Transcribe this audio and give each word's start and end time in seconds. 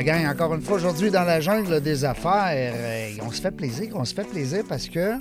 La 0.00 0.04
gang, 0.04 0.26
encore 0.26 0.54
une 0.54 0.62
fois 0.62 0.76
aujourd'hui 0.76 1.10
dans 1.10 1.24
la 1.24 1.40
jungle 1.42 1.82
des 1.82 2.06
affaires. 2.06 2.52
Euh, 2.54 3.22
on 3.22 3.30
se 3.30 3.42
fait 3.42 3.50
plaisir, 3.50 3.94
on 3.94 4.04
se 4.06 4.14
fait 4.14 4.24
plaisir 4.24 4.64
parce 4.66 4.88
que 4.88 5.18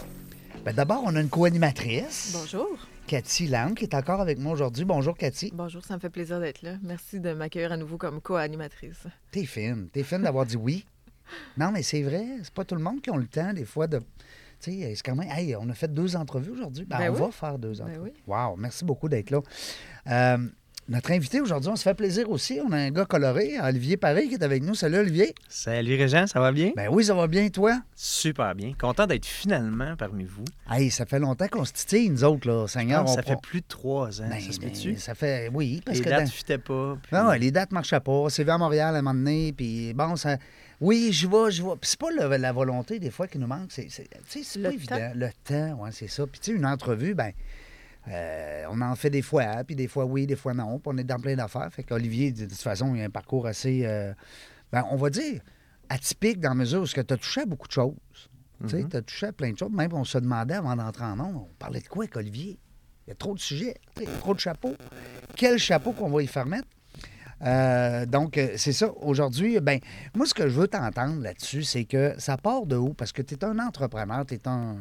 ben, 0.63 0.73
d'abord 0.73 1.01
on 1.05 1.13
a 1.17 1.19
une 1.19 1.27
co-animatrice, 1.27 2.31
Bonjour. 2.33 2.77
Cathy 3.05 3.47
Lam, 3.47 3.75
qui 3.75 3.83
est 3.83 3.93
encore 3.93 4.21
avec 4.21 4.39
moi 4.39 4.53
aujourd'hui. 4.53 4.85
Bonjour 4.85 5.17
Cathy. 5.17 5.51
Bonjour, 5.53 5.83
ça 5.83 5.95
me 5.95 5.99
fait 5.99 6.09
plaisir 6.09 6.39
d'être 6.39 6.61
là. 6.61 6.75
Merci 6.81 7.19
de 7.19 7.33
m'accueillir 7.33 7.73
à 7.73 7.77
nouveau 7.77 7.97
comme 7.97 8.21
co-animatrice. 8.21 9.03
T'es 9.31 9.43
fine, 9.43 9.89
t'es 9.91 10.03
fine 10.03 10.21
d'avoir 10.21 10.45
dit 10.45 10.55
oui. 10.55 10.85
Non 11.57 11.71
mais 11.73 11.83
c'est 11.83 12.01
vrai, 12.01 12.25
c'est 12.41 12.53
pas 12.53 12.63
tout 12.63 12.75
le 12.75 12.81
monde 12.81 13.01
qui 13.01 13.09
a 13.09 13.17
le 13.17 13.27
temps 13.27 13.51
des 13.51 13.65
fois 13.65 13.85
de... 13.87 13.99
Tu 14.61 14.71
sais, 14.71 14.93
c'est 14.95 15.03
quand 15.03 15.15
même... 15.15 15.29
Hey, 15.29 15.55
on 15.57 15.67
a 15.69 15.73
fait 15.73 15.93
deux 15.93 16.15
entrevues 16.15 16.51
aujourd'hui. 16.51 16.85
Ben, 16.85 16.99
Ben 16.99 17.09
on 17.11 17.13
oui. 17.15 17.19
va 17.19 17.31
faire 17.31 17.57
deux 17.59 17.81
entrevues. 17.81 17.99
oui. 18.01 18.13
Wow, 18.27 18.55
merci 18.57 18.83
beaucoup 18.85 19.09
d'être 19.09 19.29
là. 19.31 19.41
Euh, 20.07 20.37
notre 20.89 21.11
invité 21.11 21.39
aujourd'hui, 21.39 21.69
on 21.69 21.75
se 21.75 21.83
fait 21.83 21.93
plaisir 21.93 22.29
aussi. 22.31 22.59
On 22.67 22.71
a 22.71 22.77
un 22.77 22.89
gars 22.89 23.05
coloré, 23.05 23.59
Olivier 23.61 23.95
Paris, 23.95 24.27
qui 24.27 24.33
est 24.33 24.43
avec 24.43 24.63
nous. 24.63 24.73
Salut 24.73 24.97
Olivier. 24.97 25.35
Salut 25.47 25.95
Régent, 25.95 26.25
ça 26.25 26.39
va 26.39 26.51
bien? 26.51 26.71
Ben 26.75 26.89
oui, 26.91 27.05
ça 27.05 27.13
va 27.13 27.27
bien, 27.27 27.47
toi? 27.49 27.79
Super 27.95 28.55
bien. 28.55 28.73
Content 28.73 29.05
d'être 29.05 29.27
finalement 29.27 29.95
parmi 29.95 30.23
vous. 30.23 30.43
Hey, 30.69 30.89
ça 30.89 31.05
fait 31.05 31.19
longtemps 31.19 31.47
qu'on 31.47 31.63
se 31.63 31.73
titille, 31.73 32.09
nous 32.09 32.23
autres, 32.23 32.47
là, 32.47 32.67
Seigneur. 32.67 33.01
Ah, 33.05 33.11
on 33.11 33.15
ça 33.15 33.21
fait 33.21 33.33
prend- 33.33 33.41
plus 33.41 33.61
de 33.61 33.65
trois 33.67 34.19
ans, 34.21 34.29
Ben, 34.29 34.39
ça 34.41 34.51
se 34.51 34.59
ben? 34.59 34.97
Ça 34.97 35.13
fait, 35.13 35.51
oui, 35.53 35.81
parce 35.85 35.99
Les 35.99 36.03
que... 36.03 36.09
dates 36.09 36.23
dans- 36.25 36.31
fitaient 36.31 36.57
pas. 36.57 36.97
puis- 37.03 37.15
Non, 37.15 37.27
ouais, 37.27 37.37
les 37.37 37.51
dates 37.51 37.69
ne 37.69 37.75
marchaient 37.75 37.99
pas. 37.99 38.25
C'est 38.29 38.43
vu 38.43 38.49
à 38.49 38.57
Montréal 38.57 38.95
à 38.95 38.97
un 38.99 39.01
moment 39.03 39.13
donné, 39.13 39.53
puis 39.55 39.93
bon, 39.93 40.15
ça... 40.15 40.37
Oui, 40.81 41.09
je 41.11 41.27
vais, 41.27 41.51
je 41.51 41.61
vais. 41.61 41.71
Puis 41.79 41.89
c'est 41.91 41.99
pas 41.99 42.09
le- 42.09 42.37
la 42.37 42.51
volonté, 42.53 42.99
des 42.99 43.11
fois, 43.11 43.27
qui 43.27 43.37
nous 43.37 43.47
manque. 43.47 43.67
C'est, 43.69 43.87
c'est, 43.89 44.03
tu 44.03 44.17
sais, 44.27 44.39
c'est 44.43 44.61
pas 44.61 44.69
Le 44.69 44.73
évident. 44.75 44.95
temps. 44.95 45.11
Le 45.13 45.29
temps, 45.43 45.77
oui, 45.81 45.89
c'est 45.91 46.07
ça. 46.07 46.25
Puis 46.25 46.39
tu 46.39 46.51
sais, 46.51 46.57
une 46.57 46.65
entrevue, 46.65 47.13
ben 47.13 47.33
euh, 48.09 48.65
on 48.69 48.81
en 48.81 48.95
fait 48.95 49.09
des 49.09 49.21
fois, 49.21 49.43
hein, 49.43 49.63
puis 49.63 49.75
des 49.75 49.87
fois 49.87 50.05
oui, 50.05 50.25
des 50.25 50.35
fois 50.35 50.53
non. 50.53 50.79
Puis 50.79 50.91
on 50.93 50.97
est 50.97 51.03
dans 51.03 51.19
plein 51.19 51.35
d'affaires. 51.35 51.71
Fait 51.71 51.83
qu'Olivier, 51.83 52.31
de 52.31 52.45
toute 52.45 52.53
façon, 52.53 52.95
il 52.95 53.01
a 53.01 53.05
un 53.05 53.09
parcours 53.09 53.45
assez, 53.45 53.85
euh, 53.85 54.13
ben, 54.71 54.83
on 54.89 54.95
va 54.95 55.09
dire, 55.09 55.41
atypique 55.89 56.39
dans 56.39 56.49
la 56.49 56.55
mesure 56.55 56.81
où 56.81 56.87
tu 56.87 56.99
as 56.99 57.03
touché 57.03 57.41
à 57.41 57.45
beaucoup 57.45 57.67
de 57.67 57.73
choses. 57.73 57.95
Tu 58.61 58.69
sais, 58.69 58.85
tu 58.89 58.97
as 58.97 59.01
touché 59.01 59.27
à 59.27 59.31
plein 59.31 59.51
de 59.51 59.57
choses. 59.57 59.71
Même 59.71 59.93
on 59.93 60.03
se 60.03 60.17
demandait 60.17 60.55
avant 60.55 60.75
d'entrer 60.75 61.05
en 61.05 61.19
ondes, 61.19 61.35
on 61.35 61.53
parlait 61.59 61.79
de 61.79 61.87
quoi 61.87 62.03
avec 62.03 62.17
Olivier? 62.17 62.59
Il 63.07 63.09
y 63.09 63.13
a 63.13 63.15
trop 63.15 63.33
de 63.33 63.39
sujets, 63.39 63.75
trop 64.19 64.33
de 64.33 64.39
chapeaux. 64.39 64.75
Quel 65.35 65.57
chapeau 65.57 65.93
qu'on 65.93 66.09
va 66.09 66.21
y 66.21 66.27
faire 66.27 66.45
mettre? 66.45 66.67
Euh, 67.41 68.05
donc, 68.05 68.39
c'est 68.57 68.73
ça. 68.73 68.91
Aujourd'hui, 68.97 69.59
ben, 69.61 69.79
moi, 70.13 70.25
ce 70.25 70.33
que 70.33 70.49
je 70.49 70.59
veux 70.59 70.67
t'entendre 70.67 71.21
là-dessus, 71.21 71.63
c'est 71.63 71.85
que 71.85 72.13
ça 72.17 72.37
part 72.37 72.65
de 72.65 72.75
où? 72.75 72.93
Parce 72.93 73.13
que 73.13 73.21
tu 73.21 73.35
es 73.35 73.45
un 73.45 73.57
entrepreneur, 73.59 74.25
tu 74.25 74.35
es 74.35 74.47
un, 74.47 74.75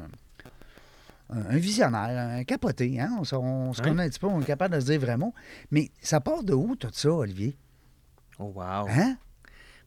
un, 1.31 1.57
visionnaire, 1.57 2.39
un 2.39 2.45
capoté. 2.45 2.99
Hein? 3.01 3.17
On, 3.21 3.25
se- 3.25 3.35
on 3.35 3.73
se 3.73 3.81
Oui. 3.83 3.89
connaît 3.89 4.05
un 4.05 4.09
petit 4.09 4.19
peu, 4.21 4.27
on 4.27 4.41
est 4.41 4.45
capable 4.47 4.75
de 4.75 4.81
se 4.81 4.87
dire 4.87 5.01
vraiment. 5.01 5.35
Mais 5.71 5.91
ça 6.01 6.21
part 6.21 6.43
de 6.43 6.55
où, 6.55 6.75
tout 6.77 6.89
ça, 6.93 7.11
Olivier? 7.11 7.57
Oh, 8.39 8.53
wow. 8.55 8.89
Hein? 8.89 9.17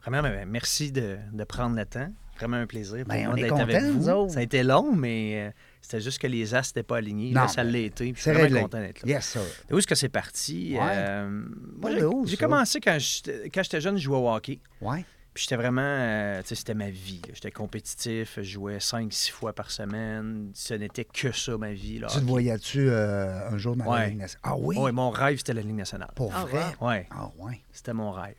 Vraiment, 0.04 0.22
ben, 0.22 0.48
merci 0.48 0.92
de, 0.92 1.16
de 1.32 1.44
prendre 1.44 1.76
le 1.76 1.84
temps. 1.86 2.08
Vraiment 2.38 2.56
un 2.56 2.66
plaisir 2.66 3.04
Ben, 3.06 3.28
on 3.30 3.36
est 3.36 3.42
d'être 3.42 3.58
avec 3.60 3.82
nous 3.82 4.00
vous. 4.02 4.08
autres. 4.08 4.32
Ça 4.32 4.40
a 4.40 4.42
été 4.42 4.62
long, 4.64 4.96
mais 4.96 5.48
euh, 5.48 5.50
c'était 5.80 6.00
juste 6.00 6.18
que 6.18 6.26
les 6.26 6.54
as 6.54 6.68
n'étaient 6.70 6.82
pas 6.82 6.96
alignés. 6.96 7.30
Non, 7.30 7.42
Là, 7.42 7.48
ça 7.48 7.62
ben, 7.62 7.70
l'a 7.72 7.78
été. 7.78 8.08
Je 8.08 8.14
suis 8.14 8.22
C'est 8.22 8.30
vraiment 8.32 8.44
réglé. 8.46 8.60
content 8.62 8.78
d'être 8.80 9.02
là. 9.06 9.08
Yes, 9.12 9.26
sir. 9.26 9.42
De 9.68 9.74
où 9.74 9.78
est-ce 9.78 9.86
que 9.86 9.94
c'est 9.94 10.08
parti? 10.08 10.74
Ouais. 10.74 10.80
Euh, 10.82 11.44
moi, 11.80 11.90
j'ai- 12.26 12.36
commencé 12.36 12.80
quand 12.80 12.96
j'étais 12.98 13.48
quand 13.50 13.62
j'étais 13.62 13.80
jeune, 13.80 13.96
je 13.96 14.02
jouais 14.02 14.16
au 14.16 14.28
hockey. 14.32 14.58
Ouais. 14.80 15.04
Puis 15.34 15.44
j'étais 15.44 15.56
vraiment, 15.56 15.80
euh, 15.82 16.42
tu 16.42 16.48
sais, 16.48 16.54
c'était 16.56 16.74
ma 16.74 16.90
vie. 16.90 17.22
J'étais 17.32 17.50
compétitif, 17.50 18.34
je 18.36 18.42
jouais 18.42 18.76
5-6 18.78 19.30
fois 19.30 19.54
par 19.54 19.70
semaine. 19.70 20.50
Ce 20.54 20.74
n'était 20.74 21.06
que 21.06 21.32
ça, 21.32 21.56
ma 21.56 21.72
vie. 21.72 21.98
Là, 22.00 22.08
Tu 22.08 22.18
te 22.20 22.24
voyais-tu 22.24 22.90
euh, 22.90 23.48
un 23.48 23.56
jour 23.56 23.74
dans 23.74 23.90
la. 23.90 24.08
Ligue 24.08 24.18
nationale? 24.18 24.40
Ah 24.44 24.56
oui? 24.58 24.76
Ouais, 24.76 24.92
mon 24.92 25.08
rêve, 25.10 25.38
c'était 25.38 25.54
la 25.54 25.62
Ligue 25.62 25.74
nationale. 25.76 26.10
Pour 26.14 26.34
Ah, 26.34 26.44
vrai? 26.44 26.64
Ouais, 26.82 27.08
Ah 27.10 27.30
ouais. 27.38 27.62
c'était 27.72 27.94
mon 27.94 28.10
rêve. 28.10 28.34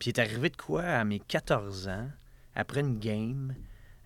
Puis 0.00 0.10
il 0.10 0.18
est 0.18 0.20
arrivé 0.20 0.50
de 0.50 0.56
quoi 0.56 0.82
à 0.82 1.04
mes 1.04 1.20
14 1.20 1.86
ans, 1.88 2.08
après 2.56 2.80
une 2.80 2.98
game, 2.98 3.54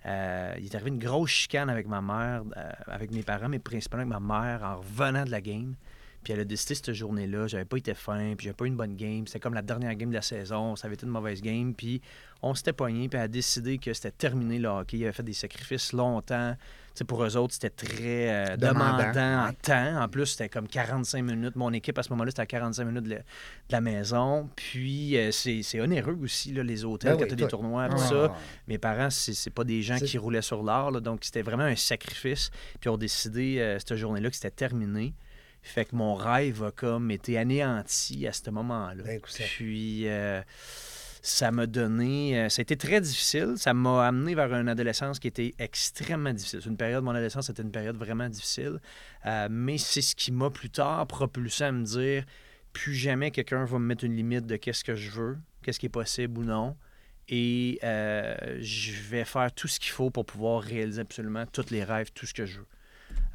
euh, 0.06 0.54
il 0.58 0.66
est 0.66 0.74
arrivé 0.74 0.90
une 0.90 0.98
grosse 0.98 1.30
chicane 1.30 1.70
avec 1.70 1.86
ma 1.88 2.02
mère, 2.02 2.42
euh, 2.56 2.70
avec 2.86 3.12
mes 3.12 3.22
parents, 3.22 3.48
mais 3.48 3.58
principalement 3.60 4.14
avec 4.14 4.26
ma 4.28 4.40
mère 4.42 4.62
en 4.62 4.76
revenant 4.76 5.24
de 5.24 5.30
la 5.30 5.40
game. 5.40 5.74
Puis 6.22 6.32
elle 6.32 6.40
a 6.40 6.44
décidé 6.44 6.74
cette 6.74 6.92
journée-là, 6.92 7.46
j'avais 7.46 7.64
pas 7.64 7.78
été 7.78 7.94
fin, 7.94 8.34
puis 8.36 8.44
j'avais 8.44 8.54
pas 8.54 8.64
eu 8.66 8.68
une 8.68 8.76
bonne 8.76 8.96
game. 8.96 9.26
C'était 9.26 9.40
comme 9.40 9.54
la 9.54 9.62
dernière 9.62 9.94
game 9.94 10.10
de 10.10 10.14
la 10.14 10.22
saison, 10.22 10.76
ça 10.76 10.86
avait 10.86 10.94
été 10.94 11.06
une 11.06 11.12
mauvaise 11.12 11.40
game. 11.40 11.74
Puis 11.74 12.02
on 12.42 12.54
s'était 12.54 12.72
pogné, 12.72 13.08
puis 13.08 13.18
elle 13.18 13.24
a 13.24 13.28
décidé 13.28 13.78
que 13.78 13.92
c'était 13.92 14.10
terminé 14.10 14.58
le 14.58 14.68
hockey. 14.68 14.98
Il 14.98 15.04
avait 15.04 15.12
fait 15.12 15.22
des 15.22 15.32
sacrifices 15.32 15.92
longtemps. 15.92 16.54
Tu 16.54 16.98
sais, 16.98 17.04
pour 17.04 17.22
eux 17.24 17.36
autres, 17.36 17.54
c'était 17.54 17.70
très 17.70 18.50
euh, 18.50 18.56
Demandant, 18.56 18.98
demandant, 18.98 19.44
en 19.44 19.46
ouais. 19.48 19.56
temps. 19.62 20.02
En 20.02 20.08
plus, 20.08 20.26
c'était 20.26 20.48
comme 20.48 20.66
45 20.66 21.22
minutes. 21.22 21.56
Mon 21.56 21.72
équipe, 21.72 21.96
à 21.98 22.02
ce 22.02 22.10
moment-là, 22.10 22.30
c'était 22.32 22.42
à 22.42 22.46
45 22.46 22.84
minutes 22.84 23.04
de 23.04 23.10
la, 23.10 23.18
de 23.18 23.22
la 23.70 23.80
maison. 23.80 24.50
Puis 24.56 25.16
euh, 25.16 25.30
c'est 25.30 25.80
onéreux 25.80 26.18
aussi, 26.22 26.52
là, 26.52 26.62
les 26.62 26.84
hôtels, 26.84 27.12
Ben 27.12 27.16
quand 27.18 27.22
oui, 27.22 27.28
tu 27.28 27.34
as 27.34 27.46
des 27.46 27.48
tournois, 27.48 27.88
tout 27.88 27.98
ça. 27.98 28.34
Mes 28.66 28.78
parents, 28.78 29.08
c'est 29.10 29.50
pas 29.50 29.64
des 29.64 29.82
gens 29.82 29.98
qui 29.98 30.18
roulaient 30.18 30.42
sur 30.42 30.62
l'art, 30.62 30.92
donc 31.00 31.20
c'était 31.22 31.42
vraiment 31.42 31.62
un 31.62 31.76
sacrifice. 31.76 32.50
Puis 32.80 32.86
ils 32.86 32.88
ont 32.90 32.98
décidé 32.98 33.58
euh, 33.60 33.78
cette 33.78 33.94
journée-là 33.94 34.28
que 34.28 34.36
c'était 34.36 34.50
terminé. 34.50 35.14
Fait 35.62 35.84
que 35.84 35.94
mon 35.94 36.14
rêve 36.14 36.62
a 36.64 36.70
comme 36.70 37.10
été 37.10 37.38
anéanti 37.38 38.26
à 38.26 38.32
ce 38.32 38.50
moment-là. 38.50 39.02
Ben, 39.04 39.20
Puis 39.20 40.08
euh, 40.08 40.40
ça 41.22 41.50
m'a 41.50 41.66
donné. 41.66 42.38
euh, 42.38 42.48
ça 42.48 42.60
a 42.60 42.62
été 42.62 42.76
très 42.76 43.00
difficile. 43.00 43.54
Ça 43.56 43.74
m'a 43.74 44.06
amené 44.06 44.34
vers 44.34 44.52
une 44.54 44.68
adolescence 44.68 45.18
qui 45.18 45.28
était 45.28 45.54
extrêmement 45.58 46.32
difficile. 46.32 46.60
C'est 46.62 46.68
une 46.70 46.76
période, 46.76 47.04
mon 47.04 47.10
adolescence, 47.10 47.46
c'était 47.46 47.62
une 47.62 47.72
période 47.72 47.96
vraiment 47.96 48.28
difficile. 48.28 48.80
Euh, 49.26 49.48
mais 49.50 49.78
c'est 49.78 50.02
ce 50.02 50.14
qui 50.14 50.32
m'a 50.32 50.50
plus 50.50 50.70
tard 50.70 51.06
propulsé 51.06 51.64
à 51.64 51.72
me 51.72 51.84
dire 51.84 52.24
plus 52.72 52.94
jamais 52.94 53.30
quelqu'un 53.30 53.64
va 53.64 53.78
me 53.78 53.84
mettre 53.86 54.04
une 54.04 54.16
limite 54.16 54.46
de 54.46 54.56
qu'est-ce 54.56 54.84
que 54.84 54.94
je 54.94 55.10
veux, 55.10 55.38
qu'est-ce 55.62 55.78
qui 55.80 55.86
est 55.86 55.90
possible 55.90 56.38
ou 56.38 56.44
non. 56.44 56.76
Et 57.28 57.78
euh, 57.84 58.58
je 58.60 58.92
vais 58.92 59.24
faire 59.24 59.52
tout 59.52 59.68
ce 59.68 59.78
qu'il 59.78 59.92
faut 59.92 60.10
pour 60.10 60.24
pouvoir 60.24 60.62
réaliser 60.62 61.00
absolument 61.00 61.44
tous 61.46 61.70
les 61.70 61.84
rêves, 61.84 62.10
tout 62.12 62.26
ce 62.26 62.34
que 62.34 62.46
je 62.46 62.58
veux. 62.58 62.66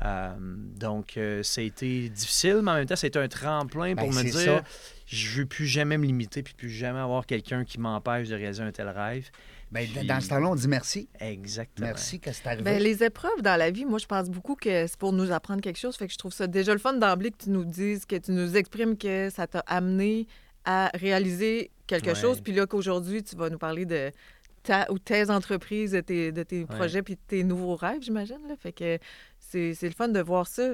Euh, 0.04 0.34
donc, 0.38 1.16
euh, 1.18 1.42
ça 1.44 1.62
a 1.62 1.64
été 1.64 2.10
difficile, 2.10 2.60
mais 2.64 2.72
en 2.72 2.76
même 2.76 2.86
temps, 2.86 2.96
c'est 2.98 3.16
un 3.16 3.28
tremplin 3.28 3.96
pour 3.96 4.10
Ben, 4.10 4.16
me 4.16 4.24
dire 4.24 4.34
ça. 4.34 4.64
je 5.06 5.40
veux 5.40 5.46
plus 5.46 5.68
jamais 5.68 5.98
me 5.98 6.06
limiter, 6.06 6.44
puis 6.44 6.54
plus 6.54 6.70
jamais 6.70 7.00
avoir 7.00 7.26
quelqu'un 7.26 7.64
qui 7.64 7.80
m'empêche 7.80 8.28
de 8.28 8.36
réaliser 8.36 8.62
un 8.64 8.72
tel 8.72 8.90
rêve. 8.90 9.30
Puis- 9.74 10.06
Dans 10.06 10.22
ce 10.22 10.30
temps-là, 10.30 10.48
on 10.50 10.56
dit 10.56 10.68
merci. 10.68 11.10
Exactement. 11.20 11.88
Merci 11.88 12.20
que 12.20 12.32
c'est 12.32 12.46
arrivé. 12.48 12.64
Ben, 12.64 12.82
les 12.82 13.04
épreuves 13.04 13.42
dans 13.42 13.58
la 13.58 13.72
vie, 13.72 13.84
moi, 13.86 14.00
je 14.00 14.06
pense 14.06 14.30
beaucoup 14.30 14.56
que 14.56 14.86
c'est 14.88 14.98
pour 14.98 15.12
nous 15.12 15.32
apprendre 15.32 15.62
quelque 15.62 15.80
chose. 15.80 15.96
Fait 15.98 16.08
que 16.08 16.14
je 16.14 16.18
trouve 16.18 16.34
ça 16.34 16.48
déjà 16.48 16.72
le 16.72 16.80
fun 16.80 16.94
d'emblée 16.94 17.32
que 17.32 17.44
tu 17.44 17.50
nous 17.50 17.66
dises, 17.66 18.06
que 18.06 18.16
tu 18.16 18.32
nous 18.32 18.56
exprimes 18.56 18.98
que 18.98 19.30
ça 19.30 19.48
t'a 19.48 19.60
amené 19.68 20.28
à 20.66 20.92
réaliser 20.94 21.72
quelque 21.88 22.10
Ouais. 22.10 22.16
chose. 22.16 22.42
Puis 22.42 22.54
là, 22.54 22.66
qu'aujourd'hui, 22.68 23.24
tu 23.24 23.36
vas 23.36 23.50
nous 23.50 23.58
parler 23.58 23.86
de 23.86 24.12
ta 24.64 24.90
ou 24.92 24.98
tes 24.98 25.30
entreprises, 25.30 25.92
de 25.92 26.00
tes, 26.02 26.32
de 26.32 26.44
tes 26.44 26.66
projets, 26.66 27.02
puis 27.04 27.16
de 27.16 27.20
tes 27.28 27.44
nouveaux 27.44 27.76
rêves, 27.76 28.02
j'imagine. 28.02 28.40
Là. 28.48 28.56
Fait 28.58 28.72
que 28.72 28.98
c'est 29.50 29.74
c'est 29.74 29.88
le 29.88 29.94
fun 29.96 30.08
de 30.10 30.20
voir 30.22 30.48
ça. 30.48 30.70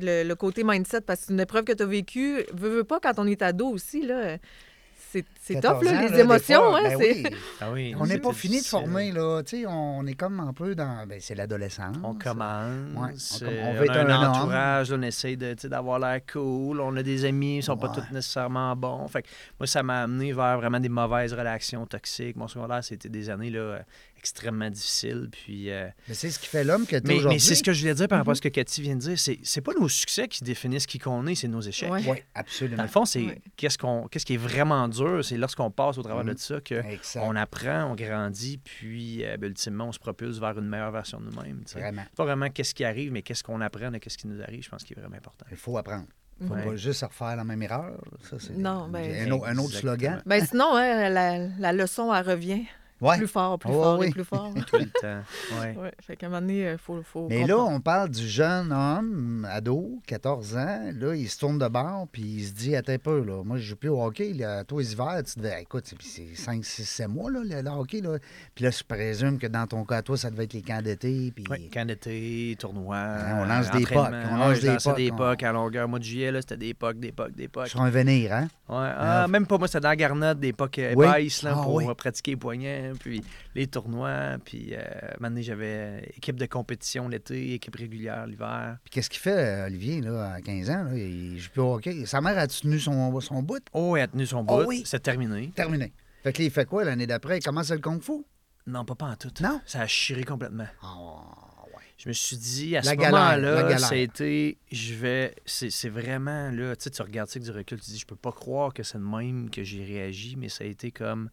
Le, 0.00 0.24
le 0.24 0.34
côté 0.34 0.64
mindset, 0.64 1.00
parce 1.02 1.20
que 1.20 1.26
c'est 1.26 1.32
une 1.32 1.40
épreuve 1.40 1.64
que 1.64 1.72
tu 1.72 1.82
as 1.82 1.86
vécue. 1.86 2.44
Veux, 2.52 2.68
veux 2.70 2.84
pas, 2.84 2.98
quand 3.00 3.12
on 3.18 3.26
est 3.26 3.40
ado 3.40 3.68
aussi, 3.68 4.02
là, 4.04 4.36
c'est 5.12 5.24
c'est 5.40 5.54
14 5.54 5.78
tough, 5.78 5.84
là, 5.92 5.98
ans, 5.98 6.02
les 6.02 6.08
là, 6.08 6.18
émotions. 6.20 6.60
fois, 6.70 6.78
hein, 6.80 6.82
ben 6.82 6.98
c'est- 6.98 7.12
oui. 7.28 7.36
Ah 7.60 7.70
oui, 7.72 7.94
On 7.98 8.04
n'est 8.06 8.18
pas 8.18 8.32
fini 8.32 8.60
de 8.60 8.66
former, 8.66 9.12
là. 9.12 9.42
Tu 9.44 9.58
sais, 9.60 9.66
on 9.66 10.04
est 10.06 10.14
comme 10.14 10.40
un 10.40 10.52
peu 10.52 10.74
dans. 10.74 11.06
Ben, 11.06 11.18
c'est 11.20 11.36
l'adolescence. 11.36 11.96
On 12.02 12.14
commence, 12.14 12.90
Ouais, 12.96 13.46
on 13.46 13.46
com- 13.46 13.48
euh, 13.48 13.62
on 13.62 13.68
on, 13.68 13.72
veut 13.74 13.84
être 13.84 13.96
a 13.96 14.00
un, 14.00 14.28
entourage, 14.30 14.92
on 14.92 15.02
essaie 15.02 15.36
de, 15.36 15.54
tu 15.54 15.60
sais, 15.62 15.68
d'avoir 15.68 16.00
l'air 16.00 16.20
cool, 16.30 16.80
on 16.80 16.94
a 16.96 17.02
des 17.02 17.24
amis, 17.24 17.58
ils 17.58 17.62
sont 17.62 17.76
pas 17.76 17.88
tous 17.88 18.12
nécessairement 18.12 18.74
bons. 18.74 19.06
Fait 19.06 19.22
que 19.22 19.28
moi, 19.60 19.66
ça 19.68 19.82
m'a 19.84 20.02
amené 20.02 20.32
vers 20.32 20.58
vraiment 20.58 20.80
des 20.80 20.88
mauvaises 20.88 21.32
relations 21.32 21.86
toxiques. 21.86 22.36
Mon 22.36 22.48
secondaire, 22.48 22.82
c'était 22.82 23.08
des 23.08 23.30
années 23.30 23.50
là, 23.50 23.60
euh, 23.60 23.78
extrêmement 24.18 24.70
difficiles. 24.70 25.28
Puis, 25.30 25.70
euh, 25.70 25.88
Mais 26.08 26.14
c'est 26.14 26.30
ce 26.30 26.38
qui 26.38 26.46
fait 26.46 26.64
l'homme 26.64 26.84
que 26.86 26.96
tu 26.96 26.96
es 26.96 27.00
mais, 27.04 27.14
aujourd'hui. 27.18 27.40
c'est 27.40 27.54
ce 27.54 27.62
que 27.62 27.72
je 27.72 27.80
voulais 27.80 27.94
dire 27.94 28.08
par 28.08 28.18
rapport 28.18 28.32
à 28.32 28.34
ce 28.34 28.40
que 28.42 28.48
Cathy 28.48 28.82
vient 28.82 28.94
de 28.96 29.00
dire. 29.00 29.18
C'est, 29.18 29.38
c'est 29.42 29.60
pas 29.60 29.72
nos 29.78 29.88
succès 29.88 30.28
qui 30.28 30.42
définissent 30.44 30.86
qui 30.86 30.98
qu'on 30.98 31.26
est, 31.26 31.34
c'est 31.34 31.48
nos 31.48 31.60
échecs. 31.60 31.90
Ouais. 31.90 32.02
Oui, 32.06 32.18
absolument. 32.34 32.76
Dans 32.78 32.82
le 32.82 32.88
fond, 32.88 33.04
c'est 33.04 33.22
Ouais. 33.24 33.40
qu'est-ce, 33.56 33.78
qu'on, 33.78 34.08
qu'est-ce 34.08 34.26
qui 34.26 34.34
est 34.34 34.38
vraiment 34.38 34.88
dur 34.88 35.24
c'est 35.24 35.36
lorsqu'on 35.36 35.70
passe 35.70 35.98
au 35.98 36.02
travers 36.02 36.24
Mhm. 36.24 36.34
de 36.34 36.38
ça 36.38 36.60
que 36.60 36.74
Exact. 36.74 37.20
on 37.24 37.36
apprend, 37.36 37.90
on 37.90 37.94
grandit, 37.94 38.58
puis 38.58 39.24
euh, 39.24 39.36
ben, 39.36 39.48
ultimement, 39.48 39.86
on 39.88 39.92
se 39.92 39.98
propulse 39.98 40.38
vers 40.38 40.58
une 40.58 40.68
meilleure 40.68 40.92
version 40.92 41.20
de 41.20 41.26
nous-mêmes. 41.26 41.62
Vraiment. 41.72 42.02
Pas 42.16 42.24
vraiment 42.24 42.50
qu'est-ce 42.50 42.74
qui 42.74 42.84
arrive, 42.84 43.12
mais 43.12 43.22
qu'est-ce 43.22 43.42
qu'on 43.44 43.60
apprend 43.60 43.90
de 43.90 43.98
qu'est-ce 43.98 44.18
qui 44.18 44.26
nous 44.26 44.42
arrive, 44.42 44.62
je 44.62 44.68
pense 44.68 44.82
qu'il 44.84 44.96
est 44.96 45.00
vraiment 45.00 45.16
important. 45.16 45.46
Il 45.50 45.56
faut 45.56 45.76
apprendre. 45.78 46.06
Il 46.40 46.48
faut 46.48 46.52
Ouais. 46.54 46.64
pas 46.66 46.76
juste 46.76 47.02
refaire 47.02 47.34
la 47.36 47.44
même 47.44 47.62
erreur. 47.62 47.98
Ça, 48.28 48.36
c'est 48.38 48.52
Non, 48.58 48.88
ben- 48.88 49.26
un, 49.26 49.30
au- 49.32 49.44
un 49.46 49.56
autre 49.56 49.68
Exactement. 49.76 49.80
slogan. 49.80 50.22
Ben 50.26 50.44
sinon, 50.44 50.76
hein, 50.76 51.08
la, 51.08 51.38
la 51.58 51.72
leçon, 51.72 52.12
elle 52.14 52.28
revient 52.28 52.64
Ouais. 53.00 53.18
plus 53.18 53.28
fort, 53.28 53.58
plus 53.58 53.70
Oh, 53.70 53.82
fort 53.82 53.98
oui. 53.98 54.06
et 54.06 54.10
plus 54.10 54.24
fort. 54.24 54.52
Tout 54.66 54.76
le 54.78 54.86
temps. 54.86 55.20
Ouais. 55.60 55.76
ouais. 55.76 55.92
Fait 56.00 56.16
qu'à 56.16 56.26
un 56.26 56.30
moment 56.30 56.40
donné, 56.40 56.70
il 56.72 56.78
faut, 56.78 57.02
faut 57.02 57.28
Mais 57.28 57.46
là, 57.46 57.58
on 57.58 57.78
parle 57.80 58.08
du 58.08 58.26
jeune 58.26 58.72
homme, 58.72 59.46
ado, 59.50 60.00
14 60.06 60.56
ans. 60.56 60.90
Là, 60.94 61.14
il 61.14 61.28
se 61.28 61.38
tourne 61.38 61.58
de 61.58 61.68
bord, 61.68 62.06
puis 62.10 62.22
il 62.22 62.44
se 62.46 62.52
dit 62.52 62.74
Attends 62.74 62.92
un 62.92 62.98
peu, 62.98 63.22
là. 63.22 63.42
Moi, 63.44 63.58
je 63.58 63.62
joue 63.64 63.76
plus 63.76 63.88
au 63.90 64.02
hockey. 64.02 64.32
Là. 64.32 64.64
Toi, 64.64 64.80
les 64.80 64.92
hivers, 64.92 65.22
tu 65.24 65.38
devais. 65.38 65.62
Écoute, 65.62 65.84
c'est- 65.86 65.96
c'est 66.00 66.34
5, 66.34 66.64
6, 66.64 66.84
7 66.88 67.08
mois, 67.08 67.30
là, 67.30 67.40
le, 67.44 67.60
le 67.62 67.70
hockey. 67.70 68.00
Là. 68.00 68.18
Puis 68.54 68.64
là, 68.64 68.70
je 68.70 68.82
présume 68.82 69.38
que 69.38 69.46
dans 69.46 69.66
ton 69.66 69.84
cas, 69.84 70.00
toi, 70.02 70.16
ça 70.16 70.30
devait 70.30 70.44
être 70.44 70.54
les 70.54 70.62
camps 70.62 70.80
d'été. 70.82 71.32
Puis... 71.34 71.44
Ouais, 71.50 71.68
camp 71.72 71.86
d'été, 71.86 72.56
tournoi. 72.58 72.96
Hein, 72.96 73.38
on 73.42 73.44
lance 73.44 73.70
des 73.72 73.84
pucks, 73.84 73.96
on 73.96 74.36
lance 74.36 74.60
des 74.60 74.76
pucks, 74.76 74.96
des 74.96 75.10
on- 75.12 75.46
à 75.46 75.52
longueur. 75.52 75.86
Mois 75.88 75.98
de 75.98 76.04
juillet, 76.04 76.32
là, 76.32 76.40
c'était 76.40 76.56
des 76.56 76.72
pucks, 76.74 76.98
des 76.98 77.12
pucks, 77.12 77.34
des 77.36 77.48
pucks. 77.48 77.68
Sur 77.68 77.82
un 77.82 77.90
venir, 77.90 78.32
hein? 78.32 78.48
Ouais, 78.68 78.76
ah, 78.78 79.22
Ah. 79.24 79.28
même 79.28 79.46
pas 79.46 79.58
moi, 79.58 79.68
c'était 79.68 79.80
dans 79.80 79.88
la 79.90 79.96
garnotte, 79.96 80.40
des 80.40 80.52
euh, 80.58 80.94
Oui. 80.96 81.06
épaisses, 81.06 81.42
là, 81.42 81.54
Ah, 81.56 81.62
pour 81.62 81.74
oui. 81.74 81.86
euh, 81.88 81.94
pratiquer 81.94 82.32
les 82.32 82.36
poignets, 82.36 82.85
puis 82.98 83.22
les 83.54 83.66
tournois. 83.66 84.36
Puis, 84.44 84.70
euh, 84.72 84.82
maintenant, 85.20 85.40
j'avais 85.42 86.12
équipe 86.16 86.36
de 86.36 86.46
compétition 86.46 87.08
l'été, 87.08 87.54
équipe 87.54 87.76
régulière 87.76 88.26
l'hiver. 88.26 88.78
Puis 88.84 88.90
qu'est-ce 88.90 89.10
qu'il 89.10 89.20
fait, 89.20 89.30
euh, 89.36 89.66
Olivier, 89.66 90.00
là, 90.00 90.32
à 90.34 90.40
15 90.40 90.70
ans? 90.70 90.84
Là? 90.84 90.96
Il 90.96 91.38
joue 91.38 91.50
plus 91.50 91.60
au 91.60 91.74
hockey. 91.74 92.06
Sa 92.06 92.20
mère 92.20 92.38
a 92.38 92.46
tenu 92.46 92.78
son, 92.78 93.20
son 93.20 93.42
bout? 93.42 93.62
Oh, 93.72 93.96
elle 93.96 94.02
a 94.04 94.08
tenu 94.08 94.26
son 94.26 94.44
Oh, 94.48 94.62
bout, 94.62 94.64
oui. 94.68 94.82
c'est 94.84 95.00
terminé. 95.02 95.52
Terminé. 95.54 95.92
Fait 96.22 96.32
que 96.32 96.38
là, 96.38 96.44
il 96.44 96.50
fait 96.50 96.64
quoi 96.66 96.84
l'année 96.84 97.06
d'après? 97.06 97.38
Il 97.38 97.42
commence 97.42 97.70
le 97.70 97.78
kung-fu? 97.78 98.24
Non, 98.66 98.84
pas, 98.84 98.94
pas 98.96 99.06
en 99.06 99.16
tout. 99.16 99.30
Non? 99.40 99.60
Ça 99.64 99.82
a 99.82 99.86
chiré 99.86 100.24
complètement. 100.24 100.66
Ah, 100.82 100.96
ouais. 101.68 101.82
Je 101.98 102.08
me 102.08 102.12
suis 102.12 102.36
dit, 102.36 102.76
à 102.76 102.80
La 102.80 102.90
ce 102.92 102.96
moment-là, 102.96 103.78
ça 103.78 103.94
a 103.94 103.96
été, 103.96 104.58
je 104.72 104.94
vais, 104.94 105.34
c'est 105.46 105.70
c'est 105.70 105.88
vraiment, 105.88 106.50
là, 106.50 106.74
tu 106.74 106.82
sais, 106.84 106.90
tu 106.90 107.00
regardes 107.00 107.28
ça 107.30 107.38
avec 107.38 107.44
du 107.48 107.56
recul, 107.56 107.80
tu 107.80 107.92
dis, 107.92 107.98
je 107.98 108.06
peux 108.06 108.16
pas 108.16 108.32
croire 108.32 108.74
que 108.74 108.82
c'est 108.82 108.98
de 108.98 109.04
même 109.04 109.50
que 109.50 109.62
j'ai 109.62 109.84
réagi, 109.84 110.34
mais 110.36 110.48
ça 110.48 110.64
a 110.64 110.66
été 110.66 110.90
comme, 110.90 111.30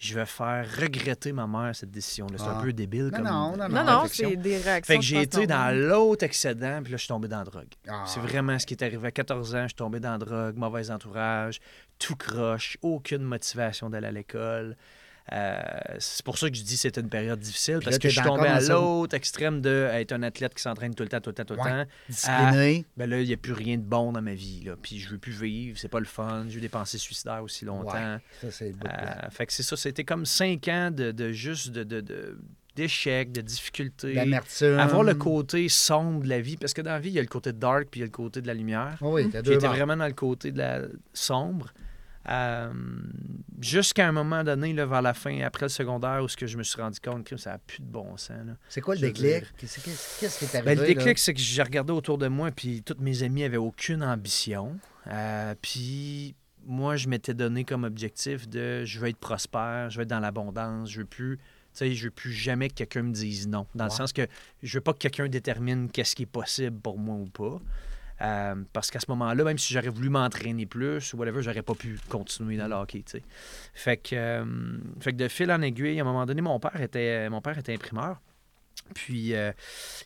je 0.00 0.14
vais 0.14 0.24
faire 0.24 0.66
regretter 0.80 1.30
ma 1.32 1.46
mère 1.46 1.76
cette 1.76 1.90
décision-là. 1.90 2.38
C'est 2.38 2.44
Ah. 2.48 2.58
un 2.58 2.62
peu 2.62 2.72
débile 2.72 3.04
Non, 3.04 3.10
comme 3.10 3.24
non, 3.24 3.56
non, 3.58 3.68
Non, 3.68 3.84
non, 3.84 4.04
c'est 4.10 4.34
des 4.34 4.56
réactions. 4.56 4.94
Fait 4.94 4.98
que 4.98 5.04
j'ai 5.04 5.20
été 5.20 5.46
dans 5.46 5.76
l'autre 5.76 6.24
excédent, 6.24 6.80
puis 6.82 6.92
là, 6.92 6.96
je 6.96 7.02
suis 7.02 7.08
tombé 7.08 7.28
dans 7.28 7.38
la 7.40 7.44
drogue. 7.44 7.68
Ah. 7.86 8.04
C'est 8.06 8.20
vraiment 8.20 8.58
ce 8.58 8.64
qui 8.64 8.72
est 8.72 8.82
arrivé 8.82 9.08
à 9.08 9.10
14 9.10 9.54
ans. 9.54 9.62
Je 9.64 9.68
suis 9.68 9.74
tombé 9.74 10.00
dans 10.00 10.12
la 10.12 10.18
drogue, 10.18 10.56
mauvais 10.56 10.90
entourage, 10.90 11.60
tout 11.98 12.16
croche, 12.16 12.78
aucune 12.80 13.22
motivation 13.22 13.90
d'aller 13.90 14.06
à 14.06 14.12
l'école. 14.12 14.74
Euh, 15.32 15.60
c'est 15.98 16.24
pour 16.24 16.38
ça 16.38 16.50
que 16.50 16.56
je 16.56 16.62
dis 16.62 16.74
que 16.74 16.80
c'était 16.80 17.00
une 17.00 17.08
période 17.08 17.38
difficile, 17.38 17.78
parce 17.84 17.98
que 17.98 18.08
je 18.08 18.14
suis 18.20 18.22
tombé 18.28 18.48
à 18.48 18.60
l'autre 18.60 19.14
extrême 19.14 19.60
de 19.60 19.88
être 19.92 20.12
un 20.12 20.22
athlète 20.24 20.54
qui 20.54 20.62
s'entraîne 20.62 20.94
tout 20.94 21.04
le 21.04 21.08
temps, 21.08 21.20
tout 21.20 21.30
le 21.30 21.34
temps, 21.34 21.44
tout 21.44 21.54
le 21.54 21.60
Ouais. 21.60 21.84
temps. 21.84 21.90
Discipliné. 22.08 22.84
Ben 22.96 23.08
là, 23.08 23.20
il 23.20 23.26
n'y 23.28 23.32
a 23.34 23.36
plus 23.36 23.52
rien 23.52 23.76
de 23.76 23.82
bon 23.82 24.12
dans 24.12 24.22
ma 24.22 24.34
vie. 24.34 24.64
Là. 24.64 24.74
Puis 24.80 24.98
je 24.98 25.08
veux 25.08 25.18
plus 25.18 25.32
vivre, 25.32 25.78
c'est 25.78 25.88
pas 25.88 26.00
le 26.00 26.06
fun. 26.06 26.46
J'ai 26.48 26.58
eu 26.58 26.60
des 26.60 26.68
pensées 26.68 26.98
suicidaires 26.98 27.42
aussi 27.42 27.64
longtemps. 27.64 27.92
Ouais, 27.92 28.18
ça, 28.40 28.50
c'est. 28.50 28.74
Euh, 28.84 29.30
fait 29.30 29.46
que 29.46 29.52
c'est 29.52 29.62
ça, 29.62 29.76
c'était 29.76 30.04
comme 30.04 30.26
cinq 30.26 30.66
ans 30.68 30.90
de, 30.90 31.12
de 31.12 31.30
juste 31.32 31.70
de, 31.70 31.84
de, 31.84 32.00
de- 32.00 32.38
d'échecs, 32.74 33.30
de 33.32 33.40
difficultés. 33.40 34.14
L'amertume. 34.14 34.78
Avoir 34.78 35.02
le 35.04 35.14
côté 35.14 35.68
sombre 35.68 36.22
de 36.24 36.28
la 36.28 36.40
vie, 36.40 36.56
parce 36.56 36.72
que 36.72 36.80
dans 36.82 36.92
la 36.92 36.98
vie, 37.00 37.10
il 37.10 37.14
y 37.14 37.18
a 37.18 37.22
le 37.22 37.28
côté 37.28 37.52
dark 37.52 37.88
puis 37.90 38.00
il 38.00 38.02
y 38.02 38.04
a 38.04 38.06
le 38.06 38.10
côté 38.12 38.40
de 38.40 38.46
la 38.46 38.54
lumière. 38.54 38.96
Oh 39.00 39.14
oui, 39.14 39.28
t'as 39.30 39.42
deux 39.42 39.52
J'étais 39.52 39.66
vraiment 39.68 39.96
dans 39.96 40.06
le 40.06 40.12
côté 40.12 40.50
de 40.52 40.58
la 40.58 40.82
sombre. 41.12 41.72
Euh, 42.28 42.72
Jusqu'à 43.60 44.08
un 44.08 44.12
moment 44.12 44.42
donné, 44.42 44.72
là, 44.72 44.86
vers 44.86 45.02
la 45.02 45.12
fin, 45.12 45.38
après 45.42 45.66
le 45.66 45.68
secondaire, 45.70 46.22
où 46.22 46.28
ce 46.28 46.36
que 46.36 46.46
je 46.46 46.56
me 46.56 46.62
suis 46.62 46.80
rendu 46.80 46.98
compte 46.98 47.24
que 47.24 47.36
ça 47.36 47.50
n'a 47.52 47.58
plus 47.58 47.80
de 47.80 47.86
bon 47.86 48.16
sens. 48.16 48.30
là. 48.46 48.52
C'est 48.70 48.80
quoi 48.80 48.94
le 48.94 49.02
déclic? 49.02 49.44
Qu'est-ce 49.58 49.80
qui 50.38 50.44
est 50.46 50.52
Ben, 50.62 50.66
arrivé? 50.68 50.88
le 50.88 50.94
déclic, 50.94 51.18
c'est 51.18 51.34
que 51.34 51.40
j'ai 51.40 51.62
regardé 51.62 51.92
autour 51.92 52.16
de 52.16 52.26
moi, 52.28 52.50
puis 52.52 52.82
tous 52.82 52.96
mes 53.00 53.22
amis 53.22 53.44
avaient 53.44 53.58
aucune 53.58 54.02
ambition. 54.02 54.78
Euh, 55.08 55.54
puis 55.60 56.34
moi, 56.64 56.96
je 56.96 57.08
m'étais 57.08 57.34
donné 57.34 57.64
comme 57.64 57.84
objectif 57.84 58.48
de 58.48 58.82
je 58.86 58.98
veux 58.98 59.08
être 59.08 59.18
prospère, 59.18 59.90
je 59.90 59.98
veux 59.98 60.02
être 60.04 60.08
dans 60.08 60.20
l'abondance, 60.20 60.90
je 60.90 61.00
veux 61.00 61.06
plus. 61.06 61.36
Tu 61.36 61.42
sais, 61.74 61.94
je 61.94 62.04
veux 62.04 62.10
plus 62.10 62.32
jamais 62.32 62.68
que 62.70 62.74
quelqu'un 62.74 63.02
me 63.02 63.12
dise 63.12 63.46
non. 63.46 63.66
Dans 63.74 63.84
le 63.84 63.90
sens 63.90 64.12
que 64.14 64.26
je 64.62 64.78
veux 64.78 64.80
pas 64.82 64.92
que 64.94 64.98
quelqu'un 64.98 65.28
détermine 65.28 65.90
qu'est-ce 65.90 66.16
qui 66.16 66.22
est 66.22 66.26
possible 66.26 66.80
pour 66.80 66.98
moi 66.98 67.16
ou 67.16 67.26
pas. 67.26 67.60
Euh, 68.22 68.54
parce 68.72 68.90
qu'à 68.90 69.00
ce 69.00 69.06
moment-là, 69.08 69.44
même 69.44 69.58
si 69.58 69.72
j'aurais 69.72 69.88
voulu 69.88 70.10
m'entraîner 70.10 70.66
plus 70.66 71.14
ou 71.14 71.16
whatever, 71.16 71.42
j'aurais 71.42 71.62
pas 71.62 71.74
pu 71.74 71.98
continuer 72.08 72.56
dans 72.56 72.68
le. 72.68 72.76
Fait 73.74 73.96
que, 73.96 74.14
euh, 74.14 74.44
fait 75.00 75.12
que 75.12 75.16
de 75.16 75.28
fil 75.28 75.50
en 75.50 75.62
aiguille, 75.62 75.98
à 75.98 76.02
un 76.02 76.04
moment 76.04 76.26
donné, 76.26 76.42
mon 76.42 76.58
père 76.60 76.80
était, 76.80 77.28
mon 77.30 77.40
père 77.40 77.56
était 77.58 77.74
imprimeur. 77.74 78.20
Puis, 78.94 79.34
euh, 79.34 79.52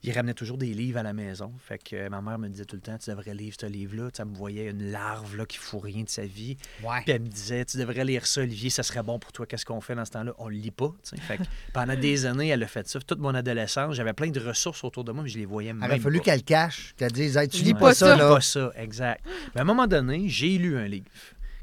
il 0.02 0.12
ramenait 0.12 0.34
toujours 0.34 0.58
des 0.58 0.72
livres 0.74 0.98
à 0.98 1.02
la 1.02 1.12
maison. 1.12 1.52
Fait 1.58 1.78
que 1.78 1.96
euh, 1.96 2.08
ma 2.08 2.20
mère 2.20 2.38
me 2.38 2.48
disait 2.48 2.64
tout 2.64 2.76
le 2.76 2.82
temps, 2.82 2.96
tu 2.98 3.10
devrais 3.10 3.34
lire 3.34 3.54
ce 3.58 3.66
livre-là. 3.66 4.10
Elle 4.18 4.24
me 4.26 4.34
voyait 4.34 4.70
une 4.70 4.90
larve 4.90 5.36
là, 5.36 5.46
qui 5.46 5.58
fout 5.58 5.82
rien 5.82 6.02
de 6.02 6.08
sa 6.08 6.24
vie. 6.24 6.56
Ouais. 6.82 7.00
Puis 7.04 7.12
elle 7.12 7.22
me 7.22 7.28
disait, 7.28 7.64
tu 7.64 7.76
devrais 7.78 8.04
lire 8.04 8.26
ça, 8.26 8.42
Olivier, 8.42 8.70
ça 8.70 8.82
serait 8.82 9.02
bon 9.02 9.18
pour 9.18 9.32
toi. 9.32 9.46
Qu'est-ce 9.46 9.64
qu'on 9.64 9.80
fait 9.80 9.94
dans 9.94 10.04
ce 10.04 10.10
temps-là? 10.12 10.32
On 10.38 10.48
le 10.48 10.56
lit 10.56 10.70
pas. 10.70 10.92
Fait 11.26 11.38
que 11.38 11.42
pendant 11.72 11.96
des 11.96 12.26
années, 12.26 12.48
elle 12.48 12.62
a 12.62 12.66
fait 12.66 12.86
ça. 12.88 12.98
Toute 13.00 13.18
mon 13.18 13.34
adolescence, 13.34 13.94
j'avais 13.94 14.12
plein 14.12 14.30
de 14.30 14.40
ressources 14.40 14.84
autour 14.84 15.04
de 15.04 15.12
moi, 15.12 15.22
mais 15.24 15.30
je 15.30 15.38
les 15.38 15.46
voyais 15.46 15.70
Il 15.70 15.74
même 15.76 15.90
aurait 15.90 16.00
fallu 16.00 16.20
qu'elle 16.20 16.42
cache, 16.42 16.94
qu'elle 16.96 17.12
dise 17.12 17.36
hey, 17.36 17.48
Tu 17.48 17.58
lis 17.58 17.64
lis 17.64 17.74
pas 17.74 17.94
ça, 17.94 18.06
ça. 18.08 18.16
là. 18.16 18.34
Pas 18.34 18.40
ça, 18.40 18.72
exact. 18.76 19.24
Mais 19.54 19.60
à 19.60 19.62
un 19.62 19.66
moment 19.66 19.86
donné, 19.86 20.28
j'ai 20.28 20.58
lu 20.58 20.76
un 20.76 20.86
livre 20.86 21.06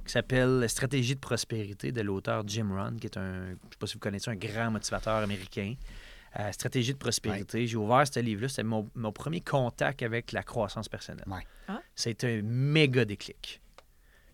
qui 0.06 0.12
s'appelle 0.12 0.66
Stratégie 0.68 1.16
de 1.16 1.20
prospérité 1.20 1.92
de 1.92 2.02
l'auteur 2.02 2.44
Jim 2.48 2.70
Rohn, 2.72 3.00
qui 3.00 3.08
est 3.08 3.18
un, 3.18 3.46
je 3.46 3.52
sais 3.52 3.78
pas 3.80 3.88
si 3.88 3.94
vous 3.94 4.00
connaissez, 4.00 4.30
un 4.32 4.36
grand 4.36 4.72
motivateur 4.72 5.16
américain. 5.18 5.76
Euh, 6.40 6.52
Stratégie 6.52 6.94
de 6.94 6.98
prospérité. 6.98 7.68
J'ai 7.68 7.78
ouvert 7.78 8.06
ce 8.08 8.20
livre-là. 8.20 8.48
C'était 8.48 8.64
mon, 8.64 8.90
mon 8.96 9.12
premier 9.12 9.42
contact 9.42 10.02
avec 10.02 10.32
la 10.32 10.44
croissance 10.44 10.88
personnelle. 10.88 11.26
Ouais. 11.28 11.46
Ah. 11.68 11.82
Un 12.24 12.42
méga 12.44 13.04
déclic. 13.06 13.62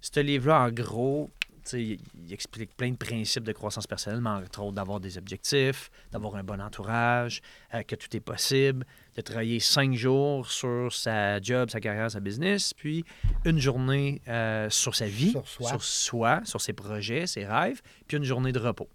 Ce 0.02 0.20
livre-là, 0.20 0.62
en 0.62 0.70
gros, 0.72 1.30
tu 1.42 1.72
sais, 1.72 1.84
il 1.84 2.00
il 2.28 2.34
explique 2.34 2.76
plein 2.76 2.92
de 2.92 2.98
principes 2.98 3.44
de 3.44 3.52
croissance 3.52 3.88
personnelle, 3.88 4.22
mais 4.22 4.30
entre 4.30 4.62
autres 4.62 4.74
d'avoir 4.74 5.00
des 5.00 5.18
objectifs, 5.18 5.90
d'avoir 6.12 6.36
un 6.36 6.44
bon 6.44 6.62
entourage, 6.62 7.42
euh, 7.74 7.84
que 7.84 7.96
tout 7.96 8.16
est 8.16 8.20
possible, 8.22 8.86
de 9.16 9.22
travailler 9.22 9.60
cinq 9.60 9.94
jours 9.94 10.50
sur 10.52 10.92
sa 10.94 11.42
job, 11.42 11.70
sa 11.70 11.80
carrière, 11.80 12.12
sa 12.12 12.20
business, 12.20 12.74
puis 12.74 13.04
une 13.46 13.60
journée 13.60 14.22
euh, 14.28 14.70
sur 14.70 14.96
sa 14.96 15.08
vie, 15.08 15.32
Sur 15.32 15.48
soi. 15.48 15.70
sur 15.70 15.84
soi, 15.84 16.42
sur 16.44 16.62
ses 16.62 16.74
projets, 16.74 17.28
ses 17.28 17.46
rêves, 17.46 17.82
puis 18.08 18.18
une 18.18 18.24
journée 18.24 18.52
de 18.52 18.60
repos. 18.60 18.90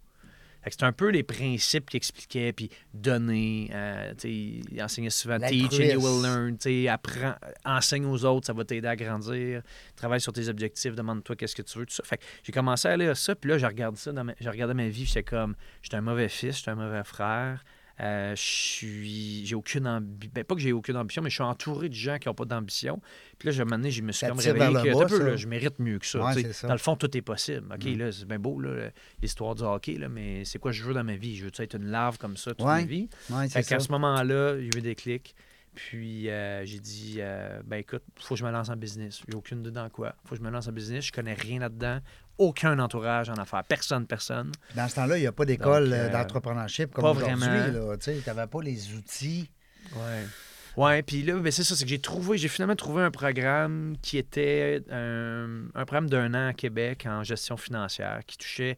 C'est 0.69 0.83
un 0.83 0.91
peu 0.91 1.09
les 1.09 1.23
principes 1.23 1.89
qu'il 1.89 1.97
expliquait, 1.97 2.53
puis 2.53 2.69
donner, 2.93 3.69
euh, 3.73 4.13
il 4.23 4.81
enseignait 4.81 5.09
souvent 5.09 5.39
teach 5.39 5.73
and 5.73 5.83
you 5.83 5.99
will 5.99 6.21
learn, 6.23 6.57
apprends, 6.89 7.35
enseigne 7.65 8.05
aux 8.05 8.25
autres, 8.25 8.47
ça 8.47 8.53
va 8.53 8.63
t'aider 8.63 8.87
à 8.87 8.95
grandir, 8.95 9.61
travaille 9.95 10.21
sur 10.21 10.33
tes 10.33 10.47
objectifs, 10.47 10.95
demande-toi 10.95 11.35
qu'est-ce 11.35 11.55
que 11.55 11.61
tu 11.61 11.79
veux, 11.79 11.85
tout 11.85 11.93
ça. 11.93 12.03
Fait 12.03 12.19
j'ai 12.43 12.51
commencé 12.51 12.87
à 12.87 12.97
lire 12.97 13.17
ça, 13.17 13.35
puis 13.35 13.49
là, 13.49 13.57
je 13.57 13.65
regarde 13.65 13.97
ça, 13.97 14.11
dans 14.11 14.23
ma, 14.23 14.33
je 14.39 14.49
regardais 14.49 14.73
ma 14.73 14.87
vie, 14.87 15.05
j'étais 15.05 15.23
comme, 15.23 15.55
j'étais 15.81 15.97
un 15.97 16.01
mauvais 16.01 16.29
fils, 16.29 16.57
j'étais 16.57 16.71
un 16.71 16.75
mauvais 16.75 17.03
frère, 17.03 17.63
euh, 18.01 18.35
je 18.35 18.41
suis, 18.41 19.45
j'ai 19.45 19.55
aucune 19.55 19.87
ambition, 19.87 20.31
ben, 20.33 20.43
pas 20.43 20.55
que 20.55 20.61
j'ai 20.61 20.71
aucune 20.73 20.97
ambition, 20.97 21.21
mais 21.21 21.29
je 21.29 21.35
suis 21.35 21.43
entouré 21.43 21.89
de 21.89 21.93
gens 21.93 22.17
qui 22.17 22.27
n'ont 22.27 22.33
pas 22.33 22.45
d'ambition. 22.45 22.99
Puis 23.37 23.47
là, 23.47 23.51
je, 23.51 23.61
un 23.61 23.65
moment 23.65 23.77
donné, 23.77 23.91
je 23.91 24.01
me 24.01 24.11
suis 24.11 24.21
Ça 24.21 24.29
comme 24.29 24.39
réveillé 24.39 24.73
que, 24.91 24.97
bas, 24.99 25.05
peu, 25.05 25.23
là, 25.25 25.35
je 25.35 25.47
mérite 25.47 25.77
mieux 25.79 25.99
que 25.99 26.05
ça. 26.05 26.23
Ouais. 26.25 26.43
Dans 26.63 26.71
le 26.71 26.77
fond, 26.79 26.95
tout 26.95 27.15
est 27.15 27.21
possible. 27.21 27.71
OK, 27.73 27.85
Mm. 27.85 27.97
là, 27.97 28.11
c'est 28.11 28.25
bien 28.27 28.39
beau, 28.39 28.59
l'histoire 29.21 29.55
du 29.55 29.63
hockey, 29.63 29.97
là, 29.97 30.09
mais 30.09 30.43
c'est 30.45 30.59
quoi 30.59 30.71
je 30.71 30.83
veux 30.83 30.93
dans 30.93 31.03
ma 31.03 31.15
vie? 31.15 31.35
Je 31.37 31.45
veux 31.45 31.51
être 31.59 31.75
une 31.75 31.85
larve 31.87 32.17
comme 32.17 32.35
ça 32.37 32.51
toute 32.55 32.65
Ouais, 32.65 32.81
ma 32.81 32.85
vie? 32.85 33.09
Ouais, 33.29 33.47
Fait 33.49 33.63
qu'à 33.63 33.79
ce 33.79 33.91
moment-là, 33.91 34.57
j'ai 34.59 34.65
eu 34.77 34.81
des 34.81 34.95
clics. 34.95 35.35
Puis 35.75 36.29
euh, 36.29 36.63
j'ai 36.65 36.79
dit, 36.79 37.17
euh, 37.19 37.61
ben 37.65 37.77
écoute, 37.77 38.03
faut 38.19 38.35
que 38.35 38.39
je 38.39 38.45
me 38.45 38.51
lance 38.51 38.69
en 38.69 38.75
business. 38.75 39.21
J'ai 39.27 39.35
aucune 39.35 39.61
idée 39.61 39.71
dans 39.71 39.89
quoi. 39.89 40.15
Faut 40.25 40.35
que 40.35 40.41
je 40.41 40.45
me 40.45 40.51
lance 40.51 40.67
en 40.67 40.71
business. 40.71 41.05
Je 41.05 41.11
connais 41.11 41.33
rien 41.33 41.59
là-dedans. 41.59 41.99
Aucun 42.37 42.77
entourage 42.79 43.29
en 43.29 43.35
affaires. 43.35 43.63
Personne, 43.63 44.05
personne. 44.05 44.51
Dans 44.75 44.87
ce 44.87 44.95
temps-là, 44.95 45.17
il 45.17 45.21
n'y 45.21 45.27
a 45.27 45.31
pas 45.31 45.45
d'école 45.45 45.91
euh, 45.91 46.07
euh, 46.07 46.09
d'entrepreneurship 46.09 46.91
comme 46.91 47.03
pas 47.03 47.11
aujourd'hui. 47.11 47.35
Tu 48.01 48.11
n'avais 48.27 48.47
pas 48.47 48.61
les 48.61 48.93
outils. 48.93 49.49
Ouais. 49.95 50.25
Ouais, 50.75 51.03
puis 51.03 51.21
là, 51.21 51.35
ben, 51.35 51.51
c'est 51.51 51.63
ça, 51.63 51.75
c'est 51.75 51.83
que 51.83 51.89
j'ai 51.89 51.99
trouvé, 51.99 52.37
j'ai 52.37 52.47
finalement 52.47 52.75
trouvé 52.75 53.03
un 53.03 53.11
programme 53.11 53.95
qui 54.01 54.17
était 54.17 54.81
un, 54.91 55.65
un 55.75 55.85
programme 55.85 56.09
d'un 56.09 56.33
an 56.33 56.47
à 56.47 56.53
Québec 56.53 57.05
en 57.07 57.23
gestion 57.23 57.57
financière 57.57 58.21
qui 58.25 58.37
touchait 58.37 58.77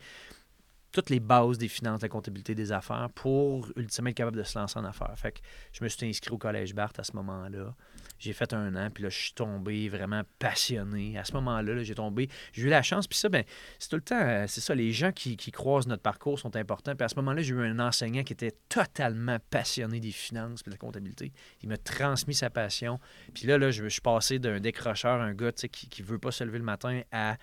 toutes 0.95 1.09
les 1.09 1.19
bases 1.19 1.57
des 1.57 1.67
finances, 1.67 1.99
de 1.99 2.05
la 2.05 2.09
comptabilité 2.09 2.55
des 2.55 2.71
affaires 2.71 3.09
pour 3.13 3.67
ultimement 3.75 4.11
être 4.11 4.15
capable 4.15 4.37
de 4.37 4.43
se 4.43 4.57
lancer 4.57 4.79
en 4.79 4.85
affaires. 4.85 5.13
Fait 5.17 5.33
que 5.33 5.39
je 5.73 5.83
me 5.83 5.89
suis 5.89 6.07
inscrit 6.07 6.31
au 6.31 6.37
Collège 6.37 6.73
Barthes 6.73 6.99
à 6.99 7.03
ce 7.03 7.11
moment-là. 7.17 7.75
J'ai 8.17 8.31
fait 8.31 8.53
un 8.53 8.73
an, 8.77 8.89
puis 8.89 9.03
là, 9.03 9.09
je 9.09 9.17
suis 9.17 9.33
tombé 9.33 9.89
vraiment 9.89 10.21
passionné. 10.39 11.17
À 11.17 11.25
ce 11.25 11.33
moment-là, 11.33 11.73
là, 11.75 11.83
j'ai 11.83 11.95
tombé, 11.95 12.29
j'ai 12.53 12.61
eu 12.61 12.69
la 12.69 12.81
chance, 12.81 13.07
puis 13.07 13.19
ça, 13.19 13.27
ben, 13.27 13.43
c'est 13.77 13.89
tout 13.89 13.97
le 13.97 14.03
temps, 14.03 14.21
euh, 14.21 14.45
c'est 14.47 14.61
ça, 14.61 14.73
les 14.73 14.93
gens 14.93 15.11
qui, 15.11 15.35
croisent 15.51 15.87
notre 15.87 16.01
parcours 16.01 16.39
sont 16.39 16.55
importants. 16.55 16.95
Puis 16.95 17.03
à 17.03 17.09
ce 17.09 17.15
moment-là, 17.15 17.41
j'ai 17.41 17.53
eu 17.53 17.61
un 17.61 17.79
enseignant 17.79 18.23
qui 18.23 18.31
était 18.31 18.55
totalement 18.69 19.37
passionné 19.49 19.99
des 19.99 20.11
finances 20.11 20.61
et 20.61 20.69
de 20.69 20.71
la 20.71 20.77
comptabilité. 20.77 21.33
Il 21.61 21.67
m'a 21.67 21.77
transmis 21.77 22.35
sa 22.35 22.49
passion. 22.49 23.01
Puis 23.33 23.47
là, 23.47 23.57
là 23.57 23.69
je, 23.69 23.83
je 23.83 23.89
suis 23.89 24.01
passé 24.01 24.39
d'un 24.39 24.61
décrocheur, 24.61 25.19
un 25.21 25.33
gars 25.33 25.51
qui 25.51 26.01
ne 26.01 26.07
veut 26.07 26.19
pas 26.19 26.31
se 26.31 26.45
lever 26.45 26.59
le 26.59 26.63
matin, 26.63 27.01
à 27.11 27.35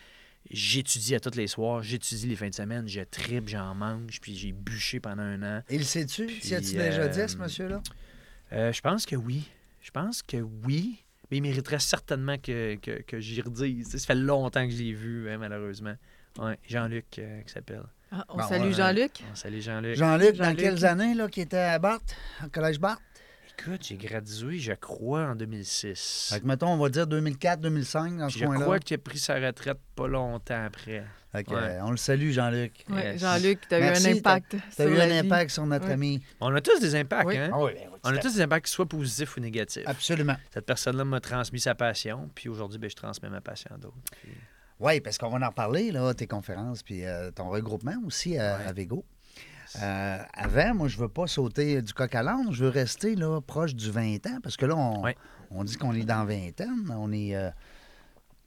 J'étudie 0.51 1.15
à 1.15 1.21
tous 1.21 1.35
les 1.37 1.47
soirs, 1.47 1.83
j'étudie 1.83 2.27
les 2.27 2.37
fins 2.37 2.49
de 2.51 2.55
semaine, 2.55 2.87
je 2.87 3.01
tripe, 3.01 3.49
j'en 3.49 3.75
mange, 3.75 4.21
puis 4.21 4.37
j'ai 4.37 4.53
bûché 4.53 5.01
pendant 5.01 5.23
un 5.23 5.43
an. 5.43 5.63
Il 5.71 5.85
sait-tu? 5.85 6.27
Puis, 6.27 6.41
Si 6.43 6.55
as-tu 6.55 6.75
déjà 6.75 7.09
dit, 7.09 7.21
euh, 7.21 7.29
ce 7.29 7.37
monsieur-là? 7.37 7.83
Euh, 8.53 8.73
je 8.73 8.81
pense 8.83 9.07
que 9.07 9.17
oui. 9.17 9.49
Je 9.81 9.91
pense 9.91 10.23
que 10.23 10.37
oui. 10.39 11.03
Mais 11.31 11.39
il 11.39 11.43
mériterait 11.43 11.79
certainement 11.79 12.37
que, 12.37 12.75
que, 12.77 13.01
que 13.03 13.19
j'y 13.21 13.41
redise. 13.41 13.89
Ça 13.97 13.99
fait 14.07 14.15
longtemps 14.15 14.67
que 14.67 14.73
je 14.73 14.77
l'ai 14.83 14.93
vu, 14.93 15.31
hein, 15.31 15.39
malheureusement. 15.39 15.95
Ouais, 16.39 16.59
Jean-Luc, 16.69 17.07
euh, 17.19 17.41
qui 17.43 17.53
s'appelle. 17.53 17.83
Ah, 18.11 18.27
on 18.29 18.37
Bon, 18.37 18.47
salue 18.47 18.65
ouais. 18.67 18.73
Jean-Luc. 18.75 19.23
On 19.31 19.35
salue 19.35 19.61
Jean-Luc. 19.61 19.97
Jean-Luc, 19.97 20.37
dans 20.37 20.45
Jean-Luc. 20.45 20.59
quelles 20.61 20.85
années, 20.85 21.15
là, 21.15 21.29
qui 21.29 21.41
était 21.41 21.57
à 21.57 21.79
Barthes, 21.79 22.15
au 22.45 22.49
collège 22.49 22.79
Barthes? 22.79 23.01
Écoute, 23.59 23.81
j'ai 23.87 23.97
gradué, 23.97 24.59
je 24.59 24.73
crois, 24.73 25.23
en 25.31 25.35
2006. 25.37 26.31
Fait 26.33 26.41
que, 26.41 26.47
mettons, 26.47 26.69
on 26.69 26.77
va 26.79 26.89
dire 26.89 27.07
2004, 27.07 27.61
2005, 27.61 28.19
dans 28.19 28.29
ce 28.29 28.33
Puis 28.35 28.41
je 28.41 28.47
coin-là. 28.47 28.63
crois 28.63 28.79
qu'il 28.79 28.95
a 28.97 28.99
pris 28.99 29.19
sa 29.19 29.35
retraite 29.35 29.79
pas 29.95 30.09
longtemps 30.09 30.65
après. 30.65 31.05
Fait 31.31 31.45
que, 31.45 31.51
Ouais. 31.51 31.61
euh, 31.61 31.85
on 31.85 31.91
le 31.93 31.97
salue, 31.97 32.31
Jean-Luc. 32.33 32.85
Ouais, 32.91 33.13
Yes. 33.13 33.21
Jean-Luc, 33.21 33.61
tu 33.69 33.75
as 33.75 33.79
eu 33.81 33.83
un 33.85 34.17
impact. 34.17 34.51
Tu 34.51 34.59
sur 34.75 34.85
as 34.85 34.89
eu 34.89 34.95
la 34.97 35.05
un 35.05 35.07
vie. 35.09 35.19
impact 35.19 35.51
sur 35.51 35.65
notre 35.67 35.87
Ouais. 35.87 35.93
ami. 35.93 36.23
On 36.41 36.55
a 36.55 36.61
tous 36.61 36.79
des 36.81 36.95
impacts, 36.95 37.27
Oui. 37.27 37.37
hein? 37.37 37.51
Ah 37.53 37.59
oui, 37.63 37.73
ben 37.75 37.89
oui, 37.93 37.99
On 38.05 38.11
a 38.11 38.19
tous 38.19 38.35
des 38.35 38.41
impacts, 38.41 38.67
soit 38.67 38.87
positifs 38.87 39.37
ou 39.37 39.41
négatifs. 39.41 39.85
Absolument. 39.87 40.37
Cette 40.53 40.67
personne-là 40.67 41.05
m'a 41.05 41.21
transmis 41.21 41.61
sa 41.61 41.75
passion, 41.75 42.29
puis 42.35 42.49
aujourd'hui, 42.49 42.79
ben, 42.79 42.91
je 42.91 42.97
transmets 42.97 43.31
ma 43.31 43.41
passion 43.41 43.71
à 43.75 43.79
d'autres. 43.79 43.97
Puis- 44.23 44.33
Oui, 44.81 45.01
parce 45.01 45.17
qu'on 45.17 45.29
va 45.31 45.47
en 45.47 45.49
reparler, 45.51 45.93
là, 45.93 46.13
tes 46.13 46.27
conférences, 46.27 46.83
puis 46.83 47.05
euh, 47.05 47.31
ton 47.31 47.49
regroupement 47.49 47.95
aussi 48.05 48.37
à, 48.37 48.59
Ouais. 48.59 48.65
à 48.67 48.73
Vego. 48.73 49.05
Euh, 49.81 50.19
avant, 50.35 50.75
moi, 50.75 50.89
je 50.89 50.99
veux 50.99 51.09
pas 51.09 51.27
sauter 51.27 51.81
du 51.81 51.93
coq 51.95 52.15
à 52.15 52.23
l'âne, 52.23 52.49
je 52.53 52.65
veux 52.65 52.71
rester 52.71 53.15
là, 53.15 53.41
proche 53.41 53.75
du 53.75 53.91
20 53.91 54.27
ans, 54.27 54.39
parce 54.43 54.57
que 54.57 54.67
là, 54.67 54.77
on, 54.77 55.03
Ouais. 55.03 55.17
on 55.51 55.65
dit 55.65 55.77
qu'on 55.77 55.95
est 55.95 56.05
dans 56.05 56.25
20 56.25 56.61
ans, 56.61 56.77
on 56.99 57.13
est... 57.13 57.35
euh, 57.37 57.49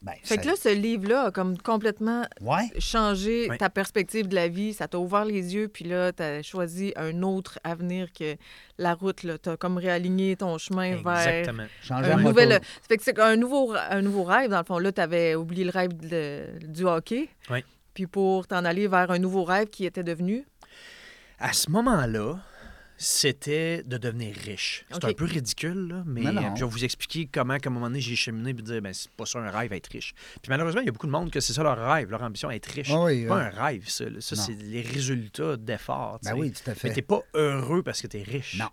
ben, 0.02 0.12
Fait 0.24 0.36
ça- 0.36 0.42
que 0.42 0.48
là, 0.48 0.54
ce 0.56 0.70
livre-là 0.70 1.24
a 1.24 1.32
comme 1.32 1.58
complètement 1.58 2.26
Ouais, 2.42 2.70
changé 2.78 3.48
ta 3.58 3.72
perspective 3.72 4.28
de 4.28 4.36
la 4.36 4.50
vie. 4.50 4.74
Ça 4.74 4.88
t'a 4.88 5.00
ouvert 5.00 5.26
les 5.26 5.56
yeux, 5.56 5.68
puis 5.68 5.84
là, 5.86 6.12
tu 6.14 6.22
as 6.22 6.44
choisi 6.44 6.94
un 6.96 7.24
autre 7.24 7.58
avenir 7.64 8.14
que 8.14 8.36
la 8.78 8.94
route. 8.94 9.26
Tu 9.42 9.50
as 9.50 9.58
comme 9.58 9.78
réaligné 9.78 10.36
ton 10.36 10.60
chemin 10.60 10.98
vers 10.98 11.46
changer 11.82 12.12
un 12.12 12.18
nouvel. 12.18 12.52
Ça 12.52 12.60
fait 12.88 12.98
que 12.98 13.04
c'est 13.04 13.18
un 13.20 13.36
nouveau, 13.36 13.74
un 13.74 14.02
nouveau 14.04 14.24
rêve, 14.26 14.52
dans 14.52 14.60
le 14.60 14.66
fond. 14.66 14.78
Là, 14.78 14.92
tu 14.92 15.02
avais 15.02 15.34
oublié 15.34 15.64
le 15.64 15.72
rêve 15.72 15.94
de- 15.98 16.68
du 16.68 16.84
hockey. 16.84 17.30
Oui. 17.50 17.64
Puis 17.96 18.06
pour 18.06 18.46
t'en 18.46 18.64
aller 18.66 18.88
vers 18.88 19.10
un 19.10 19.18
nouveau 19.20 19.44
rêve 19.46 19.70
qui 19.70 19.86
était 19.86 20.04
devenu. 20.04 20.46
À 21.40 21.54
ce 21.54 21.70
moment-là, 21.70 22.40
c'était 22.98 23.84
de 23.84 23.98
devenir 23.98 24.34
riche. 24.46 24.86
C'est 24.92 25.04
un 25.04 25.12
peu 25.14 25.26
ridicule, 25.26 25.88
là, 25.90 26.04
mais 26.06 26.26
euh, 26.26 26.42
je 26.56 26.64
vais 26.64 26.70
vous 26.72 26.84
expliquer 26.86 27.28
comment, 27.32 27.58
qu'à 27.58 27.70
un 27.70 27.74
moment 27.74 27.88
donné, 27.88 28.00
j'ai 28.00 28.16
cheminé 28.16 28.52
et 28.52 28.54
dire, 28.54 28.82
ben, 28.82 28.94
c'est 28.94 29.12
pas 29.12 29.26
ça 29.26 29.40
un 29.40 29.50
rêve, 29.50 29.74
être 29.74 29.88
riche. 29.88 30.14
Puis 30.42 30.50
malheureusement, 30.50 30.80
il 30.82 30.86
y 30.86 30.90
a 30.90 30.92
beaucoup 30.94 31.08
de 31.08 31.12
monde 31.12 31.30
que 31.30 31.42
c'est 31.42 31.52
ça 31.52 31.62
leur 31.64 31.78
rêve, 31.78 32.10
leur 32.10 32.24
ambition, 32.24 32.50
être 32.52 32.68
riche. 32.68 32.90
Ah 32.92 33.04
oui, 33.04 33.22
C'est 33.24 33.28
pas 33.28 33.38
euh, 33.38 33.48
un 33.48 33.64
rêve, 33.66 33.84
ça. 33.90 34.06
là. 34.06 34.22
Ça, 34.22 34.36
c'est 34.38 34.54
les 34.54 34.82
résultats 34.82 35.58
d'efforts. 35.58 36.20
Ben 36.24 36.34
oui, 36.38 36.52
tout 36.54 36.62
à 36.70 36.74
Mais 36.74 36.76
fait. 36.80 36.94
t'es 36.94 37.02
pas 37.02 37.22
heureux 37.34 37.84
parce 37.84 38.02
que 38.02 38.08
t'es 38.08 38.24
riche. 38.24 38.58
Non. 38.58 38.70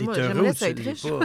Ben, 0.00 0.12
T'es 0.12 0.20
heureux 0.20 0.48
ou 0.50 0.54
ça 0.54 0.72
tu 0.72 0.82
l'es 0.82 0.90
riche. 0.90 1.02
pas? 1.02 1.20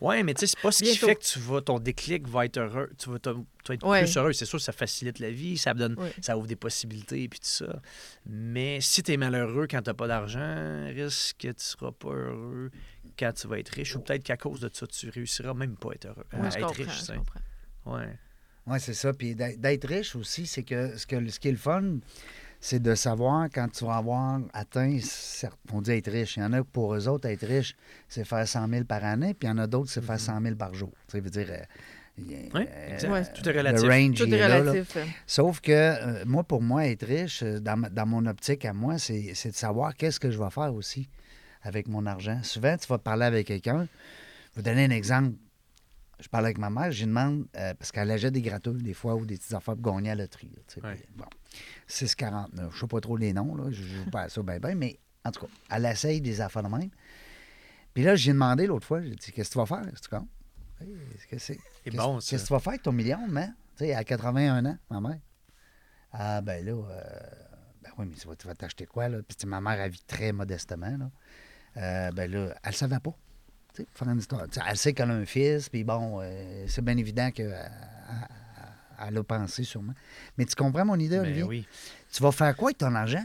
Ouais, 0.00 0.24
mais 0.24 0.34
tu 0.34 0.40
sais, 0.40 0.46
c'est 0.48 0.60
pas 0.60 0.72
ce 0.72 0.82
qui 0.82 0.96
fait 0.96 1.14
que 1.14 1.22
tu 1.22 1.38
vas, 1.38 1.60
ton 1.60 1.78
déclic 1.78 2.26
va 2.26 2.44
être 2.46 2.56
heureux. 2.58 2.90
Tu 2.98 3.08
vas, 3.08 3.20
te- 3.20 3.30
tu 3.30 3.68
vas 3.68 3.74
être 3.74 3.86
Ouais. 3.86 4.02
plus 4.02 4.16
heureux. 4.16 4.32
C'est 4.32 4.46
sûr, 4.46 4.60
ça 4.60 4.72
facilite 4.72 5.20
la 5.20 5.30
vie, 5.30 5.56
ça 5.56 5.74
donne, 5.74 5.94
Ouais. 5.96 6.12
ça 6.20 6.36
ouvre 6.36 6.48
des 6.48 6.56
possibilités 6.56 7.28
puis 7.28 7.38
tout 7.38 7.46
ça. 7.46 7.80
Mais 8.26 8.80
si 8.80 9.04
tu 9.04 9.12
es 9.12 9.16
malheureux 9.16 9.68
quand 9.70 9.80
t'as 9.82 9.94
pas 9.94 10.08
d'argent, 10.08 10.86
risque 10.92 11.36
que 11.38 11.48
tu 11.48 11.54
seras 11.64 11.92
pas 11.92 12.08
heureux 12.08 12.70
quand 13.16 13.32
tu 13.32 13.46
vas 13.46 13.60
être 13.60 13.68
riche. 13.68 13.94
Ou 13.94 14.00
peut-être 14.00 14.24
qu'à 14.24 14.36
cause 14.36 14.58
de 14.60 14.70
ça, 14.72 14.88
tu 14.88 15.08
réussiras 15.08 15.54
même 15.54 15.76
pas 15.76 15.90
à 15.90 15.94
être 15.94 16.06
heureux. 16.06 16.26
Moi, 16.32 16.46
à 16.46 16.50
je 16.50 16.56
être 16.58 16.66
comprends. 16.66 16.82
riche, 16.82 16.98
tu 17.06 17.12
je 17.12 17.18
comprends. 17.18 17.40
Ouais. 17.98 18.18
Oui, 18.66 18.78
c'est 18.80 18.94
ça. 18.94 19.12
Puis 19.12 19.36
d'être 19.36 19.60
d'être 19.60 19.86
riche 19.88 20.16
aussi, 20.16 20.46
c'est 20.46 20.62
que 20.64 20.96
ce, 20.96 21.06
que 21.06 21.28
ce 21.28 21.38
qui 21.38 21.46
est 21.48 21.52
le 21.52 21.56
fun, 21.58 21.98
c'est 22.64 22.80
de 22.80 22.94
savoir 22.94 23.48
quand 23.52 23.68
tu 23.68 23.84
vas 23.84 23.96
avoir 23.96 24.40
atteint, 24.54 24.96
certes, 25.02 25.58
on 25.72 25.82
dit 25.82 25.90
être 25.90 26.10
riche. 26.10 26.36
Il 26.36 26.40
y 26.40 26.46
en 26.46 26.52
a 26.52 26.62
pour 26.62 26.94
eux 26.94 27.08
autres, 27.08 27.28
être 27.28 27.44
riche, 27.44 27.74
c'est 28.08 28.24
faire 28.24 28.46
100 28.46 28.68
000 28.68 28.84
par 28.84 29.04
année, 29.04 29.34
puis 29.34 29.48
il 29.48 29.50
y 29.50 29.52
en 29.52 29.58
a 29.58 29.66
d'autres, 29.66 29.90
c'est 29.90 30.00
faire 30.02 30.20
100 30.20 30.40
000 30.40 30.54
par 30.54 30.72
jour. 30.72 30.90
Tu 31.08 31.12
sais, 31.12 31.20
veut 31.20 31.28
dire. 31.30 31.48
euh, 31.50 31.64
Oui, 32.18 32.36
euh. 32.54 33.10
Ouais. 33.10 33.24
Tout 33.34 33.48
est 33.48 33.52
le 33.52 33.58
relatif. 33.58 33.88
range, 33.88 34.14
Tout 34.18 34.24
il 34.26 34.34
est 34.34 34.36
est 34.36 34.40
là, 34.40 34.48
là. 34.48 34.58
relatif. 34.70 34.96
hein. 34.96 35.06
Sauf 35.26 35.60
que 35.60 35.72
euh, 35.72 36.24
moi, 36.24 36.44
pour 36.44 36.62
moi, 36.62 36.86
être 36.86 37.04
riche, 37.04 37.42
dans, 37.42 37.82
dans 37.90 38.06
mon 38.06 38.24
optique 38.26 38.64
à 38.64 38.72
moi, 38.72 38.96
c'est 38.98 39.32
c'est 39.34 39.50
de 39.50 39.56
savoir 39.56 39.96
qu'est-ce 39.96 40.20
que 40.20 40.30
je 40.30 40.38
vais 40.38 40.50
faire 40.50 40.72
aussi 40.72 41.08
avec 41.62 41.88
mon 41.88 42.06
argent. 42.06 42.38
Souvent, 42.44 42.76
tu 42.76 42.86
vas 42.86 42.98
parler 42.98 43.24
avec 43.24 43.46
quelqu'un. 43.48 43.78
Je 43.78 43.82
vais 43.82 43.88
vous 44.56 44.62
donner 44.62 44.84
un 44.84 44.90
exemple. 44.90 45.32
Je 46.22 46.28
parle 46.28 46.44
avec 46.46 46.58
ma 46.58 46.70
mère, 46.70 46.92
je 46.92 47.00
lui 47.00 47.06
demande, 47.08 47.46
euh, 47.56 47.74
parce 47.74 47.90
qu'elle 47.92 48.10
achète 48.10 48.32
des 48.32 48.42
gratteux 48.42 48.74
des 48.74 48.94
fois 48.94 49.14
ou 49.16 49.26
des 49.26 49.36
petites 49.36 49.52
affaires 49.54 49.74
pour 49.76 49.92
gagner 49.94 50.10
à 50.10 50.14
la 50.14 50.22
loterie. 50.24 50.52
Ouais. 50.82 51.02
bon, 51.16 51.24
6,49. 51.88 52.48
Je 52.56 52.62
ne 52.62 52.70
sais 52.70 52.86
pas 52.86 53.00
trop 53.00 53.16
les 53.16 53.32
noms, 53.32 53.54
là, 53.56 53.64
je 53.70 53.82
ne 53.82 53.86
joue 53.88 54.10
pas 54.10 54.22
à 54.22 54.28
ça 54.28 54.42
bien, 54.42 54.58
bien, 54.58 54.74
mais 54.74 54.98
en 55.24 55.30
tout 55.32 55.40
cas, 55.46 55.52
elle 55.70 55.84
essaye 55.86 56.20
des 56.20 56.40
affaires 56.40 56.62
de 56.62 56.68
même. 56.68 56.90
Puis 57.94 58.04
là, 58.04 58.14
j'ai 58.16 58.32
demandé 58.32 58.66
l'autre 58.66 58.86
fois, 58.86 59.02
j'ai 59.02 59.10
dit, 59.10 59.32
qu'est-ce 59.32 59.48
que 59.50 59.52
tu 59.54 59.58
vas 59.58 59.66
faire? 59.66 59.82
Est-ce 59.88 60.02
que 60.02 60.08
tu 60.08 60.16
comptes? 60.16 60.28
Hey, 60.80 60.96
Qu'est-ce 61.12 61.26
que 61.26 61.38
c'est? 61.38 61.58
C'est 61.84 61.90
Qu'est-ce- 61.90 61.96
bon, 61.96 62.20
ça. 62.20 62.30
Qu'est-ce 62.30 62.42
que 62.44 62.46
tu 62.48 62.52
vas 62.54 62.60
faire 62.60 62.70
avec 62.70 62.82
ton 62.82 62.92
million, 62.92 63.26
man? 63.28 63.54
Tu 63.76 63.84
sais, 63.84 63.94
à 63.94 64.04
81 64.04 64.64
ans, 64.64 64.78
ma 64.90 65.00
mère. 65.00 65.20
Ah, 66.12 66.40
ben 66.40 66.64
là, 66.64 66.72
euh, 66.72 67.30
ben 67.82 67.90
oui, 67.98 68.06
mais 68.08 68.14
tu 68.36 68.46
vas, 68.46 68.54
t'acheter 68.54 68.86
quoi, 68.86 69.08
là? 69.08 69.18
Puis 69.22 69.46
ma 69.46 69.60
mère, 69.60 69.80
elle 69.80 69.90
vit 69.90 70.02
très 70.06 70.32
modestement, 70.32 70.96
là. 70.96 71.10
Euh, 71.78 72.10
ben 72.12 72.30
là, 72.30 72.54
elle 72.62 72.70
ne 72.70 72.74
savait 72.74 73.00
pas. 73.00 73.14
Tu 73.74 73.82
sais, 73.82 73.86
pour 73.92 73.98
faire 74.04 74.12
une 74.12 74.18
histoire. 74.18 74.46
Tu 74.48 74.60
sais, 74.60 74.66
elle 74.68 74.76
sait 74.76 74.92
qu'elle 74.92 75.10
a 75.10 75.14
un 75.14 75.24
fils, 75.24 75.68
puis 75.68 75.82
bon, 75.84 76.20
euh, 76.20 76.64
c'est 76.68 76.84
bien 76.84 76.96
évident 76.96 77.30
qu'elle 77.30 77.56
elle 79.04 79.18
a 79.18 79.22
pensé 79.24 79.64
sûrement. 79.64 79.94
Mais 80.38 80.44
tu 80.44 80.54
comprends 80.54 80.84
mon 80.84 80.98
idée, 80.98 81.16
Ben 81.16 81.22
Olivier? 81.22 81.42
oui. 81.42 81.66
Tu 82.12 82.22
vas 82.22 82.30
faire 82.32 82.54
quoi 82.56 82.68
avec 82.68 82.78
ton 82.78 82.94
argent? 82.94 83.24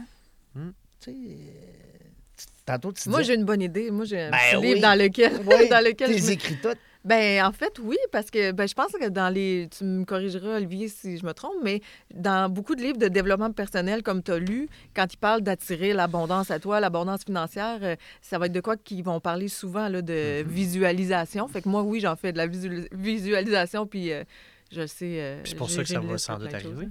Hmm. 0.54 0.70
Tu 1.00 1.10
sais, 1.12 1.16
euh, 1.16 2.08
tu- 2.36 2.46
tantôt, 2.64 2.92
tu 2.92 3.08
Moi, 3.08 3.22
j'ai 3.22 3.34
une 3.34 3.44
bonne 3.44 3.62
idée. 3.62 3.90
Moi, 3.90 4.04
j'ai 4.04 4.20
un 4.22 4.30
Ben 4.30 4.38
petit 4.38 4.56
oui. 4.56 4.66
livre 4.74 4.80
dans 4.80 4.98
lequel, 4.98 5.40
Oui, 5.46 5.68
dans 5.70 5.84
lequel 5.84 6.10
t'es 6.10 6.18
je 6.18 6.30
écrit 6.32 6.56
tout. 6.56 6.74
Ben, 7.08 7.42
en 7.44 7.52
fait, 7.52 7.78
oui, 7.82 7.96
parce 8.12 8.30
que 8.30 8.52
ben, 8.52 8.68
je 8.68 8.74
pense 8.74 8.92
que 8.92 9.08
dans 9.08 9.30
les. 9.32 9.68
Tu 9.76 9.82
me 9.84 10.04
corrigeras, 10.04 10.56
Olivier, 10.56 10.88
si 10.88 11.16
je 11.16 11.24
me 11.24 11.32
trompe, 11.32 11.54
mais 11.62 11.80
dans 12.14 12.50
beaucoup 12.50 12.74
de 12.74 12.82
livres 12.82 12.98
de 12.98 13.08
développement 13.08 13.50
personnel, 13.50 14.02
comme 14.02 14.22
tu 14.22 14.30
as 14.30 14.38
lu, 14.38 14.68
quand 14.94 15.10
ils 15.12 15.16
parlent 15.16 15.40
d'attirer 15.40 15.94
l'abondance 15.94 16.50
à 16.50 16.58
toi, 16.60 16.80
l'abondance 16.80 17.24
financière, 17.24 17.78
euh, 17.82 17.96
ça 18.20 18.38
va 18.38 18.44
être 18.46 18.52
de 18.52 18.60
quoi 18.60 18.76
qu'ils 18.76 19.02
vont 19.02 19.20
parler 19.20 19.48
souvent 19.48 19.88
là, 19.88 20.02
de 20.02 20.12
Mm-hmm. 20.42 20.46
visualisation. 20.48 21.48
Fait 21.48 21.62
que 21.62 21.68
moi, 21.68 21.82
oui, 21.82 22.00
j'en 22.00 22.14
fais 22.16 22.32
de 22.32 22.36
la 22.38 22.46
visu- 22.46 22.88
visualisation, 22.92 23.86
puis 23.86 24.12
euh, 24.12 24.24
je 24.70 24.86
sais. 24.86 25.20
euh, 25.20 25.40
c'est 25.44 25.56
pour 25.56 25.70
ça 25.70 25.82
que 25.82 25.88
ça 25.88 26.00
va 26.00 26.18
sans 26.18 26.38
doute 26.38 26.50
choses, 26.50 26.54
arriver. 26.66 26.86
hein. 26.86 26.90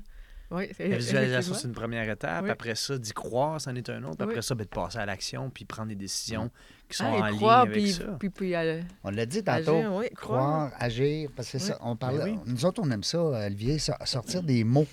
Oui, 0.49 0.69
c'est- 0.75 0.87
La 0.87 0.97
visualisation, 0.97 1.53
c'est 1.53 1.67
une 1.67 1.73
première 1.73 2.09
étape. 2.09 2.45
Oui. 2.45 2.49
Après 2.49 2.73
ça, 2.75 2.97
d'y 2.97 3.11
croire, 3.11 3.59
c'en 3.59 3.75
est 3.75 3.89
un 3.89 4.01
autre. 4.03 4.21
Après 4.23 4.37
Oui. 4.37 4.43
ça, 4.43 4.55
ben, 4.55 4.63
de 4.63 4.69
passer 4.69 4.97
à 4.97 5.05
l'action 5.05 5.49
puis 5.49 5.65
prendre 5.65 5.89
des 5.89 5.95
décisions 5.95 6.49
qui 6.87 6.95
sont 6.97 7.03
Ah, 7.05 7.17
en 7.23 7.25
ligne 7.27 7.35
croire, 7.37 7.59
avec 7.61 7.73
puis, 7.73 7.91
ça. 7.91 8.05
puis, 8.17 8.29
puis, 8.29 8.55
euh, 8.55 8.81
On 9.03 9.09
l'a 9.11 9.25
dit 9.25 9.43
tantôt. 9.43 9.75
agir, 9.75 9.93
oui, 9.93 10.09
croire, 10.15 10.71
agir, 10.79 11.29
parce 11.35 11.51
que 11.51 11.59
ça, 11.59 11.77
on 11.81 11.97
parlait, 11.97 12.19
Ben 12.19 12.39
oui. 12.45 12.51
nous 12.53 12.65
autres, 12.65 12.81
on 12.81 12.89
aime 12.91 13.03
ça, 13.03 13.21
Olivier, 13.21 13.77
so- 13.77 13.91
sortir 14.05 14.41
des 14.41 14.63
mots 14.63 14.87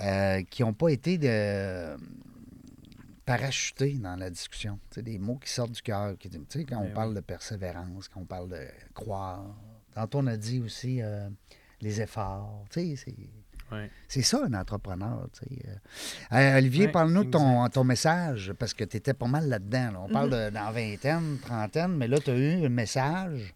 euh, 0.00 0.42
qui 0.48 0.62
n'ont 0.62 0.74
pas 0.74 0.88
été 0.90 1.18
de, 1.18 1.96
parachutés 3.24 3.94
dans 3.94 4.14
la 4.16 4.30
discussion. 4.30 4.78
Des 4.96 5.18
mots 5.18 5.36
qui 5.36 5.50
sortent 5.50 5.72
du 5.72 5.82
cœur. 5.82 6.16
qui- 6.18 6.28
Tu 6.30 6.38
sais, 6.48 6.64
quand 6.64 6.78
on 6.78 6.84
Ben 6.84 6.94
parle 6.94 7.14
de 7.14 7.20
persévérance, 7.20 8.08
quand 8.08 8.20
on 8.20 8.24
parle 8.26 8.48
de 8.50 8.60
croire. 8.94 9.44
Tantôt, 9.94 10.18
on 10.18 10.26
a 10.28 10.36
dit 10.36 10.60
aussi 10.60 11.00
euh, 11.02 11.28
les 11.80 12.00
efforts. 12.00 12.64
Tu 12.70 12.94
sais, 12.94 13.04
c'est... 13.06 13.16
Ouais. 13.72 13.90
C'est 14.08 14.22
ça, 14.22 14.42
un 14.44 14.54
entrepreneur. 14.54 15.28
tu 15.32 15.40
sais. 15.56 15.62
Euh, 16.32 16.36
euh, 16.36 16.58
Olivier, 16.58 16.86
Ouais, 16.86 16.92
parle-nous 16.92 17.24
de 17.24 17.30
ton, 17.30 17.68
ton 17.68 17.82
message, 17.84 18.52
parce 18.58 18.72
que 18.74 18.84
tu 18.84 18.96
étais 18.96 19.12
pas 19.14 19.26
mal 19.26 19.48
là-dedans. 19.48 19.90
là. 19.92 20.00
On 20.02 20.08
parle 20.08 20.30
de, 20.30 20.50
dans 20.50 20.70
vingtaine, 20.70 21.38
trentaine, 21.42 21.96
mais 21.96 22.06
là, 22.08 22.18
tu 22.20 22.30
as 22.30 22.36
eu 22.36 22.64
un 22.64 22.68
message 22.68 23.54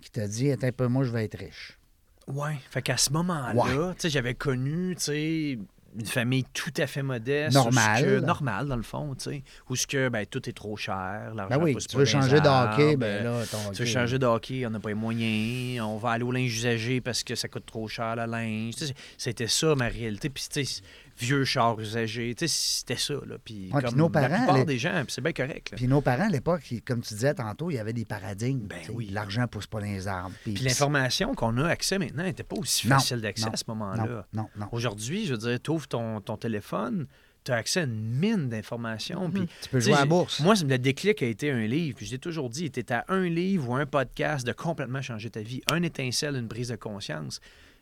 qui 0.00 0.10
t'a 0.10 0.26
dit 0.26 0.50
Attends 0.50 0.66
un 0.66 0.72
peu, 0.72 0.86
moi, 0.88 1.04
je 1.04 1.10
vais 1.12 1.24
être 1.24 1.38
riche. 1.38 1.78
Ouais. 2.26 2.56
Fait 2.70 2.82
qu'à 2.82 2.96
ce 2.96 3.12
moment-là, 3.12 3.54
Ouais. 3.54 3.94
j'avais 4.08 4.34
connu, 4.34 4.96
tu 4.96 5.02
sais, 5.02 5.58
une 5.98 6.06
famille 6.06 6.44
tout 6.52 6.72
à 6.76 6.86
fait 6.86 7.02
modeste. 7.02 7.56
Que- 8.04 8.20
normale, 8.20 8.66
dans 8.66 8.76
le 8.76 8.82
fond, 8.82 9.14
tu 9.14 9.30
sais. 9.30 9.42
Où 9.68 9.76
ce 9.76 9.86
que, 9.86 10.08
ben, 10.08 10.26
tout 10.26 10.48
est 10.48 10.52
trop 10.52 10.76
cher. 10.76 11.32
L'argent 11.34 11.56
Ben 11.56 11.62
oui, 11.62 11.76
tu 11.76 11.96
veux 11.96 12.04
changer 12.04 12.40
de 12.40 12.48
hockey, 12.48 12.88
arbres, 12.88 12.96
ben 12.96 13.24
là, 13.24 13.46
ton 13.46 13.70
Tu 13.72 13.82
veux 13.82 13.88
changer 13.88 14.18
de 14.18 14.26
hockey, 14.26 14.66
on 14.66 14.70
n'a 14.70 14.80
pas 14.80 14.88
les 14.88 14.94
moyens. 14.94 15.80
On 15.82 15.96
va 15.98 16.10
aller 16.10 16.24
au 16.24 16.32
linge 16.32 16.54
usagé 16.56 17.00
parce 17.00 17.22
que 17.22 17.34
ça 17.34 17.48
coûte 17.48 17.66
trop 17.66 17.86
cher, 17.88 18.16
le 18.16 18.26
linge. 18.26 18.74
C'était 19.16 19.46
ça, 19.46 19.74
ma 19.74 19.86
réalité. 19.88 20.28
Puis, 20.30 20.44
tu 20.50 20.64
sais, 20.64 20.82
vieux 21.18 21.44
char 21.44 21.78
usagé, 21.78 22.34
tu 22.34 22.48
sais, 22.48 22.54
c'était 22.82 22.96
ça, 23.00 23.14
là. 23.26 23.36
Puis, 23.44 23.70
Ouais, 23.72 23.82
comme 23.82 23.94
nos 23.96 24.08
la 24.08 24.10
parents, 24.10 24.36
plupart 24.38 24.56
les- 24.58 24.64
des 24.64 24.78
gens, 24.78 24.92
puis 25.04 25.12
c'est 25.12 25.20
bien 25.20 25.32
correct, 25.32 25.70
là. 25.70 25.76
Puis 25.76 25.86
nos 25.88 26.00
parents, 26.00 26.26
à 26.26 26.28
l'époque, 26.28 26.62
comme 26.84 27.02
tu 27.02 27.14
disais 27.14 27.34
tantôt, 27.34 27.70
il 27.70 27.74
y 27.74 27.78
avait 27.78 27.92
des 27.92 28.04
paradigmes. 28.04 28.66
Ben 28.66 28.78
oui. 28.92 29.08
L'argent 29.12 29.46
pousse 29.46 29.66
pas 29.66 29.80
dans 29.80 29.86
les 29.86 30.08
arbres. 30.08 30.34
Puis, 30.42 30.54
Puis 30.54 30.64
l'information 30.64 31.34
qu'on 31.34 31.56
a 31.58 31.68
accès 31.68 31.98
maintenant 31.98 32.24
n'était 32.24 32.42
pas 32.42 32.56
aussi 32.56 32.88
Non, 32.88 32.96
facile 32.96 33.20
d'accès 33.20 33.46
non, 33.46 33.52
à 33.52 33.56
ce 33.56 33.64
non, 33.68 33.74
moment-là. 33.74 34.26
non, 34.32 34.48
non. 34.56 34.66
Aujourd'hui, 34.72 35.26
je 35.26 35.32
veux 35.34 35.38
dire, 35.38 35.58
tu 35.62 35.70
ouvres 35.70 35.86
ton, 35.88 36.20
ton 36.20 36.36
téléphone, 36.36 37.06
tu 37.44 37.52
as 37.52 37.56
accès 37.56 37.80
à 37.80 37.84
une 37.84 38.00
mine 38.00 38.48
d'informations. 38.48 39.30
puis, 39.30 39.46
Tu 39.62 39.68
peux 39.68 39.78
jouer 39.80 39.92
à 39.94 40.00
la 40.00 40.06
bourse. 40.06 40.40
Moi, 40.40 40.54
le 40.66 40.78
déclic 40.78 41.22
a 41.22 41.26
été 41.26 41.50
un 41.50 41.66
livre. 41.66 41.96
Puis 41.96 42.06
je 42.06 42.12
l'ai 42.12 42.18
toujours 42.18 42.48
dit, 42.50 42.70
tu 42.70 42.82
à 42.90 43.04
un 43.08 43.28
livre 43.28 43.68
ou 43.68 43.74
un 43.76 43.86
podcast 43.86 44.46
de 44.46 44.52
complètement 44.52 45.02
changer 45.02 45.30
ta 45.30 45.40
vie. 45.42 45.60
Un 45.70 45.82
étincelle, 45.82 46.36
une 46.36 46.48
prise 46.48 46.68
de 46.68 46.76
conscience. 46.76 47.40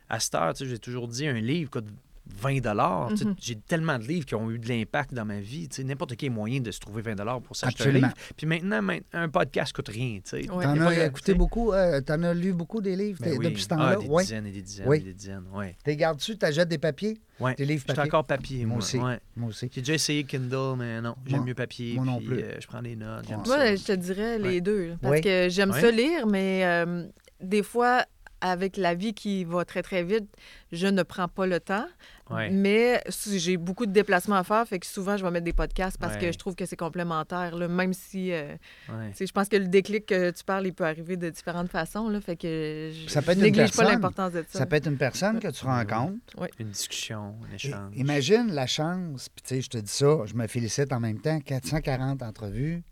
À 0.09 0.19
cette 0.21 0.35
heure, 0.35 0.53
tu 0.53 0.65
sais, 0.65 0.71
j'ai 0.71 0.79
toujours 0.79 1.07
dit, 1.09 1.27
un 1.29 1.41
livre 1.41 1.71
coûte 1.71 1.87
20 2.27 2.61
dollars. 2.61 3.11
Mhm. 3.11 3.35
J'ai 3.41 3.57
tellement 3.57 3.99
de 3.99 4.05
livres 4.05 4.25
qui 4.27 4.35
ont 4.35 4.51
eu 4.51 4.59
de 4.59 4.69
l'impact 4.69 5.13
dans 5.13 5.25
ma 5.25 5.41
vie. 5.41 5.69
Tu 5.69 5.77
sais, 5.77 5.85
N'importe 5.85 6.17
quel 6.17 6.31
moyen 6.31 6.61
de 6.61 6.71
se 6.71 6.79
trouver 6.81 7.03
20 7.03 7.17
dollars 7.17 7.41
pour 7.43 7.57
s'acheter 7.57 7.89
un 7.89 7.93
livre. 7.93 8.13
Puis 8.37 8.47
maintenant, 8.47 8.81
main- 8.81 9.01
un 9.13 9.29
podcast 9.29 9.73
coûte 9.73 9.89
rien. 9.89 10.21
tu 10.25 10.43
sais. 10.43 10.51
Ouais. 10.51 10.65
T'en 10.65 10.81
as 10.81 11.05
écouté 11.07 11.35
beaucoup, 11.35 11.73
euh, 11.73 12.01
t'en 12.01 12.23
as 12.23 12.33
lu 12.35 12.53
beaucoup 12.53 12.81
des 12.81 12.95
livres 12.97 13.19
Ben 13.23 13.37
oui. 13.39 13.45
depuis 13.49 13.63
ce 13.63 13.69
Ah, 13.73 13.77
temps-là? 13.77 13.97
des 13.97 14.09
dizaines 14.09 14.47
et 14.47 14.51
des 14.53 14.63
dizaines 14.63 14.89
Oui. 14.89 14.97
et 14.99 15.01
des 15.01 15.15
dizaines. 15.15 15.45
Ouais. 15.53 15.77
T'es 15.85 15.97
gardes-tu, 15.97 16.39
t'achètes 16.39 16.69
des 16.69 16.79
papiers? 16.79 17.19
Ouais. 17.41 17.55
Des 17.57 17.65
livres 17.65 17.85
papier? 17.85 18.03
encore 18.05 18.25
papier, 18.25 18.59
Moi 18.67 18.77
moi. 18.77 18.79
aussi. 18.79 18.99
Ouais. 18.99 19.19
Moi 19.37 19.49
aussi. 19.49 19.69
J'ai 19.75 19.81
déjà 19.81 19.95
essayé 19.95 20.23
Kindle, 20.25 20.77
mais 20.79 21.01
non, 21.01 21.17
j'aime 21.27 21.45
mieux 21.45 21.55
papier. 21.55 21.95
moi 21.97 22.05
non 22.05 22.19
puis, 22.19 22.27
plus. 22.29 22.39
euh, 22.43 22.61
je 22.61 22.67
prends 22.69 22.83
des 22.83 22.95
notes. 22.97 23.29
Moi, 23.47 23.75
je 23.75 23.83
te 23.85 23.93
dirais 23.93 24.39
les 24.39 24.45
Ouais. 24.49 24.61
deux. 24.61 24.95
Parce 25.03 25.21
que 25.21 25.49
j'aime 25.51 25.73
ça 25.73 25.91
lire, 25.91 26.27
mais 26.27 26.65
euh, 26.65 27.07
des 27.41 27.63
fois, 27.65 28.05
avec 28.43 28.77
la 28.77 28.95
vie 28.95 29.15
qui 29.15 29.45
va 29.45 29.65
très, 29.65 29.81
très 29.83 30.03
vite, 30.05 30.27
je 30.73 30.87
ne 30.89 31.03
prends 31.03 31.29
pas 31.29 31.47
le 31.47 31.61
temps. 31.61 31.87
Ouais. 32.31 32.51
Mais 32.51 33.03
si 33.09 33.39
j'ai 33.39 33.57
beaucoup 33.57 33.85
de 33.87 33.93
déplacements 33.93 34.37
à 34.37 34.45
faire, 34.45 34.67
fait 34.67 34.79
que 34.79 34.87
souvent, 34.87 35.17
je 35.17 35.25
vais 35.25 35.31
mettre 35.31 35.45
des 35.45 35.53
podcasts 35.53 35.99
parce 35.99 36.17
que 36.17 36.33
je 36.33 36.39
trouve 36.39 36.55
que 36.55 36.65
c'est 36.67 36.77
complémentaire. 36.77 37.57
là, 37.57 37.69
même 37.69 37.93
si, 37.93 38.33
euh, 38.33 38.55
Ouais. 38.89 39.13
je 39.19 39.31
pense 39.33 39.49
que 39.49 39.57
le 39.57 39.69
déclic 39.69 40.07
que 40.07 40.31
tu 40.31 40.45
parles, 40.45 40.67
il 40.67 40.73
peut 40.73 40.85
arriver 40.85 41.17
de 41.17 41.31
différentes 41.31 41.71
façons. 41.71 42.09
Là, 42.09 42.21
fait 42.21 42.37
que 42.37 42.91
je 42.95 43.09
Ça 43.11 43.23
peut 43.23 43.33
être 43.33 43.41
je 43.41 43.49
pas 43.49 43.53
personne. 43.55 43.87
l'importance 43.87 44.33
de 44.33 44.45
ça. 44.49 44.59
Ça 44.61 44.67
peut 44.67 44.77
être 44.77 44.87
une 44.89 44.97
personne 44.99 45.39
que 45.41 45.49
tu 45.49 45.65
Oui, 45.67 45.71
oui. 45.73 45.79
rencontres. 45.93 46.49
Une 46.59 46.71
discussion, 46.71 47.37
un 47.51 47.55
échange. 47.55 47.93
Imagine 47.97 48.53
la 48.53 48.67
chance, 48.67 49.29
puis 49.29 49.43
tu 49.43 49.55
sais, 49.57 49.61
je 49.61 49.69
te 49.71 49.79
dis 49.79 49.91
ça, 49.93 50.25
je 50.27 50.35
me 50.35 50.47
félicite 50.47 50.93
en 50.93 51.01
même 51.01 51.21
temps, 51.21 51.39
440 51.41 52.23
entrevues, 52.23 52.83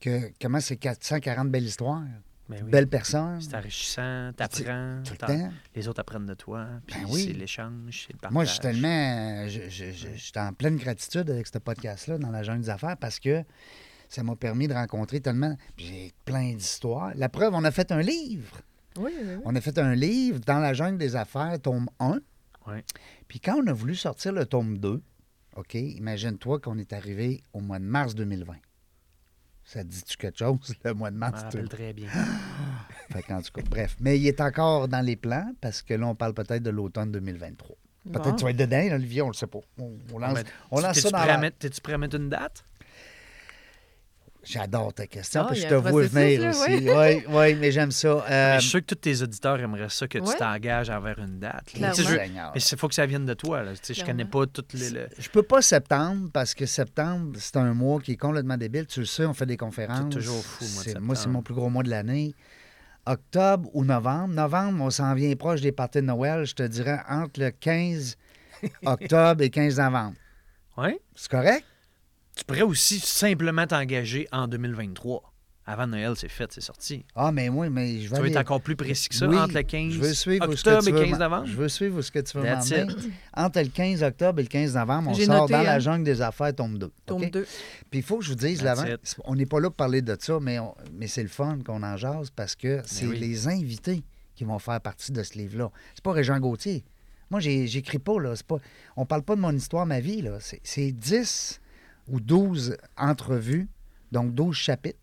que 0.00 0.32
comment 0.40 0.60
c'est 0.60 0.76
440 0.76 1.48
belles 1.50 1.64
histoires, 1.64 2.02
Ben 2.48 2.60
oui. 2.64 2.70
belles 2.70 2.88
personnes, 2.88 3.40
C'est 3.40 3.54
enrichissant, 3.56 4.30
t'apprends. 4.36 5.00
tout 5.04 5.12
le 5.12 5.16
t'en- 5.18 5.26
temps. 5.28 5.50
Les 5.74 5.88
autres 5.88 6.00
apprennent 6.00 6.26
de 6.26 6.34
toi. 6.34 6.66
Puis 6.86 7.00
Ben 7.00 7.06
oui. 7.10 7.24
c'est 7.28 7.32
l'échange, 7.32 8.04
c'est 8.06 8.12
le 8.12 8.18
partage. 8.18 8.34
Moi, 8.34 8.44
je 8.44 8.50
suis 8.50 8.60
tellement. 8.60 9.48
Je, 9.48 9.60
je- 9.70 9.90
je- 9.92 10.08
je 10.16 10.20
suis 10.20 10.32
en 10.36 10.52
pleine 10.52 10.76
gratitude 10.76 11.30
avec 11.30 11.46
ce 11.46 11.58
podcast-là 11.58 12.18
dans 12.18 12.30
la 12.30 12.42
jungle 12.42 12.62
des 12.62 12.70
affaires 12.70 12.96
parce 12.96 13.18
que 13.20 13.42
ça 14.08 14.22
m'a 14.22 14.36
permis 14.36 14.68
de 14.68 14.74
rencontrer 14.74 15.20
tellement. 15.20 15.56
puis 15.76 15.86
J'ai 15.86 16.12
plein 16.24 16.52
d'histoires. 16.52 17.12
La 17.14 17.28
preuve, 17.28 17.54
on 17.54 17.64
a 17.64 17.70
fait 17.70 17.90
un 17.92 18.02
livre. 18.02 18.60
Oui, 18.98 19.12
oui, 19.16 19.26
oui. 19.36 19.42
On 19.46 19.56
a 19.56 19.60
fait 19.62 19.78
un 19.78 19.94
livre 19.94 20.40
dans 20.40 20.58
la 20.58 20.74
jungle 20.74 20.98
des 20.98 21.16
affaires, 21.16 21.58
tome 21.62 21.88
1. 21.98 22.18
Ouais. 22.66 22.84
Puis 23.28 23.40
quand 23.40 23.56
on 23.62 23.66
a 23.68 23.72
voulu 23.72 23.94
sortir 23.94 24.32
le 24.32 24.44
tome 24.44 24.76
2, 24.78 25.00
OK, 25.56 25.74
imagine-toi 25.74 26.60
qu'on 26.60 26.76
est 26.78 26.92
arrivé 26.92 27.42
au 27.54 27.60
mois 27.60 27.78
de 27.78 27.84
mars 27.84 28.14
2020. 28.14 28.54
Ça 29.64 29.82
te 29.82 29.88
dit-tu 29.88 30.16
quelque 30.16 30.38
chose, 30.38 30.74
le 30.84 30.92
mois 30.94 31.10
de 31.10 31.14
Je 31.16 31.20
mars? 31.20 31.40
me 31.40 31.44
rappelle 31.44 31.68
très 31.68 31.92
bien. 31.92 32.08
Fait 33.12 33.22
qu'en 33.22 33.40
tout 33.40 33.52
cas, 33.52 33.62
bref. 33.70 33.96
Mais 34.00 34.18
il 34.18 34.26
est 34.26 34.40
encore 34.40 34.88
dans 34.88 35.00
les 35.04 35.16
plans 35.16 35.52
parce 35.60 35.82
que 35.82 35.94
là, 35.94 36.06
on 36.06 36.14
parle 36.14 36.34
peut-être 36.34 36.62
de 36.62 36.70
l'automne 36.70 37.12
2023. 37.12 37.76
Peut-être 38.04 38.24
Bon. 38.24 38.32
que 38.32 38.36
tu 38.38 38.44
vas 38.44 38.50
être 38.50 38.56
dedans, 38.56 38.94
Olivier, 38.96 39.22
on 39.22 39.28
le 39.28 39.32
sait 39.34 39.46
pas. 39.46 39.60
On, 39.78 39.92
on 40.12 40.18
lance, 40.18 40.38
on 40.72 40.80
lance 40.80 40.94
T'es-tu 40.96 41.00
ça 41.02 41.10
dans 41.12 41.18
prêt 41.18 41.40
la... 41.40 41.50
T'es-tu 41.52 41.80
prêt 41.80 41.92
à 41.92 41.98
mettre 41.98 42.16
une 42.16 42.28
date? 42.28 42.64
J'adore 44.44 44.92
ta 44.92 45.06
question, 45.06 45.42
Ah, 45.42 45.44
parce 45.48 45.60
que 45.60 45.64
je 45.64 45.70
te 45.70 45.74
vois 45.74 46.02
venir 46.02 46.40
là, 46.40 46.50
aussi. 46.50 46.70
Oui, 46.90 47.24
oui, 47.28 47.54
mais 47.54 47.70
j'aime 47.70 47.92
ça. 47.92 48.08
Euh, 48.08 48.20
Mais 48.28 48.54
je 48.56 48.60
suis 48.62 48.70
sûr 48.70 48.80
que 48.80 48.86
tous 48.86 48.94
tes 48.96 49.22
auditeurs 49.22 49.60
aimeraient 49.60 49.88
ça, 49.88 50.08
que 50.08 50.18
tu 50.18 50.24
Ouais. 50.24 50.36
t'engages 50.36 50.90
envers 50.90 51.18
une 51.20 51.38
date. 51.38 51.72
là. 51.78 51.92
Je. 51.92 52.02
Mais 52.02 52.60
il 52.60 52.76
faut 52.78 52.88
que 52.88 52.94
ça 52.94 53.06
vienne 53.06 53.24
de 53.24 53.34
toi. 53.34 53.62
Là. 53.62 53.72
Tu 53.74 53.78
sais, 53.82 53.94
Je 53.94 54.04
connais 54.04 54.24
pas 54.24 54.44
toutes 54.46 54.72
les. 54.72 54.90
le- 54.90 55.08
Je 55.16 55.28
peux 55.28 55.44
pas 55.44 55.62
septembre 55.62 56.28
parce 56.32 56.54
que 56.54 56.66
septembre, 56.66 57.36
c'est 57.38 57.56
un 57.56 57.72
mois 57.72 58.00
qui 58.00 58.12
est 58.12 58.16
complètement 58.16 58.56
débile. 58.56 58.86
Tu 58.86 59.00
le 59.00 59.06
sais, 59.06 59.24
on 59.26 59.32
fait 59.34 59.46
des 59.46 59.56
conférences. 59.56 59.98
C'est 60.10 60.18
toujours 60.18 60.42
fou, 60.44 60.64
C'est- 60.64 60.98
Moi, 60.98 61.14
c'est 61.14 61.28
mon 61.28 61.42
plus 61.42 61.54
gros 61.54 61.70
mois 61.70 61.84
de 61.84 61.90
l'année. 61.90 62.34
Octobre 63.06 63.68
ou 63.74 63.84
novembre? 63.84 64.34
Novembre, 64.34 64.82
on 64.84 64.90
s'en 64.90 65.14
vient 65.14 65.34
proche 65.36 65.60
des 65.60 65.72
parties 65.72 65.98
de 66.00 66.06
Noël. 66.06 66.44
Je 66.44 66.54
te 66.54 66.62
dirais 66.62 67.00
entre 67.08 67.40
le 67.40 67.50
15 67.50 68.16
octobre 68.86 69.42
et 69.42 69.50
15 69.50 69.78
novembre. 69.78 70.14
Ouais. 70.76 70.98
C'est 71.14 71.30
correct? 71.30 71.64
Tu 72.36 72.44
pourrais 72.44 72.62
aussi 72.62 72.98
simplement 73.00 73.66
t'engager 73.66 74.26
en 74.32 74.48
2023. 74.48 75.22
Avant 75.64 75.86
Noël, 75.86 76.14
c'est 76.16 76.28
fait, 76.28 76.50
c'est 76.52 76.60
sorti. 76.60 77.04
Ah, 77.14 77.30
mais 77.30 77.48
oui, 77.48 77.68
mais 77.70 78.00
je 78.00 78.08
vais 78.08 78.16
Tu 78.16 78.20
aller- 78.22 78.30
être 78.32 78.36
encore 78.38 78.60
plus 78.60 78.74
précis 78.74 79.08
que 79.08 79.14
ça, 79.14 79.28
Oui, 79.28 79.36
entre 79.38 79.54
le 79.54 79.62
15 79.62 79.92
je 79.92 79.98
veux 80.00 80.12
suivre 80.12 80.48
où 80.48 80.56
ce 80.56 80.64
que 80.64 80.70
octobre 80.70 80.82
tu 80.82 80.88
et 80.88 80.92
veux 80.92 81.00
15 81.04 81.10
m'en- 81.12 81.18
novembre. 81.18 81.46
Je 81.46 81.52
veux 81.56 81.68
suivre 81.68 82.02
ce 82.02 82.10
que 82.10 82.18
tu 82.18 82.36
veux 82.36 82.42
m'emmener. 82.42 82.86
Entre 83.36 83.60
le 83.60 83.68
15 83.68 84.02
octobre 84.02 84.40
et 84.40 84.42
le 84.42 84.48
15 84.48 84.74
novembre, 84.74 85.10
on 85.10 85.14
J'ai 85.14 85.26
sort 85.26 85.42
noté, 85.42 85.52
dans 85.52 85.62
la 85.62 85.74
hein. 85.74 85.78
jungle 85.78 86.04
des 86.04 86.20
affaires, 86.20 86.52
tome 86.52 86.78
2. 86.78 86.90
Tome 87.06 87.22
OK? 87.22 87.30
2. 87.30 87.46
Puis 87.90 88.00
il 88.00 88.02
faut 88.02 88.18
que 88.18 88.24
je 88.24 88.30
vous 88.30 88.34
dise, 88.34 88.60
l'avant, 88.62 88.86
on 89.24 89.36
n'est 89.36 89.46
pas 89.46 89.60
là 89.60 89.68
pour 89.70 89.76
parler 89.76 90.02
de 90.02 90.16
ça, 90.18 90.40
mais, 90.40 90.58
on- 90.58 90.74
mais 90.94 91.06
c'est 91.06 91.22
le 91.22 91.28
fun 91.28 91.58
qu'on 91.64 91.84
en 91.84 91.96
jase 91.96 92.30
parce 92.34 92.56
que 92.56 92.80
c'est 92.84 93.06
oui. 93.06 93.18
les 93.20 93.46
invités 93.46 94.02
qui 94.34 94.42
vont 94.42 94.58
faire 94.58 94.80
partie 94.80 95.12
de 95.12 95.22
ce 95.22 95.34
livre-là. 95.38 95.70
C'est 95.94 96.02
pas 96.02 96.12
Régent 96.12 96.40
Gauthier. 96.40 96.82
Moi, 97.30 97.38
j'écris 97.38 98.00
pas, 98.00 98.18
là. 98.20 98.34
C'est 98.34 98.46
pas, 98.46 98.58
on 98.96 99.06
parle 99.06 99.22
pas 99.22 99.36
de 99.36 99.40
mon 99.40 99.54
histoire, 99.54 99.86
ma 99.86 100.00
vie, 100.00 100.22
là. 100.22 100.38
C'est- 100.40 100.60
C'est 100.64 100.90
10 100.90 101.60
ou 102.08 102.20
12 102.20 102.76
entrevues, 102.96 103.68
donc 104.10 104.34
12 104.34 104.54
chapitres. 104.54 104.98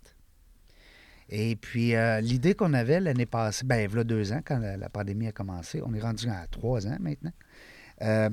Et 1.29 1.55
puis, 1.55 1.95
euh, 1.95 2.21
l'idée 2.21 2.55
qu'on 2.55 2.73
avait 2.73 2.99
l'année 2.99 3.27
passée, 3.27 3.65
ben, 3.65 3.77
il 3.77 3.95
y 3.95 3.99
a 3.99 4.03
deux 4.03 4.33
ans, 4.33 4.41
quand 4.43 4.57
la, 4.57 4.77
la 4.77 4.89
pandémie 4.89 5.27
a 5.27 5.31
commencé, 5.31 5.81
on 5.85 5.93
est 5.93 5.99
rendu 5.99 6.27
à 6.27 6.47
trois 6.47 6.87
ans 6.87 6.97
maintenant. 6.99 7.31
Euh, 8.01 8.29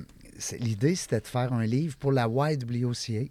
l'idée, 0.61 0.95
c'était 0.95 1.21
de 1.21 1.27
faire 1.27 1.53
un 1.53 1.67
livre 1.67 1.97
pour 1.99 2.13
la 2.13 2.27
YWCA. 2.27 3.31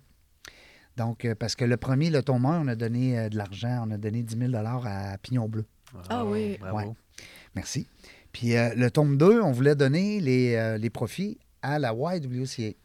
Donc, 0.97 1.25
euh, 1.25 1.33
parce 1.33 1.55
que 1.55 1.65
le 1.65 1.77
premier, 1.77 2.09
le 2.11 2.21
tome 2.21 2.45
1, 2.45 2.61
on 2.61 2.67
a 2.67 2.75
donné 2.75 3.29
de 3.29 3.37
l'argent, 3.37 3.85
on 3.87 3.91
a 3.91 3.97
donné 3.97 4.21
10 4.21 4.51
000 4.51 4.55
à 4.55 5.17
Pignon 5.21 5.49
Bleu. 5.49 5.65
Ah 6.09 6.25
oui. 6.25 6.57
Bravo. 6.59 6.77
Ouais. 6.77 6.93
Merci. 7.55 7.87
Puis 8.31 8.49
le 8.53 8.89
tome 8.89 9.17
2, 9.17 9.41
on 9.41 9.51
voulait 9.51 9.75
donner 9.75 10.19
les, 10.19 10.77
les 10.77 10.89
profits 10.89 11.37
à 11.61 11.79
la 11.79 11.93
YWCA. 11.93 12.75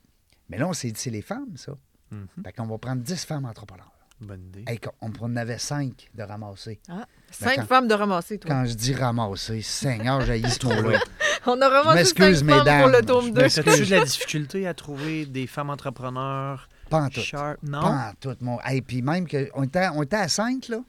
Mais 0.49 0.59
là, 0.59 0.69
on 0.69 0.73
s'est 0.73 0.93
dit, 0.93 1.01
c'est 1.01 1.11
les 1.11 1.23
femmes, 1.23 1.57
ça. 1.57 1.73
Mhm. 2.11 2.27
Fait 2.45 2.53
qu'on 2.53 2.67
va 2.67 2.79
prendre 2.79 3.03
10 3.03 3.25
femmes 3.25 3.45
entrepreneurs. 3.45 3.91
Bonne 4.21 4.45
idée. 4.49 4.65
Hey, 4.67 4.79
on 5.01 5.11
on 5.21 5.25
en 5.27 5.37
avait 5.37 5.57
5 5.59 6.11
de 6.15 6.23
ramasser. 6.23 6.79
Ah, 6.91 7.07
cinq 7.31 7.57
quand- 7.57 7.67
femmes 7.67 7.89
de 7.89 7.95
ramasser, 7.95 8.39
toi. 8.39 8.51
Quand 8.51 8.65
je 8.67 8.75
dis 8.75 8.95
ramasser, 8.95 9.63
Seigneur, 9.63 10.21
j'ai 10.21 10.43
ce 10.49 10.67
mot-là. 10.67 10.99
On 11.47 11.59
a 11.63 11.69
ramassé 11.71 11.97
m'excuse, 11.97 12.41
cinq 12.41 12.47
femmes 12.49 12.59
mesdames. 12.59 12.81
pour 12.83 12.91
le 12.91 13.07
tome 13.07 13.27
Je 13.29 13.33
2. 13.33 13.41
m'excuse. 13.41 13.67
As-tu 13.69 13.87
de 13.87 13.91
la 13.97 14.05
difficulté 14.05 14.67
à 14.67 14.75
trouver 14.75 15.25
des 15.25 15.47
femmes 15.47 15.71
entrepreneurs 15.71 16.69
Pas 16.91 17.01
en 17.05 17.09
tout. 17.09 17.21
sharp? 17.23 17.63
Non? 17.63 17.81
Pas 17.81 18.11
en 18.11 18.13
tout, 18.21 18.37
mon. 18.43 18.61
Hey, 18.63 18.83
puis 18.83 19.01
même 19.01 19.27
que 19.27 19.49
on 19.55 19.63
était, 19.63 19.89
on 19.95 20.03
était 20.03 20.17
à 20.17 20.29
5, 20.29 20.69
là. 20.69 20.85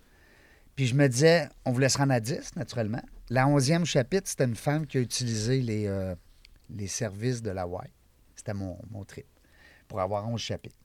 Puis 0.76 0.88
je 0.88 0.96
me 0.96 1.08
disais, 1.08 1.48
on 1.64 1.72
voulait 1.72 1.88
se 1.90 1.98
rendre 1.98 2.14
à 2.14 2.20
10, 2.20 2.56
naturellement. 2.58 3.02
La 3.30 3.46
11e 3.48 3.86
chapitre, 3.86 4.28
c'était 4.30 4.44
une 4.46 4.56
femme 4.56 4.86
qui 4.86 4.98
a 4.98 5.02
utilisé 5.02 5.62
les, 5.62 5.88
euh, 5.88 6.16
les 6.70 6.88
services 6.88 7.42
de 7.42 7.52
la 7.52 7.66
Y. 7.66 7.90
C'était 8.36 8.54
mon, 8.54 8.78
mon 8.90 9.06
trip, 9.06 9.26
pour 9.88 10.02
avoir 10.02 10.28
11 10.28 10.40
chapitres. 10.42 10.76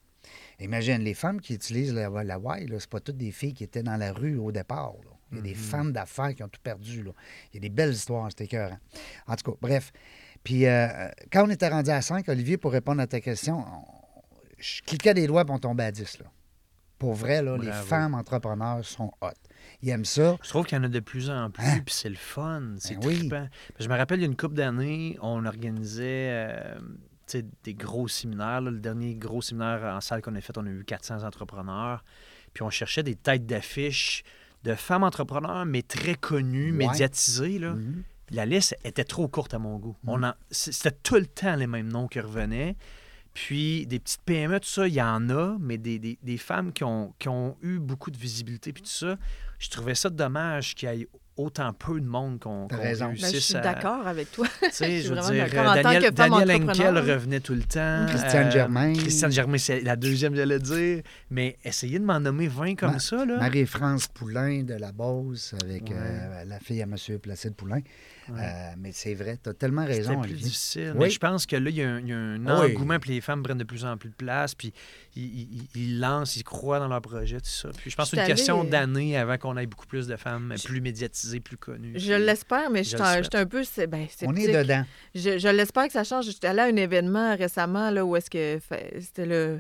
Imagine, 0.61 0.99
les 1.03 1.15
femmes 1.15 1.41
qui 1.41 1.55
utilisent 1.55 1.93
la, 1.95 2.09
la 2.09 2.39
Y, 2.39 2.75
c'est 2.81 2.89
pas 2.91 3.01
toutes 3.01 3.17
des 3.19 3.31
filles 3.31 3.53
qui 3.55 3.65
étaient 3.65 3.83
dans 3.83 3.97
la 3.97 4.13
rue 4.13 4.37
au 4.39 4.51
départ. 4.53 4.95
là. 5.05 5.11
Il 5.33 5.39
y 5.39 5.41
a 5.41 5.43
des 5.43 5.55
femmes 5.55 5.93
d'affaires 5.93 6.35
qui 6.35 6.43
ont 6.45 6.49
tout 6.49 6.61
perdu. 6.63 7.03
Là. 7.03 7.11
Il 7.53 7.57
y 7.57 7.59
a 7.59 7.61
des 7.61 7.69
belles 7.69 7.93
histoires, 7.93 8.29
c'était 8.31 8.45
écœurant. 8.45 8.79
En 9.27 9.35
tout 9.37 9.51
cas, 9.53 9.59
bref. 9.61 9.93
Puis 10.45 10.67
euh, 10.67 10.87
quand 11.33 11.45
on 11.47 11.51
était 11.51 11.69
rendu 11.69 11.91
à 11.91 12.01
5, 12.01 12.29
Olivier, 12.29 12.57
pour 12.57 12.71
répondre 12.73 13.01
à 13.03 13.07
ta 13.09 13.21
question, 13.21 13.59
on- 13.59 14.33
je 14.59 14.81
cliquais 14.83 15.13
des 15.15 15.27
doigts 15.27 15.45
et 15.47 15.51
on 15.51 15.59
tombait 15.59 15.85
à 15.85 15.91
10. 15.93 16.21
Là. 16.21 16.27
Pour 16.99 17.13
vrai, 17.15 17.43
là, 17.43 17.59
les 17.59 17.73
femmes 17.73 18.15
entrepreneurs 18.15 18.83
sont 18.85 19.13
hot. 19.21 19.29
Ils 19.83 19.91
aiment 19.91 20.05
ça. 20.07 20.37
Je 20.43 20.49
trouve 20.49 20.65
qu'il 20.65 20.79
y 20.79 20.81
en 20.81 20.85
a 20.85 20.89
de 20.89 21.01
plus 21.01 21.29
en 21.29 21.51
plus, 21.51 21.63
Hein? 21.67 21.81
puis 21.85 21.95
c'est 21.95 22.09
le 22.09 22.15
fun, 22.15 22.77
c'est 22.79 22.95
Ben 22.99 23.07
oui. 23.07 23.29
Je 23.81 23.89
me 23.89 23.97
rappelle, 23.97 24.21
il 24.21 24.23
y 24.23 24.25
a 24.25 24.29
une 24.29 24.37
couple 24.37 24.55
d'années, 24.55 25.19
on 25.21 25.45
organisait 25.45 26.31
euh, 26.31 26.79
des 27.65 27.75
gros 27.75 28.09
séminaires. 28.09 28.61
là. 28.61 28.71
Le 28.71 28.79
dernier 28.81 29.15
gros 29.15 29.43
séminaire 29.43 29.83
en 29.95 30.01
salle 30.01 30.23
qu'on 30.23 30.35
a 30.35 30.41
fait, 30.41 30.57
on 30.59 30.67
a 30.67 30.71
eu 30.71 30.85
400 30.85 31.23
entrepreneurs. 31.25 32.05
Puis 32.55 32.63
on 32.63 32.71
cherchait 32.71 33.03
des 33.03 33.17
têtes 33.17 33.47
d'affiche 33.47 34.23
de 34.65 34.75
femmes 34.75 35.05
entrepreneurs, 35.05 35.65
mais 35.67 35.83
très 35.83 36.15
connues, 36.15 36.73
Ouais. 36.73 36.87
médiatisées. 36.89 37.59
Là. 37.59 37.75
Mhm. 37.75 38.03
La 38.31 38.47
liste 38.47 38.75
était 38.85 39.05
trop 39.05 39.29
courte 39.29 39.55
à 39.55 39.59
mon 39.59 39.79
goût. 39.79 39.97
Mm. 40.03 40.09
On 40.11 40.33
c- 40.51 40.73
C'était 40.73 40.97
tout 41.03 41.15
le 41.15 41.27
temps 41.27 41.55
les 41.55 41.67
mêmes 41.69 41.89
noms 41.89 42.09
qui 42.09 42.19
revenaient. 42.19 42.77
Puis 43.35 43.87
des 43.87 43.99
petites 44.01 44.23
PME, 44.23 44.59
tout 44.61 44.69
ça, 44.69 44.89
il 44.89 44.95
y 44.95 45.03
en 45.03 45.29
a, 45.29 45.57
mais 45.61 45.77
des, 45.79 45.99
des- 45.99 46.19
des 46.23 46.39
femmes 46.39 46.73
qui 46.73 46.85
ont, 46.85 47.15
qui 47.19 47.29
ont 47.29 47.57
eu 47.63 47.79
beaucoup 47.79 48.11
de 48.11 48.17
visibilité, 48.17 48.73
puis 48.73 48.83
tout 48.83 48.89
ça, 48.89 49.17
je 49.59 49.69
trouvais 49.69 49.95
ça 49.95 50.09
dommage 50.11 50.75
qu'il 50.75 50.89
y 50.89 51.03
ait 51.03 51.09
autant 51.37 51.73
peu 51.73 52.01
de 52.01 52.07
monde 52.07 52.39
qu'on 52.41 52.67
T'as 52.67 52.77
qu'on 52.77 52.83
raison. 52.83 53.07
Ben, 53.07 53.17
je 53.17 53.23
réussisse 53.23 53.45
suis 53.47 53.57
à- 53.57 53.61
d'accord 53.61 54.07
avec 54.07 54.31
toi. 54.33 54.47
Tu 54.63 54.71
sais, 54.73 54.97
Je 55.03 55.03
je 55.03 55.09
veux 55.15 55.21
vraiment 55.21 55.31
dire, 55.75 55.83
Daniel, 55.83 56.03
que 56.05 56.11
Daniel 56.11 56.51
Henkel 56.63 56.99
revenait 56.99 57.41
tout 57.41 57.55
le 57.55 57.63
temps. 57.63 58.07
Christiane 58.09 58.51
Germain. 58.51 58.93
Christiane 58.95 59.33
Germain, 59.33 59.59
c'est 59.59 59.81
la 59.83 59.97
deuxième, 59.97 60.35
j'allais 60.35 60.59
dire. 60.59 61.03
Mais 61.31 61.57
essayez 61.65 61.99
de 61.99 62.05
m'en 62.05 62.21
nommer 62.21 62.49
20 62.49 62.75
comme 62.77 62.93
Ma- 62.93 62.99
ça, 62.99 63.25
là. 63.25 63.39
Marie-France 63.39 64.09
Poulain 64.09 64.63
de 64.63 64.75
la 64.75 64.93
Beauce 64.93 65.55
avec 65.63 65.85
Ouais. 65.91 65.97
euh, 65.97 66.45
la 66.45 66.59
fille 66.59 66.81
à 66.81 66.85
M. 66.85 66.97
Placide 67.21 67.55
Poulain. 67.55 67.81
Ouais. 68.29 68.41
Euh, 68.41 68.73
mais 68.79 68.91
c'est 68.93 69.15
vrai, 69.15 69.39
tu 69.41 69.49
as 69.51 69.55
tellement 69.55 69.85
raison, 69.85 70.15
plus 70.21 70.31
Olivier. 70.33 70.45
difficile. 70.49 70.93
Oui. 70.97 71.05
Mais 71.05 71.11
je 71.11 71.19
pense 71.21 71.47
que 71.47 71.55
là, 71.55 71.71
il 71.71 71.77
y 71.77 71.83
a 71.83 71.89
un, 71.91 72.01
il 72.01 72.09
y 72.09 72.13
a 72.13 72.17
un 72.17 72.39
Oui. 72.61 72.73
engouement, 72.73 72.99
puis 72.99 73.11
les 73.11 73.21
femmes 73.21 73.43
prennent 73.45 73.57
de 73.59 73.63
plus 73.63 73.85
en 73.85 73.97
plus 73.97 74.09
de 74.09 74.15
place, 74.17 74.53
puis 74.57 74.73
ils, 75.15 75.23
ils- 75.25 75.69
ils 75.77 76.01
lancent, 76.01 76.35
ils 76.37 76.43
croient 76.43 76.81
dans 76.81 76.89
leur 76.89 77.01
projet, 77.03 77.37
tout 77.39 77.47
ça. 77.47 77.69
Puis 77.77 77.91
je 77.91 77.95
pense 77.97 78.11
que 78.11 78.17
c'est 78.17 78.23
une 78.23 78.27
question 78.29 78.65
d'années 78.65 79.17
avant 79.17 79.39
qu'on 79.39 79.57
ait 79.57 79.67
beaucoup 79.67 79.87
plus 79.87 80.09
de 80.09 80.17
femmes 80.17 80.55
Je- 80.57 80.65
plus 80.65 80.81
médiatisées. 80.81 81.26
Médiatisé, 81.27 81.41
plus 81.41 81.57
connu. 81.57 81.93
Je 81.97 82.13
l'espère, 82.13 82.71
mais 82.71 82.85
je 82.85 82.91
Je 82.97 82.97
suis 82.97 83.37
un, 83.37 83.47
peu 83.47 83.65
c'est- 83.65 83.87
ben, 83.87 84.07
On 84.27 84.35
est 84.35 84.49
dedans. 84.53 84.85
Je, 85.15 85.39
je 85.39 85.49
l'espère 85.49 85.87
que 85.87 85.93
ça 85.93 86.05
change. 86.05 86.27
J'étais 86.27 86.49
allée 86.49 86.61
à 86.61 86.65
un 86.65 86.77
événement 86.77 87.37
récemment 87.37 87.91
là, 87.91 88.05
où 88.05 88.17
est-ce 88.17 88.31
que 88.31 88.59
c'était 89.01 89.27
le 89.27 89.59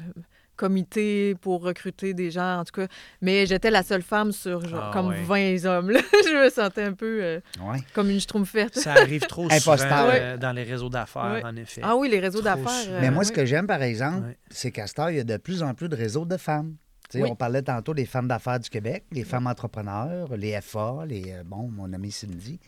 comité 0.56 1.34
pour 1.34 1.62
recruter 1.62 2.14
des 2.14 2.30
gens, 2.30 2.60
en 2.60 2.64
tout 2.64 2.80
cas. 2.80 2.86
Mais 3.20 3.44
j'étais 3.44 3.70
la 3.70 3.82
seule 3.82 4.00
femme 4.02 4.32
sur 4.32 4.66
genre, 4.66 4.84
Ah, 4.88 4.90
comme 4.92 5.08
ouais. 5.08 5.22
20 5.22 5.64
hommes. 5.66 5.90
là. 5.90 6.00
je 6.24 6.44
me 6.44 6.48
sentais 6.48 6.82
un 6.82 6.94
peu 6.94 7.18
euh, 7.22 7.40
Ouais. 7.60 7.78
comme 7.92 8.08
une 8.08 8.20
schtroumpfette. 8.20 8.74
Ça 8.78 8.94
arrive 8.94 9.20
trop 9.26 9.48
souvent 9.60 10.08
Ouais. 10.08 10.18
euh, 10.20 10.36
dans 10.38 10.52
les 10.52 10.62
réseaux 10.62 10.88
d'affaires, 10.88 11.30
Ouais. 11.30 11.44
en 11.44 11.54
effet. 11.56 11.82
Ah 11.84 11.94
oui, 11.96 12.08
les 12.08 12.20
réseaux 12.20 12.40
Trop 12.40 12.56
d'affaires. 12.56 12.88
euh, 12.88 13.00
Mais 13.02 13.10
moi, 13.10 13.24
ce 13.24 13.30
oui. 13.30 13.36
que 13.36 13.44
j'aime, 13.44 13.66
par 13.66 13.82
exemple, 13.82 14.28
Ouais. 14.28 14.38
c'est 14.48 14.70
qu'à 14.70 14.86
il 15.10 15.16
y 15.16 15.20
a 15.20 15.24
de 15.24 15.36
plus 15.36 15.62
en 15.62 15.74
plus 15.74 15.90
de 15.90 15.96
réseaux 15.96 16.24
de 16.24 16.38
femmes. 16.38 16.76
Oui. 17.14 17.22
On 17.30 17.36
parlait 17.36 17.62
tantôt 17.62 17.94
des 17.94 18.06
femmes 18.06 18.28
d'affaires 18.28 18.60
du 18.60 18.68
Québec, 18.68 19.04
les 19.12 19.24
femmes 19.24 19.46
entrepreneurs, 19.46 20.36
les 20.36 20.60
FA, 20.60 21.04
les, 21.06 21.32
euh, 21.32 21.42
bon, 21.44 21.68
mon 21.68 21.92
amie 21.92 22.10
Cindy. 22.12 22.58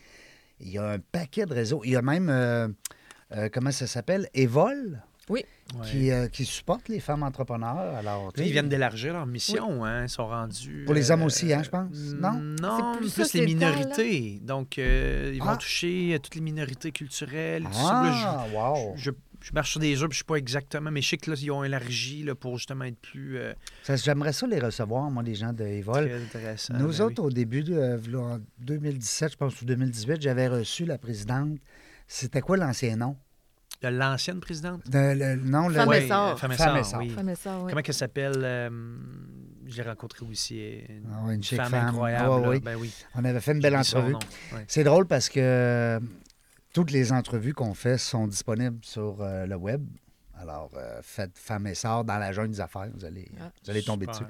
Il 0.61 0.69
y 0.69 0.77
a 0.77 0.91
un 0.91 0.99
paquet 0.99 1.45
de 1.45 1.53
réseaux. 1.53 1.81
Il 1.85 1.91
y 1.91 1.95
a 1.95 2.01
même, 2.01 2.29
euh, 2.29 2.67
euh, 3.35 3.49
comment 3.51 3.71
ça 3.71 3.87
s'appelle, 3.87 4.27
Evol, 4.33 5.01
Ouais. 5.29 5.45
qui, 5.85 6.09
euh, 6.11 6.27
qui 6.27 6.43
supporte 6.43 6.89
les 6.89 6.99
femmes 6.99 7.21
entrepreneurs. 7.21 7.95
Alors, 7.95 8.31
ils 8.37 8.51
viennent 8.51 8.67
d'élargir 8.67 9.13
leur 9.13 9.27
mission, 9.27 9.85
hein. 9.85 10.03
Ils 10.05 10.09
sont 10.09 10.25
rendus. 10.27 10.83
Pour 10.85 10.95
les 10.95 11.11
hommes 11.11 11.21
aussi, 11.21 11.53
hein, 11.53 11.61
je 11.63 11.69
pense? 11.69 11.91
Non? 12.19 12.33
Non, 12.33 12.93
C'est 12.93 12.97
plus, 12.99 13.13
plus 13.13 13.33
les 13.35 13.45
minorités. 13.45 14.39
Donc, 14.41 14.79
euh, 14.79 15.29
ils 15.31 15.39
vont 15.39 15.49
Ah. 15.49 15.57
toucher 15.57 16.17
toutes 16.23 16.33
les 16.35 16.41
minorités 16.41 16.91
culturelles. 16.91 17.63
tout 17.65 17.73
ça. 17.73 18.01
Là, 18.03 18.11
Ah, 18.25 18.45
wow. 18.53 18.93
je, 18.95 19.03
je, 19.03 19.11
je 19.41 19.51
marche 19.53 19.71
sur 19.71 19.79
des 19.79 20.01
œufs, 20.03 20.09
je 20.11 20.17
sais 20.19 20.23
pas 20.23 20.35
exactement, 20.35 20.91
mais 20.91 21.01
je 21.01 21.09
sais 21.09 21.17
que 21.17 21.31
là, 21.31 21.37
ils 21.41 21.51
ont 21.51 21.63
élargi 21.63 22.23
là, 22.23 22.35
pour 22.35 22.57
justement 22.57 22.85
être 22.85 22.99
plus 22.99 23.37
euh, 23.37 23.53
Ça, 23.83 23.95
J'aimerais 23.95 24.33
ça 24.33 24.47
les 24.47 24.59
recevoir, 24.59 25.09
moi, 25.09 25.23
les 25.23 25.35
gens 25.35 25.53
de 25.53 25.63
Evol. 25.63 26.05
très 26.07 26.21
intéressants. 26.23 26.73
Nous 26.77 26.89
Ben 26.97 27.01
autres, 27.01 27.23
au 27.23 27.29
début 27.29 27.63
de 27.63 27.73
euh, 27.73 28.17
en 28.17 28.39
2017, 28.59 29.31
je 29.31 29.37
pense, 29.37 29.61
ou 29.61 29.65
2018, 29.65 30.21
j'avais 30.21 30.47
reçu 30.47 30.85
la 30.85 30.97
présidente. 30.97 31.57
C'était 32.07 32.41
quoi 32.41 32.57
l'ancien 32.57 32.95
nom? 32.97 33.15
De 33.81 33.87
l'ancienne 33.87 34.41
présidente? 34.41 34.81
De- 34.89 35.13
le, 35.17 35.35
non, 35.37 35.69
le, 35.69 35.75
Femme 35.75 35.87
Ouais, 35.87 36.03
Essor. 36.03 36.31
euh, 36.31 36.35
Femme 36.35 36.51
Femme 36.51 36.75
Essor, 36.75 36.77
Essor. 36.77 36.99
oui. 36.99 37.09
Femme 37.11 37.29
et 37.29 37.35
ça, 37.35 37.57
oui. 37.59 37.69
Comment 37.69 37.81
elle 37.85 37.93
s'appelle? 37.93 38.33
euh, 38.43 38.69
je 39.67 39.75
l'ai 39.81 39.87
rencontrée 39.87 40.25
aussi. 40.25 40.79
Une, 40.89 41.03
Ah 41.13 41.31
une 41.31 41.43
chic 41.43 41.57
femme, 41.57 41.69
femme. 41.71 41.87
incroyable. 41.89 42.47
Oui. 42.49 42.59
Ben 42.59 42.75
oui. 42.77 42.91
On 43.15 43.23
avait 43.23 43.39
fait 43.39 43.53
une 43.53 43.61
belle 43.61 43.77
entrevue. 43.77 44.15
C'est 44.67 44.83
drôle 44.83 45.05
parce 45.05 45.29
que 45.29 45.39
euh, 45.39 45.99
toutes 46.73 46.91
les 46.91 47.11
entrevues 47.11 47.53
qu'on 47.53 47.73
fait 47.73 47.97
sont 47.97 48.27
disponibles 48.27 48.79
sur 48.83 49.21
euh, 49.21 49.45
le 49.45 49.55
web. 49.55 49.85
Alors, 50.41 50.71
euh, 50.77 51.01
faites 51.03 51.37
Femme 51.37 51.67
et 51.67 51.75
Sort 51.75 52.05
dans 52.05 52.17
la 52.17 52.31
jungle 52.31 52.51
des 52.51 52.61
affaires. 52.61 52.87
Vous 52.93 53.03
allez, 53.03 53.29
Ah, 53.41 53.51
vous 53.61 53.71
allez 53.71 53.83
tomber 53.83 54.05
dessus. 54.05 54.23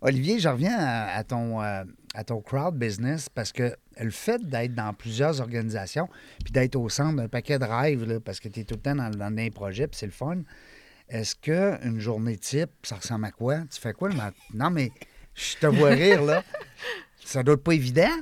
Olivier, 0.00 0.38
je 0.38 0.48
reviens 0.48 0.76
à, 0.78 1.16
à 1.16 1.24
ton, 1.24 1.60
euh, 1.60 1.82
à 2.14 2.22
ton 2.22 2.40
crowd 2.40 2.76
business 2.78 3.28
parce 3.28 3.50
que 3.50 3.74
le 3.98 4.10
fait 4.10 4.40
d'être 4.46 4.74
dans 4.76 4.94
plusieurs 4.94 5.40
organisations 5.40 6.08
puis 6.44 6.52
d'être 6.52 6.76
au 6.76 6.88
centre 6.88 7.16
d'un 7.16 7.28
paquet 7.28 7.58
de 7.58 7.64
rêves, 7.64 8.04
là, 8.04 8.20
parce 8.20 8.38
que 8.38 8.48
tu 8.48 8.60
es 8.60 8.64
tout 8.64 8.76
le 8.76 8.80
temps 8.80 8.94
dans, 8.94 9.10
dans 9.10 9.36
un 9.36 9.50
projet 9.50 9.88
puis 9.88 9.98
c'est 9.98 10.06
le 10.06 10.12
fun, 10.12 10.42
est-ce 11.08 11.34
qu'une 11.34 11.98
journée 11.98 12.36
type, 12.38 12.70
ça 12.84 12.94
ressemble 12.96 13.24
à 13.24 13.32
quoi? 13.32 13.62
Tu 13.72 13.80
fais 13.80 13.92
quoi 13.92 14.08
le 14.08 14.14
matin? 14.14 14.36
Non, 14.54 14.70
mais 14.70 14.92
je 15.34 15.56
te 15.56 15.66
vois 15.66 15.90
rire, 15.90 16.22
là. 16.22 16.44
Ça 17.24 17.42
doit 17.42 17.54
être 17.54 17.64
pas 17.64 17.74
évident. 17.74 18.16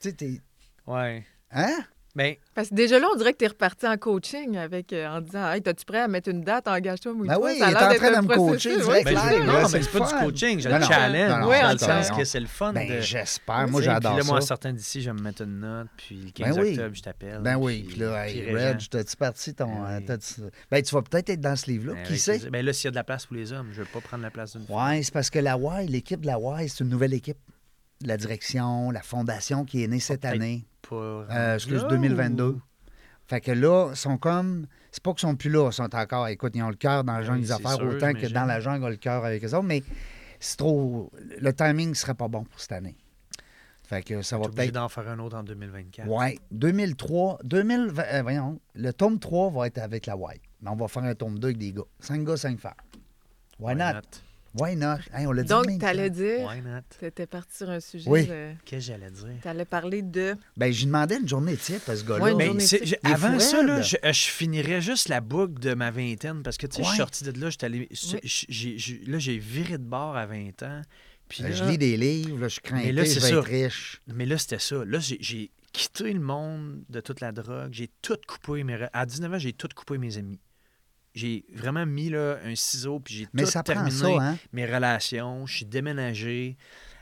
Tu 0.00 0.08
sais, 0.08 0.12
t'es. 0.12 0.40
Ouais. 0.86 1.24
Hein? 1.50 1.78
Ben, 2.14 2.34
Parce 2.54 2.68
que 2.68 2.74
déjà 2.74 2.98
là, 2.98 3.06
on 3.10 3.16
dirait 3.16 3.32
que 3.32 3.38
tu 3.38 3.44
es 3.46 3.48
reparti 3.48 3.86
en 3.86 3.96
coaching 3.96 4.58
avec, 4.58 4.92
euh, 4.92 5.06
en 5.08 5.22
disant 5.22 5.50
Hey, 5.50 5.62
es-tu 5.64 5.84
prêt 5.86 6.00
à 6.00 6.08
mettre 6.08 6.28
une 6.28 6.42
date, 6.42 6.68
engage-toi, 6.68 7.14
mouille 7.14 7.26
Ben 7.28 7.38
oui, 7.40 7.56
Ça 7.58 7.70
il 7.70 7.72
est 7.72 7.76
en 7.76 7.94
train 7.94 8.20
de 8.20 8.26
me 8.28 8.34
coacher 8.34 8.76
direct 8.76 9.04
ben, 9.06 9.10
live, 9.12 9.18
ça. 9.18 9.30
là, 9.38 9.46
non, 9.62 9.68
mais 9.72 9.82
c'est 9.82 9.90
pas 9.98 10.04
fun. 10.06 10.18
du 10.18 10.24
coaching, 10.24 10.60
je 10.60 10.68
Non, 10.68 10.76
le 10.78 10.84
challenge. 10.84 11.30
non, 11.30 11.38
non, 11.38 11.48
Oui, 11.48 11.56
dans 11.62 11.68
en 11.68 11.72
le 11.72 11.78
sens 11.78 12.10
que 12.10 12.24
c'est 12.24 12.40
le 12.40 12.46
fun 12.46 12.74
Ben, 12.74 12.86
de... 12.96 13.00
j'espère. 13.00 13.66
Moi, 13.68 13.80
j'adore 13.80 14.12
Puis 14.12 14.20
là, 14.20 14.26
moi, 14.26 14.36
en 14.36 14.40
ça. 14.42 14.46
sortant 14.48 14.72
d'ici, 14.72 15.00
je 15.00 15.10
vais 15.10 15.16
me 15.16 15.22
mettre 15.22 15.40
une 15.42 15.60
note, 15.60 15.86
puis 15.96 16.16
le 16.16 16.30
15 16.32 16.54
Ben 16.56 16.62
oui. 16.62 16.70
octobre, 16.72 16.94
je 16.96 17.02
t'appelle. 17.02 17.38
Ben 17.40 17.56
oui, 17.56 17.86
puis 17.88 17.98
là, 18.00 18.28
hey, 18.28 18.52
Régent. 18.52 18.76
t'as-tu 18.90 19.16
parti 19.16 19.54
ton. 19.54 19.66
Ben 19.66 19.84
euh, 19.92 19.98
oui. 20.00 20.04
t'as-tu- 20.04 20.40
Ben, 20.70 20.82
tu 20.82 20.94
vas 20.94 21.00
peut-être 21.02 21.30
être 21.30 21.40
dans 21.40 21.56
ce 21.56 21.70
livre-là. 21.70 21.94
Ben, 21.94 22.02
Qui 22.02 22.18
sait? 22.18 22.40
Ben 22.50 22.62
là, 22.62 22.74
s'il 22.74 22.84
y 22.84 22.88
a 22.88 22.90
de 22.90 22.96
la 22.96 23.04
place 23.04 23.24
pour 23.24 23.36
les 23.36 23.50
hommes, 23.54 23.68
je 23.72 23.80
veux 23.80 23.88
pas 23.90 24.00
prendre 24.02 24.22
la 24.22 24.30
place 24.30 24.52
d'une 24.54 24.66
femme. 24.66 24.76
Oui, 24.90 25.02
c'est 25.02 25.14
parce 25.14 25.30
que 25.30 25.38
la 25.38 25.56
Y, 25.56 25.86
l'équipe 25.88 26.20
de 26.20 26.26
la 26.26 26.36
Y, 26.38 26.68
c'est 26.68 26.84
une 26.84 26.90
nouvelle 26.90 27.14
équipe. 27.14 27.38
La 28.04 28.16
direction, 28.16 28.90
la 28.90 29.02
fondation 29.02 29.64
qui 29.64 29.82
est 29.84 29.88
née 29.88 30.00
cette 30.00 30.24
année. 30.24 30.64
Pas 30.88 30.96
Euh, 30.96 31.54
excuse, 31.54 31.82
là, 31.82 31.88
2022. 31.88 32.44
ou- 32.44 32.60
Fait 33.26 33.40
que 33.40 33.52
là, 33.52 33.90
ils 33.92 33.96
sont 33.96 34.18
comme. 34.18 34.66
C'est 34.90 35.02
pas 35.02 35.12
qu'ils 35.12 35.20
sont 35.20 35.36
plus 35.36 35.48
là, 35.50 35.68
ils 35.70 35.72
sont 35.72 35.94
encore. 35.94 36.26
Écoute, 36.28 36.52
ils 36.54 36.62
ont 36.62 36.68
le 36.70 36.74
cœur 36.76 37.04
dans 37.04 37.14
la 37.14 37.22
jungle 37.22 37.38
Oui, 37.40 37.44
des 37.46 37.52
affaires 37.52 37.76
sûr, 37.76 37.86
autant 37.86 38.12
que 38.12 38.26
dans 38.32 38.44
la 38.44 38.60
jungle, 38.60 38.80
ils 38.82 38.86
ont 38.86 38.90
le 38.90 38.96
cœur 38.96 39.24
avec 39.24 39.42
eux 39.44 39.48
autres, 39.54 39.62
mais 39.62 39.82
c'est 40.40 40.56
trop. 40.58 41.10
Le 41.40 41.52
timing 41.52 41.90
ne 41.90 41.94
serait 41.94 42.14
pas 42.14 42.28
bon 42.28 42.44
pour 42.44 42.60
cette 42.60 42.72
année. 42.72 42.96
Fait 43.84 44.02
que 44.02 44.22
ça 44.22 44.38
va 44.38 44.48
peut-être. 44.48 44.72
d'en 44.72 44.88
faire 44.88 45.08
un 45.08 45.18
autre 45.18 45.36
en 45.36 45.42
2024. 45.44 46.08
Ouais, 46.08 46.38
2003, 46.50 47.38
2020, 47.44 48.02
euh, 48.02 48.22
voyons, 48.22 48.60
le 48.74 48.92
tome 48.92 49.18
3 49.18 49.50
va 49.50 49.66
être 49.66 49.78
avec 49.78 50.06
la 50.06 50.14
Y. 50.16 50.40
Mais 50.62 50.70
on 50.70 50.76
va 50.76 50.88
faire 50.88 51.02
un 51.04 51.14
tome 51.14 51.38
2 51.38 51.48
avec 51.48 51.58
des 51.58 51.72
gars. 51.72 51.82
5 52.00 52.24
gars, 52.24 52.36
5 52.36 52.58
femmes. 52.58 52.72
Why, 53.58 53.74
Why 53.74 53.78
not? 53.78 53.92
not? 53.94 54.00
Why 54.54 54.76
not? 54.76 54.98
Hey, 55.14 55.26
on 55.26 55.32
l'a 55.32 55.42
dit 55.44 55.48
Donc, 55.48 55.66
même 55.66 55.78
tu 55.78 55.84
allais 55.86 56.10
dire, 56.10 56.40
Why 56.46 56.60
not? 56.60 56.80
tu 56.98 57.06
étais 57.06 57.26
parti 57.26 57.56
sur 57.56 57.70
un 57.70 57.80
sujet. 57.80 58.08
Oui. 58.10 58.26
Tu 58.26 58.32
Qu'est-ce 58.66 58.86
que 58.88 58.92
j'allais 58.92 59.10
dire? 59.10 59.28
allais 59.44 59.64
parler 59.64 60.02
de. 60.02 60.36
Ben, 60.58 60.70
j'ai 60.72 60.84
demandé 60.86 61.16
une 61.16 61.28
journée 61.28 61.56
type 61.56 61.88
à 61.88 61.96
ce 61.96 62.04
gars-là. 62.04 62.22
Ouais, 62.24 62.32
une 62.32 62.58
Ben, 62.58 62.58
avant 63.04 63.38
ça, 63.38 63.62
là, 63.62 63.80
je, 63.80 63.96
euh, 64.04 64.12
je 64.12 64.20
finirais 64.24 64.82
juste 64.82 65.08
la 65.08 65.20
boucle 65.22 65.58
de 65.58 65.72
ma 65.74 65.90
vingtaine 65.90 66.42
parce 66.42 66.58
que 66.58 66.66
tu 66.66 66.76
sais, 66.76 66.82
je 66.82 66.88
suis 66.88 66.92
Ouais. 66.92 66.98
sorti 66.98 67.24
de 67.24 67.40
là, 67.40 67.48
j'étais 67.50 67.66
allé- 67.66 67.88
Oui. 67.90 69.04
là, 69.06 69.18
j'ai 69.18 69.38
viré 69.38 69.78
de 69.78 69.84
bord 69.84 70.16
à 70.16 70.26
20 70.26 70.62
ans. 70.62 70.82
Puis 71.28 71.42
Euh, 71.42 71.48
là- 71.48 71.54
je 71.54 71.64
lis 71.64 71.78
des 71.78 71.96
livres, 71.96 72.38
là, 72.38 72.48
je 72.48 72.60
crains 72.60 72.76
Mais 72.76 72.92
là, 72.92 73.04
je 73.04 73.08
c'est 73.10 73.20
vais 73.20 73.28
être 73.30 73.44
riche. 73.46 74.02
Mais 74.06 74.26
là, 74.26 74.36
c'était 74.36 74.58
ça. 74.58 74.84
Là, 74.84 74.98
j'ai- 74.98 75.16
j'ai 75.20 75.50
quitté 75.72 76.12
le 76.12 76.20
monde 76.20 76.82
de 76.90 77.00
toute 77.00 77.20
la 77.20 77.32
drogue. 77.32 77.70
J'ai 77.72 77.88
tout 78.02 78.18
coupé. 78.28 78.62
Mes... 78.64 78.74
re- 78.76 78.90
À 78.92 79.06
19 79.06 79.32
ans, 79.32 79.38
j'ai 79.38 79.54
tout 79.54 79.68
coupé 79.74 79.96
mes 79.96 80.18
amis. 80.18 80.38
J'ai 81.14 81.44
vraiment 81.52 81.84
mis 81.84 82.08
là, 82.08 82.38
un 82.44 82.54
ciseau, 82.54 83.00
puis 83.00 83.14
j'ai 83.14 83.26
tout 83.26 83.50
ça 83.50 83.62
terminé 83.62 83.90
ça, 83.90 84.06
hein? 84.08 84.38
mes 84.52 84.66
relations. 84.66 85.46
Je 85.46 85.56
suis 85.56 85.66
déménagé. 85.66 86.56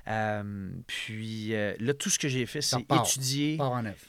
Euh, 0.08 0.70
puis 0.86 1.54
euh, 1.54 1.74
là, 1.78 1.94
tout 1.94 2.10
ce 2.10 2.18
que 2.18 2.28
j'ai 2.28 2.46
fait, 2.46 2.62
c'est 2.62 2.84
étudier. 2.90 3.58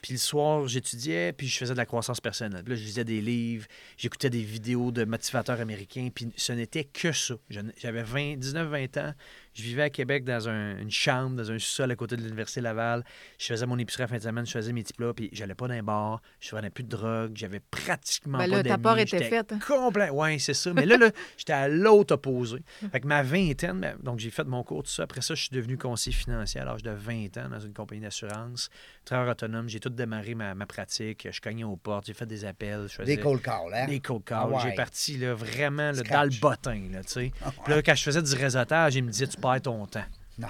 Puis 0.01 0.13
le 0.13 0.19
soir, 0.19 0.67
j'étudiais, 0.67 1.33
puis 1.33 1.47
je 1.47 1.57
faisais 1.57 1.73
de 1.73 1.77
la 1.77 1.85
croissance 1.85 2.19
personnelle. 2.19 2.63
Puis 2.63 2.73
là, 2.73 2.79
je 2.79 2.85
lisais 2.85 3.03
des 3.03 3.21
livres, 3.21 3.67
j'écoutais 3.97 4.29
des 4.29 4.41
vidéos 4.41 4.91
de 4.91 5.03
motivateurs 5.03 5.59
américains, 5.59 6.09
puis 6.13 6.31
ce 6.37 6.53
n'était 6.53 6.85
que 6.85 7.11
ça. 7.11 7.35
J'avais 7.49 8.03
20 8.03 8.37
19-20 8.37 8.99
ans, 8.99 9.13
je 9.53 9.63
vivais 9.63 9.83
à 9.83 9.89
Québec 9.89 10.23
dans 10.23 10.47
un- 10.49 10.77
une 10.79 10.91
chambre, 10.91 11.35
dans 11.35 11.51
un 11.51 11.59
sous-sol 11.59 11.91
à 11.91 11.95
côté 11.95 12.15
de 12.15 12.21
l'Université 12.21 12.61
Laval. 12.61 13.03
Je 13.37 13.45
faisais 13.47 13.65
mon 13.65 13.77
épicerie 13.77 14.03
à 14.03 14.05
la 14.05 14.09
fin 14.09 14.17
de 14.17 14.23
semaine, 14.23 14.45
je 14.45 14.51
faisais 14.51 14.71
mes 14.73 14.83
petits 14.83 14.93
plats, 14.93 15.13
puis 15.13 15.29
j'allais 15.33 15.55
pas 15.55 15.67
dans 15.67 15.73
un 15.73 15.83
bar, 15.83 16.21
je 16.39 16.49
prenais 16.49 16.69
plus 16.69 16.83
de 16.83 16.89
drogue, 16.89 17.31
j'avais 17.35 17.59
pratiquement 17.59 18.37
Ben 18.37 18.49
pas 18.49 18.57
là, 18.57 18.63
ta 18.63 18.69
d'amis. 18.69 18.83
part 18.83 18.97
était 18.99 19.37
hein. 19.51 19.59
Complet, 19.67 20.09
ouais, 20.09 20.39
c'est 20.39 20.53
ça. 20.53 20.73
Mais 20.73 20.85
là, 20.85 20.97
là 20.97 21.11
j'étais 21.37 21.53
à 21.53 21.67
l'autre 21.67 22.13
opposé. 22.15 22.59
Fait 22.91 22.99
que 23.01 23.07
ma 23.07 23.23
vingtaine, 23.23 23.79
ben, 23.79 23.97
donc 24.01 24.19
j'ai 24.19 24.29
fait 24.29 24.45
mon 24.45 24.63
cours, 24.63 24.83
tout 24.83 24.89
ça. 24.89 25.03
Après 25.03 25.21
ça, 25.21 25.35
je 25.35 25.41
suis 25.41 25.51
devenu 25.55 25.77
conseiller 25.77 26.15
financier 26.15 26.61
à 26.61 26.65
l'âge 26.65 26.83
de 26.83 26.91
20 26.91 27.37
ans 27.37 27.49
dans 27.49 27.59
une 27.59 27.73
compagnie 27.73 28.01
d'assurance. 28.01 28.69
Travailleur 29.05 29.31
autonome, 29.31 29.67
j'ai 29.67 29.79
tout 29.79 29.89
démarré 29.89 30.35
ma, 30.35 30.53
ma 30.53 30.65
pratique. 30.67 31.27
Je 31.31 31.41
cognais 31.41 31.63
aux 31.63 31.75
portes, 31.75 32.05
j'ai 32.05 32.13
fait 32.13 32.25
des 32.27 32.45
appels. 32.45 32.83
Je 32.87 32.93
faisais 32.95 33.15
Des 33.15 33.21
cold 33.21 33.41
calls, 33.41 33.73
hein? 33.73 33.87
des 33.87 33.99
cold 33.99 34.23
calls. 34.23 34.39
Ah 34.43 34.47
ouais. 34.47 34.61
J'ai 34.63 34.75
parti 34.75 35.17
là, 35.17 35.33
vraiment 35.33 35.91
là, 35.91 36.03
dans 36.03 36.23
le 36.23 36.39
bottin. 36.39 36.81
Là, 36.91 37.03
tu 37.03 37.09
sais. 37.11 37.31
Puis 37.63 37.73
là, 37.73 37.81
quand 37.81 37.95
je 37.95 38.03
faisais 38.03 38.21
du 38.21 38.35
réseautage, 38.35 38.95
il 38.95 39.03
me 39.03 39.09
disait 39.11 39.27
Tu 39.27 39.37
perds 39.37 39.61
ton 39.63 39.85
temps. 39.87 40.03
Non. 40.37 40.47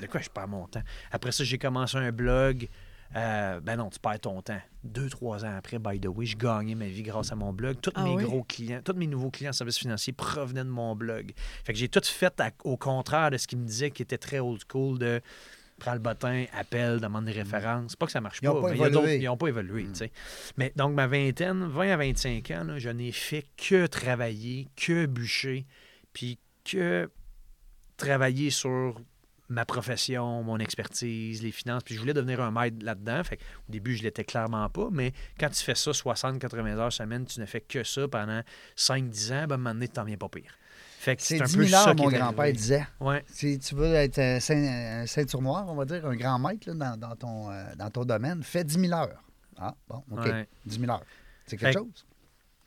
De 0.00 0.06
quoi 0.06 0.20
je 0.20 0.28
perds 0.28 0.48
mon 0.48 0.66
temps? 0.66 0.82
Après 1.12 1.30
ça, 1.30 1.44
j'ai 1.44 1.56
commencé 1.58 1.96
un 1.96 2.10
blog. 2.10 2.68
Euh, 3.16 3.60
ben 3.60 3.76
non, 3.76 3.90
tu 3.90 4.00
perds 4.00 4.18
ton 4.18 4.42
temps. 4.42 4.60
Deux, 4.82 5.08
trois 5.08 5.44
ans 5.44 5.54
après, 5.56 5.78
by 5.78 6.00
the 6.00 6.06
way, 6.08 6.26
je 6.26 6.36
gagnais 6.36 6.74
ma 6.74 6.86
vie 6.86 7.04
grâce 7.04 7.30
à 7.30 7.36
mon 7.36 7.52
blog. 7.52 7.76
Tous 7.80 7.92
Ah 7.94 8.02
mes 8.02 8.14
oui? 8.16 8.24
gros 8.24 8.42
clients, 8.42 8.80
tous 8.84 8.94
mes 8.94 9.06
nouveaux 9.06 9.30
clients 9.30 9.50
en 9.50 9.52
services 9.52 9.78
financiers 9.78 10.12
provenaient 10.12 10.64
de 10.64 10.68
mon 10.68 10.96
blog. 10.96 11.32
Fait 11.62 11.72
que 11.72 11.78
j'ai 11.78 11.88
tout 11.88 12.00
fait 12.02 12.40
à- 12.40 12.50
au 12.64 12.76
contraire 12.76 13.30
de 13.30 13.36
ce 13.36 13.46
qu'il 13.46 13.58
me 13.58 13.66
disait 13.66 13.92
qui 13.92 14.02
était 14.02 14.18
très 14.18 14.40
old 14.40 14.60
school 14.68 14.98
de 14.98 15.20
prends 15.78 15.94
le 15.94 15.98
bottin, 15.98 16.44
appelle, 16.52 17.00
demande 17.00 17.24
des 17.24 17.32
références. 17.32 17.90
C'est 17.90 17.98
pas 17.98 18.06
que 18.06 18.12
ça 18.12 18.20
marche 18.20 18.38
Ils 18.42 18.48
pas, 18.48 18.60
pas 18.60 18.70
mais 18.70 19.18
ils 19.18 19.24
n'ont 19.24 19.36
pas 19.36 19.48
évolué. 19.48 19.86
sais. 19.94 20.12
Mais 20.56 20.72
donc, 20.76 20.94
ma 20.94 21.06
vingtaine, 21.06 21.66
20 21.66 21.90
à 21.90 21.96
25 21.96 22.50
ans, 22.52 22.64
là, 22.64 22.78
je 22.78 22.90
n'ai 22.90 23.12
fait 23.12 23.44
que 23.56 23.86
travailler, 23.86 24.68
que 24.76 25.06
bûcher, 25.06 25.66
puis 26.12 26.38
que 26.64 27.10
travailler 27.96 28.50
sur 28.50 29.00
ma 29.48 29.64
profession, 29.64 30.42
mon 30.42 30.58
expertise, 30.58 31.42
les 31.42 31.52
finances. 31.52 31.82
Puis 31.84 31.94
je 31.94 32.00
voulais 32.00 32.14
devenir 32.14 32.40
un 32.40 32.50
maître 32.50 32.76
là-dedans. 32.80 33.22
Fait 33.24 33.38
au 33.68 33.72
début, 33.72 33.94
je 33.94 34.02
l'étais 34.02 34.24
clairement 34.24 34.68
pas. 34.68 34.88
Mais 34.90 35.12
quand 35.38 35.50
tu 35.50 35.62
fais 35.62 35.74
ça 35.74 35.90
60-80 35.90 36.78
heures 36.78 36.92
semaine, 36.92 37.26
tu 37.26 37.40
ne 37.40 37.46
fais 37.46 37.60
que 37.60 37.84
ça 37.84 38.08
pendant 38.08 38.40
5-10 38.76 39.32
ans, 39.32 39.46
ben, 39.46 39.52
à 39.52 39.54
un 39.54 39.56
moment 39.58 39.74
donné, 39.74 39.88
tu 39.88 39.94
t'en 39.94 40.04
viens 40.04 40.16
pas 40.16 40.28
pire. 40.28 40.56
Fait 41.04 41.16
que 41.16 41.22
C'est 41.22 41.40
un 41.40 41.44
10 41.44 41.56
peu 41.56 41.64
000 41.64 41.82
ça 41.82 41.88
heures, 41.90 41.96
mon 41.96 42.08
grand-père 42.08 42.52
disait. 42.52 42.86
Ouais. 43.00 43.22
Si 43.28 43.58
tu 43.58 43.74
veux 43.74 43.92
être 43.94 44.18
euh, 44.18 44.38
ceint- 44.40 45.02
un 45.02 45.06
ceinture 45.06 45.42
noire, 45.42 45.66
on 45.68 45.74
va 45.74 45.84
dire, 45.84 46.06
un 46.06 46.16
grand 46.16 46.38
maître 46.38 46.66
là, 46.68 46.74
dans, 46.74 46.96
dans 46.96 47.14
ton, 47.16 47.50
euh, 47.50 47.62
dans 47.76 47.90
ton 47.90 48.04
domaine, 48.06 48.42
fais 48.42 48.64
10 48.64 48.78
000 48.88 48.92
heures. 48.98 49.22
Ah, 49.58 49.74
bon, 49.88 50.02
OK. 50.10 50.24
Ouais. 50.24 50.48
10 50.64 50.80
000 50.80 50.90
heures. 50.90 51.02
C'est 51.46 51.56
quelque 51.58 51.72
Fait- 51.72 51.78
chose. 51.78 52.06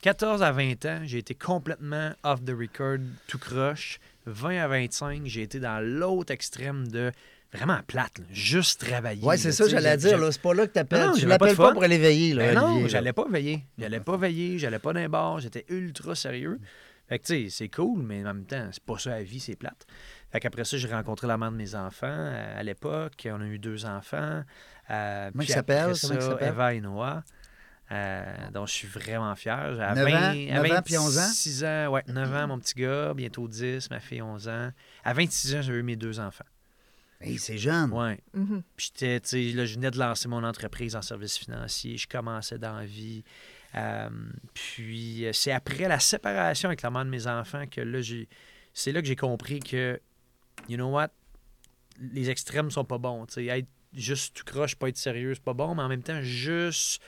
14 0.01 0.43
à 0.43 0.51
20 0.51 0.85
ans, 0.85 0.99
j'ai 1.05 1.17
été 1.17 1.33
complètement 1.33 2.11
off 2.23 2.43
the 2.45 2.51
record, 2.51 2.99
tout 3.27 3.39
croche. 3.39 3.99
20 4.27 4.57
à 4.63 4.67
25, 4.67 5.21
j'ai 5.25 5.41
été 5.41 5.59
dans 5.59 5.83
l'autre 5.83 6.31
extrême 6.31 6.87
de 6.89 7.11
vraiment 7.51 7.79
plate, 7.87 8.19
là. 8.19 8.25
juste 8.29 8.81
travailler. 8.85 9.23
Ouais, 9.23 9.37
c'est 9.37 9.47
là, 9.47 9.53
ça, 9.53 9.67
j'allais 9.67 9.89
j'a- 9.91 9.97
dire. 9.97 10.17
là, 10.19 10.31
C'est 10.31 10.41
pas 10.41 10.53
là 10.53 10.67
que 10.67 10.73
t'appelles. 10.73 11.07
Non, 11.07 11.13
Tu 11.13 11.21
pas 11.21 11.27
l'appelles 11.29 11.55
pas 11.55 11.67
fun. 11.69 11.73
pour 11.73 11.83
aller 11.83 11.97
veiller. 11.97 12.33
Là, 12.35 12.43
Ben 12.47 12.55
non, 12.55 12.65
Olivier, 12.73 12.89
j'allais 12.89 13.13
pas 13.13 13.25
veiller. 13.27 13.63
J'allais 13.79 13.99
pas 13.99 14.17
veiller, 14.17 14.59
j'allais 14.59 14.79
pas 14.79 14.93
les 14.93 15.07
bars, 15.07 15.39
j'étais 15.39 15.65
ultra 15.69 16.13
sérieux. 16.13 16.59
Fait 17.07 17.19
que, 17.19 17.25
tu 17.25 17.43
sais, 17.45 17.49
c'est 17.49 17.69
cool, 17.69 18.03
mais 18.03 18.21
en 18.21 18.33
même 18.33 18.45
temps, 18.45 18.67
c'est 18.71 18.83
pas 18.83 18.97
ça 18.97 19.11
la 19.11 19.23
vie, 19.23 19.39
c'est 19.39 19.55
plate. 19.55 19.85
Fait 20.31 20.39
qu'après 20.41 20.65
ça, 20.65 20.77
j'ai 20.77 20.87
rencontré 20.89 21.25
la 21.27 21.37
mère 21.37 21.51
de 21.51 21.55
mes 21.57 21.73
enfants 21.73 22.07
euh, 22.09 22.59
à 22.59 22.63
l'époque. 22.63 23.27
On 23.31 23.39
a 23.41 23.45
eu 23.45 23.59
deux 23.59 23.85
enfants. 23.85 24.43
Euh, 24.89 25.29
Comment 25.31 25.43
puis 25.43 25.47
il 25.47 25.53
s'appelle? 25.53 25.93
Eva 26.41 26.73
et 26.73 26.81
Noah. 26.81 27.23
euh, 27.91 28.23
dont 28.53 28.65
je 28.65 28.73
suis 28.73 28.87
vraiment 28.87 29.33
fier. 29.35 29.79
À 29.79 29.95
9 29.95 30.07
ans, 30.07 30.11
20, 30.11 30.49
à 30.49 30.61
9 30.61 30.71
ans 30.71 30.81
puis 30.83 30.97
11 30.97 31.17
ans? 31.17 31.21
26 31.21 31.63
ans, 31.63 31.87
ouais, 31.87 32.03
9 32.07 32.35
ans, 32.35 32.47
mon 32.47 32.59
petit 32.59 32.73
gars, 32.75 33.13
bientôt 33.13 33.47
10, 33.47 33.89
ma 33.89 34.01
fille 34.01 34.21
11 34.21 34.49
ans. 34.49 34.71
À 35.05 35.13
26 35.13 35.55
ans, 35.55 35.61
j'avais 35.61 35.79
eu 35.79 35.83
mes 35.83 35.95
deux 35.95 36.19
enfants. 36.19 36.43
Hey, 37.21 37.39
c'est 37.39 37.57
jeune. 37.57 37.91
Ouais. 37.93 38.19
Mhm. 38.33 38.61
Puis 38.75 38.91
j'étais, 38.93 39.19
tu 39.21 39.29
sais, 39.29 39.55
là, 39.55 39.65
je 39.65 39.75
venais 39.75 39.89
de 39.89 39.97
lancer 39.97 40.27
mon 40.27 40.43
entreprise 40.43 40.95
en 40.95 41.01
services 41.01 41.37
financiers. 41.37 41.97
Je 41.97 42.07
commençais 42.07 42.59
dans 42.59 42.75
la 42.75 42.85
vie. 42.85 43.23
Euh, 43.77 44.09
puis 44.53 45.25
euh, 45.25 45.33
c'est 45.33 45.51
après 45.51 45.87
la 45.87 45.99
séparation 45.99 46.69
avec 46.69 46.81
la 46.81 46.89
mère 46.89 47.05
de 47.05 47.09
mes 47.09 47.27
enfants 47.27 47.65
que 47.69 47.81
là. 47.81 47.99
C'est 48.73 48.91
là 48.91 49.01
que 49.01 49.07
j'ai 49.07 49.15
compris 49.15 49.59
que, 49.59 49.99
you 50.69 50.77
know 50.77 50.89
what, 50.89 51.09
les 51.99 52.29
extrêmes 52.29 52.69
sont 52.69 52.85
pas 52.85 52.97
bons. 52.97 53.25
Tu 53.25 53.33
sais, 53.33 53.45
être 53.45 53.67
juste 53.93 54.35
tout 54.35 54.43
croche, 54.43 54.75
pas 54.75 54.89
être 54.89 54.97
sérieux, 54.97 55.33
c'est 55.33 55.43
pas 55.43 55.53
bon, 55.53 55.73
mais 55.75 55.81
en 55.81 55.87
même 55.87 56.03
temps, 56.03 56.21
juste 56.21 57.01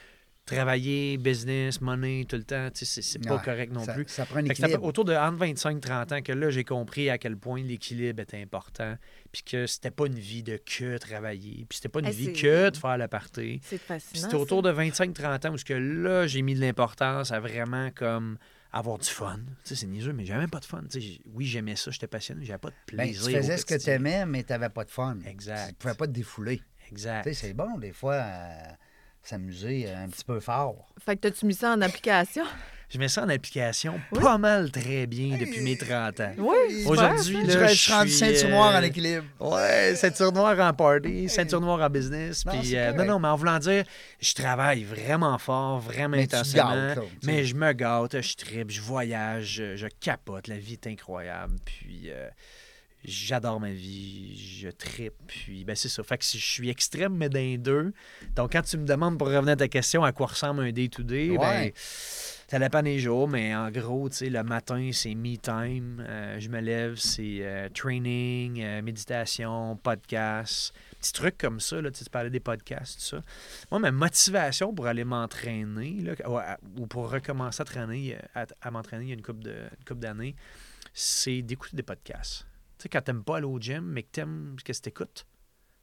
travailler, 0.50 1.18
business, 1.18 1.80
money, 1.82 2.26
tout 2.28 2.36
le 2.36 2.44
temps, 2.44 2.70
tu 2.72 2.80
sais, 2.80 2.86
c'est, 2.86 3.02
c'est 3.02 3.20
pas 3.20 3.36
Ouais, 3.38 3.42
correct 3.44 3.72
non 3.72 3.84
ça, 3.84 3.94
plus. 3.94 4.06
Ça 4.08 4.26
prend 4.26 4.40
un 4.40 4.46
équilibre. 4.46 4.84
autour 4.84 5.06
de 5.06 5.14
entre 5.16 5.38
25 5.38 5.78
et 5.78 5.80
30 5.80 6.12
ans 6.12 6.22
que 6.22 6.32
là, 6.32 6.50
j'ai 6.50 6.64
compris 6.64 7.10
à 7.10 7.18
quel 7.18 7.38
point 7.38 7.62
l'équilibre 7.64 8.22
était 8.22 8.42
important. 8.42 8.96
Puis 9.32 9.44
que 9.44 9.68
c'était 9.68 9.92
pas 9.92 10.08
une 10.08 10.18
vie 10.20 10.44
de 10.44 10.58
que 10.58 10.98
travailler. 10.98 11.66
Puis 11.70 11.78
c'était 11.78 11.90
pas 11.90 12.00
une 12.00 12.08
Eh, 12.08 12.12
vie 12.12 12.26
c'est- 12.36 12.42
que 12.42 12.70
de 12.72 12.78
faire 12.78 12.98
le 12.98 13.08
party. 13.08 13.60
C'est 13.64 13.78
Puis 13.78 13.86
fascinant. 13.86 14.22
c'était 14.24 14.36
autour 14.36 14.62
de 14.62 14.72
25-30 14.72 15.46
ans 15.46 15.54
où 15.54 15.58
ce 15.58 15.66
que 15.66 15.74
là, 15.74 16.26
j'ai 16.28 16.42
mis 16.42 16.56
de 16.56 16.62
l'importance 16.62 17.32
à 17.32 17.40
vraiment 17.40 17.92
comme 17.92 18.38
avoir 18.72 18.98
du 19.00 19.08
fun. 19.10 19.38
Tu 19.64 19.70
sais, 19.70 19.76
c'est 19.76 19.88
niaiseux, 19.88 20.14
mais 20.14 20.26
j'avais 20.26 20.42
même 20.42 20.50
pas 20.50 20.60
de 20.60 20.66
fun. 20.66 20.82
Tu 20.84 21.00
sais, 21.00 21.02
j'ai- 21.02 21.22
oui, 21.34 21.46
j'aimais 21.46 21.76
ça, 21.76 21.90
j'étais 21.92 22.08
passionné, 22.08 22.46
j'avais 22.46 22.60
pas 22.60 22.70
de 22.70 22.76
Ben, 22.96 23.06
plaisir. 23.08 23.26
tu 23.28 23.34
faisais 23.36 23.58
ce 23.58 23.66
que 23.66 23.76
tu 23.76 23.90
aimais, 23.90 24.26
mais 24.26 24.44
tu 24.44 24.52
n'avais 24.52 24.70
pas 24.70 24.84
de 24.86 24.92
fun. 24.92 25.18
Exact. 25.26 25.66
Tu 25.68 25.72
ne 25.74 25.78
pouvais 25.78 25.94
pas 25.96 26.08
te 26.08 26.12
défouler. 26.12 26.62
Exact. 26.92 27.24
Tu 27.24 27.34
sais, 27.34 27.48
c'est 27.48 27.54
bon, 27.54 27.78
des 27.78 27.94
fois, 27.94 28.14
euh, 28.16 28.54
s'amuser 29.24 29.90
un 29.92 30.08
petit 30.10 30.24
peu 30.26 30.40
fort. 30.40 30.88
Fait 31.04 31.16
que 31.16 31.22
t'as-tu 31.22 31.46
mis 31.46 31.54
ça 31.54 31.72
en 31.74 31.82
application? 31.82 32.44
Je 32.92 32.98
mets 32.98 33.08
ça 33.08 33.22
en 33.24 33.30
application 33.30 34.02
Oui. 34.14 34.20
pas 34.20 34.40
mal 34.40 34.72
très 34.72 35.06
bien 35.06 35.38
depuis 35.38 35.62
mes 35.62 35.78
30 35.78 36.20
ans. 36.22 36.32
Oui. 36.40 36.86
Aujourd'hui, 36.88 37.38
Je 37.48 37.56
là, 37.60 37.68
je 37.68 37.74
suis 37.76 37.92
rendu 37.94 38.10
ceinture 38.10 38.50
noire 38.50 38.74
en 38.74 38.80
euh, 38.82 38.86
équilibre. 38.88 39.26
Ouais, 39.40 39.94
ceinture 39.96 40.32
noire 40.32 40.60
en 40.60 40.74
party, 40.74 41.30
ceinture 41.30 41.62
noire 41.62 41.82
en 41.82 41.90
business. 41.92 42.44
Non, 42.48 42.54
Puis, 42.60 42.76
euh, 42.76 42.92
non, 42.94 43.06
non, 43.06 43.20
mais 43.20 43.28
en 43.28 43.36
voulant 43.36 43.60
dire, 43.60 43.84
je 44.20 44.34
travaille 44.34 44.84
vraiment 44.86 45.38
fort, 45.38 45.80
vraiment 45.80 46.18
Mais 46.18 46.24
intensément. 46.24 46.74
gâtes, 46.74 47.00
mais 47.26 47.46
je 47.46 47.54
me 47.54 47.74
gâte, 47.74 48.20
je 48.22 48.34
tripe, 48.36 48.72
je 48.72 48.82
voyage, 48.82 49.46
je, 49.46 49.76
je 49.76 49.86
capote. 50.00 50.48
La 50.48 50.58
vie 50.58 50.74
est 50.74 50.88
incroyable. 50.88 51.58
Puis, 51.64 52.06
euh, 52.08 52.28
j'adore 53.04 53.60
ma 53.60 53.72
vie, 53.72 54.38
je 54.60 54.70
tripe. 54.70 55.14
Puis, 55.28 55.64
ben, 55.66 55.76
c'est 55.76 55.90
ça. 55.90 56.04
Fait 56.04 56.18
que 56.18 56.24
je 56.26 56.38
suis 56.38 56.70
extrême, 56.70 57.16
mais 57.16 57.30
d'un 57.30 57.56
deux. 57.58 57.94
Donc, 58.36 58.52
quand 58.54 58.62
tu 58.62 58.78
me 58.78 58.86
demandes, 58.86 59.18
pour 59.18 59.28
revenir 59.28 59.54
à 59.54 59.56
ta 59.56 59.68
question, 59.68 60.04
à 60.04 60.12
quoi 60.12 60.28
ressemble 60.28 60.62
un 60.64 60.72
day-to-day, 60.72 61.30
ben, 61.30 61.40
Ouais. 61.40 61.74
ça 61.76 62.60
dépend 62.60 62.82
des 62.84 63.00
jours, 63.00 63.28
mais 63.28 63.56
en 63.56 63.70
gros, 63.72 64.10
tu 64.10 64.18
sais, 64.18 64.30
le 64.30 64.44
matin, 64.44 64.90
c'est 64.94 65.16
me 65.16 65.36
time. 65.38 66.04
Euh, 66.08 66.40
je 66.40 66.50
me 66.50 66.60
lève, 66.60 66.96
c'est 66.96 67.40
euh, 67.42 67.70
training, 67.70 68.62
euh, 68.64 68.82
méditation, 68.82 69.76
podcast. 69.78 70.74
Petits 71.00 71.14
trucs 71.14 71.38
comme 71.38 71.62
ça, 71.62 71.82
là, 71.82 71.92
tu 71.92 72.04
parlais 72.12 72.30
des 72.30 72.42
podcasts, 72.42 73.00
tout 73.00 73.06
ça. 73.18 73.24
Moi, 73.72 73.80
ma 73.80 73.92
motivation 73.92 74.74
pour 74.74 74.88
aller 74.88 75.06
m'entraîner, 75.06 76.04
ou, 76.78 76.86
pour 76.88 77.10
recommencer 77.10 77.62
à, 77.62 77.66
traîner, 77.66 78.18
à, 78.36 78.46
à 78.62 78.72
m'entraîner 78.72 79.06
il 79.06 79.08
y 79.08 79.12
a 79.12 79.16
une 79.16 79.22
couple 79.22 79.44
de- 79.44 79.52
une 79.80 79.86
couple 79.88 80.02
d'années, 80.02 80.36
c'est 80.94 81.42
d'écouter 81.42 81.78
des 81.78 81.84
podcasts. 81.84 82.46
Tu 82.80 82.84
sais, 82.84 82.90
quand 82.90 83.02
t'aimes 83.02 83.24
pas 83.24 83.38
aller 83.38 83.46
au 83.46 83.60
gym, 83.60 83.82
mais 83.84 84.04
que 84.04 84.10
t'aimes 84.12 84.56
ce 84.58 84.64
que 84.64 84.72
tu 84.72 84.88
écoutes, 84.90 85.26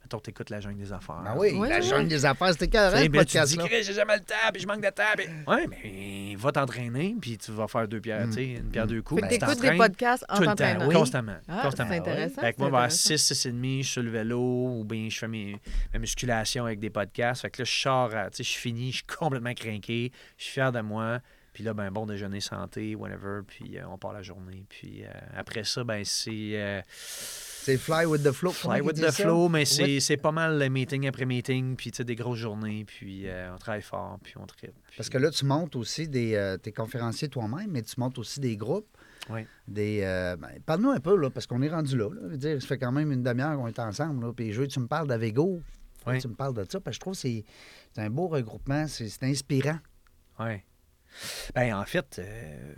mettons, 0.02 0.18
t'écoutes 0.18 0.48
la 0.48 0.60
jungle 0.60 0.78
des 0.78 0.92
affaires. 0.94 1.20
Ben 1.22 1.34
oui, 1.36 1.50
Oui, 1.54 1.68
la 1.68 1.80
oui, 1.80 1.86
jungle 1.86 2.08
des 2.08 2.24
affaires, 2.24 2.52
c'était 2.52 2.68
carré, 2.68 3.06
là, 3.08 3.24
tu 3.26 3.36
te 3.36 3.44
dis, 3.46 3.58
j'ai 3.82 3.92
jamais 3.92 4.14
le 4.16 4.22
temps, 4.24 4.34
puis 4.50 4.62
je 4.62 4.66
manque 4.66 4.80
de 4.82 4.88
temps. 4.88 5.02
Puis... 5.14 5.26
Ouais, 5.46 5.66
mais 5.66 6.34
va 6.36 6.52
t'entraîner, 6.52 7.14
puis 7.20 7.36
tu 7.36 7.50
vas 7.52 7.68
faire 7.68 7.86
deux 7.86 8.00
pierres, 8.00 8.26
Mm. 8.26 8.30
tu 8.30 8.34
sais, 8.36 8.44
une 8.46 8.70
pierre 8.70 8.86
Mm. 8.86 8.88
deux 8.88 9.02
coups. 9.02 9.20
Fait 9.20 9.28
que 9.28 9.34
t'écoutes 9.44 9.60
des 9.60 9.76
podcasts 9.76 10.24
en 10.30 10.38
t'entraînant. 10.40 10.86
Oui. 10.88 10.94
constamment. 10.94 11.36
Ah, 11.48 11.60
constamment. 11.64 11.90
c'est 11.90 11.98
intéressant. 11.98 12.40
Fait 12.40 12.52
que 12.54 12.58
moi, 12.60 12.70
vers 12.70 12.78
intéressant. 12.78 13.08
6, 13.08 13.18
6 13.18 13.46
et 13.46 13.52
demi, 13.52 13.78
je 13.82 13.86
suis 13.88 13.92
sur 13.92 14.02
le 14.02 14.10
vélo 14.10 14.40
ou 14.80 14.84
bien 14.84 15.08
je 15.10 15.18
fais 15.18 15.28
mes, 15.28 15.60
ma 15.92 15.98
musculation 15.98 16.64
avec 16.64 16.78
des 16.80 16.88
podcasts. 16.90 17.42
Fait 17.42 17.50
que 17.50 17.60
là, 17.60 17.64
je 17.66 17.72
sors, 17.78 18.14
à- 18.14 18.30
tu 18.30 18.38
sais, 18.42 18.44
je 18.44 18.58
finis, 18.58 18.92
je 18.92 18.96
suis 18.98 19.06
complètement 19.06 19.52
craqué, 19.54 20.12
je 20.38 20.44
suis 20.44 20.52
fier 20.54 20.72
de 20.72 20.80
moi. 20.80 21.18
Puis 21.56 21.64
là, 21.64 21.72
ben, 21.72 21.90
bon 21.90 22.04
déjeuner 22.04 22.40
santé, 22.42 22.94
whatever. 22.94 23.40
Puis 23.46 23.78
euh, 23.78 23.88
on 23.88 23.96
part 23.96 24.12
la 24.12 24.20
journée. 24.20 24.66
Puis 24.68 25.04
euh, 25.06 25.08
après 25.34 25.64
ça, 25.64 25.84
ben, 25.84 26.04
c'est 26.04 26.50
euh, 26.52 26.82
C'est 26.86 27.78
Fly 27.78 28.04
with 28.04 28.22
the 28.22 28.30
Flow. 28.32 28.52
fly 28.52 28.82
with 28.82 28.96
the 28.96 29.10
ça? 29.10 29.24
flow, 29.24 29.48
mais 29.48 29.64
c'est 29.64 29.84
With- 29.84 30.00
c'est 30.02 30.18
pas 30.18 30.32
mal 30.32 30.58
le 30.58 30.68
meeting 30.68 31.08
après 31.08 31.24
meeting. 31.24 31.74
Puis 31.74 31.92
tu 31.92 31.96
sais, 31.96 32.04
des 32.04 32.14
grosses 32.14 32.40
journées. 32.40 32.84
Puis 32.84 33.26
euh, 33.26 33.54
on 33.54 33.56
travaille 33.56 33.80
fort, 33.80 34.18
puis 34.22 34.34
on 34.36 34.44
tripe. 34.44 34.74
Parce 34.98 35.08
que 35.08 35.16
là, 35.16 35.30
tu 35.30 35.46
montes 35.46 35.76
aussi 35.76 36.08
des. 36.08 36.34
Euh, 36.34 36.58
t'es 36.58 36.72
conférencier 36.72 37.30
toi-même, 37.30 37.70
mais 37.70 37.80
tu 37.80 37.94
montes 37.98 38.18
aussi 38.18 38.38
des 38.38 38.58
groupes. 38.58 38.94
Oui. 39.30 39.46
Des. 39.66 40.00
euh, 40.02 40.36
ben, 40.36 40.50
Parle-nous 40.66 40.90
un 40.90 41.00
peu, 41.00 41.16
là, 41.16 41.30
parce 41.30 41.46
qu'on 41.46 41.62
est 41.62 41.70
rendu 41.70 41.96
là. 41.96 42.10
là. 42.10 42.20
Je 42.24 42.28
veux 42.32 42.36
dire, 42.36 42.60
ça 42.60 42.68
fait 42.68 42.76
quand 42.78 42.92
même 42.92 43.10
une 43.12 43.22
demi-heure 43.22 43.56
qu'on 43.56 43.66
est 43.66 43.78
ensemble. 43.78 44.26
Là, 44.26 44.32
puis 44.34 44.52
je 44.52 44.60
veux 44.60 44.66
que 44.66 44.72
tu 44.72 44.80
me 44.80 44.88
parles 44.88 45.08
d'Avego. 45.08 45.62
Oui. 46.06 46.18
Tu 46.20 46.28
me 46.28 46.34
parles 46.34 46.52
de 46.52 46.66
ça, 46.70 46.80
parce 46.80 46.92
que 46.92 46.96
je 46.96 47.00
trouve 47.00 47.14
que 47.14 47.20
c'est 47.20 47.44
c'est 47.94 48.02
un 48.02 48.10
beau 48.10 48.28
regroupement. 48.28 48.86
C'est 48.88 49.08
c'est 49.08 49.24
inspirant. 49.24 49.78
Ouais. 50.38 50.62
Ben, 51.54 51.74
en 51.74 51.84
fait, 51.84 52.18
euh, 52.18 52.74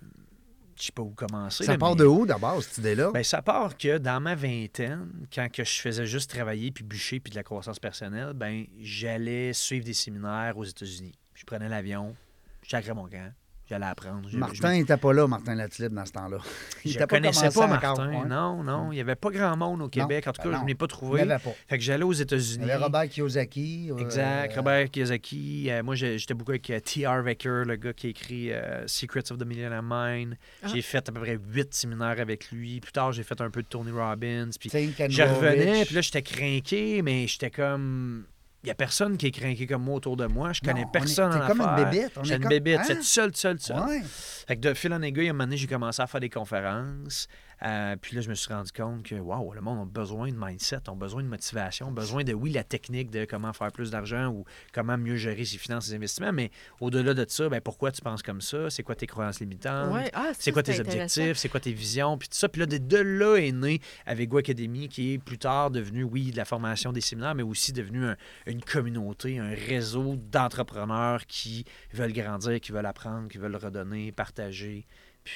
je 0.78 0.84
sais 0.84 0.92
pas 0.92 1.02
où 1.02 1.10
commencer. 1.10 1.64
Ça 1.64 1.72
là, 1.72 1.78
part 1.78 1.90
mais- 1.96 2.02
de 2.02 2.04
où, 2.06 2.24
d'abord, 2.26 2.62
cette 2.62 2.78
idée-là? 2.78 3.10
Ben, 3.12 3.24
ça 3.24 3.42
part 3.42 3.76
que 3.76 3.98
dans 3.98 4.20
ma 4.20 4.34
vingtaine, 4.34 5.08
quand 5.34 5.50
que 5.50 5.64
je 5.64 5.80
faisais 5.80 6.06
juste 6.06 6.30
travailler 6.30 6.70
puis 6.70 6.84
bûcher 6.84 7.20
puis 7.20 7.30
de 7.30 7.36
la 7.36 7.42
croissance 7.42 7.78
personnelle, 7.78 8.32
ben 8.34 8.64
j'allais 8.80 9.52
suivre 9.52 9.84
des 9.84 9.94
séminaires 9.94 10.56
aux 10.56 10.64
États-Unis. 10.64 11.14
Je 11.34 11.44
prenais 11.44 11.68
l'avion, 11.68 12.14
je 12.62 12.68
chacrais 12.70 12.94
mon 12.94 13.08
camp, 13.08 13.32
j'allais 13.68 13.86
apprendre. 13.86 14.28
Martin 14.32 14.72
n'était 14.72 14.96
pas 14.96 15.12
là, 15.12 15.26
Martin 15.26 15.54
Latulippe, 15.54 15.92
dans 15.92 16.06
ce 16.06 16.12
temps-là. 16.12 16.38
Il 16.84 16.92
je 16.92 16.96
était 16.96 17.06
connaissais 17.06 17.48
pas 17.50 17.66
encore, 17.66 17.96
Martin. 17.98 18.08
ouais. 18.22 18.28
Non, 18.28 18.62
non, 18.62 18.92
il 18.92 18.96
n'y 18.96 19.00
avait 19.00 19.14
pas 19.16 19.30
grand 19.30 19.56
monde 19.56 19.82
au 19.82 19.88
Québec. 19.88 20.26
en 20.26 20.32
tout 20.32 20.42
ben 20.42 20.52
cas, 20.52 20.58
je 20.60 20.64
n'ai 20.64 20.74
pas 20.74 20.84
Il 20.86 20.88
trouvé. 20.88 21.24
n'y 21.24 21.30
avait 21.32 21.42
pas. 21.42 21.50
Fait 21.68 21.78
que 21.78 21.84
j'allais 21.84 22.04
aux 22.04 22.12
Il 22.12 22.18
y 22.18 22.22
États-Unis. 22.22 22.64
avait 22.70 22.76
Robert 22.84 23.08
Kiyosaki. 23.08 23.90
euh, 23.92 23.98
Exact, 23.98 24.54
Robert 24.56 24.90
Kiyosaki. 24.90 25.70
Euh, 25.70 25.82
moi, 25.82 25.94
j'étais 25.94 26.34
beaucoup 26.34 26.52
avec 26.52 26.68
euh, 26.70 26.80
T.R. 26.80 27.22
Wecker, 27.24 27.64
le 27.66 27.76
gars 27.76 27.92
qui 27.92 28.06
a 28.06 28.10
écrit 28.10 28.52
euh, 28.52 28.86
Secrets 28.86 29.30
of 29.32 29.38
the 29.38 29.44
Millionaire 29.46 29.82
Mind. 29.82 30.36
Ah. 30.62 30.68
J'ai 30.72 30.82
fait 30.82 30.98
à 31.08 31.12
peu 31.12 31.20
près 31.20 31.38
huit 31.52 31.74
séminaires 31.74 32.16
avec 32.20 32.50
lui. 32.50 32.80
Plus 32.80 32.92
tard, 32.92 33.12
j'ai 33.12 33.22
fait 33.22 33.40
un 33.40 33.50
peu 33.50 33.62
de 33.62 33.68
Tony 33.68 33.90
Robbins. 33.90 34.50
Puis 34.58 34.70
je 34.70 35.22
revenais, 35.22 35.84
puis 35.84 35.94
là, 35.94 36.00
j'étais 36.00 36.22
craqué, 36.22 37.02
mais 37.02 37.26
j'étais 37.26 37.50
comme. 37.50 38.24
Il 38.64 38.66
n'y 38.66 38.70
a 38.72 38.74
personne 38.74 39.16
qui 39.16 39.26
est 39.26 39.30
craqué 39.30 39.66
comme 39.68 39.84
moi 39.84 39.94
autour 39.94 40.16
de 40.16 40.26
moi. 40.26 40.52
Je 40.52 40.60
connais 40.60 40.82
Non, 40.82 40.88
personne 40.88 41.32
en 41.32 41.46
comme 41.46 41.60
une 41.60 41.76
bébête, 41.84 42.12
J'ai 42.24 42.34
une 42.34 42.40
comme- 42.40 42.48
bébête. 42.48 42.80
Hein? 42.80 42.84
C'est 42.86 42.96
tout 42.96 43.02
seul, 43.04 43.30
tout 43.30 43.38
seul, 43.38 43.56
tout 43.56 43.62
seul. 43.66 43.78
Ouais. 43.78 44.02
Fait 44.04 44.56
que 44.56 44.60
de 44.60 44.74
fil 44.74 44.92
en 44.92 45.00
aiguille, 45.00 45.28
à 45.28 45.30
un 45.30 45.32
moment 45.32 45.44
donné, 45.44 45.56
j'ai 45.56 45.68
commencé 45.68 46.02
à 46.02 46.06
faire 46.08 46.20
des 46.20 46.28
conférences. 46.28 47.28
Euh, 47.64 47.96
puis 48.00 48.14
là, 48.14 48.22
je 48.22 48.28
me 48.28 48.34
suis 48.34 48.52
rendu 48.52 48.70
compte 48.72 49.02
que, 49.02 49.14
waouh, 49.16 49.52
le 49.52 49.60
monde 49.60 49.80
a 49.80 49.84
besoin 49.84 50.28
de 50.30 50.36
mindset, 50.38 50.88
ont 50.88 50.96
besoin 50.96 51.22
de 51.22 51.28
motivation, 51.28 51.90
besoin 51.90 52.22
de, 52.24 52.32
oui, 52.32 52.52
la 52.52 52.62
technique 52.64 53.10
de 53.10 53.24
comment 53.24 53.52
faire 53.52 53.72
plus 53.72 53.90
d'argent 53.90 54.28
ou 54.28 54.44
comment 54.72 54.96
mieux 54.96 55.16
gérer 55.16 55.44
ses 55.44 55.58
finances, 55.58 55.86
ses 55.86 55.94
investissements. 55.94 56.32
Mais 56.32 56.50
au-delà 56.80 57.14
de 57.14 57.24
ça, 57.28 57.48
ben, 57.48 57.60
pourquoi 57.60 57.90
tu 57.90 58.00
penses 58.00 58.22
comme 58.22 58.40
ça? 58.40 58.70
C'est 58.70 58.82
quoi 58.82 58.94
tes 58.94 59.06
croyances 59.06 59.40
limitantes? 59.40 59.92
Ouais. 59.92 60.10
Ah, 60.14 60.30
C'est 60.38 60.52
quoi 60.52 60.62
tes 60.62 60.72
objectifs? 60.80 61.36
C'est 61.36 61.48
quoi 61.48 61.60
tes 61.60 61.72
visions? 61.72 62.16
Puis 62.16 62.28
tout 62.28 62.36
ça. 62.36 62.48
Puis 62.48 62.60
là, 62.60 62.66
de, 62.66 62.78
de 62.78 62.96
là 62.98 63.36
est 63.36 63.52
né 63.52 63.80
avec 64.06 64.28
Go 64.28 64.38
Academy, 64.38 64.88
qui 64.88 65.14
est 65.14 65.18
plus 65.18 65.38
tard 65.38 65.70
devenu, 65.70 66.04
oui, 66.04 66.30
de 66.30 66.36
la 66.36 66.44
formation 66.44 66.92
des 66.92 67.00
séminaires, 67.00 67.34
mais 67.34 67.42
aussi 67.42 67.72
devenu 67.72 68.04
un- 68.06 68.16
une 68.46 68.62
communauté, 68.62 69.38
un 69.38 69.50
réseau 69.50 70.16
d'entrepreneurs 70.16 71.26
qui 71.26 71.64
veulent 71.92 72.12
grandir, 72.12 72.60
qui 72.60 72.72
veulent 72.72 72.86
apprendre, 72.86 73.28
qui 73.28 73.38
veulent 73.38 73.56
redonner, 73.56 74.12
partager. 74.12 74.86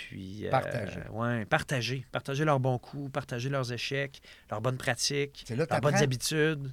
Puis, 0.09 0.47
euh, 0.47 0.51
Partager. 0.51 1.01
ouais, 1.13 1.45
partager. 1.45 2.07
Partager 2.13 2.45
leurs 2.45 2.61
bons 2.61 2.79
coups, 2.79 3.11
partager 3.13 3.49
leurs 3.49 3.73
échecs, 3.73 4.21
leurs 4.51 4.61
bonnes 4.61 4.77
pratiques, 4.79 5.45
là 5.51 5.67
leurs 5.69 5.81
bonnes 5.81 5.95
habitudes. 5.97 6.71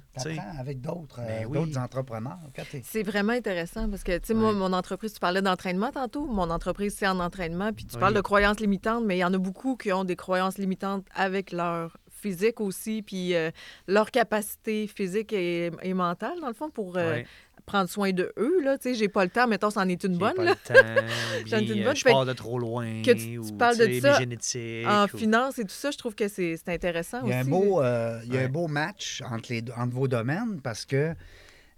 avec 0.58 0.80
d'autres 0.80 1.20
euh, 1.20 1.26
Ben 1.26 1.46
oui. 1.46 1.76
entrepreneurs. 1.78 2.38
C'est 2.82 3.02
vraiment 3.02 3.32
intéressant 3.32 3.88
parce 3.88 4.02
que, 4.04 4.16
tu 4.18 4.26
sais, 4.28 4.34
moi, 4.34 4.52
mon 4.52 4.72
entreprise, 4.72 5.12
tu 5.14 5.20
parlais 5.20 5.42
d'entraînement 5.42 5.90
tantôt. 5.92 6.26
Mon 6.26 6.50
entreprise, 6.50 6.94
c'est 6.98 7.06
en 7.08 7.20
entraînement. 7.20 7.72
Puis 7.72 7.84
tu 7.86 7.94
Oui. 7.96 8.00
parles 8.00 8.14
de 8.14 8.20
croyances 8.20 8.60
limitantes, 8.60 9.04
mais 9.04 9.16
il 9.16 9.20
y 9.20 9.24
en 9.24 9.34
a 9.34 9.38
beaucoup 9.38 9.76
qui 9.76 9.92
ont 9.92 10.04
des 10.04 10.16
croyances 10.16 10.58
limitantes 10.58 11.06
avec 11.14 11.52
leur 11.52 11.96
physique 12.10 12.60
aussi, 12.60 13.00
puis 13.02 13.34
euh, 13.34 13.50
leur 13.86 14.10
capacité 14.10 14.86
physique 14.86 15.32
et, 15.32 15.70
et 15.82 15.94
mentale, 15.94 16.38
dans 16.40 16.48
le 16.48 16.52
fond, 16.54 16.68
pour 16.70 16.96
euh, 16.98 17.12
Ouais. 17.14 17.26
Prendre 17.70 17.88
soin 17.88 18.12
de 18.12 18.32
eux. 18.38 18.62
Là, 18.62 18.76
tu 18.78 18.90
sais, 18.90 18.94
j'ai 18.94 19.08
pas 19.08 19.24
le 19.24 19.30
temps, 19.30 19.46
mettons, 19.46 19.70
c'en 19.70 19.88
est 19.88 20.02
une 20.04 20.16
bonne. 20.18 20.34
pas 20.34 20.44
Là. 20.44 20.54
le 20.68 20.74
temps, 20.74 21.58
une 21.58 21.80
euh, 21.80 21.84
bonne. 21.84 21.96
je 21.96 22.04
pars 22.04 22.26
de 22.26 22.32
trop 22.32 22.58
loin. 22.58 23.02
que 23.02 23.12
tu- 23.12 23.40
parles 23.56 23.76
de 23.78 24.00
ça. 24.00 24.18
En 24.18 25.04
ou- 25.04 25.16
finance 25.18 25.58
et 25.58 25.62
tout 25.64 25.68
ça, 25.70 25.90
je 25.90 25.98
trouve 25.98 26.14
que 26.14 26.28
c'est 26.28 26.56
c'est 26.56 26.72
intéressant 26.72 27.20
Il 27.24 27.30
y 27.30 27.32
a, 27.32 27.38
un 27.38 27.40
aussi. 27.42 27.50
beau, 27.50 27.80
euh, 27.82 28.20
il 28.24 28.32
y 28.32 28.36
a 28.36 28.40
Ouais. 28.40 28.46
un 28.46 28.48
beau 28.48 28.66
match 28.68 29.22
entre, 29.30 29.52
les, 29.52 29.62
entre 29.76 29.94
vos 29.94 30.08
domaines 30.08 30.60
parce 30.62 30.84
que, 30.84 31.14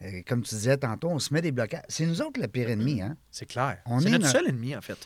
euh, 0.02 0.20
comme 0.26 0.42
tu 0.42 0.55
disais 0.55 0.76
tantôt, 0.78 1.09
on 1.11 1.18
se 1.18 1.33
met 1.35 1.42
des 1.42 1.52
blocages. 1.52 1.83
C'est 1.88 2.07
nous 2.07 2.22
autres 2.22 2.40
le 2.40 2.48
pire 2.48 2.70
ennemi. 2.70 3.02
Hein? 3.02 3.16
C'est 3.31 3.46
clair. 3.46 3.78
On 3.87 4.00
C'est 4.00 4.09
est 4.09 4.11
notre 4.12 4.24
notre- 4.24 4.38
seul 4.38 4.48
ennemi, 4.48 4.74
en 4.76 4.81
fait. 4.81 4.98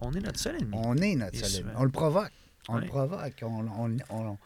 On 0.00 0.12
est 0.12 0.20
notre 0.20 0.38
seul 0.40 0.56
ennemi. 0.56 0.72
On 0.74 0.96
est 0.96 1.14
notre 1.14 1.34
Et 1.38 1.44
seul 1.44 1.60
ennemi. 1.60 1.72
On 1.78 1.84
le 1.84 1.90
provoque. 1.90 2.32
On 2.68 2.78
le 2.78 2.86
provoque. 2.86 3.34
On, 3.42 3.66
on- 3.78 3.96
on- 4.10 4.38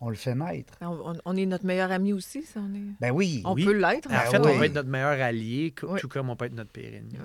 on 0.00 0.08
le 0.08 0.16
fait 0.16 0.34
naître. 0.34 0.74
On, 0.80 1.12
on- 1.12 1.20
on 1.24 1.36
est 1.36 1.46
notre 1.46 1.66
meilleur 1.66 1.90
ami 1.90 2.12
aussi, 2.12 2.42
ça. 2.42 2.60
On, 2.60 2.74
est... 2.74 2.80
Ben 3.00 3.10
oui. 3.10 3.42
on 3.44 3.54
Oui. 3.54 3.64
peut 3.64 3.72
l'être. 3.76 4.08
En 4.10 4.14
Ah 4.14 4.26
fait, 4.26 4.38
oui. 4.38 4.50
on 4.54 4.58
peut 4.58 4.64
être 4.64 4.74
notre 4.74 4.88
meilleur 4.88 5.20
allié, 5.20 5.74
Oui. 5.82 6.00
tout 6.00 6.08
comme 6.08 6.30
on 6.30 6.36
peut 6.36 6.46
être 6.46 6.54
notre 6.54 6.70
pire 6.70 6.94
ennemi. 6.94 7.16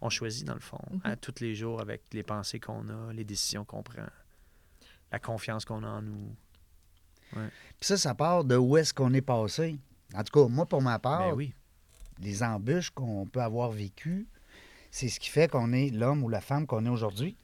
On 0.00 0.10
choisit, 0.10 0.46
dans 0.46 0.54
le 0.54 0.60
fond, 0.60 0.78
Mhm. 0.90 1.00
à 1.04 1.16
tous 1.16 1.40
les 1.40 1.54
jours, 1.54 1.80
avec 1.80 2.02
les 2.12 2.22
pensées 2.22 2.60
qu'on 2.60 2.88
a, 2.88 3.12
les 3.12 3.24
décisions 3.24 3.64
qu'on 3.64 3.82
prend, 3.82 4.06
la 5.12 5.18
confiance 5.18 5.64
qu'on 5.64 5.82
a 5.84 5.88
en 5.88 6.02
nous. 6.02 6.34
Puis 7.32 7.40
ça, 7.80 7.96
ça 7.96 8.14
part 8.14 8.44
de 8.44 8.56
où 8.56 8.76
est-ce 8.76 8.94
qu'on 8.94 9.12
est 9.12 9.20
passé. 9.20 9.78
En 10.14 10.22
tout 10.22 10.32
cas, 10.42 10.48
moi, 10.48 10.66
pour 10.66 10.80
ma 10.82 10.98
part, 10.98 11.30
Ben 11.30 11.34
oui. 11.34 11.52
les 12.20 12.42
embûches 12.42 12.90
qu'on 12.90 13.26
peut 13.26 13.40
avoir 13.42 13.70
vécues, 13.70 14.26
c'est 14.90 15.08
ce 15.08 15.18
qui 15.20 15.28
fait 15.28 15.48
qu'on 15.50 15.72
est 15.72 15.90
l'homme 15.90 16.22
ou 16.22 16.28
la 16.28 16.40
femme 16.40 16.66
qu'on 16.66 16.86
est 16.86 16.90
aujourd'hui. 16.90 17.36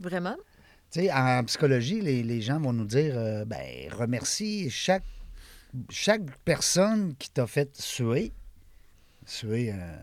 Vraiment? 0.00 0.36
En 1.12 1.44
psychologie, 1.44 2.00
les, 2.00 2.22
les 2.22 2.40
gens 2.40 2.60
vont 2.60 2.72
nous 2.72 2.84
dire 2.84 3.14
euh, 3.16 3.44
ben, 3.44 3.62
remercie 3.92 4.70
chaque, 4.70 5.04
chaque 5.90 6.22
personne 6.44 7.14
qui 7.18 7.30
t'a 7.30 7.46
fait 7.46 7.74
suer. 7.76 8.32
Suer. 9.26 9.72
euh, 9.72 9.96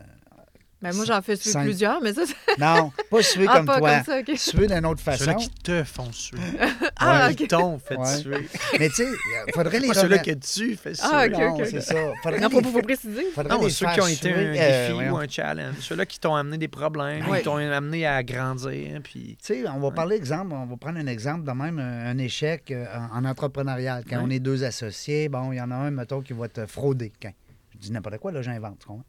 Ben, 0.84 0.94
moi, 0.94 1.04
j'en 1.04 1.20
fais 1.22 1.34
Cinq. 1.36 1.64
plusieurs, 1.64 2.00
mais 2.00 2.12
ça, 2.12 2.22
c'est 2.26 2.58
non, 2.60 2.92
pas 3.10 3.22
suer 3.22 3.46
ah, 3.48 3.56
comme 3.56 3.66
pas 3.66 3.78
toi. 3.78 4.00
comme 4.00 4.04
ça. 4.36 4.36
Suer 4.36 4.66
d'une 4.66 4.86
autre 4.86 5.00
façon. 5.00 5.24
Ceux-là 5.24 5.34
qui 5.34 5.50
te 5.50 5.82
font 5.84 6.12
suer. 6.12 6.38
Ah, 6.96 7.30
Qui 7.34 7.42
OK. 7.44 7.48
t'ont 7.48 7.78
fait 7.78 7.96
Ouais. 7.96 8.16
suer. 8.16 8.48
Mais 8.78 8.88
tu 8.88 8.94
sais, 8.96 9.06
il 9.48 9.52
faudrait 9.52 9.80
les 9.80 9.88
Pas 9.88 9.94
ceux-là 9.94 10.18
que 10.18 10.30
tu 10.30 10.76
fais 10.76 10.94
suer. 10.94 11.06
Ah, 11.10 11.26
OK, 11.26 11.32
Non, 11.32 11.54
OK, 11.56 11.66
c'est 11.70 11.80
ça. 11.80 11.94
Faudrait 12.22 12.40
Non, 12.40 12.48
les 12.48 12.54
faut, 12.54 12.62
fa- 12.62 12.68
faut 12.70 12.82
préciser. 12.82 13.24
faudrait 13.34 13.54
Non, 13.56 13.62
les 13.64 13.70
ceux 13.70 13.86
faire 13.86 13.94
qui 13.94 14.00
ont 14.00 14.06
été 14.06 14.30
un 14.32 14.36
suer, 14.36 14.52
défi 14.52 15.02
euh, 15.02 15.10
ou 15.10 15.16
un 15.16 15.28
challenge. 15.28 15.74
Ceux-là 15.80 16.06
qui 16.06 16.20
t'ont 16.20 16.34
amené 16.34 16.56
des 16.58 16.68
problèmes, 16.68 17.26
Ouais. 17.28 17.38
qui 17.38 17.44
t'ont 17.44 17.56
amené 17.56 18.06
à 18.06 18.22
grandir. 18.22 19.00
Puis... 19.02 19.36
Tu 19.44 19.54
sais, 19.54 19.64
on 19.68 19.80
va 19.80 19.90
parler 19.90 20.16
exemple, 20.16 20.52
on 20.54 20.66
va 20.66 20.76
prendre 20.76 20.98
un 20.98 21.06
exemple 21.06 21.44
de 21.44 21.52
même, 21.52 21.78
un, 21.78 22.16
échec 22.18 22.70
euh, 22.70 22.86
en, 23.12 23.18
en 23.18 23.24
entrepreneurial. 23.28 24.04
Quand 24.08 24.16
Ouais. 24.16 24.22
on 24.26 24.30
est 24.30 24.38
deux 24.40 24.64
associés, 24.64 25.28
bon, 25.28 25.52
il 25.52 25.56
y 25.56 25.60
en 25.60 25.70
a 25.70 25.74
un, 25.76 25.90
mettons, 25.90 26.20
qui 26.22 26.32
va 26.32 26.48
te 26.48 26.64
frauder. 26.66 27.12
Quand, 27.20 27.32
je 27.74 27.78
dis 27.78 27.92
n'importe 27.92 28.18
quoi, 28.18 28.32
là, 28.32 28.40
j'invente, 28.42 28.78
tu 28.80 28.86
comprends? 28.86 29.04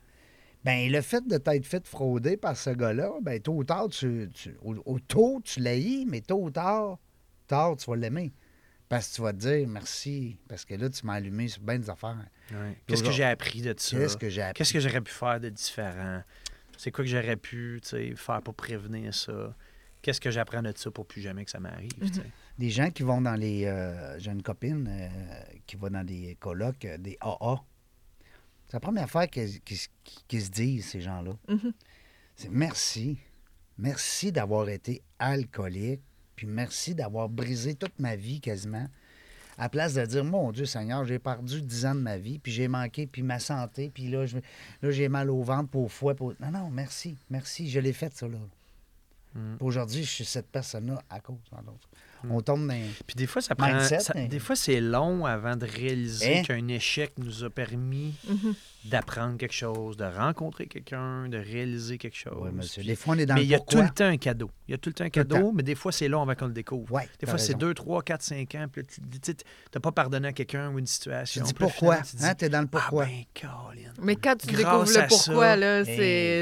Ben, 0.65 0.91
le 0.91 0.99
fait 1.01 1.25
de 1.27 1.37
t'être 1.37 1.65
fait 1.67 1.85
frauder 1.87 2.37
par 2.37 2.57
ce 2.57 2.71
gars-là, 2.71 3.11
ben, 3.21 3.39
tôt 3.39 3.53
ou 3.53 3.63
tard, 3.63 3.87
tu, 3.89 4.27
tu- 4.33 4.55
au, 4.63 4.75
au 4.85 4.99
tôt, 4.99 5.39
tu 5.43 5.59
l'haïs, 5.59 6.05
mais 6.07 6.21
tôt 6.21 6.41
ou 6.41 6.49
tard, 6.49 6.97
tard, 7.45 7.77
tu 7.77 7.87
vas 7.87 7.95
l'aimer. 7.95 8.33
Parce 8.89 9.09
que 9.09 9.15
tu 9.15 9.21
vas 9.21 9.31
te 9.31 9.37
dire 9.37 9.67
merci, 9.67 10.39
parce 10.49 10.65
que 10.65 10.73
là, 10.73 10.89
tu 10.89 11.05
m'as 11.05 11.13
allumé 11.13 11.47
sur 11.47 11.61
bien 11.61 11.77
des 11.77 11.89
affaires. 11.89 12.17
Ouais. 12.51 12.75
Qu'est-ce 12.87 13.03
que 13.03 13.11
j'ai 13.11 13.23
appris 13.23 13.61
de 13.61 13.75
ça? 13.77 13.95
Qu'est-ce 13.97 14.17
que 14.17 14.27
j'ai 14.27 14.41
appris? 14.41 14.53
Qu'est-ce 14.55 14.73
que 14.73 14.79
j'aurais 14.79 15.01
pu 15.01 15.11
faire 15.11 15.39
de 15.39 15.49
différent? 15.49 16.21
C'est 16.77 16.89
quoi 16.91 17.03
que 17.03 17.09
j'aurais 17.11 17.37
pu 17.37 17.79
faire 18.15 18.41
pour 18.41 18.55
prévenir 18.55 19.13
ça? 19.13 19.55
Qu'est-ce 20.01 20.19
que 20.21 20.31
j'apprends 20.31 20.61
de 20.63 20.73
ça 20.75 20.89
pour 20.91 21.05
plus 21.05 21.21
jamais 21.21 21.45
que 21.45 21.51
ça 21.51 21.59
m'arrive? 21.59 21.91
sais? 22.11 22.21
Des 22.57 22.69
gens 22.71 22.89
qui 22.89 23.03
vont 23.03 23.21
dans 23.21 23.35
les. 23.35 23.65
euh, 23.65 24.17
J'ai 24.19 24.31
une 24.31 24.41
copine 24.43 24.87
euh, 24.89 25.09
qui 25.67 25.75
va 25.75 25.89
dans 25.89 26.03
des 26.03 26.35
colloques, 26.39 26.85
euh, 26.85 26.97
des 26.97 27.17
AA. 27.21 27.55
C'est 28.67 28.73
la 28.73 28.79
première 28.79 29.09
fois 29.09 29.27
qu'ils 29.27 29.59
qu'ils 29.61 30.41
se- 30.41 30.49
disent, 30.51 30.85
ces 30.85 31.01
gens-là. 31.01 31.31
Mhm. 31.47 31.73
C'est 32.35 32.49
merci. 32.49 33.17
Merci 33.77 34.31
d'avoir 34.31 34.69
été 34.69 35.01
alcoolique, 35.19 36.01
puis 36.35 36.47
merci 36.47 36.95
d'avoir 36.95 37.29
brisé 37.29 37.75
toute 37.75 37.97
ma 37.99 38.15
vie 38.15 38.39
quasiment. 38.41 38.87
À 39.57 39.69
place 39.69 39.93
de 39.93 40.05
dire, 40.05 40.23
mon 40.25 40.51
Dieu 40.51 40.65
Seigneur, 40.65 41.05
j'ai 41.05 41.19
perdu 41.19 41.61
10 41.61 41.85
ans 41.85 41.95
de 41.95 42.01
ma 42.01 42.17
vie, 42.17 42.39
puis 42.39 42.51
j'ai 42.51 42.67
manqué, 42.67 43.07
puis 43.07 43.21
ma 43.21 43.39
santé, 43.39 43.89
puis 43.93 44.09
là, 44.09 44.25
je- 44.25 44.37
là, 44.81 44.91
j'ai 44.91 45.07
mal 45.07 45.29
au 45.29 45.41
ventre, 45.43 45.77
au 45.77 45.87
foie. 45.87 46.13
au- 46.19 46.33
Non, 46.41 46.51
non, 46.51 46.69
merci, 46.69 47.15
merci, 47.29 47.69
je 47.69 47.79
l'ai 47.79 47.93
fait, 47.93 48.13
ça, 48.13 48.27
là. 48.27 48.37
Mm. 49.33 49.55
Puis 49.57 49.65
Aujourd'hui, 49.65 50.03
je 50.03 50.09
suis 50.11 50.25
cette 50.25 50.47
personne-là 50.47 51.01
à 51.09 51.19
cause, 51.21 51.37
entre 51.53 51.69
autres. 51.71 51.89
On 52.31 52.41
tombe 52.41 52.67
dans... 52.67 52.73
Puis 53.05 53.15
des 53.15 53.27
fois, 53.27 53.41
ça 53.41 53.55
prend. 53.55 53.67
Mindset, 53.73 53.99
ça- 53.99 54.13
mais- 54.15 54.27
Des 54.27 54.39
fois, 54.39 54.55
c'est 54.55 54.81
long 54.81 55.25
avant 55.25 55.55
de 55.55 55.65
réaliser 55.65 56.39
Hein? 56.39 56.43
qu'un 56.43 56.67
échec 56.67 57.11
nous 57.17 57.43
a 57.43 57.49
permis 57.49 58.13
Mhm. 58.27 58.53
D'apprendre 58.89 59.37
quelque 59.37 59.53
chose, 59.53 59.97
de 59.97 60.05
rencontrer 60.05 60.67
quelqu'un, 60.67 61.27
de 61.27 61.37
réaliser 61.37 61.97
quelque 61.97 62.15
chose. 62.17 62.33
Oui, 62.39 62.49
monsieur. 62.53 62.83
Des 62.83 62.95
fois, 62.95 63.15
on 63.15 63.19
est 63.19 63.25
dans 63.25 63.33
mais 63.35 63.41
le 63.41 63.45
il 63.45 63.49
y 63.49 63.55
a 63.55 63.57
pourquoi. 63.57 63.81
tout 63.81 63.81
le 63.87 63.89
temps 63.93 64.05
un 64.05 64.17
cadeau. 64.17 64.51
Il 64.67 64.71
y 64.71 64.73
a 64.73 64.77
tout 64.77 64.89
le 64.89 64.93
temps 64.93 65.03
un 65.03 65.09
cadeau, 65.09 65.35
temps. 65.37 65.51
mais 65.53 65.63
des 65.63 65.75
fois, 65.75 65.91
c'est 65.91 66.07
long 66.07 66.21
avant 66.21 66.35
qu'on 66.35 66.47
le 66.47 66.53
découvre. 66.53 66.91
Ouais, 66.91 67.07
Des 67.19 67.25
fois, 67.27 67.37
c'est 67.37 67.53
raison. 67.53 67.59
2, 67.67 67.73
3, 67.73 68.01
4, 68.03 68.21
5 68.21 68.55
ans, 68.55 68.65
puis 68.71 68.81
là, 68.81 68.87
tu 69.23 69.31
n'as 69.73 69.81
pas 69.81 69.91
pardonné 69.91 70.27
à 70.29 70.33
quelqu'un 70.33 70.69
ou 70.71 70.79
une 70.79 70.85
Tu 70.85 70.91
situation. 70.93 71.43
dis 71.43 71.53
puis 71.53 71.63
là, 71.65 71.69
pourquoi. 71.71 71.97
tu 71.97 72.15
dis, 72.15 72.25
Hein, 72.25 72.35
t'es 72.35 72.49
dans 72.49 72.61
le 72.61 72.67
pourquoi. 72.67 73.05
Ah 73.05 73.09
ben, 73.09 73.23
Colin. 73.49 73.89
Mais 74.01 74.15
quand 74.15 74.35
tu 74.35 74.47
Grâce 74.47 74.57
découvres 74.57 75.01
le 75.01 75.07
pourquoi, 75.07 75.45
ça, 75.49 75.55
là, 75.57 75.83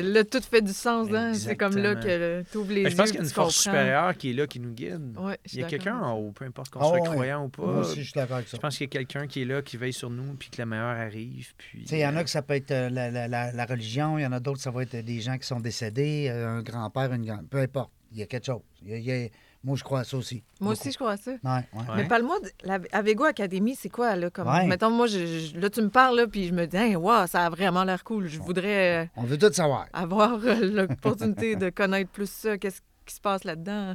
là, 0.01 0.23
tout 0.23 0.41
fait 0.41 0.61
du 0.61 0.73
sens. 0.73 1.09
Hein? 1.13 1.33
C'est 1.33 1.55
comme 1.55 1.77
là 1.77 1.95
que 1.95 2.43
tu 2.51 2.57
ouvres 2.57 2.69
les 2.73 2.83
Ben, 2.83 2.83
yeux. 2.83 2.89
je 2.91 2.95
pense 2.95 3.05
qu'il 3.07 3.15
y 3.15 3.19
a 3.19 3.23
une 3.23 3.27
tu 3.29 3.33
force 3.33 3.63
comprends. 3.63 3.71
supérieure 3.79 4.17
qui 4.17 4.29
est 4.29 4.33
là, 4.33 4.47
qui 4.47 4.59
nous 4.59 4.71
guide. 4.71 5.17
Ouais, 5.17 5.37
Il 5.51 5.59
y 5.59 5.63
a 5.63 5.67
quelqu'un 5.67 5.97
en 5.99 6.13
haut, 6.17 6.31
peu 6.31 6.45
importe 6.45 6.69
qu'on 6.71 6.79
Ah 6.81 6.85
soit 6.87 6.99
ouais. 7.01 7.09
croyant 7.09 7.45
ou 7.45 7.49
pas. 7.49 7.63
Moi 7.65 7.79
aussi, 7.79 7.99
je 7.99 8.03
suis 8.09 8.13
d'accord 8.13 8.37
avec 8.37 8.47
ça. 8.47 8.57
Je 8.57 8.61
pense 8.61 8.77
qu'il 8.77 8.85
y 8.85 8.89
a 8.89 8.91
quelqu'un 8.91 9.27
qui 9.27 9.41
est 9.41 9.45
là, 9.45 9.61
qui 9.61 9.77
veille 9.77 9.93
sur 9.93 10.09
nous, 10.09 10.33
puis 10.35 10.49
que 10.49 10.61
le 10.61 10.65
meilleur 10.65 10.85
arrive. 10.97 11.53
Puis, 11.57 11.81
Tu 11.83 11.87
sais, 11.87 11.97
il 11.97 12.01
y 12.01 12.05
en 12.05 12.15
euh, 12.15 12.19
a 12.19 12.23
que 12.23 12.29
ça 12.33 12.41
peut 12.41 12.55
être 12.55 12.71
euh, 12.71 12.89
la, 12.89 13.09
la- 13.11 13.27
la- 13.27 13.51
la 13.51 13.65
religion, 13.65 14.17
il 14.17 14.23
y 14.23 14.25
en 14.25 14.31
a 14.33 14.39
d'autres, 14.39 14.59
ça 14.61 14.71
va 14.71 14.83
être 14.83 14.95
des 14.97 15.21
gens 15.21 15.37
qui 15.37 15.47
sont 15.47 15.59
décédés, 15.59 16.27
euh, 16.29 16.47
un 16.57 16.61
grand-père, 16.61 17.13
une 17.13 17.25
grand 17.25 17.39
Peu 17.49 17.59
importe. 17.59 17.91
Il 18.11 18.19
y 18.19 18.23
a 18.23 18.25
quelque 18.27 18.45
chose. 18.45 18.61
Il 18.83 18.89
y 18.89 18.93
a- 18.93 18.97
il 18.97 19.05
y 19.05 19.11
a- 19.25 19.29
Moi, 19.65 19.77
je 19.77 19.83
crois 19.85 20.01
à 20.01 20.03
ça 20.03 20.17
aussi. 20.17 20.43
Moi 20.59 20.73
Beaucoup. 20.73 20.81
aussi, 20.81 20.91
je 20.91 20.97
crois 20.97 21.11
à 21.13 21.17
ça. 21.17 21.31
Ouais, 21.31 21.37
ouais. 21.41 21.61
Ouais. 21.73 21.85
Mais 21.95 22.03
parle-moi 22.05 22.37
de 22.41 22.49
la 22.67 22.79
Avego 22.91 23.23
Academy, 23.23 23.75
c'est 23.75 23.87
quoi, 23.87 24.13
là? 24.17 24.29
Comme, 24.29 24.49
Ouais. 24.49 24.67
Mettons, 24.67 24.89
moi, 24.89 25.07
je, 25.07 25.25
je- 25.25 25.57
là, 25.57 25.69
tu 25.69 25.81
me 25.81 25.87
parles, 25.89 26.17
là, 26.17 26.27
puis 26.27 26.47
je 26.49 26.53
me 26.53 26.67
dis, 26.67 26.75
hey, 26.75 26.97
wow, 26.97 27.25
ça 27.27 27.45
a 27.45 27.49
vraiment 27.49 27.85
l'air 27.85 28.03
cool. 28.03 28.27
Je 28.27 28.39
voudrais 28.41 29.03
euh, 29.03 29.07
On 29.15 29.23
veut 29.23 29.37
tout 29.37 29.53
savoir. 29.53 29.87
avoir 29.93 30.37
l'opportunité 30.61 31.55
de 31.55 31.69
connaître 31.69 32.11
plus 32.11 32.29
ça. 32.29 32.57
Qu'est-ce 32.57 32.81
qui 33.05 33.15
se 33.15 33.21
passe 33.21 33.43
là-dedans? 33.45 33.93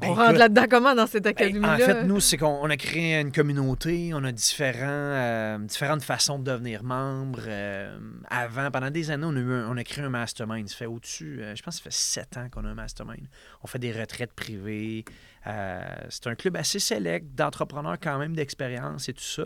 Ben, 0.00 0.08
On 0.08 0.14
rentre 0.14 0.38
là-dedans 0.38 0.64
comment 0.70 0.94
dans 0.94 1.06
cette 1.06 1.24
Ben, 1.24 1.30
académie-là? 1.30 1.74
en 1.74 1.76
fait, 1.78 2.04
nous, 2.04 2.18
c'est 2.18 2.36
qu'on 2.38 2.58
on 2.62 2.70
a 2.70 2.76
créé 2.76 3.20
une 3.20 3.30
communauté, 3.30 4.12
on 4.14 4.24
a 4.24 4.32
différents, 4.32 4.78
euh, 4.88 5.58
différentes 5.58 6.02
façons 6.02 6.38
de 6.38 6.44
devenir 6.50 6.82
membre. 6.82 7.40
euh, 7.46 7.96
avant, 8.30 8.70
pendant 8.70 8.90
des 8.90 9.10
années, 9.10 9.26
on 9.26 9.36
a, 9.36 9.38
eu 9.40 9.52
un- 9.52 9.68
on 9.70 9.76
a 9.76 9.84
créé 9.84 10.02
un 10.04 10.08
mastermind. 10.08 10.68
Ça 10.68 10.76
fait 10.76 10.86
au-dessus, 10.86 11.40
euh, 11.42 11.54
je 11.54 11.62
pense 11.62 11.76
que 11.76 11.82
ça 11.84 11.90
fait 11.90 11.96
sept 11.96 12.36
ans 12.38 12.48
qu'on 12.50 12.64
a 12.64 12.68
un 12.68 12.74
mastermind. 12.74 13.26
On 13.62 13.66
fait 13.66 13.78
des 13.78 13.92
retraites 13.92 14.32
privées. 14.32 15.04
c'est 15.44 16.26
un 16.28 16.34
club 16.36 16.56
assez 16.56 16.78
sélect 16.78 17.34
d'entrepreneurs 17.34 17.98
quand 18.00 18.16
même 18.18 18.34
d'expérience 18.36 19.08
et 19.08 19.12
tout 19.12 19.22
ça. 19.24 19.44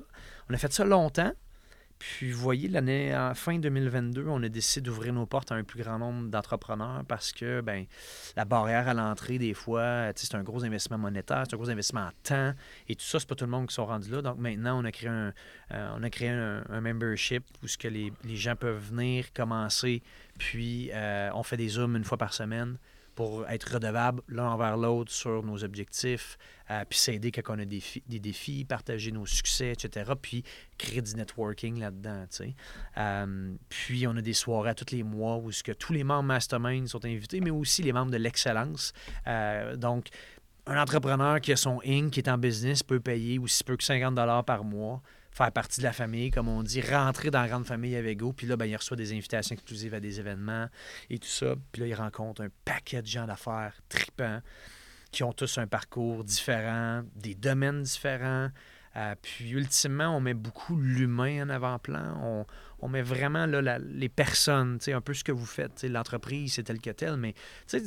On 0.51 0.55
a 0.55 0.59
fait 0.59 0.73
ça 0.73 0.85
longtemps. 0.85 1.33
Puis, 1.99 2.31
vous 2.31 2.41
voyez, 2.41 2.69
l'année 2.69 3.17
en 3.17 3.35
fin 3.35 3.59
2022, 3.59 4.27
on 4.29 4.43
a 4.43 4.49
décidé 4.49 4.85
d'ouvrir 4.85 5.13
nos 5.15 5.25
portes 5.25 5.51
à 5.51 5.55
un 5.55 5.65
plus 5.65 5.83
grand 5.83 5.99
nombre 5.99 6.29
d'entrepreneurs 6.29 7.05
parce 7.09 7.33
que 7.33 7.63
ben, 7.63 7.87
la 8.37 8.45
barrière 8.45 8.89
à 8.89 8.95
l'entrée, 8.95 9.39
des 9.39 9.55
fois, 9.55 10.13
c'est 10.15 10.35
un 10.35 10.43
gros 10.43 10.65
investissement 10.65 10.99
monétaire, 10.99 11.45
c'est 11.49 11.55
un 11.55 11.59
gros 11.59 11.71
investissement 11.71 12.07
en 12.07 12.11
temps. 12.23 12.53
Et 12.89 12.95
tout 12.97 13.05
ça, 13.05 13.19
c'est 13.19 13.29
pas 13.29 13.35
tout 13.35 13.47
le 13.47 13.51
monde 13.51 13.69
qui 13.69 13.75
sont 13.75 13.87
rendus 13.87 14.11
là. 14.11 14.21
Donc 14.21 14.39
maintenant, 14.39 14.81
on 14.81 14.85
a 14.85 14.93
créé 14.93 15.09
un, 15.09 15.33
euh, 15.73 15.95
on 15.97 16.03
a 16.03 16.11
créé 16.11 16.29
un, 16.29 16.65
un 16.69 16.81
membership 16.81 17.45
où 17.63 17.69
ce 17.69 17.79
que 17.79 17.89
les, 17.89 18.13
les 18.25 18.37
gens 18.37 18.57
peuvent 18.57 18.83
venir 18.91 19.33
commencer. 19.33 20.03
Puis, 20.39 20.91
euh, 20.93 21.31
on 21.35 21.43
fait 21.43 21.57
des 21.57 21.69
Zooms 21.69 21.97
une 21.97 22.05
fois 22.05 22.19
par 22.19 22.35
semaine 22.35 22.77
pour 23.17 23.49
être 23.49 23.73
redevables 23.75 24.23
l'un 24.29 24.51
envers 24.51 24.77
l'autre 24.77 25.11
sur 25.11 25.43
nos 25.43 25.65
objectifs, 25.65 26.39
euh, 26.71 26.85
puis 26.89 26.99
s'aider 26.99 27.33
quand 27.33 27.43
on 27.57 27.59
a 27.59 27.65
des, 27.65 27.81
fi- 27.81 28.03
des 28.07 28.21
défis, 28.21 28.65
partager 28.65 29.11
nos 29.11 29.27
succès, 29.27 29.73
etc. 29.73 30.13
Puis 30.21 30.45
créer 30.79 31.03
du 31.03 31.15
networking 31.17 31.81
là-dedans. 31.81 32.27
Euh, 32.99 33.55
puis 33.69 34.07
on 34.07 34.17
a 34.17 34.21
des 34.23 34.33
soirées 34.35 34.75
tous 34.75 34.95
les 34.95 35.03
mois 35.03 35.37
où 35.39 35.51
que 35.65 35.73
tous 35.73 35.93
les 35.93 36.05
membres 36.05 36.25
Mastermind 36.29 36.87
sont 36.87 37.05
invités, 37.05 37.41
mais 37.41 37.51
aussi 37.51 37.83
les 37.83 37.93
membres 37.93 38.13
de 38.13 38.19
l'excellence. 38.19 38.93
Euh, 39.27 39.77
donc, 39.77 40.09
un 40.67 40.81
entrepreneur 40.81 41.41
qui 41.41 41.53
a 41.53 41.57
son 41.57 41.81
Inc., 41.87 42.11
qui 42.11 42.21
est 42.21 42.29
en 42.29 42.39
business, 42.39 42.83
peut 42.83 43.01
payer 43.01 43.39
aussi 43.39 43.65
peu 43.65 43.77
que 43.77 43.85
50 43.85 44.15
par 44.45 44.63
mois, 44.65 45.01
faire 45.37 45.53
partie 45.53 45.81
de 45.81 45.85
la 45.85 45.93
famille, 45.93 46.31
comme 46.31 46.49
on 46.49 46.63
dit, 46.63 46.81
rentrer 46.81 47.31
dans 47.31 47.43
la 47.43 47.49
grande 47.49 47.67
famille 47.67 47.95
avec 47.95 48.19
Go. 48.19 48.33
Puis 48.33 48.47
là, 48.47 48.57
ben, 48.57 48.65
il 48.65 48.75
reçoit 48.75 48.97
des 48.97 49.13
invitations 49.13 49.55
exclusives 49.55 49.93
à 49.93 50.01
des 50.01 50.19
événements 50.19 50.69
et 51.11 51.19
tout 51.19 51.29
ça. 51.29 51.55
Puis 51.73 51.83
là, 51.83 51.89
il 51.89 51.95
rencontre 51.95 52.43
un 52.43 52.49
paquet 52.65 53.03
de 53.03 53.07
gens 53.07 53.27
d'affaires 53.27 53.75
tripants 53.91 54.41
qui 55.13 55.23
ont 55.25 55.33
tous 55.33 55.59
un 55.59 55.67
parcours 55.67 56.25
différent, 56.25 57.03
des 57.15 57.35
domaines 57.35 57.83
différents. 57.83 58.49
Euh, 58.97 59.15
puis 59.21 59.51
ultimement, 59.51 60.17
on 60.17 60.21
met 60.21 60.33
beaucoup 60.33 60.77
l'humain 60.77 61.45
en 61.45 61.51
avant-plan. 61.51 62.47
On 62.81 62.89
met 62.89 63.03
vraiment 63.03 63.47
là, 63.47 63.63
la- 63.63 63.79
les 63.79 64.09
personnes, 64.09 64.79
un 64.87 65.01
peu 65.01 65.15
ce 65.15 65.25
que 65.25 65.33
vous 65.33 65.47
faites. 65.47 65.83
L'entreprise, 65.85 66.55
c'est 66.55 66.63
tel 66.65 66.81
que 66.81 66.91
tel, 66.91 67.17
mais 67.17 67.35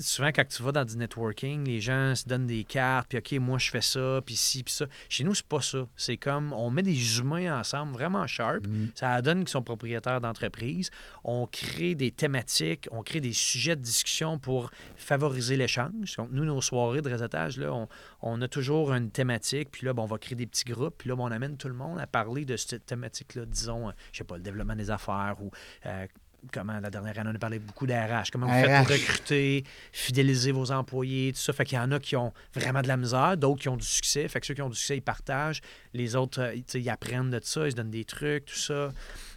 souvent, 0.01 0.29
quand 0.29 0.47
tu 0.47 0.63
vas 0.63 0.71
dans 0.71 0.85
du 0.85 0.97
networking, 0.97 1.65
les 1.65 1.79
gens 1.81 2.15
se 2.15 2.25
donnent 2.27 2.47
des 2.47 2.63
cartes, 2.63 3.07
puis 3.09 3.17
OK, 3.19 3.31
moi, 3.43 3.57
je 3.59 3.69
fais 3.69 3.81
ça, 3.81 4.21
puis 4.25 4.35
ci, 4.35 4.63
puis 4.63 4.73
ça. 4.73 4.85
Chez 5.09 5.23
nous, 5.23 5.33
c'est 5.35 5.45
pas 5.45 5.61
ça. 5.61 5.87
C'est 5.95 6.17
comme, 6.17 6.53
on 6.53 6.69
met 6.69 6.83
des 6.83 7.19
humains 7.19 7.59
ensemble, 7.59 7.93
vraiment 7.93 8.25
sharp. 8.27 8.65
Ça 8.95 9.21
donne 9.21 9.39
qu'ils 9.39 9.49
sont 9.49 9.61
propriétaires 9.63 10.21
d'entreprise. 10.21 10.89
On 11.23 11.45
crée 11.47 11.95
des 11.95 12.11
thématiques, 12.11 12.87
on 12.91 13.03
crée 13.03 13.21
des 13.21 13.33
sujets 13.33 13.75
de 13.75 13.81
discussion 13.81 14.37
pour 14.39 14.71
favoriser 14.97 15.55
l'échange. 15.57 16.15
Donc, 16.17 16.29
nous, 16.31 16.45
nos 16.45 16.61
soirées 16.61 17.01
de 17.01 17.09
réseautage, 17.09 17.57
là, 17.57 17.71
on, 17.73 17.87
on 18.21 18.41
a 18.41 18.47
toujours 18.47 18.93
une 18.93 19.11
thématique, 19.11 19.69
puis 19.71 19.85
là, 19.85 19.93
ben, 19.93 20.03
on 20.03 20.07
va 20.07 20.17
créer 20.17 20.35
des 20.35 20.47
petits 20.47 20.65
groupes, 20.65 20.95
puis 20.97 21.09
là, 21.09 21.15
ben, 21.15 21.23
on 21.23 21.31
amène 21.31 21.57
tout 21.57 21.67
le 21.67 21.73
monde 21.73 21.99
à 21.99 22.07
parler 22.07 22.45
de 22.45 22.57
cette 22.57 22.85
thématique-là, 22.85 23.45
disons, 23.45 23.89
euh, 23.89 23.91
je 24.11 24.19
sais 24.19 24.23
pas, 24.23 24.37
le 24.37 24.43
développement 24.43 24.75
des 24.75 24.91
affaires 24.91 25.37
ou 25.41 25.51
euh, 25.85 26.05
comment 26.53 26.79
la 26.79 26.89
dernière 26.89 27.17
année, 27.19 27.29
on 27.31 27.35
a 27.35 27.39
parlé 27.39 27.59
beaucoup 27.59 27.85
d'RH, 27.85 28.31
comment 28.31 28.47
vous 28.47 28.53
faites 28.53 28.85
pour 28.85 28.93
recruter, 28.93 29.63
fidéliser 29.91 30.51
vos 30.51 30.71
employés, 30.71 31.33
tout 31.33 31.39
ça. 31.39 31.53
Fait 31.53 31.65
qu'il 31.65 31.77
y 31.77 31.81
en 31.81 31.91
a 31.91 31.99
qui 31.99 32.15
ont 32.15 32.33
vraiment 32.53 32.81
de 32.81 32.87
la 32.87 32.97
misère, 32.97 33.37
d'autres 33.37 33.61
qui 33.61 33.69
ont 33.69 33.77
du 33.77 33.85
succès. 33.85 34.27
Fait 34.27 34.39
que 34.39 34.45
ceux 34.45 34.53
qui 34.53 34.61
ont 34.61 34.69
du 34.69 34.75
succès, 34.75 34.97
ils 34.97 35.01
partagent. 35.01 35.61
Les 35.93 36.15
autres, 36.15 36.41
euh, 36.41 36.55
ils 36.73 36.89
apprennent 36.89 37.29
de 37.29 37.39
ça, 37.43 37.65
ils 37.65 37.71
se 37.71 37.75
donnent 37.75 37.91
des 37.91 38.05
trucs, 38.05 38.45
tout 38.45 38.55
ça. 38.55 38.91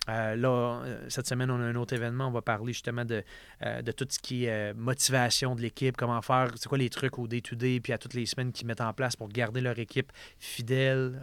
Euh, 0.09 0.35
là, 0.35 0.83
euh, 0.85 1.07
cette 1.09 1.29
semaine, 1.29 1.49
on 1.51 1.61
a 1.61 1.65
un 1.65 1.77
autre 1.77 1.95
événement. 1.95 2.27
On 2.27 2.33
va 2.33 2.43
parler 2.43 2.73
justement 2.73 3.05
de, 3.05 3.23
euh, 3.65 3.83
de 3.83 3.93
tout 3.93 4.07
ce 4.11 4.19
qui 4.19 4.47
est 4.47 4.73
euh, 4.73 4.75
motivation 4.75 5.55
de 5.55 5.61
l'équipe, 5.61 5.97
comment 5.97 6.21
faire, 6.23 6.51
c'est 6.57 6.69
quoi 6.69 6.79
les 6.79 6.91
trucs 6.91 7.21
au 7.21 7.29
day-to-day, 7.29 7.79
puis 7.79 7.93
à 7.93 7.99
toutes 7.99 8.15
les 8.15 8.27
semaines 8.27 8.51
qu'ils 8.51 8.67
mettent 8.67 8.81
en 8.81 8.93
place 8.93 9.15
pour 9.15 9.29
garder 9.29 9.61
leur 9.61 9.79
équipe 9.79 10.11
fidèle, 10.41 11.21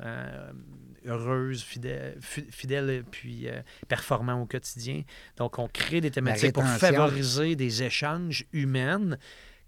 heureuse, 1.05 1.61
fidèle, 1.61 2.17
fi- 2.21 2.47
fidèle 2.49 3.03
puis 3.11 3.47
performant 3.89 4.41
au 4.41 4.45
quotidien. 4.45 5.01
Donc, 5.35 5.59
on 5.59 5.67
crée 5.67 5.99
des 5.99 6.11
thématiques 6.11 6.53
pour 6.53 6.63
favoriser 6.79 7.55
des 7.57 7.83
échanges 7.83 8.45
humains 8.53 9.17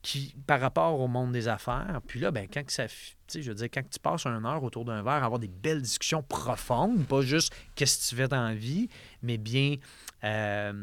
qui, 0.02 0.36
par 0.48 0.60
rapport 0.60 1.00
au 1.00 1.08
monde 1.08 1.32
des 1.32 1.48
affaires. 1.48 2.02
Puis 2.08 2.20
là, 2.20 2.32
ben, 2.32 2.48
quand 2.52 2.64
que 2.66 2.72
ça, 2.74 2.88
je 2.88 3.40
veux 3.50 3.54
dire, 3.56 3.68
quand 3.72 3.88
tu 3.90 4.00
passes 4.00 4.26
une 4.26 4.46
heure 4.46 4.64
autour 4.64 4.84
d'un 4.86 5.04
verre, 5.04 5.24
avoir 5.24 5.40
des 5.40 5.48
belles 5.48 5.82
discussions 5.82 6.24
profondes, 6.24 7.06
pas 7.06 7.22
juste 7.22 7.54
qu'est-ce 7.76 7.98
que 8.06 8.10
tu 8.10 8.16
fais 8.22 8.28
dans 8.28 8.44
la 8.44 8.56
vie, 8.56 8.90
mais 9.22 9.38
bien, 9.38 9.76
euh, 10.24 10.74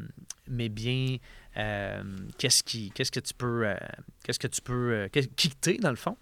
bien, 0.68 1.16
euh, 1.56 2.02
qu'est-ce 2.38 2.62
qui, 2.62 2.90
qu'est-ce 2.92 3.10
que 3.10 3.20
tu 3.20 3.34
peux, 3.34 3.66
euh, 3.66 3.74
qu'est-ce 4.22 4.38
que 4.38 4.46
tu 4.46 4.60
peux, 4.60 5.08
qu'est- 5.12 5.34
qui 5.34 5.50
t'es 5.50 5.78
dans 5.78 5.90
le 5.90 5.96
fond. 5.96 6.16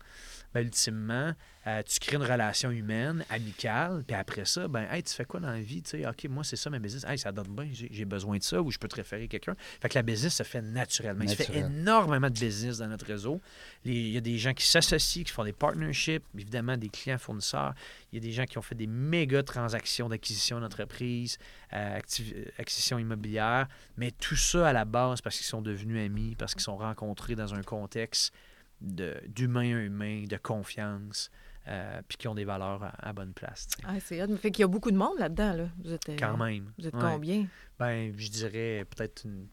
Ben, 0.56 0.64
ultimement, 0.64 1.34
euh, 1.66 1.82
tu 1.82 2.00
crées 2.00 2.16
une 2.16 2.22
relation 2.22 2.70
humaine, 2.70 3.26
amicale, 3.28 4.02
puis 4.06 4.16
après 4.16 4.46
ça, 4.46 4.66
ben, 4.68 4.86
hey, 4.90 5.02
tu 5.02 5.12
fais 5.12 5.26
quoi 5.26 5.38
dans 5.38 5.50
la 5.50 5.60
vie? 5.60 5.82
Tu 5.82 5.90
sais, 5.90 6.08
OK, 6.08 6.24
moi, 6.30 6.44
c'est 6.44 6.56
ça 6.56 6.70
ma 6.70 6.78
business. 6.78 7.04
Hey, 7.04 7.18
ça 7.18 7.30
donne 7.30 7.54
bien, 7.54 7.68
j'ai 7.72 8.04
besoin 8.06 8.38
de 8.38 8.42
ça, 8.42 8.62
ou 8.62 8.70
je 8.70 8.78
peux 8.78 8.88
te 8.88 8.96
référer 8.96 9.28
quelqu'un. 9.28 9.54
Fait 9.82 9.90
que 9.90 9.94
la 9.96 10.02
business 10.02 10.36
se 10.36 10.44
fait 10.44 10.62
naturellement. 10.62 11.24
Il 11.24 11.28
se 11.28 11.34
fait 11.34 11.48
Naturel. 11.48 11.70
énormément 11.70 12.30
de 12.30 12.38
business 12.38 12.78
dans 12.78 12.88
notre 12.88 13.04
réseau. 13.04 13.42
Il 13.84 14.08
y 14.08 14.16
a 14.16 14.22
des 14.22 14.38
gens 14.38 14.54
qui 14.54 14.66
s'associent, 14.66 15.24
qui 15.24 15.32
font 15.32 15.44
des 15.44 15.52
partnerships, 15.52 16.24
évidemment, 16.34 16.78
des 16.78 16.88
clients 16.88 17.18
fournisseurs. 17.18 17.74
Il 18.12 18.14
y 18.14 18.18
a 18.18 18.26
des 18.26 18.32
gens 18.32 18.46
qui 18.46 18.56
ont 18.56 18.62
fait 18.62 18.74
des 18.74 18.86
méga 18.86 19.42
transactions 19.42 20.08
d'acquisition 20.08 20.58
d'entreprise, 20.58 21.36
euh, 21.74 21.98
euh, 22.20 22.44
acquisition 22.56 22.98
immobilière, 22.98 23.68
mais 23.98 24.10
tout 24.10 24.36
ça 24.36 24.68
à 24.68 24.72
la 24.72 24.86
base 24.86 25.20
parce 25.20 25.36
qu'ils 25.36 25.44
sont 25.44 25.60
devenus 25.60 26.02
amis, 26.02 26.34
parce 26.34 26.54
qu'ils 26.54 26.62
sont 26.62 26.78
rencontrés 26.78 27.34
dans 27.34 27.52
un 27.52 27.62
contexte 27.62 28.32
d'humain 28.80 29.76
à 29.76 29.80
humain, 29.82 30.24
de 30.28 30.36
confiance, 30.36 31.30
euh, 31.68 32.00
puis 32.06 32.16
qui 32.18 32.28
ont 32.28 32.34
des 32.34 32.44
valeurs 32.44 32.82
à, 32.84 33.08
à 33.08 33.12
bonne 33.12 33.32
place. 33.32 33.66
Ah, 33.84 33.98
c'est. 34.00 34.24
Fait 34.36 34.50
qu'il 34.50 34.60
y 34.62 34.64
a 34.64 34.68
beaucoup 34.68 34.90
de 34.90 34.96
monde 34.96 35.18
là-dedans. 35.18 35.52
Là. 35.54 35.68
Vous 35.82 35.92
êtes, 35.92 36.08
euh, 36.08 36.16
Quand 36.18 36.36
même. 36.36 36.72
Vous 36.78 36.86
êtes 36.86 36.94
Ouais. 36.94 37.00
combien? 37.00 37.46
Ben, 37.78 38.12
je 38.16 38.30
dirais 38.30 38.84
peut-être 38.94 39.24
une. 39.24 39.46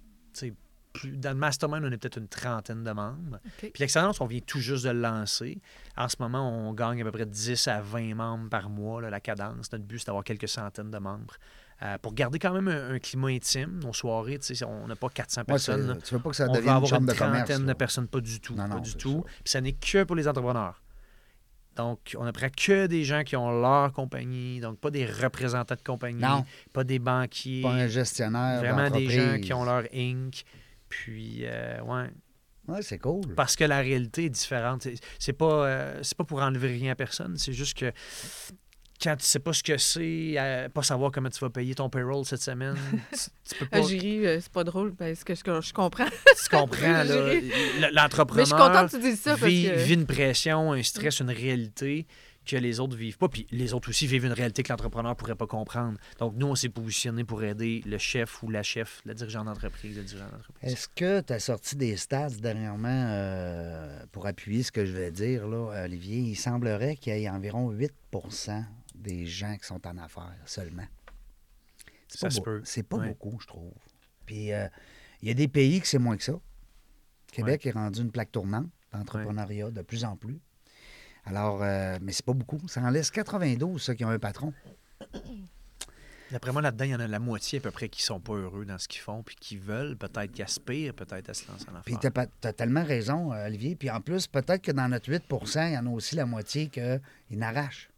plus- 0.94 1.18
Dans 1.18 1.32
le 1.32 1.38
mastermind, 1.38 1.84
on 1.86 1.92
est 1.92 1.98
peut-être 1.98 2.20
une 2.20 2.28
trentaine 2.28 2.84
de 2.84 2.92
membres. 2.92 3.40
OK. 3.44 3.52
Puis 3.72 3.72
l'excellence, 3.80 4.22
on 4.22 4.28
vient 4.28 4.42
tout 4.42 4.60
juste 4.60 4.86
de 4.86 4.92
le 4.92 5.00
lancer. 5.02 5.60
En 5.98 6.08
ce 6.08 6.18
moment, 6.20 6.48
on 6.68 6.72
gagne 6.74 7.02
à 7.02 7.04
peu 7.04 7.12
près 7.12 7.26
10 7.26 7.68
à 7.68 7.82
20 7.82 8.14
membres 8.14 8.48
par 8.48 8.70
mois, 8.70 9.02
là, 9.02 9.10
la 9.10 9.20
cadence. 9.20 9.72
Notre 9.72 9.86
but, 9.86 9.98
c'est 9.98 10.06
d'avoir 10.06 10.24
quelques 10.24 10.48
centaines 10.48 10.92
de 10.92 10.98
membres. 11.00 11.34
Euh, 11.84 11.98
pour 11.98 12.14
garder 12.14 12.40
quand 12.40 12.54
même 12.54 12.68
un, 12.70 12.92
un 12.96 13.00
climat 13.00 13.28
intime, 13.28 13.80
nos 13.84 13.92
soirées, 13.92 14.40
tu 14.40 14.56
sais, 14.56 14.64
on 14.66 14.88
n'a 14.88 14.96
pas 14.96 15.10
400 15.10 15.42
Ouais, 15.42 15.46
personnes. 15.46 16.00
tu 16.06 16.14
veux 16.14 16.22
pas 16.22 16.30
que 16.30 16.36
ça 16.36 16.46
on 16.48 16.54
devienne 16.54 16.64
une 16.70 16.70
avoir 16.78 16.94
une 17.02 17.06
de 17.08 17.14
commerce. 17.14 17.38
trentaine 17.46 17.64
de 17.64 17.68
là. 17.68 17.76
personnes, 17.76 18.08
pas 18.08 18.22
du 18.22 18.40
tout. 18.40 18.56
Non, 18.56 18.68
non, 18.70 18.76
pas 18.76 18.80
du 18.80 18.96
tout. 18.96 19.24
Puis 19.44 19.52
ça 19.52 19.60
n'est 19.60 19.74
que 19.74 20.04
pour 20.04 20.16
les 20.16 20.28
entrepreneurs. 20.28 20.82
Donc, 21.76 22.16
on 22.20 22.24
ne 22.24 22.32
prend 22.32 22.48
que 22.56 22.86
des 22.86 23.04
gens 23.04 23.24
qui 23.24 23.36
ont 23.36 23.60
leur 23.60 23.92
compagnie, 23.92 24.60
donc 24.60 24.80
pas 24.80 24.92
des 24.92 25.06
représentants 25.06 25.76
de 25.76 25.82
compagnie, 25.82 26.22
Non. 26.22 26.46
pas 26.72 26.84
des 26.84 27.00
banquiers, 27.00 27.64
Pas 27.64 27.72
un 27.72 27.88
gestionnaire 27.88 28.60
vraiment 28.60 28.90
des 28.90 29.10
gens 29.10 29.40
qui 29.42 29.52
ont 29.54 29.66
leur 29.66 29.84
Inc. 29.94 30.44
Puis, 30.88 31.40
euh, 31.44 31.82
ouais, 31.82 32.10
Ouais, 32.68 32.82
c'est 32.84 33.00
cool. 33.00 33.34
parce 33.36 33.56
que 33.58 33.64
la 33.66 33.80
réalité 33.80 34.26
est 34.26 34.30
différente. 34.30 34.84
C'est- 34.84 35.04
C'est 35.20 35.34
pas, 35.34 35.66
euh, 35.66 36.00
c'est 36.04 36.16
pas 36.16 36.24
pour 36.24 36.42
enlever 36.44 36.68
rien 36.70 36.92
à 36.92 36.96
personne, 36.96 37.38
c'est 37.38 37.54
juste 37.54 37.76
que 37.78 37.92
quand 39.04 39.18
tu 39.18 39.26
sais 39.26 39.39
pas 39.39 39.51
ce 39.51 39.62
que 39.62 39.78
c'est, 39.78 40.36
euh, 40.38 40.70
pas 40.70 40.82
savoir 40.82 41.12
comment 41.12 41.30
tu 41.30 41.39
vas 41.39 41.49
payer 41.49 41.76
ton 41.76 41.89
payroll 41.89 42.24
cette 42.26 42.41
semaine, 42.41 42.76
tu, 43.12 43.20
tu 43.49 43.56
peux 43.60 43.66
pas. 43.66 43.80
Ah, 43.80 43.82
j'ai 43.82 43.99
ri, 43.99 44.26
euh, 44.26 44.39
c'est 44.39 44.51
pas 44.51 44.64
drôle, 44.64 44.95
parce 44.95 45.24
que 45.24 45.36
je, 45.36 45.41
je 45.41 45.74
comprends. 45.74 46.06
tu 46.06 46.49
comprends, 46.49 47.04
là, 47.04 47.91
l'entrepreneur. 47.91 48.36
Mais 48.36 48.43
je 48.43 48.56
suis 48.56 48.56
contente 48.56 48.91
que 48.91 48.95
tu 48.95 49.01
dises 49.01 49.20
ça, 49.20 49.32
parce 49.32 49.51
vit, 49.51 49.66
que... 49.66 49.76
vit 49.76 49.93
une 49.95 50.06
pression, 50.06 50.72
un 50.72 50.82
stress, 50.82 51.20
une 51.20 51.32
réalité 51.32 52.08
que 52.45 52.58
les 52.58 52.80
autres 52.80 52.95
vivent 52.95 53.18
pas. 53.18 53.30
Puis 53.30 53.47
les 53.51 53.74
autres 53.74 53.89
aussi 53.89 54.08
vivent 54.08 54.26
une 54.26 54.34
réalité 54.34 54.64
que 54.64 54.72
l'entrepreneur 54.72 55.16
pourrait 55.16 55.36
pas 55.36 55.47
comprendre. 55.47 55.97
Donc 56.20 56.34
nous, 56.36 56.47
on 56.47 56.56
s'est 56.56 56.70
positionné 56.70 57.24
pour 57.24 57.43
aider 57.43 57.82
le 57.86 57.97
chef 57.97 58.43
ou 58.43 58.49
la 58.49 58.64
chef, 58.64 59.01
le 59.06 59.14
dirigeant 59.14 59.45
d'entreprise, 59.45 59.95
le 59.97 60.04
dirigeant 60.04 60.30
d'entreprise. 60.30 60.74
Est-ce 60.74 60.88
que 60.89 61.22
tu 61.22 61.34
as 61.34 61.39
sorti 61.39 61.76
des 61.76 61.95
stats 61.95 62.30
dernièrement 62.41 62.89
euh, 62.89 64.04
pour 64.12 64.28
appuyer 64.28 64.64
ce 64.64 64.72
que 64.72 64.86
je 64.86 64.91
vais 64.91 65.12
dire, 65.12 65.47
là, 65.47 65.84
Olivier? 65.86 66.18
Il 66.18 66.36
semblerait 66.36 66.95
qu'il 66.97 67.18
y 67.18 67.24
ait 67.24 67.30
environ 67.30 67.70
8 67.70 67.91
des 69.04 69.26
gens 69.28 69.56
qui 69.58 69.66
sont 69.68 69.86
en 69.86 69.97
affaires 69.97 70.34
seulement. 70.45 70.88
C'est 72.08 72.22
pas 72.22 72.30
beau-. 72.41 72.62
C'est 72.64 72.84
pas 72.84 72.97
Ouais. 72.97 73.08
beaucoup, 73.10 73.38
je 73.39 73.47
trouve. 73.47 73.74
Puis 74.26 74.51
euh, 74.54 74.68
il 75.22 75.28
y 75.28 75.32
a 75.32 75.34
des 75.34 75.47
pays 75.47 75.80
que 75.82 75.88
c'est 75.88 75.99
moins 75.99 76.18
que 76.18 76.24
ça. 76.24 76.34
Québec 77.32 77.66
est 77.66 77.72
rendu 77.72 78.01
une 78.01 78.12
plaque 78.12 78.32
tournante 78.32 78.70
d'entrepreneuriat 78.91 79.72
de 79.72 79.82
plus 79.82 80.06
en 80.06 80.16
plus. 80.16 80.39
Alors, 81.26 81.64
euh, 81.64 81.97
mais 82.01 82.12
c'est 82.12 82.26
pas 82.26 82.34
beaucoup. 82.34 82.60
Ça 82.68 82.82
en 82.82 82.89
laisse 82.89 83.10
92, 83.10 83.82
ceux 83.82 83.93
qui 83.93 84.04
ont 84.06 84.10
un 84.10 84.20
patron. 84.20 84.54
D'après 86.32 86.51
moi, 86.51 86.62
là-dedans, 86.62 86.86
il 86.86 86.91
y 86.91 86.95
en 86.95 86.99
a 86.99 87.08
la 87.08 87.20
moitié 87.20 87.60
à 87.60 87.62
peu 87.62 87.70
près 87.72 87.89
qui 87.89 88.01
sont 88.01 88.20
pas 88.20 88.34
heureux 88.34 88.66
dans 88.66 88.78
ce 88.80 88.88
qu'ils 88.88 89.01
font, 89.01 89.22
puis 89.22 89.36
qui 89.36 89.56
veulent, 89.58 89.95
peut-être 89.95 90.32
qui 90.32 90.41
aspirent, 90.41 90.93
peut-être 90.95 91.30
à 91.30 91.34
se 91.34 91.47
lancer 91.47 91.66
en 91.70 91.80
Puis 91.82 91.95
affaires. 91.95 92.28
tu 92.41 92.47
as, 92.47 92.54
tellement 92.54 92.84
raison, 92.84 93.32
euh, 93.34 93.45
Olivier. 93.45 93.76
Puis 93.76 93.89
en 93.91 94.01
plus, 94.01 94.26
peut-être 94.28 94.62
que 94.64 94.72
dans 94.72 94.88
notre 94.89 95.12
8% 95.12 95.68
il 95.70 95.74
y 95.74 95.78
en 95.78 95.86
a 95.86 95.89
aussi 95.89 96.16
la 96.16 96.26
moitié 96.26 96.70
qui 96.70 96.82
n'arrachent. 97.38 97.89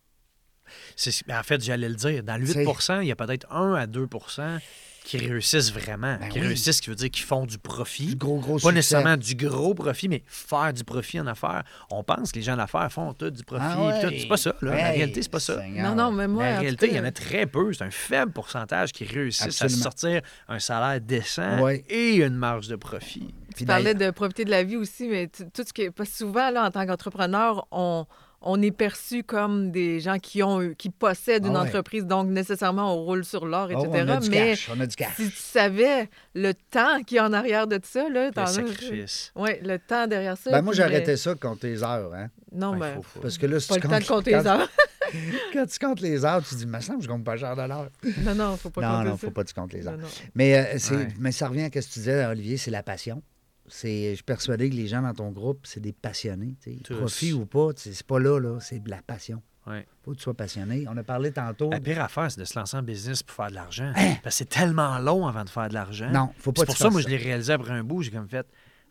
C'est- 0.96 1.24
en 1.32 1.44
fait, 1.44 1.62
j'allais 1.64 1.90
le 1.90 1.96
dire, 1.96 2.24
dans 2.24 2.38
le 2.38 2.46
8 2.48 2.58
il 3.02 3.08
y 3.08 3.12
a 3.12 3.16
peut-être 3.16 3.46
1 3.52 3.74
à 3.76 3.86
2% 3.88 4.60
qui 5.04 5.20
réussissent 5.20 5.72
vraiment. 5.72 6.18
Ben 6.20 6.30
qui 6.30 6.40
oui. 6.40 6.48
réussissent, 6.48 6.78
ce 6.78 6.82
qui 6.82 6.90
veut 6.90 6.96
dire 6.96 7.12
qu'ils 7.12 7.26
font 7.26 7.46
du 7.46 7.60
profit. 7.60 8.08
Du 8.08 8.16
gros, 8.16 8.40
gros 8.40 8.54
Pas 8.54 8.60
succès. 8.60 8.72
nécessairement 8.74 9.18
du 9.18 9.36
gros 9.36 9.76
profit, 9.76 10.10
mais 10.10 10.24
faire 10.26 10.74
du 10.74 10.84
profit 10.84 11.20
en 11.20 11.28
affaires. 11.28 11.64
On 11.92 12.04
pense 12.04 12.32
que 12.32 12.40
les 12.40 12.44
gens 12.44 12.58
d'affaires 12.58 12.92
font 12.92 13.14
tout 13.14 13.30
du 13.30 13.44
profit. 13.44 13.64
Ah 13.68 13.86
ouais. 13.86 14.20
C'est 14.20 14.28
pas 14.28 14.38
ça. 14.38 14.56
Là. 14.64 14.72
la 14.72 14.78
Hey, 14.90 14.98
réalité, 14.98 15.22
c'est 15.22 15.30
pas 15.32 15.40
ça. 15.40 15.62
Seigneur. 15.62 15.90
Non, 15.94 16.06
non, 16.06 16.12
mais 16.12 16.28
moi, 16.28 16.44
en 16.44 16.50
la 16.50 16.60
réalité, 16.60 16.88
il 16.90 16.96
y 16.96 17.00
en 17.00 17.04
a 17.06 17.12
très 17.12 17.46
peu. 17.46 17.72
C'est 17.72 17.84
un 17.84 17.92
faible 17.92 18.32
pourcentage 18.32 18.94
qui 18.94 19.06
réussissent 19.06 19.62
à 19.62 19.70
sortir 19.70 20.22
un 20.48 20.58
salaire 20.58 21.00
décent 21.00 21.62
Ouais. 21.62 21.86
et 21.88 22.16
une 22.16 22.34
marge 22.36 22.68
de 22.68 22.76
profit. 22.76 23.32
Tu 23.56 23.64
parlais 23.64 23.94
de 23.94 24.10
profiter 24.10 24.44
de 24.44 24.50
la 24.50 24.64
vie 24.64 24.76
aussi, 24.76 25.08
mais 25.08 25.28
tout 25.28 25.64
ce 25.66 25.72
qui 25.72 25.84
est... 25.84 25.92
Parce 25.92 26.10
que 26.10 26.16
souvent, 26.18 26.50
là, 26.50 26.66
en 26.66 26.72
tant 26.72 26.84
qu'entrepreneur, 26.88 27.68
on, 27.72 28.08
on 28.42 28.62
est 28.62 28.72
perçu 28.72 29.24
comme 29.24 29.72
des 29.72 30.00
gens 30.00 30.20
qui 30.20 30.44
ont 30.44 30.62
eu- 30.62 30.76
qui 30.76 30.90
possèdent 30.90 31.46
une 31.46 31.56
Ah 31.56 31.62
ouais. 31.62 31.68
entreprise, 31.68 32.06
donc 32.06 32.28
nécessairement 32.28 32.94
on 32.96 33.04
roule 33.04 33.26
sur 33.26 33.46
l'or, 33.46 33.70
Oh, 33.74 33.86
etc. 33.86 34.04
on 34.06 34.10
a 34.10 34.18
du 34.18 34.30
mais 34.30 34.38
cash, 34.52 34.70
on 34.76 34.80
a 34.80 34.86
du 34.86 34.96
cash. 34.96 35.16
si 35.16 35.30
tu 35.30 35.36
savais 35.38 36.10
le 36.34 36.54
temps 36.54 37.02
qui 37.06 37.16
est 37.18 37.20
en 37.22 37.34
arrière 37.34 37.68
de 37.68 37.80
ça, 37.84 38.08
là, 38.10 38.30
Le 38.36 38.46
sacrifice. 38.46 39.32
Oui, 39.36 39.52
le 39.64 39.78
temps 39.80 40.08
derrière 40.08 40.38
ça. 40.38 40.52
Ben, 40.52 40.62
moi, 40.62 40.74
le- 40.74 40.82
arrêté 40.84 41.18
ça 41.18 41.34
de 41.34 41.40
compter 41.40 41.70
les 41.70 41.84
heures. 41.84 42.14
Hein? 42.14 42.28
Non, 42.52 42.72
Ouais, 42.74 42.80
ben, 42.80 42.96
faut- 42.96 43.02
faut- 43.04 43.20
Parce 43.22 43.38
que 43.38 43.46
là, 43.48 43.60
si 43.60 43.68
pas 43.68 43.76
tu 43.76 43.82
le 43.82 43.88
temps 43.90 43.96
de 43.96 44.00
comptes- 44.04 44.08
compter 44.18 44.32
quand, 44.32 44.42
les 44.42 44.48
heures. 44.48 44.70
quand 45.54 45.66
tu 45.66 45.80
comptes 45.80 46.02
les 46.02 46.26
heures, 46.26 46.44
tu 46.48 46.56
dis, 46.56 46.66
me 46.66 46.80
semble 46.80 47.00
que 47.00 47.04
je 47.06 47.10
compte 47.10 47.24
pas 47.24 47.38
cher 47.38 47.56
de 47.56 47.62
l'heure. 47.64 47.90
non, 48.24 48.36
non, 48.36 48.58
faut 48.58 48.70
pas 48.70 48.82
Non, 48.82 48.88
compter 48.98 49.06
non, 49.10 49.12
ça. 49.18 49.28
faut 49.28 49.32
pas 49.32 49.44
que 49.44 49.50
tu 49.50 49.54
comptes 49.56 49.74
les 49.74 49.88
heures. 49.88 49.98
Non, 49.98 50.04
non. 50.04 50.08
Mais, 50.36 50.56
euh, 50.56 50.96
Ouais. 50.96 51.08
mais 51.20 51.32
ça 51.32 51.48
revient 51.48 51.64
à 51.64 51.66
ce 51.66 51.70
que 51.88 51.94
tu 51.94 52.00
disais, 52.00 52.26
Olivier, 52.26 52.58
c'est 52.58 52.72
la 52.72 52.84
passion. 52.84 53.22
C'est, 53.68 54.12
je 54.12 54.16
suis 54.16 54.24
persuadé 54.24 54.70
que 54.70 54.76
les 54.76 54.88
gens 54.88 55.02
dans 55.02 55.14
ton 55.14 55.32
groupe, 55.32 55.66
c'est 55.66 55.80
des 55.80 55.94
passionnés. 55.94 56.56
Profit 56.90 57.34
ou 57.34 57.46
pas, 57.46 57.70
c'est 57.76 58.04
pas 58.04 58.20
là, 58.20 58.40
là, 58.40 58.60
c'est 58.60 58.80
de 58.80 58.90
la 58.90 59.02
passion. 59.02 59.42
Ouais. 59.68 59.88
faut 60.04 60.12
que 60.12 60.18
tu 60.18 60.24
sois 60.24 60.36
passionné. 60.36 60.86
On 60.88 60.96
a 60.96 61.04
parlé 61.04 61.32
tantôt. 61.32 61.72
La 61.72 61.80
pire 61.80 62.00
affaire, 62.00 62.30
c'est 62.30 62.40
de 62.40 62.46
se 62.46 62.58
lancer 62.58 62.78
en 62.78 62.84
business 62.84 63.24
pour 63.24 63.36
faire 63.36 63.50
de 63.50 63.56
l'argent. 63.56 63.92
Parce 63.96 64.22
que 64.22 64.30
c'est 64.30 64.50
tellement 64.50 65.00
long 65.00 65.26
avant 65.26 65.44
de 65.44 65.50
faire 65.50 65.70
de 65.70 65.74
l'argent. 65.74 66.06
Hein? 66.06 66.12
Non, 66.12 66.30
faut 66.38 66.52
pas 66.52 66.62
C'est 66.62 66.66
que 66.68 66.72
pour 66.72 66.78
ça, 66.78 66.90
moi, 66.92 67.02
fasses 67.02 67.10
je 67.10 67.16
l'ai 67.16 67.24
réalisé 67.24 67.54
après 67.54 67.72
un 67.72 67.84
bout. 67.84 68.04
J'ai 68.04 68.12
comme 68.12 68.30
fait 68.30 68.46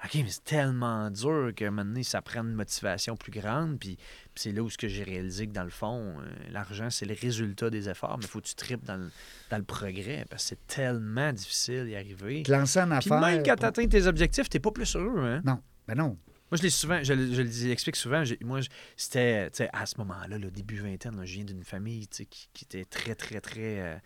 OK, 0.04 0.14
mais 0.16 0.28
c'est 0.28 0.44
tellement 0.44 1.10
dur 1.10 1.52
qu'à 1.56 1.66
un 1.68 1.70
moment 1.70 1.84
donné, 1.86 2.02
ça 2.02 2.20
prend 2.20 2.40
une 2.42 2.52
motivation 2.54 3.16
plus 3.16 3.32
grande. 3.32 3.78
Puis, 3.78 3.96
puis 3.96 4.04
c'est 4.34 4.52
là 4.52 4.62
où 4.62 4.68
ce 4.68 4.76
que 4.76 4.86
j'ai 4.86 5.02
réalisé 5.02 5.46
que 5.46 5.52
dans 5.52 5.64
le 5.64 5.70
fond, 5.70 6.16
euh, 6.20 6.24
l'argent, 6.50 6.90
c'est 6.90 7.06
le 7.06 7.14
résultat 7.18 7.70
des 7.70 7.88
efforts, 7.88 8.18
mais 8.18 8.24
il 8.24 8.28
faut 8.28 8.40
que 8.40 8.46
tu 8.46 8.54
tripes 8.54 8.84
dans 8.84 8.96
le, 8.96 9.10
dans 9.50 9.56
le 9.58 9.64
progrès 9.64 10.26
parce 10.28 10.42
que 10.42 10.48
c'est 10.50 10.66
tellement 10.66 11.32
difficile 11.32 11.86
d'y 11.86 11.96
arriver. 11.96 12.42
Te 12.42 12.52
lancer 12.52 12.80
en 12.80 12.90
affaires. 12.90 13.18
même 13.20 13.42
quand 13.42 13.56
tu 13.56 13.64
atteins 13.64 13.86
tes 13.86 14.06
objectifs, 14.06 14.48
t'es 14.50 14.60
pas 14.60 14.72
plus 14.72 14.94
heureux. 14.94 15.24
Hein? 15.24 15.40
Non, 15.44 15.60
ben 15.88 15.94
non. 15.94 16.18
Moi, 16.50 16.58
je 16.58 16.62
l'ai 16.62 16.70
souvent, 16.70 16.98
je, 17.02 17.14
je 17.14 17.40
le 17.42 17.48
dis- 17.48 17.70
explique 17.70 17.96
souvent. 17.96 18.22
j'ai- 18.24 18.38
Moi, 18.44 18.60
je- 18.60 18.68
c'était, 18.96 19.50
tu 19.50 19.56
sais, 19.56 19.70
à 19.72 19.86
ce 19.86 19.94
moment-là, 19.98 20.36
le 20.38 20.50
début 20.50 20.76
vingtaine, 20.76 21.16
là, 21.16 21.24
je 21.24 21.34
viens 21.34 21.44
d'une 21.44 21.64
famille, 21.64 22.06
tu 22.08 22.18
sais, 22.18 22.26
qui, 22.26 22.48
qui 22.52 22.64
était 22.66 22.84
très, 22.84 23.14
très, 23.14 23.40
très, 23.40 23.80
euh, 23.80 23.96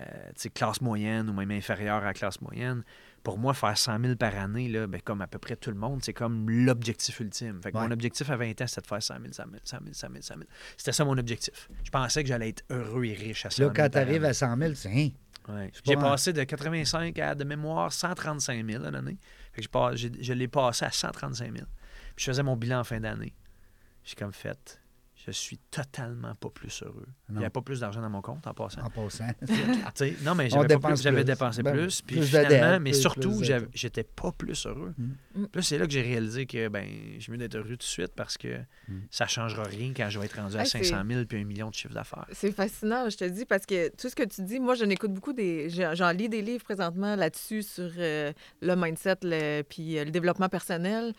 euh, 0.00 0.04
tu 0.30 0.32
sais, 0.36 0.50
classe 0.50 0.80
moyenne 0.80 1.30
ou 1.30 1.32
même 1.32 1.52
inférieure 1.52 2.02
à 2.02 2.06
la 2.06 2.12
classe 2.12 2.40
moyenne. 2.40 2.82
Pour 3.24 3.38
moi, 3.38 3.52
faire 3.54 3.76
100 3.76 4.00
000 4.00 4.14
par 4.16 4.36
année, 4.36 4.68
là, 4.68 4.86
ben, 4.86 5.00
comme 5.00 5.20
à 5.22 5.26
peu 5.26 5.38
près 5.38 5.56
tout 5.56 5.70
le 5.70 5.76
monde, 5.76 6.04
c'est 6.04 6.12
comme 6.12 6.48
l'objectif 6.48 7.18
ultime. 7.18 7.60
Fait 7.62 7.72
que 7.72 7.76
Ouais. 7.78 7.84
mon 7.84 7.90
objectif 7.90 8.30
à 8.30 8.36
20 8.36 8.60
ans, 8.60 8.66
c'était 8.68 8.82
de 8.82 8.86
faire 8.86 9.02
100 9.02 9.14
000, 9.20 9.32
100 9.32 9.42
000, 9.50 9.56
100 9.64 9.78
000, 9.82 9.92
100 9.92 10.08
000, 10.08 10.22
100 10.22 10.34
000. 10.34 10.46
C'était 10.76 10.92
ça 10.92 11.04
mon 11.04 11.18
objectif. 11.18 11.68
Je 11.82 11.90
pensais 11.90 12.22
que 12.22 12.28
j'allais 12.28 12.50
être 12.50 12.62
heureux 12.70 13.04
et 13.06 13.14
riche 13.14 13.46
à 13.46 13.50
100 13.50 13.62
Là, 13.62 13.66
000 13.68 13.74
quand 13.74 13.88
tu 13.90 13.98
arrives 13.98 14.16
année. 14.22 14.28
à 14.28 14.34
100 14.34 14.56
000, 14.58 14.70
tu 14.70 14.76
sais, 14.76 14.88
hein, 14.94 15.08
Ouais. 15.52 15.70
C'est 15.74 15.82
J'ai 15.86 15.94
pas 15.96 16.02
passé 16.02 16.32
de 16.32 16.42
85 16.42 17.18
à, 17.18 17.34
de 17.34 17.44
mémoire, 17.44 17.92
135 17.92 18.64
000 18.66 18.82
l'année. 18.90 19.18
Fait 19.52 19.62
que 19.62 19.96
je 19.96 20.32
l'ai 20.32 20.48
passé 20.48 20.84
à 20.86 20.90
135 20.90 21.52
000. 21.52 21.66
Puis 22.16 22.24
je 22.24 22.30
faisais 22.30 22.42
mon 22.42 22.56
bilan 22.56 22.80
en 22.80 22.84
fin 22.84 22.98
d'année. 23.00 23.34
J'ai 24.04 24.14
comme 24.14 24.32
fait, 24.32 24.80
je 25.32 25.38
suis 25.38 25.58
totalement 25.70 26.34
pas 26.34 26.50
plus 26.50 26.82
heureux. 26.82 27.06
Il 27.28 27.36
n'y 27.36 27.40
avait 27.40 27.50
pas 27.50 27.62
plus 27.62 27.80
d'argent 27.80 28.00
dans 28.00 28.10
mon 28.10 28.20
compte 28.22 28.46
en 28.46 28.54
passant. 28.54 28.82
en 28.82 28.90
passant. 28.90 29.26
Non, 30.24 30.34
mais 30.34 30.48
j'avais, 30.50 30.78
plus- 30.78 31.02
j'avais 31.02 31.24
dépensé 31.24 31.62
Ben, 31.62 31.72
plus. 31.72 32.02
Puis 32.02 32.16
plus 32.16 32.26
finalement, 32.26 32.80
mais 32.80 32.90
plus- 32.90 33.00
surtout, 33.00 33.30
plus 33.30 33.38
de- 33.40 33.44
j'avais- 33.44 33.68
j'étais 33.74 34.04
pas 34.04 34.32
plus 34.32 34.66
heureux. 34.66 34.94
Mm. 34.98 35.04
Mm. 35.04 35.14
Puis 35.34 35.48
là, 35.54 35.62
c'est 35.62 35.78
là 35.78 35.86
que 35.86 35.92
j'ai 35.92 36.02
réalisé 36.02 36.46
que 36.46 36.68
ben, 36.68 36.86
j'ai 37.18 37.32
mieux 37.32 37.38
d'être 37.38 37.54
heureux 37.56 37.68
tout 37.70 37.76
de 37.76 37.82
suite 37.82 38.12
parce 38.14 38.36
que 38.36 38.58
Mm. 38.88 39.00
ça 39.10 39.26
changera 39.26 39.64
rien 39.64 39.92
quand 39.96 40.08
je 40.10 40.18
vais 40.18 40.26
être 40.26 40.36
rendu 40.40 40.56
à 40.56 40.60
Hey, 40.60 40.66
c'est- 40.66 40.84
500 40.84 41.02
000 41.08 41.24
puis 41.24 41.40
un 41.40 41.44
million 41.44 41.70
de 41.70 41.74
chiffre 41.74 41.94
d'affaires. 41.94 42.26
C'est 42.32 42.52
fascinant, 42.52 43.08
je 43.08 43.16
te 43.16 43.24
dis, 43.24 43.44
parce 43.44 43.66
que 43.66 43.88
tout 43.96 44.08
ce 44.08 44.14
que 44.14 44.24
tu 44.24 44.42
dis, 44.42 44.60
moi, 44.60 44.74
je 44.74 44.84
n'écoute 44.84 45.12
beaucoup 45.12 45.32
des. 45.32 45.70
j'en- 45.70 45.94
J'en 45.94 46.10
lis 46.10 46.28
des 46.28 46.42
livres 46.42 46.64
présentement 46.64 47.16
là-dessus 47.16 47.62
sur 47.62 47.90
euh, 47.98 48.32
le 48.60 48.74
mindset, 48.76 49.16
le, 49.22 49.62
puis 49.62 49.98
euh, 49.98 50.04
le 50.04 50.10
développement 50.10 50.48
personnel. 50.48 51.12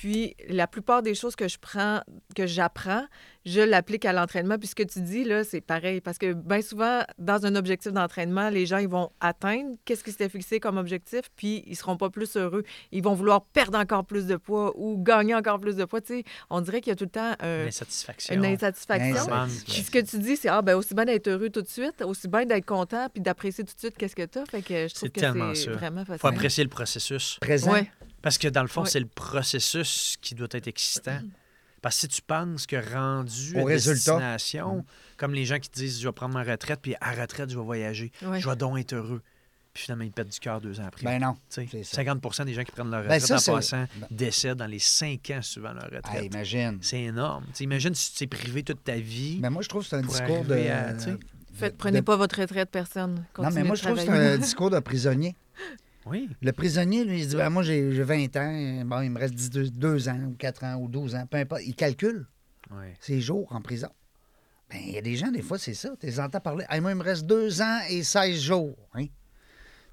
Puis 0.00 0.36
la 0.48 0.68
plupart 0.68 1.02
des 1.02 1.16
choses 1.16 1.34
que 1.34 1.48
je 1.48 1.58
prends, 1.58 2.00
que 2.36 2.46
j'apprends, 2.46 3.04
je 3.44 3.60
l'applique 3.60 4.04
à 4.04 4.12
l'entraînement. 4.12 4.56
Puis 4.56 4.68
ce 4.68 4.76
que 4.76 4.84
tu 4.84 5.00
dis, 5.00 5.24
là, 5.24 5.42
c'est 5.42 5.60
pareil. 5.60 6.00
Parce 6.00 6.18
que 6.18 6.34
bien 6.34 6.62
souvent, 6.62 7.00
dans 7.18 7.44
un 7.46 7.56
objectif 7.56 7.90
d'entraînement, 7.92 8.48
les 8.48 8.64
gens, 8.64 8.78
ils 8.78 8.86
vont 8.88 9.10
atteindre 9.18 9.74
qu'est-ce 9.84 10.04
qui 10.04 10.12
s'était 10.12 10.28
fixé 10.28 10.60
comme 10.60 10.76
objectif, 10.76 11.22
puis 11.34 11.64
ils 11.66 11.74
seront 11.74 11.96
pas 11.96 12.10
plus 12.10 12.36
heureux. 12.36 12.62
Ils 12.92 13.02
vont 13.02 13.14
vouloir 13.14 13.42
perdre 13.46 13.76
encore 13.76 14.04
plus 14.04 14.26
de 14.26 14.36
poids 14.36 14.72
ou 14.76 15.02
gagner 15.02 15.34
encore 15.34 15.58
plus 15.58 15.74
de 15.74 15.84
poids. 15.84 16.00
Tu 16.00 16.18
sais, 16.18 16.24
on 16.48 16.60
dirait 16.60 16.80
qu'il 16.80 16.90
y 16.90 16.92
a 16.92 16.96
tout 16.96 17.04
le 17.04 17.10
temps 17.10 17.34
un- 17.40 17.64
L'insatisfaction. 17.64 18.34
une 18.36 18.44
insatisfaction. 18.44 19.16
Insatisfaction. 19.16 19.64
Puis 19.72 19.82
ce 19.82 19.90
que 19.90 19.98
tu 19.98 20.18
dis, 20.20 20.36
c'est 20.36 20.48
ah 20.48 20.62
ben 20.62 20.76
aussi 20.76 20.94
bien 20.94 21.06
d'être 21.06 21.26
heureux 21.26 21.50
tout 21.50 21.62
de 21.62 21.66
suite, 21.68 22.02
aussi 22.02 22.28
bien 22.28 22.46
d'être 22.46 22.66
content 22.66 23.08
puis 23.12 23.20
d'apprécier 23.20 23.64
tout 23.64 23.74
de 23.74 23.80
suite 23.80 23.96
qu'est-ce 23.98 24.14
que 24.14 24.26
tu 24.26 24.38
as. 24.38 24.44
Fait 24.46 24.62
que 24.62 24.86
je 24.86 24.94
trouve 24.94 25.08
C'est 25.08 25.10
que 25.10 25.20
c'est 25.56 25.70
vraiment 25.70 26.04
faut 26.04 26.12
facile. 26.12 26.28
apprécier 26.28 26.62
le 26.62 26.70
processus. 26.70 27.38
Présent. 27.40 27.72
Ouais. 27.72 27.90
Parce 28.22 28.38
que 28.38 28.48
dans 28.48 28.62
le 28.62 28.68
fond, 28.68 28.82
Ouais. 28.82 28.90
c'est 28.90 29.00
le 29.00 29.06
processus 29.06 30.16
qui 30.20 30.34
doit 30.34 30.48
être 30.52 30.66
excitant. 30.68 31.20
Parce 31.80 31.94
que 31.96 32.00
si 32.00 32.08
tu 32.08 32.22
penses 32.22 32.66
que 32.66 32.76
rendu 32.92 33.54
Au 33.56 33.60
à 33.60 33.64
résultat. 33.66 33.94
destination, 34.14 34.84
comme 35.16 35.32
les 35.32 35.44
gens 35.44 35.58
qui 35.60 35.70
disent 35.70 36.00
je 36.00 36.08
vais 36.08 36.12
prendre 36.12 36.34
ma 36.34 36.42
retraite, 36.42 36.80
puis 36.82 36.96
à 37.00 37.12
retraite, 37.12 37.50
je 37.50 37.56
vais 37.56 37.64
voyager, 37.64 38.10
Ouais. 38.22 38.40
je 38.40 38.48
vais 38.48 38.56
donc 38.56 38.78
être 38.80 38.94
heureux. 38.94 39.22
Puis 39.72 39.84
finalement, 39.84 40.02
ils 40.02 40.10
perdent 40.10 40.28
du 40.30 40.40
cœur 40.40 40.60
deux 40.60 40.80
ans 40.80 40.86
après. 40.88 41.04
Ben 41.04 41.20
non. 41.20 41.34
Tu 41.34 41.40
sais, 41.62 41.68
c'est 41.70 41.84
ça. 41.84 41.96
50% 42.02 42.44
des 42.44 42.52
gens 42.54 42.64
qui 42.64 42.72
prennent 42.72 42.90
leur 42.90 43.04
Ben 43.04 43.20
retraite 43.20 43.38
ça, 43.38 43.52
en 43.52 43.54
passant 43.56 43.84
ben- 44.00 44.08
décèdent 44.10 44.58
dans 44.58 44.66
les 44.66 44.80
5 44.80 45.30
ans 45.30 45.40
suivant 45.42 45.72
leur 45.72 45.84
retraite. 45.84 46.02
Ah, 46.16 46.22
imagine. 46.24 46.78
c'est 46.82 47.02
énorme. 47.02 47.44
Imagine 47.60 47.94
si 47.94 48.10
tu 48.10 48.18
t'es 48.18 48.26
privé 48.26 48.64
toute 48.64 48.82
ta 48.82 48.96
vie. 48.96 49.38
Mais 49.40 49.48
moi, 49.50 49.62
je 49.62 49.68
trouve 49.68 49.84
que 49.84 49.88
c'est 49.90 49.96
un 49.96 50.02
discours 50.02 50.44
de. 50.44 50.54
à, 50.54 50.94
Faites, 51.54 51.76
prenez 51.76 52.00
de- 52.00 52.04
pas 52.04 52.16
votre 52.16 52.40
retraite, 52.40 52.70
personne. 52.70 53.24
Non, 53.38 53.50
mais 53.52 53.62
moi, 53.62 53.76
je 53.76 53.82
trouve 53.84 53.94
que 53.96 54.02
c'est 54.02 54.08
un 54.10 54.38
discours 54.38 54.70
de 54.70 54.80
prisonnier. 54.80 55.36
Oui. 56.10 56.28
Le 56.40 56.52
prisonnier, 56.52 57.04
lui, 57.04 57.20
il 57.22 57.28
dit 57.28 57.36
ben, 57.36 57.50
Moi, 57.50 57.62
j'ai 57.62 57.92
j'ai 57.92 58.02
20 58.02 58.36
ans, 58.36 58.84
bon, 58.86 59.00
il 59.02 59.10
me 59.10 59.18
reste 59.18 59.34
2 59.54 60.08
ans, 60.08 60.20
ou 60.28 60.34
4 60.36 60.64
ans, 60.64 60.76
ou 60.76 60.88
12 60.88 61.14
ans, 61.14 61.26
peu 61.30 61.36
importe. 61.38 61.62
Il 61.66 61.74
calcule 61.74 62.26
ses 63.00 63.20
jours 63.20 63.46
en 63.52 63.60
prison. 63.60 63.88
Ben, 64.70 64.78
il 64.86 64.92
y 64.92 64.98
a 64.98 65.00
des 65.02 65.16
gens, 65.16 65.30
des 65.30 65.40
fois, 65.42 65.58
c'est 65.58 65.72
ça. 65.74 65.90
Tu 65.98 66.06
les 66.06 66.20
entends 66.20 66.40
parler. 66.40 66.64
Moi, 66.80 66.90
il 66.90 66.96
me 66.96 67.02
reste 67.02 67.24
2 67.26 67.62
ans 67.62 67.78
et 67.88 68.02
16 68.02 68.38
jours. 68.40 68.76
Hein? 68.94 69.06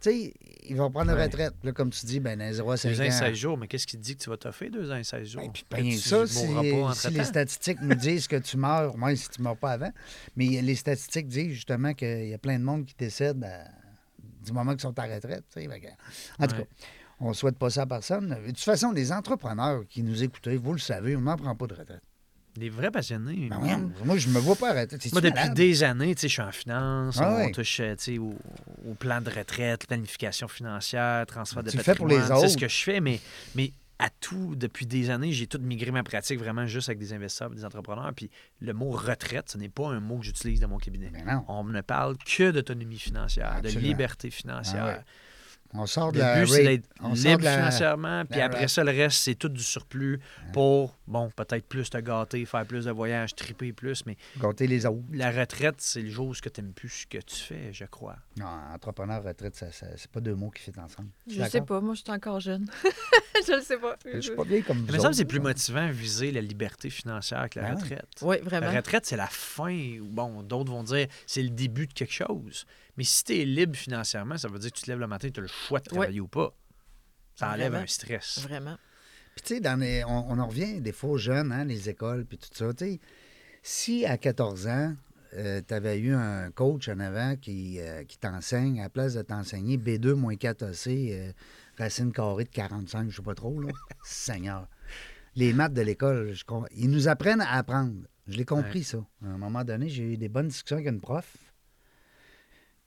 Tu 0.02 0.10
sais, 0.12 0.34
ils 0.68 0.76
vont 0.76 0.92
prendre 0.92 1.08
la 1.12 1.16
Ouais. 1.16 1.24
retraite. 1.24 1.54
Puis 1.58 1.68
Là, 1.68 1.72
comme 1.72 1.90
tu 1.90 2.06
dis, 2.06 2.20
ben, 2.20 2.38
dans 2.38 2.52
0 2.52 2.72
à 2.72 2.76
5 2.78 2.90
2 2.90 3.00
ans 3.00 3.04
et 3.06 3.08
ans. 3.08 3.12
16 3.12 3.36
jours, 3.38 3.58
mais 3.58 3.68
qu'est-ce 3.68 3.88
qui 3.88 3.96
te 3.98 4.02
dit 4.02 4.18
que 4.18 4.24
tu 4.24 4.30
vas 4.30 4.36
t'offrir 4.36 4.70
2 4.72 4.92
ans 4.92 4.98
et 4.98 5.06
16 5.06 5.28
jours? 5.30 5.42
Ben, 5.42 5.52
puis 5.54 5.64
ben, 5.72 5.84
tu 5.84 5.92
ça, 5.98 6.28
si, 6.28 6.46
si 6.96 7.10
les 7.12 7.24
statistiques 7.24 7.82
nous 7.82 7.96
disent 7.96 8.28
que 8.28 8.36
tu 8.36 8.58
meurs, 8.58 8.98
moins 8.98 9.16
si 9.16 9.30
tu 9.30 9.40
ne 9.40 9.46
meurs 9.46 9.58
pas 9.58 9.72
avant, 9.72 9.92
mais 10.36 10.62
les 10.62 10.76
statistiques 10.76 11.28
disent 11.30 11.54
justement 11.54 11.94
qu'il 11.94 12.28
y 12.28 12.34
a 12.34 12.38
plein 12.38 12.60
de 12.60 12.64
monde 12.66 12.86
qui 12.86 12.96
décèdent 12.98 13.44
à- 13.46 13.64
du 14.46 14.54
moment 14.54 14.72
qu'ils 14.72 14.82
sont 14.82 14.98
à 14.98 15.08
la 15.08 15.16
retraite. 15.16 15.44
En 15.58 16.48
tout 16.48 16.56
Ouais. 16.56 16.62
cas, 16.62 16.68
on 17.20 17.30
ne 17.30 17.34
souhaite 17.34 17.58
pas 17.58 17.70
ça 17.70 17.82
à 17.84 17.86
personne. 17.86 18.30
De 18.30 18.48
toute 18.48 18.60
façon, 18.60 18.92
les 18.92 19.12
entrepreneurs 19.12 19.84
qui 19.90 20.04
nous 20.04 20.24
écoutent, 20.24 20.48
vous 20.48 20.74
le 20.74 20.80
savez, 20.80 21.16
on 21.16 21.22
n'en 21.22 21.36
prend 21.38 21.56
pas 21.56 21.68
de 21.68 21.74
retraite. 21.74 22.02
Des 22.58 22.70
vrais 22.70 22.90
passionnés. 22.90 23.50
Ben 23.50 23.92
moi, 24.06 24.16
je 24.18 24.30
me 24.30 24.40
vois 24.40 24.56
pas 24.56 24.70
arrêter. 24.70 24.98
Moi, 25.12 25.20
depuis 25.20 25.50
des 25.50 25.84
années, 25.84 26.16
je 26.18 26.28
suis 26.28 26.42
en 26.42 26.54
finance, 26.54 27.18
Ah 27.20 27.40
on 27.42 27.52
touche 27.52 27.82
euh, 27.82 27.96
au, 28.18 28.34
au 28.90 28.94
plan 28.94 29.20
de 29.20 29.30
retraite, 29.30 29.86
planification 29.88 30.48
financière, 30.48 31.26
transfert 31.26 31.64
de 31.64 31.72
Tu 31.72 31.76
le 31.78 31.84
fais 31.84 31.96
pour 31.96 32.08
les 32.08 32.16
patrimoine. 32.16 32.42
C'est 32.42 32.48
ce 32.54 32.58
que 32.58 32.70
je 32.70 32.82
fais, 32.82 33.02
mais, 33.02 33.20
mais 33.56 33.74
à 33.98 34.10
tout, 34.10 34.56
depuis 34.56 34.86
des 34.86 35.10
années, 35.10 35.32
j'ai 35.32 35.48
tout 35.48 35.60
migré 35.60 35.92
ma 35.92 36.04
pratique 36.04 36.38
vraiment 36.40 36.66
juste 36.66 36.90
avec 36.90 37.00
des 37.00 37.14
investisseurs 37.14 37.50
des 37.50 37.64
entrepreneurs. 37.64 38.12
Puis 38.16 38.30
le 38.60 38.74
mot 38.74 38.90
retraite, 38.90 39.50
ce 39.50 39.58
n'est 39.58 39.70
pas 39.70 39.88
un 39.90 40.00
mot 40.00 40.18
que 40.18 40.26
j'utilise 40.26 40.60
dans 40.60 40.68
mon 40.68 40.78
cabinet. 40.78 41.12
Ben. 41.12 41.46
On 41.48 41.64
ne 41.64 41.82
parle 41.82 42.18
que 42.18 42.52
d'autonomie 42.52 43.00
financière, 43.00 43.54
Absolument. 43.54 43.80
de 43.82 43.86
liberté 43.86 44.30
financière. 44.30 44.84
Ah 44.86 44.98
ouais. 44.98 45.04
On 45.78 45.86
sort 45.86 46.12
de 46.12 46.18
Le 46.20 46.24
la 46.24 46.40
but, 46.42 46.48
c'est 46.48 46.64
d'être 46.64 46.90
libre 47.14 47.44
la- 47.44 47.58
financièrement, 47.58 48.24
puis 48.26 48.40
la 48.40 48.46
après 48.46 48.60
rate. 48.62 48.70
ça, 48.70 48.84
le 48.84 48.92
reste, 48.92 49.18
c'est 49.18 49.36
tout 49.36 49.50
du 49.50 49.62
surplus 49.64 50.20
pour, 50.54 50.96
bon, 51.08 51.30
peut-être 51.36 51.68
plus 51.68 51.90
te 51.90 51.98
gâter, 51.98 52.46
faire 52.46 52.66
plus 52.66 52.86
de 52.86 52.92
voyages, 52.92 53.36
triper 53.36 53.74
plus, 53.74 54.06
mais 54.06 54.16
gâter 54.40 54.68
les 54.68 54.86
autres. 54.86 55.02
la 55.12 55.32
retraite, 55.32 55.76
c'est 55.80 56.02
le 56.02 56.10
jour 56.10 56.28
où 56.30 56.36
tu 56.36 56.50
n'aimes 56.62 56.74
plus 56.74 56.90
ce 56.90 57.06
que 57.08 57.18
tu 57.18 57.36
fais, 57.36 57.74
je 57.74 57.86
crois. 57.86 58.16
Non, 58.38 58.46
entrepreneur, 58.74 59.24
retraite, 59.24 59.56
ça, 59.56 59.72
ça- 59.72 59.88
c'est 59.98 60.10
pas 60.12 60.20
deux 60.22 60.36
mots 60.36 60.50
qui 60.50 60.62
fit 60.64 60.72
ensemble. 60.80 61.10
Je 61.28 61.44
sais 61.44 61.62
pas, 61.62 61.82
moi, 61.82 61.94
je 61.96 62.02
suis 62.02 62.12
encore 62.12 62.40
jeune. 62.40 62.66
je 63.48 63.54
le 63.56 63.62
sais 63.62 63.78
pas. 63.78 63.96
Je 64.14 64.20
suis 64.20 64.36
pas 64.36 64.44
vieille 64.44 64.64
comme 64.64 64.78
vous 64.86 64.92
Mais 64.92 65.00
ça, 65.00 65.12
c'est 65.14 65.26
plus 65.26 65.40
motivant 65.40 65.90
viser 65.92 66.32
la 66.32 66.42
liberté 66.42 66.90
financière 66.90 67.50
que 67.50 67.60
la 67.60 67.70
Ben 67.70 67.76
oui. 67.76 67.82
retraite. 67.84 68.08
Oui, 68.22 68.38
La 68.38 68.44
vraiment. 68.60 68.76
retraite, 68.76 69.06
c'est 69.06 69.18
la 69.18 69.28
fin. 69.28 69.74
ou 70.00 70.08
Bon, 70.10 70.42
d'autres 70.44 70.72
vont 70.72 70.84
dire 70.84 71.08
c'est 71.28 71.44
le 71.44 71.50
début 71.50 71.88
de 71.88 71.94
quelque 71.94 72.14
chose. 72.14 72.66
Mais 72.98 73.04
si 73.04 73.24
tu 73.24 73.38
es 73.40 73.46
libre 73.46 73.76
financièrement, 73.76 74.38
ça 74.38 74.48
veut 74.48 74.60
dire 74.60 74.72
que 74.72 74.78
tu 74.78 74.84
te 74.84 74.90
lèves 74.92 75.00
le 75.00 75.08
matin, 75.08 75.30
tu 75.30 75.40
as 75.40 75.44
le 75.44 75.48
choix 75.48 75.80
de 75.80 75.86
travailler 75.86 76.20
ou 76.22 76.28
pas. 76.28 76.54
Ça 77.36 77.50
enlève 77.52 77.72
Vraiment. 77.72 77.84
un 77.84 77.88
stress. 77.88 78.40
Vraiment. 78.40 78.78
Puis, 79.36 79.44
tu 79.46 79.54
sais, 79.56 79.60
dans 79.60 79.78
les- 79.80 80.04
on, 80.06 80.32
on 80.32 80.40
en 80.40 80.48
revient 80.48 80.80
des 80.80 80.94
fois 80.94 81.10
aux 81.12 81.18
jeunes, 81.18 81.52
hein, 81.52 81.66
les 81.66 81.90
écoles, 81.90 82.26
puis 82.26 82.38
tout 82.38 82.48
ça. 82.54 82.74
Tu 82.74 82.86
sais, 82.86 83.00
si 83.62 84.06
à 84.06 84.18
14 84.18 84.68
ans, 84.68 84.96
tu 85.34 85.74
avais 85.74 86.00
eu 86.00 86.14
un 86.14 86.50
coach 86.52 86.88
en 86.88 86.98
avant 87.02 87.36
qui, 87.36 87.82
euh, 87.82 88.06
qui 88.06 88.18
t'enseigne, 88.18 88.80
à 88.80 88.84
la 88.84 88.90
place 88.90 89.16
de 89.16 89.22
t'enseigner 89.22 89.78
B2 89.78 90.14
moins 90.14 90.38
4 90.38 90.64
AC, 90.64 90.88
euh, 91.12 91.34
racine 91.78 92.14
carrée 92.14 92.46
de 92.46 92.50
45, 92.50 93.10
je 93.10 93.18
sais 93.18 93.22
pas 93.22 93.36
trop, 93.36 93.60
là. 93.60 93.74
Seigneur. 94.06 94.70
Les 95.36 95.52
maths 95.52 95.74
de 95.74 95.82
l'école, 95.82 96.34
ils 96.72 96.90
nous 96.90 97.10
apprennent 97.10 97.42
à 97.42 97.56
apprendre. 97.58 97.96
Je 98.28 98.38
l'ai 98.38 98.46
compris, 98.46 98.86
ça. 98.86 99.00
À 99.22 99.28
un 99.28 99.38
moment 99.38 99.66
donné, 99.66 99.90
j'ai 99.90 100.14
eu 100.14 100.18
des 100.18 100.30
bonnes 100.30 100.48
discussions 100.48 100.78
avec 100.78 100.88
une 100.88 101.02
prof. 101.02 101.36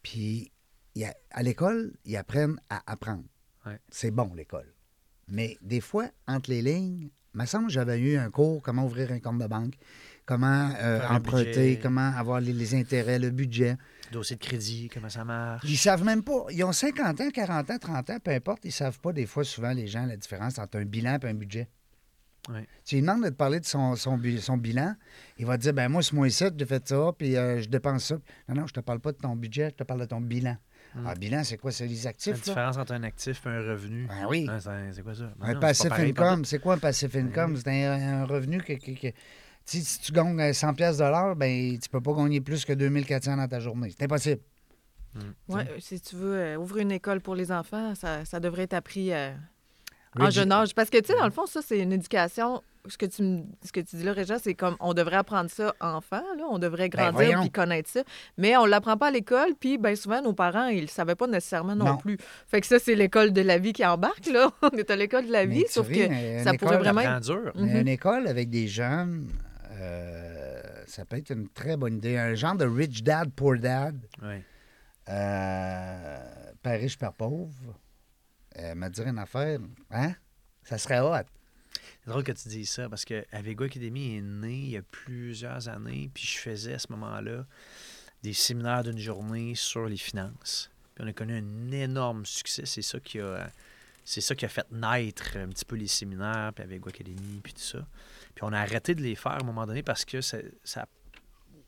Puis, 0.03 0.53
il 0.95 1.03
y 1.03 1.05
a- 1.05 1.15
à 1.31 1.43
l'école, 1.43 1.95
ils 2.05 2.17
apprennent 2.17 2.61
à 2.69 2.83
apprendre. 2.91 3.25
Ouais. 3.67 3.79
C'est 3.91 4.11
bon, 4.11 4.33
l'école. 4.35 4.73
Mais 5.29 5.59
des 5.61 5.81
fois, 5.81 6.09
entre 6.27 6.51
les 6.51 6.63
lignes, 6.63 7.11
me 7.35 7.45
semble 7.45 7.69
j'avais 7.71 7.99
eu 8.01 8.17
un 8.17 8.31
cours 8.31 8.63
comment 8.63 8.85
ouvrir 8.85 9.13
un 9.13 9.21
compte 9.21 9.39
de 9.39 9.47
banque, 9.47 9.75
comment 10.25 10.71
euh, 10.81 11.01
emprunter, 11.09 11.79
comment 11.83 12.09
avoir 12.17 12.41
les, 12.41 12.53
les 12.55 12.75
intérêts, 12.75 13.19
le 13.19 13.31
budget. 13.31 13.77
Dossier 14.11 14.37
de 14.37 14.41
crédit, 14.41 14.89
comment 14.93 15.11
ça 15.11 15.25
marche? 15.25 15.65
Ils 15.69 15.77
savent 15.77 16.05
même 16.05 16.23
pas. 16.23 16.47
Ils 16.51 16.65
ont 16.65 16.73
50 16.73 17.21
ans, 17.21 17.31
40 17.31 17.71
ans, 17.71 17.79
30 17.79 18.11
ans, 18.11 18.19
peu 18.25 18.31
importe. 18.31 18.65
Ils 18.65 18.73
savent 18.73 18.99
pas, 19.01 19.13
des 19.13 19.27
fois, 19.27 19.45
souvent, 19.45 19.73
les 19.73 19.87
gens, 19.87 20.07
la 20.07 20.17
différence 20.17 20.59
entre 20.59 20.79
un 20.79 20.85
bilan 20.87 21.19
et 21.23 21.27
un 21.27 21.35
budget. 21.35 21.69
Ouais. 22.49 22.67
Tu 22.85 22.95
lui 22.95 23.03
demandes 23.03 23.25
de 23.25 23.29
te 23.29 23.35
parler 23.35 23.61
de 23.61 23.67
son, 23.67 23.95
son, 23.95 24.17
bi- 24.17 24.41
son 24.41 24.57
bilan, 24.57 24.95
il 25.39 25.45
va 25.45 25.59
te 25.59 25.63
dire 25.63 25.75
ben 25.75 25.89
moi, 25.89 26.03
ce 26.03 26.15
mois-ci, 26.15 26.45
j'ai 26.57 26.65
fait 26.67 26.89
ça, 26.89 27.11
puis 27.17 27.37
euh, 27.37 27.61
je 27.61 27.69
dépense 27.69 28.05
ça. 28.05 28.15
Non, 28.49 28.55
non, 28.63 28.67
je 28.67 28.73
te 28.73 28.81
parle 28.81 29.01
pas 29.01 29.13
de 29.13 29.19
ton 29.19 29.37
budget, 29.37 29.69
je 29.71 29.75
te 29.75 29.83
parle 29.85 30.01
de 30.01 30.07
ton 30.07 30.21
bilan. 30.21 30.57
Mm. 30.95 31.07
Ah, 31.07 31.15
bilan, 31.15 31.45
c'est 31.45 31.59
quoi? 31.59 31.71
C'est 31.73 31.87
les 31.87 32.03
La 32.05 32.11
actifs, 32.11 32.33
là? 32.33 32.39
différence 32.39 32.79
entre 32.79 32.93
un 32.93 33.03
actif 33.03 33.45
et 33.45 33.51
un 33.51 33.61
revenu. 33.61 34.07
Ben 34.07 34.27
oui. 34.31 34.47
Hein, 34.49 34.59
c'est 34.93 35.03
quoi 35.03 35.15
ça? 35.15 35.31
Ben 35.39 35.49
Un 35.49 35.55
non, 35.55 35.61
passif 35.61 35.93
income, 35.93 36.45
c'est 36.47 36.59
quoi 36.59 36.75
un 36.75 36.79
passif 36.79 37.15
income? 37.17 37.57
C'est 37.57 37.85
un, 37.87 38.21
un 38.23 38.25
revenu 38.25 38.63
que, 38.63 38.73
que- 38.73 38.99
que- 38.99 39.15
si, 39.67 39.85
si 39.85 40.01
tu 40.01 40.13
gagnes 40.13 40.41
euh, 40.41 40.55
100 40.55 40.73
pièces 40.73 40.97
de 40.97 41.05
l'heure, 41.05 41.37
ben 41.37 41.79
tu 41.79 41.89
peux 41.91 42.01
pas 42.01 42.15
gagner 42.15 42.41
plus 42.41 42.65
que 42.65 42.73
2400 42.73 43.37
dans 43.37 43.47
ta 43.49 43.61
journée. 43.61 43.91
C'est 43.91 44.05
impossible. 44.05 44.41
Ouais, 45.49 45.67
si 45.81 46.01
tu 46.01 46.17
veux 46.17 46.35
euh, 46.39 46.57
ouvrir 46.57 46.83
une 46.85 46.93
école 46.93 47.21
pour 47.21 47.35
les 47.35 47.51
enfants, 47.51 47.95
ça, 47.95 48.25
ça 48.25 48.39
devrait 48.41 48.63
être 48.63 48.75
appris 48.75 49.13
euh, 49.13 49.33
en 50.27 50.31
jeune 50.31 50.53
âge. 50.53 50.75
Parce 50.75 50.91
que, 50.91 50.99
tu 50.99 51.07
sais, 51.13 51.19
dans 51.19 51.25
le 51.25 51.31
fond, 51.31 51.47
ça, 51.47 51.61
c'est 51.63 51.79
une 51.79 51.93
éducation. 51.93 52.63
Ce 52.87 52.97
que 52.97 53.05
tu, 53.07 53.23
me- 53.23 53.43
ce 53.63 53.71
que 53.71 53.81
tu 53.81 53.97
dis 53.97 54.03
là, 54.03 54.13
Régent, 54.15 54.37
c'est 54.43 54.55
comme 54.55 54.75
on 54.81 54.95
devrait 54.95 55.17
apprendre 55.17 55.51
ça 55.51 55.75
enfant, 55.81 56.23
là. 56.39 56.45
on 56.49 56.59
devrait 56.59 56.89
Ben, 56.89 57.11
grandir 57.11 57.13
voyons. 57.13 57.41
puis 57.43 57.51
connaître 57.51 57.91
ça. 57.91 58.01
Mais 58.39 58.57
on 58.57 58.65
l'apprend 58.65 58.97
pas 58.97 59.09
à 59.09 59.11
l'école, 59.11 59.51
puis 59.61 59.77
bien 59.77 59.95
souvent, 59.95 60.23
nos 60.23 60.33
parents, 60.33 60.69
ils 60.69 60.83
le 60.83 60.87
savaient 60.87 61.15
pas 61.17 61.27
nécessairement 61.27 61.75
non, 61.77 61.85
Non. 61.85 61.97
plus. 61.99 62.17
Fait 62.47 62.61
que 62.63 62.67
ça, 62.67 62.79
c'est 62.79 62.95
l'école 62.95 63.33
de 63.35 63.43
la 63.43 63.59
vie 63.59 63.75
qui 63.75 63.85
embarque, 63.85 64.27
là. 64.27 64.51
On 64.63 64.71
est 64.71 64.91
à 64.91 64.97
l'école 64.97 65.27
de 65.27 65.33
la 65.33 65.45
vie, 65.45 65.65
sauf 65.69 65.87
ris, 65.87 66.09
que 66.09 66.43
ça 66.45 66.55
pourrait 66.55 66.79
vraiment 66.79 67.03
être... 67.03 67.21
dur. 67.21 67.53
Mais 67.57 67.75
Mhm. 67.75 67.81
Une 67.81 67.89
école 67.89 68.27
avec 68.27 68.49
des 68.49 68.69
jeunes, 68.69 69.29
euh, 69.73 70.63
ça 70.87 71.05
peut 71.05 71.17
être 71.19 71.31
une 71.31 71.49
très 71.49 71.77
bonne 71.77 71.97
idée. 71.97 72.17
Un 72.17 72.35
genre 72.35 72.57
de 72.57 72.65
rich 72.65 73.03
dad, 73.03 73.31
poor 73.33 73.59
dad, 73.59 73.97
Ouais. 74.23 74.43
euh, 75.11 76.19
père 76.63 76.81
riche, 76.81 76.97
père 76.99 77.13
pauvre. 77.13 77.53
Euh, 78.59 78.75
me 78.75 78.89
dire 78.89 79.07
une 79.07 79.19
affaire, 79.19 79.59
hein? 79.91 80.15
Ça 80.65 80.79
serait 80.79 81.01
hot. 81.01 81.25
C'est 82.05 82.11
drôle 82.11 82.25
que 82.25 82.33
tu 82.33 82.49
dises 82.49 82.71
ça 82.71 82.89
parce 82.89 83.05
que 83.05 83.25
Avego 83.33 83.65
Academy 83.65 84.17
est 84.17 84.21
né 84.21 84.53
il 84.55 84.71
y 84.71 84.77
a 84.77 84.83
plusieurs 84.83 85.69
années, 85.69 86.11
puis 86.13 86.25
je 86.27 86.39
faisais 86.39 86.75
à 86.75 86.79
ce 86.79 86.87
moment-là 86.91 87.47
des 88.23 88.33
séminaires 88.33 88.83
d'une 88.83 88.99
journée 88.99 89.55
sur 89.55 89.87
les 89.87 89.97
finances. 89.97 90.71
Puis 90.95 91.05
on 91.05 91.09
a 91.09 91.13
connu 91.13 91.37
un 91.39 91.71
énorme 91.71 92.27
succès. 92.27 92.65
C'est 92.67 92.83
ça 92.83 92.99
qui 92.99 93.21
a, 93.21 93.51
c'est 94.05 94.21
ça 94.21 94.35
qui 94.35 94.45
a 94.45 94.49
fait 94.49 94.67
naître 94.73 95.37
un 95.37 95.49
petit 95.49 95.65
peu 95.65 95.77
les 95.77 95.87
séminaires, 95.87 96.53
puis 96.55 96.65
Avego 96.65 96.89
Academy, 96.89 97.41
puis 97.43 97.53
tout 97.53 97.61
ça. 97.61 97.87
Puis 98.35 98.43
on 98.43 98.53
a 98.53 98.59
arrêté 98.59 98.95
de 98.95 99.03
les 99.03 99.15
faire 99.15 99.33
à 99.33 99.41
un 99.41 99.45
moment 99.47 99.67
donné 99.67 99.83
parce 99.83 100.05
que 100.05 100.21
ça, 100.21 100.39
ça- 100.65 100.87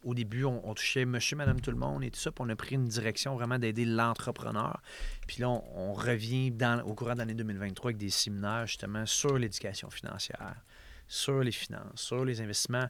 au 0.02 0.14
début, 0.14 0.44
on, 0.44 0.66
on 0.68 0.74
touchait 0.74 1.04
monsieur, 1.04 1.36
madame, 1.36 1.60
tout 1.60 1.70
le 1.70 1.76
monde 1.76 2.02
et 2.04 2.10
tout 2.10 2.18
ça, 2.18 2.30
puis 2.30 2.44
on 2.46 2.48
a 2.48 2.56
pris 2.56 2.74
une 2.74 2.88
direction 2.88 3.34
vraiment 3.34 3.58
d'aider 3.58 3.84
l'entrepreneur. 3.84 4.80
Puis 5.26 5.40
là, 5.40 5.48
on, 5.48 5.62
on 5.74 5.92
revient 5.92 6.50
dans, 6.50 6.82
au 6.84 6.94
courant 6.94 7.14
de 7.14 7.18
l'année 7.18 7.34
2023 7.34 7.90
avec 7.90 7.98
des 7.98 8.10
séminaires 8.10 8.66
justement 8.66 9.06
sur 9.06 9.38
l'éducation 9.38 9.90
financière, 9.90 10.56
sur 11.06 11.42
les 11.42 11.52
finances, 11.52 12.00
sur 12.00 12.24
les 12.24 12.40
investissements 12.40 12.88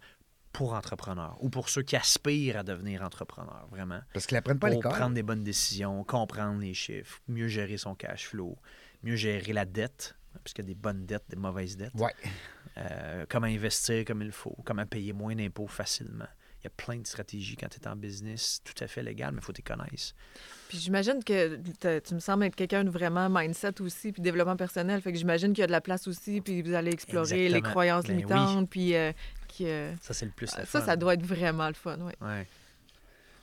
pour 0.52 0.74
entrepreneurs 0.74 1.36
ou 1.40 1.48
pour 1.48 1.68
ceux 1.68 1.82
qui 1.82 1.96
aspirent 1.96 2.58
à 2.58 2.62
devenir 2.62 3.02
entrepreneurs, 3.02 3.66
vraiment. 3.70 4.00
Parce 4.12 4.26
qu'ils 4.26 4.36
n'apprennent 4.36 4.58
pas 4.58 4.68
à 4.68 4.70
l'école. 4.70 4.92
prendre 4.92 5.14
des 5.14 5.22
bonnes 5.22 5.44
décisions, 5.44 6.02
comprendre 6.04 6.60
les 6.60 6.74
chiffres, 6.74 7.20
mieux 7.28 7.48
gérer 7.48 7.76
son 7.76 7.94
cash 7.94 8.26
flow, 8.28 8.58
mieux 9.02 9.16
gérer 9.16 9.52
la 9.52 9.64
dette, 9.64 10.16
puisqu'il 10.44 10.62
y 10.62 10.66
a 10.66 10.68
des 10.68 10.74
bonnes 10.74 11.06
dettes, 11.06 11.24
des 11.28 11.36
mauvaises 11.36 11.76
dettes. 11.76 11.94
Ouais. 11.94 12.14
Euh, 12.78 13.26
comment 13.28 13.46
investir 13.46 14.04
comme 14.04 14.22
il 14.22 14.32
faut, 14.32 14.56
comment 14.64 14.86
payer 14.86 15.12
moins 15.12 15.34
d'impôts 15.34 15.66
facilement. 15.66 16.28
Il 16.60 16.64
y 16.64 16.66
a 16.66 16.70
plein 16.70 16.96
de 16.98 17.06
stratégies 17.06 17.56
quand 17.56 17.68
tu 17.68 17.80
es 17.80 17.88
en 17.88 17.96
business, 17.96 18.60
tout 18.64 18.74
à 18.84 18.86
fait 18.86 19.02
légal, 19.02 19.32
mais 19.32 19.38
il 19.40 19.44
faut 19.44 19.52
que 19.52 19.56
tu 19.56 19.62
connaisses. 19.62 20.14
Puis 20.68 20.78
j'imagine 20.78 21.24
que 21.24 21.56
tu 22.00 22.14
me 22.14 22.20
sembles 22.20 22.44
être 22.44 22.54
quelqu'un 22.56 22.84
de 22.84 22.90
vraiment 22.90 23.28
mindset 23.30 23.80
aussi, 23.80 24.12
puis 24.12 24.20
développement 24.22 24.56
personnel. 24.56 25.00
Fait 25.00 25.12
que 25.12 25.18
j'imagine 25.18 25.52
qu'il 25.52 25.60
y 25.60 25.64
a 25.64 25.66
de 25.66 25.72
la 25.72 25.80
place 25.80 26.06
aussi, 26.06 26.40
puis 26.42 26.60
vous 26.62 26.74
allez 26.74 26.92
explorer 26.92 27.48
les 27.48 27.62
croyances 27.62 28.04
Ben 28.04 28.12
oui. 28.16 28.22
limitantes, 28.22 28.68
puis... 28.70 28.94
euh, 28.94 29.12
qui, 29.48 29.66
euh, 29.66 29.92
Ça, 30.00 30.14
c'est 30.14 30.26
le 30.26 30.30
plus 30.30 30.46
le 30.56 30.60
ça, 30.60 30.66
fun. 30.66 30.80
ça 30.86 30.96
doit 30.96 31.14
être 31.14 31.24
vraiment 31.26 31.66
le 31.66 31.74
fun, 31.74 31.98
oui. 32.02 32.12
Ouais. 32.20 32.46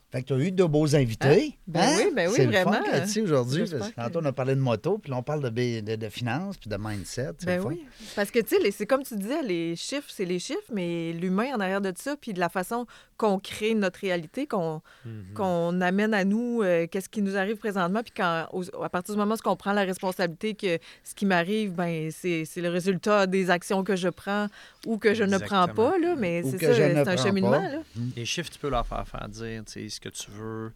Fait 0.10 0.22
que 0.22 0.28
tu 0.28 0.34
as 0.34 0.38
eu 0.38 0.52
de 0.54 0.64
beaux 0.64 0.96
invités. 0.96 1.28
Hein? 1.28 1.58
Ben 1.68 1.90
oui, 1.98 2.12
ben 2.16 2.30
oui, 2.30 2.34
C'est 2.38 2.46
le 2.46 2.52
vraiment. 2.52 2.72
fun 2.72 2.92
là-dessus 2.92 3.22
aujourd'hui. 3.24 3.66
Que 3.66 3.92
Tantôt, 3.94 4.20
on 4.22 4.26
a 4.26 4.32
parlé 4.32 4.56
de 4.56 4.62
moto, 4.62 4.98
puis 5.00 5.12
là, 5.12 5.18
on 5.18 5.24
parle 5.24 5.44
de, 5.44 5.82
de, 5.82 5.96
de 5.98 6.10
finances, 6.10 6.56
puis 6.58 6.70
de 6.70 6.78
mindset. 6.78 7.32
C'est 7.40 7.46
Ben 7.46 7.62
oui. 7.66 7.84
Parce 8.16 8.32
que, 8.32 8.40
tu 8.40 8.56
sais, 8.62 8.72
c'est 8.72 8.86
comme 8.86 9.04
tu 9.04 9.18
disais, 9.18 9.42
les 9.44 9.76
chiffres, 9.76 10.08
c'est 10.10 10.24
les 10.24 10.40
chiffres, 10.40 10.72
mais 10.72 11.12
l'humain 11.12 11.48
en 11.56 11.60
arrière 11.60 11.82
de 11.82 11.92
ça, 11.98 12.16
puis 12.16 12.32
de 12.32 12.40
la 12.40 12.48
façon 12.48 12.86
qu'on 13.18 13.38
crée 13.40 13.74
notre 13.74 14.00
réalité, 14.00 14.46
qu'on 14.48 14.82
Mhm. 15.04 15.34
qu'on 15.34 15.82
amène 15.82 16.14
à 16.14 16.24
nous, 16.24 16.62
euh, 16.62 16.88
qu'est-ce 16.88 17.10
qui 17.10 17.22
nous 17.22 17.36
arrive 17.36 17.58
présentement, 17.58 18.02
puis 18.04 18.14
quand, 18.16 18.46
au- 18.54 18.84
à 18.84 18.90
partir 18.90 19.14
du 19.16 19.20
moment 19.20 19.36
où 19.36 19.50
on 19.50 19.56
prend 19.56 19.74
la 19.74 19.84
responsabilité 19.84 20.54
que 20.54 20.78
ce 21.04 21.16
qui 21.16 21.26
m'arrive, 21.26 21.72
ben 21.74 22.12
c'est 22.12 22.46
c'est 22.46 22.62
le 22.62 22.70
résultat 22.70 23.26
des 23.28 23.50
actions 23.50 23.84
que 23.84 23.96
je 23.96 24.08
prends 24.10 24.48
ou 24.86 24.98
que 25.00 25.14
je 25.16 25.24
ne 25.24 25.38
prends 25.38 25.68
pas, 25.68 25.98
là, 25.98 26.16
mais 26.16 26.44
c'est 26.44 26.60
ça, 26.60 26.74
c'est 26.76 27.08
un 27.10 27.18
cheminement, 27.18 27.52
pas. 27.52 27.60
là. 27.70 27.80
Les 28.16 28.24
chiffres, 28.26 28.52
tu 28.52 28.60
peux 28.60 28.70
leur 28.70 28.86
faire 28.88 29.06
faire 29.08 29.28
dire 29.28 29.64
tu 29.66 29.90
sais, 29.90 29.90
ce 29.98 30.02
que 30.02 30.10
tu 30.10 30.32
veux. 30.32 30.74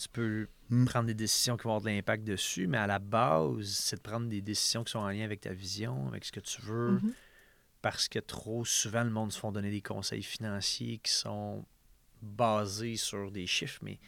Tu 0.00 0.08
peux 0.08 0.48
Mm. 0.70 0.84
prendre 0.84 1.06
des 1.06 1.14
décisions 1.14 1.56
qui 1.56 1.64
vont 1.64 1.70
avoir 1.70 1.80
de 1.80 1.88
l'impact 1.88 2.24
dessus, 2.24 2.66
mais 2.66 2.76
à 2.78 2.86
la 2.86 2.98
base, 2.98 3.66
c'est 3.68 3.96
de 3.96 4.00
prendre 4.02 4.28
des 4.28 4.42
décisions 4.42 4.84
qui 4.84 4.92
sont 4.92 4.98
en 4.98 5.08
lien 5.08 5.24
avec 5.24 5.40
ta 5.40 5.52
vision, 5.52 6.08
avec 6.08 6.24
ce 6.26 6.32
que 6.32 6.40
tu 6.40 6.60
veux. 6.62 6.92
Mhm. 7.02 7.12
Parce 7.80 8.06
que 8.08 8.18
trop 8.18 8.64
souvent, 8.64 9.02
le 9.04 9.10
monde 9.10 9.32
se 9.32 9.38
font 9.38 9.50
donner 9.52 9.70
des 9.70 9.80
conseils 9.80 10.22
financiers 10.22 10.98
qui 10.98 11.10
sont 11.12 11.64
basés 12.20 12.96
sur 12.96 13.30
des 13.30 13.46
chiffres, 13.46 13.78
mais 13.82 13.98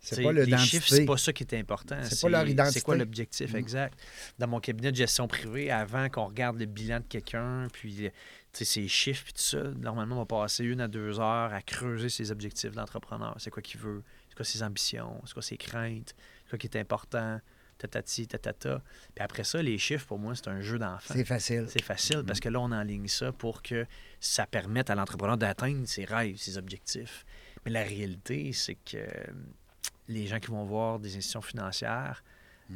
C'est 0.00 0.22
pas 0.22 0.32
les 0.32 0.44
l'identité. 0.44 0.68
chiffres, 0.78 0.88
c'est 0.88 1.04
pas 1.04 1.16
ça 1.16 1.32
qui 1.32 1.44
est 1.44 1.54
important. 1.54 1.96
C'est 2.02 2.20
pas 2.20 2.28
leur 2.28 2.42
C'est 2.44 2.50
identité. 2.52 2.80
quoi 2.82 2.96
l'objectif 2.96 3.52
Mm. 3.52 3.56
exact? 3.56 3.98
Dans 4.38 4.48
mon 4.48 4.60
cabinet 4.60 4.90
de 4.92 4.96
gestion 4.96 5.28
privée, 5.28 5.70
avant 5.70 6.08
qu'on 6.08 6.26
regarde 6.26 6.58
le 6.58 6.66
bilan 6.66 7.00
de 7.00 7.04
quelqu'un, 7.06 7.68
puis 7.72 8.10
ses 8.52 8.88
chiffres, 8.88 9.24
puis 9.24 9.32
tout 9.32 9.42
ça, 9.42 9.62
normalement, 9.62 10.16
on 10.16 10.20
va 10.20 10.26
passer 10.26 10.64
une 10.64 10.80
à 10.80 10.88
deux 10.88 11.20
heures 11.20 11.52
à 11.52 11.62
creuser 11.62 12.08
ses 12.08 12.30
objectifs 12.30 12.72
d'entrepreneur. 12.72 13.34
C'est 13.38 13.50
quoi 13.50 13.62
qu'il 13.62 13.80
veut? 13.80 14.02
C'est 14.28 14.34
quoi 14.34 14.44
ses 14.44 14.62
ambitions? 14.62 15.20
C'est 15.24 15.32
quoi 15.32 15.42
ses 15.42 15.56
craintes? 15.56 16.14
C'est 16.44 16.50
quoi 16.50 16.58
qui 16.58 16.66
est 16.66 16.76
important? 16.76 17.40
Tatati, 17.78 18.26
tatata. 18.26 18.82
Puis 19.14 19.24
après 19.24 19.44
ça, 19.44 19.62
les 19.62 19.78
chiffres, 19.78 20.06
pour 20.06 20.18
moi, 20.18 20.34
c'est 20.34 20.48
un 20.48 20.60
jeu 20.60 20.78
d'enfant. 20.78 21.14
C'est 21.14 21.24
facile. 21.24 21.66
C'est 21.68 21.82
facile 21.82 22.22
parce 22.26 22.40
que 22.40 22.48
là, 22.50 22.60
on 22.60 22.72
enligne 22.72 23.08
ça 23.08 23.32
pour 23.32 23.62
que 23.62 23.86
ça 24.20 24.46
permette 24.46 24.90
à 24.90 24.94
l'entrepreneur 24.94 25.38
d'atteindre 25.38 25.86
ses 25.86 26.04
rêves, 26.04 26.36
ses 26.36 26.58
objectifs. 26.58 27.24
Mais 27.64 27.70
la 27.70 27.82
réalité, 27.82 28.52
c'est 28.52 28.74
que 28.74 28.96
euh, 28.96 29.08
les 30.08 30.26
gens 30.26 30.40
qui 30.40 30.48
vont 30.48 30.64
voir 30.64 30.98
des 30.98 31.16
institutions 31.16 31.40
financières, 31.40 32.22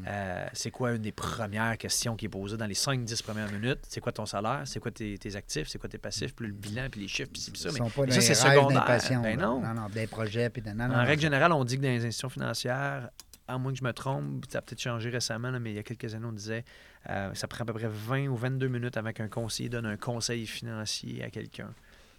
euh, 0.07 0.47
c'est 0.53 0.71
quoi 0.71 0.93
une 0.93 1.03
des 1.03 1.13
premières 1.13 1.77
questions 1.79 2.17
qui 2.17 2.27
est 2.27 2.29
posée 2.29 2.57
dans 2.57 2.67
les 2.67 2.75
5-10 2.75 3.23
premières 3.23 3.51
minutes? 3.51 3.81
C'est 3.89 4.01
quoi 4.01 4.13
ton 4.13 4.27
salaire? 4.27 4.63
C'est 4.65 4.81
quoi 4.81 4.91
tes, 4.91 5.17
tes 5.19 5.37
actifs? 5.37 5.69
C'est 5.69 5.79
quoi 5.79 5.89
tes 5.89 5.99
passifs? 5.99 6.35
Puis 6.35 6.47
le 6.47 6.53
bilan, 6.53 6.89
puis 6.91 7.01
les 7.01 7.09
chiffres, 7.09 7.31
puis 7.33 7.43
puis 7.53 7.61
ça. 7.61 7.69
Ils 7.69 7.73
Mais 7.73 7.79
sont 7.79 7.91
pas 7.91 8.03
mais 8.03 8.09
dans 8.09 8.15
ça, 8.15 8.21
c'est 8.21 8.35
secondaire. 8.35 9.23
Ben 9.23 9.39
non. 9.39 9.61
Non, 9.61 9.75
non, 9.75 9.89
des 9.89 10.07
projets. 10.07 10.51
Puis 10.51 10.63
de... 10.63 10.71
non, 10.71 10.89
non, 10.89 10.97
En 10.97 11.05
règle 11.05 11.23
générale, 11.23 11.53
on 11.53 11.65
dit 11.65 11.77
que 11.77 11.83
dans 11.83 11.89
les 11.89 12.05
institutions 12.05 12.29
financières, 12.29 13.11
à 13.47 13.59
moins 13.59 13.73
que 13.73 13.79
je 13.79 13.85
me 13.85 13.93
trompe, 13.93 14.45
ça 14.51 14.59
a 14.59 14.63
peut-être 14.63 14.81
changé 14.81 15.11
récemment, 15.11 15.51
là, 15.51 15.59
mais 15.59 15.73
il 15.73 15.77
y 15.77 15.79
a 15.79 15.83
quelques 15.83 16.15
années, 16.15 16.27
on 16.27 16.33
disait 16.33 16.65
euh, 17.11 17.33
ça 17.35 17.47
prend 17.47 17.63
à 17.63 17.67
peu 17.67 17.75
près 17.75 17.89
20 17.89 18.29
ou 18.29 18.37
22 18.37 18.69
minutes 18.69 18.97
avant 18.97 19.13
qu'un 19.13 19.29
conseiller 19.29 19.69
donne 19.69 19.87
un 19.87 19.97
conseil 19.97 20.47
financier 20.47 21.23
à 21.23 21.31
quelqu'un 21.31 21.75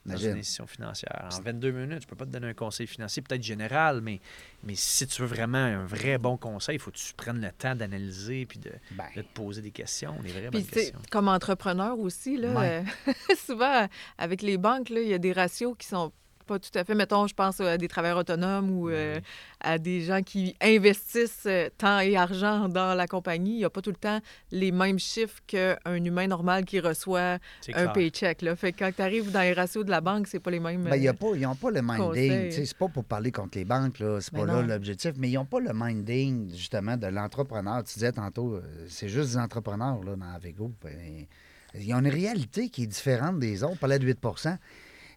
dans 0.06 0.18
une 0.18 0.38
institution 0.38 0.68
financière. 0.68 1.30
En 1.32 1.42
22 1.42 1.72
minutes, 1.72 2.04
je 2.04 2.08
peux 2.08 2.16
pas 2.16 2.26
te 2.26 2.32
donner 2.32 2.48
un 2.50 2.54
conseil 2.54 2.88
financier, 2.88 3.22
peut-être 3.22 3.42
général, 3.44 4.02
mais, 4.02 4.20
mais 4.64 4.76
si 4.76 5.08
tu 5.08 5.22
veux 5.22 5.28
vraiment 5.28 5.58
un 5.58 5.86
vrai 5.86 6.18
bon 6.18 6.38
conseil, 6.38 6.76
il 6.76 6.80
faut 6.80 6.92
que 6.92 6.98
tu 6.98 7.14
prennes 7.16 7.42
le 7.42 7.52
temps 7.52 7.76
d'analyser 7.76 8.46
puis 8.46 8.60
de, 8.60 8.72
Ben, 8.92 9.06
de 9.16 9.22
te 9.22 9.34
poser 9.34 9.62
des 9.62 9.72
questions, 9.72 10.16
des 10.22 10.30
vraies 10.32 10.50
Puis, 10.52 10.62
bonnes 10.62 10.66
questions. 10.70 11.00
comme 11.12 11.28
entrepreneur 11.28 11.98
aussi, 12.00 12.38
là, 12.38 12.52
Ouais. 12.60 12.84
euh, 13.08 13.14
souvent, 13.46 13.88
avec 14.18 14.42
les 14.42 14.58
banques, 14.58 14.90
là, 14.90 15.02
il 15.02 15.08
y 15.08 15.14
a 15.14 15.18
des 15.20 15.34
ratios 15.34 15.76
qui 15.78 15.88
sont 15.88 16.12
pas 16.46 16.60
tout 16.60 16.70
à 16.78 16.84
fait. 16.84 16.96
Mettons, 16.96 17.28
je 17.28 17.34
pense 17.34 17.60
à 17.60 17.78
des 17.78 17.88
travailleurs 17.88 18.20
autonomes 18.20 18.70
ou 18.70 18.90
euh, 18.90 19.20
à 19.60 19.78
des 19.78 20.02
gens 20.02 20.22
qui 20.22 20.56
investissent 20.62 21.46
euh, 21.46 21.70
temps 21.78 22.00
et 22.00 22.16
argent 22.16 22.70
dans 22.70 22.94
la 22.96 23.08
compagnie. 23.08 23.54
Il 23.54 23.58
n'y 23.58 23.66
a 23.66 23.70
pas 23.70 23.82
tout 23.82 23.90
le 23.90 23.96
temps 23.96 24.20
les 24.52 24.72
mêmes 24.72 25.00
chiffres 25.00 25.40
qu'un 25.48 26.04
humain 26.04 26.28
normal 26.28 26.66
qui 26.66 26.80
reçoit 26.80 27.34
un 27.34 27.38
clair. 27.72 27.94
paycheck. 27.94 28.42
Là. 28.42 28.56
Fait 28.56 28.72
que 28.72 28.80
quand 28.80 28.92
tu 28.96 29.02
arrives 29.02 29.32
dans 29.32 29.42
les 29.42 29.54
ratios 29.54 29.84
de 29.86 29.92
la 29.92 30.02
banque, 30.02 30.28
c'est 30.28 30.40
pas 30.40 30.52
les 30.52 30.60
mêmes. 30.60 30.84
ben, 30.84 30.96
il 30.96 31.04
y 31.04 31.08
a 31.08 31.12
euh, 31.12 31.14
pas, 31.14 31.28
ils 31.36 31.42
n'ont 31.42 31.56
pas 31.56 31.72
le 31.72 31.82
minding. 31.82 32.52
C'est 32.52 32.78
pas 32.78 32.88
pour 32.88 33.04
parler 33.04 33.32
contre 33.32 33.58
les 33.58 33.66
banques, 33.66 34.00
là. 34.00 34.20
C'est 34.22 34.34
Mais 34.34 34.40
pas 34.40 34.46
là 34.46 34.62
l'objectif. 34.62 35.12
Mais 35.18 35.30
ils 35.30 35.36
n'ont 35.36 35.46
pas 35.46 35.60
le 35.60 35.72
minding, 35.74 36.52
justement, 36.52 36.98
de 36.98 37.08
l'entrepreneur. 37.08 37.84
Tu 37.84 37.96
disais 37.96 38.12
tantôt, 38.12 38.60
c'est 38.88 39.10
juste 39.10 39.32
des 39.32 39.38
entrepreneurs, 39.38 40.04
là, 40.04 40.16
dans 40.16 40.34
Avego. 40.34 40.72
Ben, 40.84 41.26
Ils 41.74 41.94
ont 41.94 42.00
une 42.00 42.08
réalité 42.08 42.70
qui 42.70 42.84
est 42.84 42.88
différente 42.88 43.40
des 43.40 43.64
autres. 43.64 43.74
On 43.74 43.78
parlait 43.78 44.00
de 44.00 44.06
8 44.06 44.20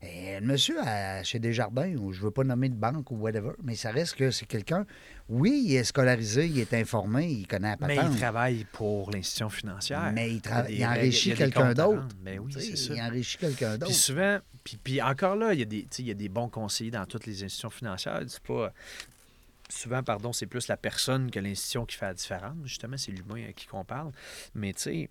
et 0.03 0.39
le 0.41 0.47
monsieur 0.47 0.77
à- 0.81 1.23
chez 1.25 1.39
Desjardins, 1.39 1.95
ou 1.97 2.13
je 2.13 2.21
veux 2.21 2.31
pas 2.31 2.45
nommer 2.45 2.69
de 2.69 2.75
banque 2.75 3.11
ou 3.11 3.17
whatever, 3.17 3.51
mais 3.63 3.75
ça 3.75 3.91
reste 3.91 4.15
que 4.15 4.31
c'est 4.31 4.47
quelqu'un, 4.47 4.87
oui, 5.29 5.65
il 5.67 5.75
est 5.77 5.85
scolarisé, 5.85 6.47
il 6.47 6.59
est 6.61 6.73
informé, 6.75 7.27
il 7.27 7.47
connaît 7.47 7.77
la 7.81 7.87
Mais 7.87 7.97
patente. 7.97 8.13
il 8.15 8.19
travaille 8.19 8.67
pour 8.73 9.11
l'institution 9.11 9.49
financière. 9.51 10.11
Mais 10.15 10.31
il, 10.31 10.41
tra- 10.41 10.65
enrichit 10.87 11.35
quelqu'un 11.35 11.75
d'autre. 11.75 12.07
Ben 12.23 12.39
oui, 12.39 12.53
c'est 12.59 12.77
ça. 12.77 12.95
Il 12.95 13.01
enrichit 13.03 13.39
quelqu'un 13.39 13.71
Puis 13.71 13.79
d'autre. 13.81 13.93
souvent, 13.93 14.39
puis, 14.65 14.79
puis 14.83 15.03
encore 15.03 15.37
là, 15.37 15.53
il 15.53 15.59
y, 15.61 15.63
a 15.63 15.67
des, 15.67 15.87
il 15.99 16.07
y 16.07 16.11
a 16.11 16.15
des 16.15 16.29
bons 16.29 16.49
conseillers 16.49 16.91
dans 16.91 17.05
toutes 17.07 17.27
les 17.27 17.43
institutions 17.43 17.71
financières. 17.71 18.21
C'est 18.29 18.43
pas. 18.43 18.73
Souvent, 19.71 20.03
pardon, 20.03 20.33
c'est 20.33 20.47
plus 20.47 20.67
la 20.69 20.79
personne 20.79 21.31
que 21.31 21.39
l'institution 21.41 21.85
qui 21.85 21.97
fait 21.97 22.07
la 22.07 22.15
différence. 22.15 22.57
Justement, 22.65 22.97
c'est 22.97 23.13
l'humain 23.13 23.45
à 23.49 23.53
qui 23.53 23.67
qu'on 23.67 23.85
parle. 23.85 24.13
Mais 24.55 24.73
tu 24.73 24.81
sais, 24.83 25.11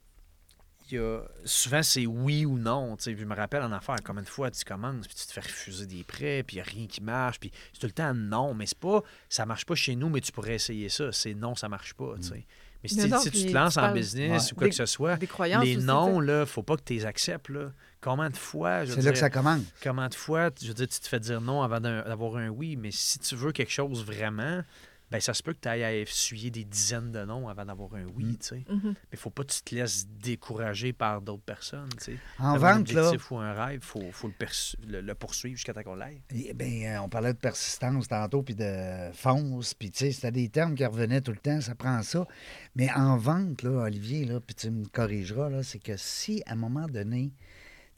y 0.96 0.98
a, 1.00 1.22
souvent, 1.46 1.84
c'est 1.84 2.06
oui 2.06 2.46
ou 2.46 2.58
non. 2.58 2.96
Tu 2.98 3.04
sais, 3.04 3.18
je 3.18 3.26
me 3.26 3.36
rappelle 3.36 3.62
en 3.64 3.72
affaires, 3.72 3.98
combien 4.04 4.22
de 4.24 4.28
fois 4.28 4.50
tu 4.52 4.64
commences, 4.64 5.08
puis 5.08 5.16
tu 5.16 5.26
te 5.28 5.34
fais 5.34 5.42
refuser 5.42 5.86
des 5.86 6.04
prêts, 6.04 6.44
puis 6.46 6.56
il 6.58 6.60
n'y 6.60 6.62
a 6.62 6.72
rien 6.72 6.88
qui 6.88 7.02
marche, 7.02 7.40
puis 7.40 7.52
c'est 7.74 7.80
tout 7.80 7.88
le 7.88 7.92
temps 7.94 8.14
non. 8.14 8.54
Mais 8.54 8.66
c'est 8.66 8.78
pas, 8.78 9.02
ça 9.30 9.46
marche 9.46 9.66
pas 9.66 9.76
chez 9.76 9.96
nous, 9.96 10.10
mais 10.10 10.22
tu 10.22 10.32
pourrais 10.32 10.56
essayer 10.56 10.90
ça. 10.90 11.12
C'est 11.12 11.34
non, 11.34 11.56
ça 11.56 11.68
marche 11.70 11.94
pas. 11.94 12.16
tu 12.18 12.28
sais. 12.30 12.46
Mais 12.84 12.90
si, 12.90 12.98
Mais 12.98 13.08
non, 13.08 13.20
si 13.20 13.32
tu 13.32 13.38
puis 13.40 13.46
te 13.48 13.54
lances 13.54 13.74
tu 13.74 13.80
en 13.80 13.92
business 13.92 14.46
Ouais. 14.46 14.52
ou 14.52 14.56
quoi 14.56 14.64
Des- 14.66 14.70
que 14.70 14.76
ce 14.76 14.86
soit, 14.86 15.16
des 15.18 15.26
croyances 15.28 15.64
les 15.66 15.78
noms, 15.78 16.20
tu 16.20 16.28
là, 16.28 16.46
faut 16.46 16.62
pas 16.62 16.78
que 16.78 16.84
tu 16.84 16.94
les 16.94 17.06
acceptes. 17.08 17.50
Là. 17.50 17.72
Combien 18.02 18.30
de 18.30 18.38
fois, 18.38 18.86
je 18.86 18.92
veux 18.92 18.98
C'est 19.02 19.02
là 19.08 19.12
que 19.12 19.18
ça 19.18 19.32
commence. 19.32 19.64
Comment 19.82 20.08
de 20.08 20.14
fois, 20.14 20.52
je 20.62 20.68
veux 20.68 20.74
dire, 20.76 20.88
tu 20.88 21.00
te 21.00 21.08
fais 21.08 21.20
dire 21.20 21.42
non 21.42 21.64
avant 21.64 21.80
d'avoir 21.80 22.36
un 22.38 22.50
oui, 22.50 22.76
mais 22.76 22.92
si 22.92 23.18
tu 23.18 23.36
veux 23.36 23.52
quelque 23.52 23.72
chose 23.72 24.06
vraiment, 24.06 24.62
ben 25.10 25.22
ça 25.22 25.34
se 25.34 25.42
peut 25.42 25.54
que 25.54 25.60
tu 25.62 25.68
ailles 25.70 25.84
à 25.86 25.96
essuyer 25.96 26.52
des 26.52 26.66
dizaines 26.66 27.12
de 27.14 27.24
noms 27.24 27.48
avant 27.48 27.64
d'avoir 27.66 27.94
un 27.96 28.04
oui, 28.16 28.26
Mm. 28.26 28.38
tu 28.38 28.46
sais. 28.48 28.66
Mhm. 28.70 28.94
Mais 29.12 29.18
faut 29.18 29.30
pas 29.30 29.44
que 29.44 29.54
tu 29.54 29.62
te 29.62 29.74
laisses 29.76 30.06
décourager 30.08 30.92
par 30.92 31.22
d'autres 31.22 31.44
personnes, 31.44 31.88
tu 31.98 32.04
sais. 32.04 32.18
En 32.40 32.56
un 32.56 32.58
vente, 32.58 32.92
là, 32.92 33.06
objectif 33.06 33.32
ou 33.32 33.38
un 33.38 33.54
rêve, 33.54 33.80
faut, 33.82 34.12
faut 34.12 34.28
le, 34.28 34.34
persu- 34.34 34.76
le- 34.86 35.00
le 35.02 35.16
poursuivre 35.16 35.56
jusqu'à 35.56 35.74
temps 35.74 35.84
qu'on 35.84 35.96
l'aille. 35.96 36.22
eh 36.34 36.54
ben, 36.54 36.84
euh, 36.86 37.02
on 37.02 37.08
parlait 37.10 37.34
de 37.34 37.38
persistance 37.40 38.08
tantôt, 38.10 38.44
puis 38.44 38.56
de 38.56 39.10
fonce, 39.14 39.74
puis 39.74 39.92
tu 39.92 40.00
sais, 40.00 40.12
c'était 40.12 40.32
des 40.32 40.50
termes 40.50 40.76
qui 40.76 40.86
revenaient 40.86 41.22
tout 41.22 41.32
le 41.32 41.38
temps, 41.38 41.62
ça 41.62 41.74
prend 41.74 42.02
ça. 42.04 42.28
Mais 42.76 42.92
en 42.92 43.16
vente, 43.18 43.64
là, 43.64 43.84
Olivier, 43.84 44.26
là, 44.26 44.40
puis 44.42 44.56
tu 44.56 44.70
me 44.70 44.86
corrigeras, 44.88 45.50
là, 45.50 45.64
c'est 45.64 45.80
que 45.80 45.96
si, 45.96 46.44
à 46.46 46.52
un 46.52 46.56
moment 46.56 46.88
donné, 46.88 47.32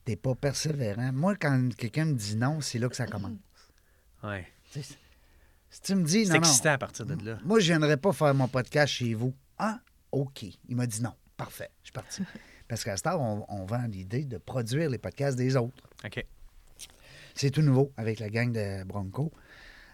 t'es 0.06 0.16
pas 0.16 0.36
persévérant, 0.36 1.12
moi, 1.12 1.36
quand 1.36 1.70
quelqu'un 1.76 2.06
me 2.06 2.14
dit 2.14 2.36
non, 2.36 2.62
c'est 2.62 2.78
là 2.80 2.88
que 2.88 2.96
ça 2.96 3.08
commence. 3.08 3.38
Ouais. 4.24 4.46
Si 5.70 5.82
tu 5.82 5.96
me 5.96 6.04
dis 6.04 6.28
non, 6.28 6.40
non, 6.40 6.66
à 6.66 6.78
partir 6.78 7.06
de 7.06 7.26
là. 7.26 7.38
moi, 7.44 7.60
je 7.60 7.68
viendrais 7.68 7.98
pas 7.98 8.12
faire 8.12 8.34
mon 8.34 8.48
podcast 8.48 8.94
chez 8.94 9.14
vous. 9.14 9.34
Ah, 9.58 9.80
OK. 10.12 10.44
Il 10.68 10.76
m'a 10.76 10.88
dit 10.88 11.02
non. 11.02 11.14
Parfait. 11.38 11.70
Je 11.84 11.88
suis 11.88 11.94
parti. 11.94 12.24
Parce 12.68 12.84
qu'à 12.84 12.98
ce 12.98 13.04
temps, 13.04 13.18
on, 13.20 13.46
on 13.50 13.66
vend 13.66 13.86
l'idée 13.88 14.26
de 14.26 14.38
produire 14.38 14.90
les 14.90 14.98
podcasts 14.98 15.38
des 15.38 15.56
autres. 15.56 15.84
OK. 16.06 16.26
C'est 17.36 17.52
tout 17.52 17.62
nouveau 17.62 17.92
avec 17.98 18.20
la 18.20 18.30
gang 18.30 18.52
de 18.52 18.84
Bronco, 18.84 19.32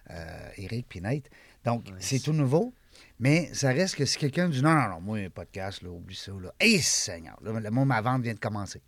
euh, 0.09 0.49
Eric 0.57 0.87
puis 0.89 1.01
Nate. 1.01 1.29
Donc, 1.63 1.85
c'est 1.99 2.19
tout 2.19 2.33
nouveau. 2.33 2.73
Mais 3.19 3.53
ça 3.53 3.69
reste 3.69 3.95
que 3.95 4.05
si 4.05 4.17
quelqu'un 4.17 4.49
dit 4.49 4.61
non, 4.61 4.73
non, 4.73 4.89
non, 4.89 5.01
moi, 5.01 5.17
un 5.19 5.29
podcast, 5.29 5.81
là, 5.81 5.89
oublie 5.89 6.15
ça. 6.15 6.31
Là. 6.31 6.53
Hé, 6.59 6.79
Seigneur, 6.79 7.37
là, 7.43 7.59
le 7.59 7.69
mot 7.71 7.85
ma 7.85 8.01
vente 8.01 8.21
vient 8.23 8.33
de 8.33 8.39
commencer. 8.39 8.81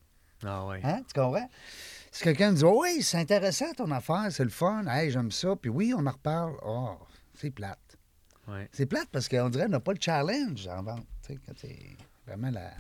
Ah 0.44 0.66
ouais. 0.66 0.80
Hein? 0.84 1.02
Tu 1.08 1.20
comprends? 1.20 1.50
Si 2.12 2.24
quelqu'un 2.24 2.54
dit 2.54 2.64
oh, 2.64 2.82
oui, 2.82 3.02
c'est 3.02 3.18
intéressant 3.18 3.72
ton 3.76 3.92
affaire, 3.92 4.28
c'est 4.32 4.44
le 4.44 4.50
fun, 4.50 4.86
hey, 4.88 5.12
j'aime 5.12 5.32
ça, 5.32 5.56
puis 5.56 5.70
oui, 5.70 5.94
on 5.96 6.06
en 6.06 6.12
reparle, 6.12 6.56
oh, 6.66 6.98
c'est 7.34 7.52
plate. 7.52 7.98
Ouais. 8.48 8.70
C'est 8.72 8.86
plate 8.86 9.10
parce 9.12 9.28
qu'on 9.28 9.50
dirait 9.50 9.66
qu'on 9.66 9.72
n'a 9.72 9.80
pas 9.80 9.94
le 9.94 10.00
challenge 10.02 10.68
en 10.68 10.84
vente. 10.84 11.06
Tu 11.22 11.34
sais, 11.34 11.40
quand 11.46 11.54
c'est 11.58 11.98
vraiment 12.26 12.50
la, 12.50 12.72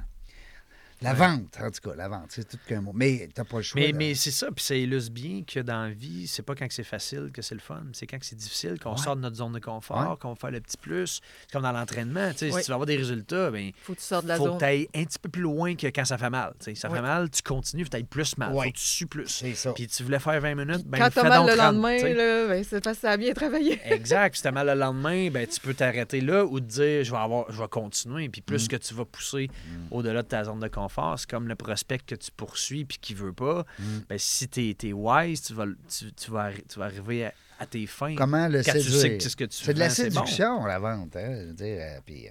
la 1.02 1.14
vente, 1.14 1.58
en 1.62 1.70
tout 1.70 1.90
cas, 1.90 1.96
la 1.96 2.08
vente, 2.08 2.26
c'est 2.30 2.48
tout 2.48 2.58
qu'un 2.68 2.82
mot. 2.82 2.92
Mais 2.94 3.30
tu 3.34 3.40
n'as 3.40 3.46
pas 3.46 3.58
le 3.58 3.64
choix. 3.64 3.80
Mais, 3.80 3.92
mais 3.94 4.16
c'est 4.16 4.32
ça, 4.32 4.48
puis 4.52 4.64
ça 4.64 4.76
illustre 4.76 5.12
bien 5.12 5.44
que 5.46 5.60
dans 5.60 5.84
la 5.84 5.90
vie, 5.92 6.28
c'est 6.28 6.42
pas 6.42 6.56
quand 6.56 6.66
c'est 6.70 6.84
facile 6.84 7.30
que 7.34 7.42
c'est 7.42 7.56
le 7.56 7.62
fun. 7.62 7.84
C'est 7.94 8.08
quand 8.08 8.18
c'est 8.22 8.36
difficile 8.36 8.80
qu'on 8.80 8.92
Ouais. 8.92 8.98
sort 8.98 9.16
de 9.16 9.22
notre 9.22 9.36
zone 9.36 9.52
de 9.54 9.60
confort, 9.60 10.12
Ouais. 10.12 10.18
qu'on 10.20 10.36
fait 10.36 10.52
le 10.52 10.60
petit 10.60 10.78
plus. 10.78 11.22
C'est 11.42 11.52
comme 11.52 11.62
dans 11.64 11.72
l'entraînement. 11.72 12.32
tu 12.32 12.38
sais. 12.38 12.52
Si 12.52 12.62
tu 12.62 12.68
veux 12.68 12.74
avoir 12.74 12.86
des 12.88 12.98
résultats, 12.98 13.52
ben 13.52 13.72
Faut 13.84 13.94
que 13.94 14.00
tu 14.00 14.04
sortes 14.06 14.24
de 14.24 14.30
la 14.30 14.38
faut 14.38 14.46
zone. 14.46 14.54
que 14.56 14.60
tu 14.60 14.66
ailles 14.66 14.90
un 14.96 15.04
petit 15.04 15.20
peu 15.20 15.30
plus 15.30 15.42
loin 15.44 15.76
que 15.76 15.88
quand 15.88 16.06
ça 16.06 16.18
fait 16.18 16.30
mal. 16.30 16.54
tu 16.60 16.66
sais. 16.66 16.76
Ça 16.76 16.90
fait 16.90 17.02
mal, 17.02 17.30
tu 17.30 17.42
continues, 17.44 17.88
tu 17.88 18.04
plus 18.06 18.38
mal. 18.38 18.54
Ouais. 18.54 18.66
Faut 18.68 18.72
que 18.72 18.78
tu 18.78 18.84
sues 18.84 19.08
plus. 19.08 19.28
C'est 19.28 19.54
ça. 19.56 19.74
Puis 19.74 19.88
tu 19.88 20.04
voulais 20.04 20.20
faire 20.20 20.40
20 20.42 20.56
minutes, 20.56 20.86
ben 20.88 20.98
Quand 20.98 21.06
fais 21.12 21.22
t'as 21.22 21.30
mal 21.30 21.40
donc 21.40 21.50
le 21.50 21.56
30, 21.58 21.74
lendemain, 21.74 21.98
là, 22.14 22.48
ben, 22.48 22.64
c'est 22.64 22.84
parce 22.84 22.98
que 22.98 23.02
ça 23.02 23.12
a 23.12 23.18
bien 23.18 23.34
travaillé. 23.34 23.80
Exact. 23.86 24.36
Si 24.36 24.42
t'as 24.44 24.52
mal 24.52 24.68
le 24.68 24.74
lendemain, 24.74 25.30
ben, 25.30 25.46
tu 25.48 25.60
peux 25.60 25.74
t'arrêter 25.74 26.22
là 26.22 26.44
ou 26.46 26.60
te 26.60 26.66
dire 26.66 27.04
je 27.04 27.12
vais 27.12 27.18
avoir 27.18 27.52
je 27.52 27.62
vais 27.62 27.68
continuer. 27.68 28.30
Puis 28.30 28.42
Mm. 28.42 28.46
plus 28.46 28.68
que 28.68 28.76
tu 28.76 28.94
vas 28.94 29.06
pousser 29.06 29.50
au-delà 29.92 30.22
de 30.24 30.28
ta 30.28 30.44
zone 30.44 30.60
de 30.60 30.68
confort, 30.68 30.87
c'est 31.18 31.30
comme 31.30 31.48
le 31.48 31.56
prospect 31.56 32.00
que 32.00 32.16
tu 32.16 32.32
poursuis 32.32 32.86
puis 32.86 32.98
qui 33.00 33.14
veut 33.14 33.34
pas. 33.34 33.66
Mm. 33.80 33.84
Ben, 34.10 34.18
si 34.18 34.48
t'es 34.48 34.76
es 34.84 34.94
wise, 34.94 35.42
tu 35.42 35.54
vas, 35.54 35.66
tu, 35.90 36.12
tu 36.14 36.32
vas, 36.32 36.52
tu 36.54 36.80
vas 36.80 36.86
arriver 36.86 37.26
à, 37.26 37.34
à 37.60 37.66
tes 37.66 37.86
fins. 37.88 38.16
Comment 38.16 38.48
le 38.48 38.64
quand 38.64 38.74
tu 38.74 38.82
sais 38.82 38.90
séduire? 38.92 39.18
que 39.18 39.24
c'est 39.24 39.30
ce 39.30 39.36
que 39.36 39.44
tu 39.46 39.58
C'est 39.64 39.74
de 39.74 39.80
la 39.80 39.88
bon. 39.88 39.94
séduction, 39.94 40.66
la 40.66 40.80
vente. 40.80 41.16
Hein? 41.16 41.54
Euh, 41.62 42.00
euh, 42.10 42.30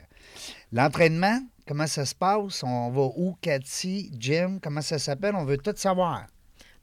L'entraînement, 0.72 1.40
comment 1.66 1.86
ça 1.86 2.04
se 2.04 2.14
passe? 2.14 2.62
On 2.62 2.90
va 2.90 3.02
où, 3.16 3.36
Cathy, 3.40 4.10
Jim? 4.18 4.58
Comment 4.62 4.82
ça 4.82 4.98
s'appelle? 4.98 5.34
On 5.34 5.44
veut 5.44 5.58
tout 5.58 5.74
savoir. 5.76 6.26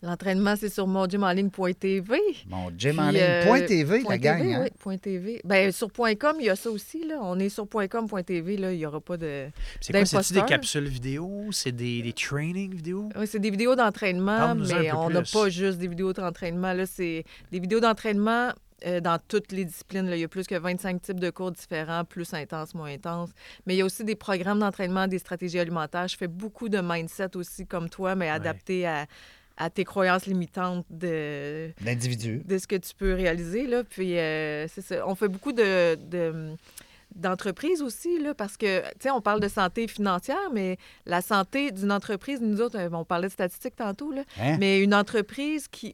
L'entraînement, 0.04 0.56
c'est 0.58 0.70
sur. 0.70 0.86
Mon 0.86 2.74
Jim 2.78 2.98
en 2.98 3.08
Puis, 3.10 3.14
ligne. 3.14 3.22
euh, 3.22 3.46
Point 3.48 3.62
TV, 3.62 3.98
la 4.00 4.04
Point 4.04 4.18
gang. 4.18 4.38
TV, 4.42 4.54
hein? 4.54 4.62
oui, 4.64 4.70
point 4.78 4.98
TV. 4.98 5.42
Ben, 5.46 5.72
sur 5.72 5.92
.com, 5.94 6.36
il 6.40 6.46
y 6.46 6.50
a 6.50 6.56
ça 6.58 6.70
aussi. 6.70 7.08
Là. 7.08 7.20
On 7.22 7.40
est 7.40 7.48
sur 7.50 7.66
point 7.68 7.88
.com, 7.88 8.08
point 8.08 8.22
.tv. 8.22 8.58
Là, 8.58 8.74
il 8.74 8.80
n'y 8.80 8.86
aura 8.86 9.00
pas 9.00 9.16
de... 9.16 9.48
C'est 9.80 9.94
quoi? 9.94 10.06
C'est-tu 10.06 10.34
des 10.34 10.42
capsules 10.44 10.88
vidéo? 10.90 11.48
C'est 11.52 11.72
des, 11.72 12.02
des 12.02 12.12
training 12.14 12.76
vidéo? 12.76 13.08
Oui, 13.18 13.26
c'est 13.28 13.40
des 13.40 13.50
vidéos 13.50 13.76
d'entraînement, 13.76 14.54
mais 14.56 14.92
on 14.92 15.10
n'a 15.10 15.22
pas 15.22 15.50
juste 15.50 15.78
des 15.78 15.88
vidéos 15.88 16.12
d'entraînement. 16.12 16.74
Là, 16.74 16.86
c'est 16.86 17.24
des 17.52 17.60
vidéos 17.60 17.80
d'entraînement 17.80 18.52
euh, 18.86 19.00
dans 19.00 19.18
toutes 19.26 19.54
les 19.54 19.64
disciplines. 19.64 20.10
là. 20.10 20.18
Il 20.18 20.20
y 20.20 20.26
a 20.26 20.28
plus 20.28 20.46
que 20.46 20.56
25 20.56 21.02
types 21.02 21.20
de 21.22 21.30
cours 21.30 21.52
différents, 21.54 22.04
plus 22.04 22.34
intenses, 22.34 22.76
moins 22.76 22.92
intenses. 22.92 23.30
Mais 23.66 23.76
il 23.76 23.78
y 23.78 23.82
a 23.82 23.86
aussi 23.86 24.04
des 24.04 24.16
programmes 24.16 24.60
d'entraînement, 24.60 25.08
des 25.08 25.20
stratégies 25.20 25.60
alimentaires. 25.60 26.10
Je 26.10 26.18
fais 26.18 26.28
beaucoup 26.28 26.68
de 26.68 26.82
mindset 26.84 27.38
aussi, 27.38 27.66
comme 27.66 27.88
toi, 27.88 28.16
mais 28.16 28.30
adapté 28.30 28.86
à, 28.86 29.06
à 29.58 29.70
tes 29.70 29.84
croyances 29.86 30.26
limitantes 30.26 30.86
de, 30.90 31.72
L'individu. 31.86 32.42
de 32.46 32.58
ce 32.58 32.66
que 32.68 32.76
tu 32.76 32.94
peux 32.96 33.14
réaliser. 33.14 33.68
Là. 33.68 33.84
Puis, 33.84 34.18
euh, 34.18 34.68
c'est 34.68 34.82
ça. 34.82 35.08
On 35.08 35.16
fait 35.16 35.28
beaucoup 35.28 35.52
de... 35.54 35.96
de 35.96 36.56
d'entreprise 37.16 37.84
aussi, 37.84 38.18
là, 38.20 38.34
parce 38.34 38.58
que, 38.58 38.80
tu 38.82 38.88
sais, 39.02 39.12
on 39.12 39.22
parle 39.22 39.40
de 39.40 39.48
santé 39.48 39.88
financière, 39.88 40.50
mais 40.52 40.78
la 41.06 41.22
santé 41.22 41.70
d'une 41.72 41.92
entreprise, 41.92 42.42
nous 42.42 42.60
autres, 42.60 42.76
euh, 42.80 42.90
on 42.92 43.06
parlait 43.06 43.28
de 43.28 43.34
statistiques 43.34 43.76
tantôt, 43.76 44.12
là, 44.12 44.24
Hein? 44.42 44.58
mais 44.60 44.82
une 44.82 44.96
entreprise 44.96 45.68
qui... 45.68 45.94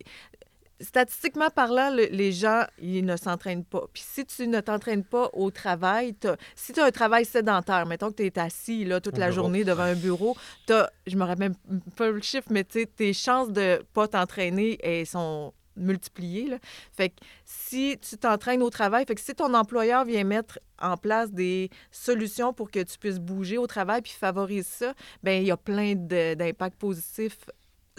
Statistiquement 0.81 1.49
parlant, 1.49 1.89
le- 1.93 2.05
les 2.11 2.31
gens, 2.31 2.63
ils 2.81 3.03
ne 3.03 3.17
s'entraînent 3.17 3.65
pas. 3.65 3.85
Puis 3.93 4.03
si 4.05 4.25
tu 4.25 4.47
ne 4.47 4.61
t'entraînes 4.61 5.03
pas 5.03 5.29
au 5.33 5.51
travail, 5.51 6.15
si 6.55 6.71
tu 6.71 6.79
as 6.79 6.85
un 6.85 6.91
travail 6.91 7.25
sédentaire, 7.25 7.85
mettons 7.85 8.11
que 8.11 8.15
tu 8.17 8.25
es 8.25 8.39
assis 8.39 8.85
là, 8.85 9.01
toute 9.01 9.17
la 9.17 9.27
bureau. 9.27 9.35
journée 9.43 9.63
devant 9.65 9.83
un 9.83 9.95
bureau, 9.95 10.37
t'as, 10.65 10.89
je 11.05 11.17
me 11.17 11.25
rappelle 11.25 11.53
pas 11.97 12.09
le 12.09 12.21
chiffre, 12.21 12.47
mais 12.49 12.63
tes 12.63 13.13
chances 13.13 13.51
de 13.51 13.83
pas 13.93 14.07
t'entraîner, 14.07 14.77
elles 14.81 15.05
sont 15.05 15.53
multipliées. 15.75 16.47
là. 16.47 16.57
Fait 16.91 17.09
que 17.09 17.15
si 17.45 17.97
tu 18.01 18.17
t'entraînes 18.17 18.61
au 18.61 18.69
travail, 18.69 19.05
fait 19.05 19.15
que 19.15 19.21
si 19.21 19.33
ton 19.33 19.53
employeur 19.53 20.03
vient 20.05 20.23
mettre 20.25 20.59
en 20.81 20.97
place 20.97 21.31
des 21.31 21.69
solutions 21.91 22.53
pour 22.53 22.69
que 22.71 22.83
tu 22.83 22.97
puisses 22.97 23.19
bouger 23.19 23.57
au 23.57 23.67
travail 23.67 24.01
puis 24.01 24.11
favorise 24.11 24.67
ça, 24.67 24.93
ben 25.23 25.41
il 25.41 25.47
y 25.47 25.51
a 25.51 25.57
plein 25.57 25.93
d'impacts 25.95 26.77
positifs 26.77 27.37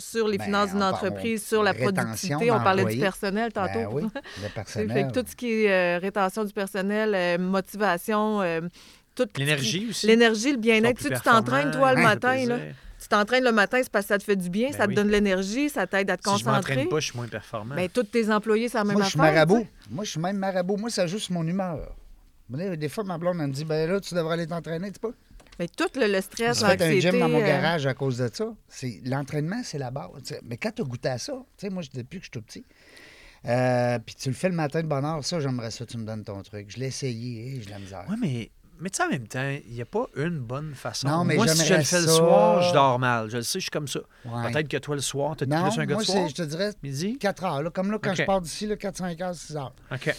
sur 0.01 0.27
les 0.27 0.39
Ben, 0.39 0.45
finances 0.47 0.71
d'une 0.73 0.83
entreprise, 0.83 1.43
on- 1.45 1.49
sur 1.49 1.63
la 1.63 1.75
productivité. 1.75 2.51
On 2.51 2.61
parlait 2.61 2.85
du 2.85 2.99
personnel 2.99 3.53
tantôt. 3.53 3.73
Ben 3.75 3.89
oui, 3.93 4.03
le 4.43 4.49
personnel. 4.49 4.91
fait 4.93 5.05
que 5.13 5.21
tout 5.21 5.27
ce 5.29 5.37
qui 5.37 5.65
est 5.65 5.71
euh, 5.71 5.99
rétention 6.01 6.45
du 6.45 6.53
personnel, 6.53 7.15
euh, 7.15 7.39
motivation, 7.39 8.43
euh, 8.43 8.61
tout 9.15 9.27
L'énergie 9.37 9.87
aussi. 9.91 10.07
L'énergie, 10.07 10.53
le 10.53 10.59
bien-être. 10.59 10.97
Tu 10.99 11.05
sais, 11.09 11.15
tu 11.15 11.21
t'entraînes, 11.21 11.71
toi, 11.71 11.91
le 11.95 12.03
performants, 12.03 12.09
matin. 12.09 12.47
Là. 12.47 12.59
Tu 13.01 13.09
t'entraînes 13.09 13.45
le 13.45 13.53
matin, 13.53 13.79
c'est 13.83 13.91
parce 13.91 14.05
que 14.05 14.09
ça 14.09 14.19
te 14.19 14.25
fait 14.25 14.37
du 14.37 14.51
bien, 14.51 14.69
Ben 14.71 14.77
ça 14.77 14.85
te 14.85 14.89
oui. 14.91 14.95
donne 14.95 15.07
de 15.07 15.13
l'énergie, 15.13 15.69
ça 15.71 15.87
t'aide 15.87 16.11
à 16.11 16.17
te 16.17 16.23
Si 16.23 16.39
je 16.39 16.45
concentrer. 16.45 16.75
m'entraîne 16.75 16.89
pas, 16.91 17.01
je 17.01 17.05
suis 17.07 17.17
moins 17.17 17.29
performant. 17.29 17.75
Ben, 17.75 17.89
tous 17.89 18.03
tes 18.05 18.31
employés, 18.31 18.69
c'est 18.69 18.77
la 18.79 18.85
même 18.85 18.95
Moi, 18.95 19.05
je 19.05 19.11
suis 19.11 19.19
marabout. 19.19 19.67
Moi, 19.91 20.05
je 20.05 20.11
suis 20.11 20.21
même 20.21 20.37
marabout. 20.37 20.77
Moi, 20.77 20.91
ça 20.91 21.07
joue 21.07 21.19
sur 21.19 21.33
mon 21.33 21.47
humeur. 21.47 21.95
Des 22.51 22.89
fois, 22.89 23.05
ma 23.05 23.17
blonde, 23.17 23.37
elle 23.41 23.47
me 23.47 23.53
dit, 23.53 23.65
ben 23.65 23.89
là, 23.91 24.01
tu 24.01 24.15
devrais 24.15 24.35
aller 24.35 24.47
t'entraîner, 24.47 24.89
tu 24.89 24.95
sais 24.95 25.01
pas? 25.01 25.11
Ben, 25.61 25.69
tout 25.77 25.91
le, 26.01 26.07
le 26.11 26.21
stress, 26.23 26.61
J'ai 26.61 26.65
fait 26.65 26.73
un 26.73 26.77
l'anxiété. 26.87 27.01
gym 27.03 27.21
dans 27.21 27.29
mon 27.29 27.41
euh, 27.43 27.47
garage 27.47 27.87
à 27.87 27.93
cause 27.93 28.17
de 28.17 28.31
ça. 28.33 28.47
C'est 28.67 29.01
L'entraînement, 29.05 29.61
c'est 29.63 29.77
la 29.77 29.91
base. 29.91 30.09
Mais 30.43 30.57
quand 30.57 30.71
tu 30.75 30.81
as 30.81 30.85
goûté 30.87 31.11
à 31.11 31.19
ça, 31.19 31.35
tu 31.59 31.67
sais, 31.67 31.71
moi, 31.71 31.83
je- 31.83 31.91
depuis 31.93 32.19
que 32.19 32.25
je 32.25 32.31
suis 32.31 32.31
tout 32.31 32.41
petit, 32.41 32.65
euh, 33.47 33.99
puis 33.99 34.15
tu 34.15 34.31
le 34.31 34.35
fais 34.35 34.49
le 34.49 34.55
matin 34.55 34.81
de 34.83 34.87
bonne 34.87 35.05
heure, 35.05 35.23
ça, 35.23 35.39
j'aimerais 35.39 35.71
ça, 35.71 35.85
tu 35.85 35.99
me 35.99 36.07
donnes 36.07 36.25
ton 36.25 36.43
truc. 36.43 36.71
Je 36.71 36.79
l'ai 36.79 36.87
essayé, 36.87 37.49
et 37.57 37.61
j'ai 37.61 37.67
de 37.67 37.71
la 37.73 37.79
misère. 37.79 38.07
Oui, 38.09 38.17
mais, 38.19 38.51
mais 38.79 38.89
tu 38.89 38.97
sais, 38.97 39.03
en 39.03 39.11
même 39.11 39.27
temps, 39.29 39.51
il 39.67 39.75
n'y 39.75 39.83
a 39.83 39.85
pas 39.85 40.07
une 40.17 40.39
bonne 40.39 40.75
façon. 40.75 41.09
Non, 41.09 41.25
mais 41.25 41.37
Moi, 41.37 41.47
si 41.49 41.67
je 41.67 41.75
le 41.75 41.83
fais 41.83 42.01
le 42.01 42.07
soir, 42.09 42.63
je 42.63 42.73
dors 42.73 42.99
mal. 42.99 43.29
Je 43.29 43.37
le 43.37 43.43
sais, 43.43 43.59
je 43.61 43.65
suis 43.65 43.71
comme 43.71 43.87
ça. 43.89 44.01
Ouais. 44.25 44.51
Peut-être 44.53 44.69
que 44.69 44.79
toi, 44.79 44.95
le 44.95 45.03
soir, 45.03 45.37
tu 45.37 45.45
es 45.45 45.47
non, 45.47 45.69
plus 45.69 45.79
un 45.79 45.85
gars 45.85 45.95
moi, 45.97 46.03
de 46.03 46.09
soir? 46.09 46.27
je 46.27 46.35
te 46.37 46.43
dirais 46.43 46.73
Midi? 46.83 47.19
4 47.19 47.45
heures. 47.45 47.63
là. 47.63 47.69
comme 47.71 47.91
là, 47.91 47.99
quand 48.03 48.15
je 48.15 48.23
pars 48.23 48.41
d'ici, 48.41 48.67
4-5 48.67 49.23
heures, 49.23 49.35
6 49.35 49.57
heures. 49.57 49.75
OK. 49.93 50.15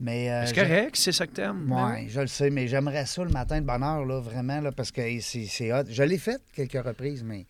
Mais, 0.00 0.30
euh, 0.30 0.44
C'est 0.46 0.54
correct, 0.54 0.96
c'est 0.96 1.12
ça 1.12 1.26
que 1.26 1.32
t'aimes. 1.32 1.70
Oui, 1.70 2.08
je 2.08 2.20
le 2.20 2.26
sais, 2.26 2.50
mais 2.50 2.66
j'aimerais 2.66 3.06
ça 3.06 3.22
le 3.22 3.30
matin 3.30 3.60
de 3.60 3.66
bonne 3.66 3.82
heure, 3.82 4.04
là, 4.04 4.20
vraiment, 4.20 4.60
là, 4.60 4.72
parce 4.72 4.90
que 4.90 5.00
c'est 5.20 5.44
c'est 5.46 5.72
hot. 5.72 5.84
Je 5.88 6.02
l'ai 6.02 6.18
fait 6.18 6.42
quelques 6.52 6.84
reprises, 6.84 7.22
mais 7.22 7.46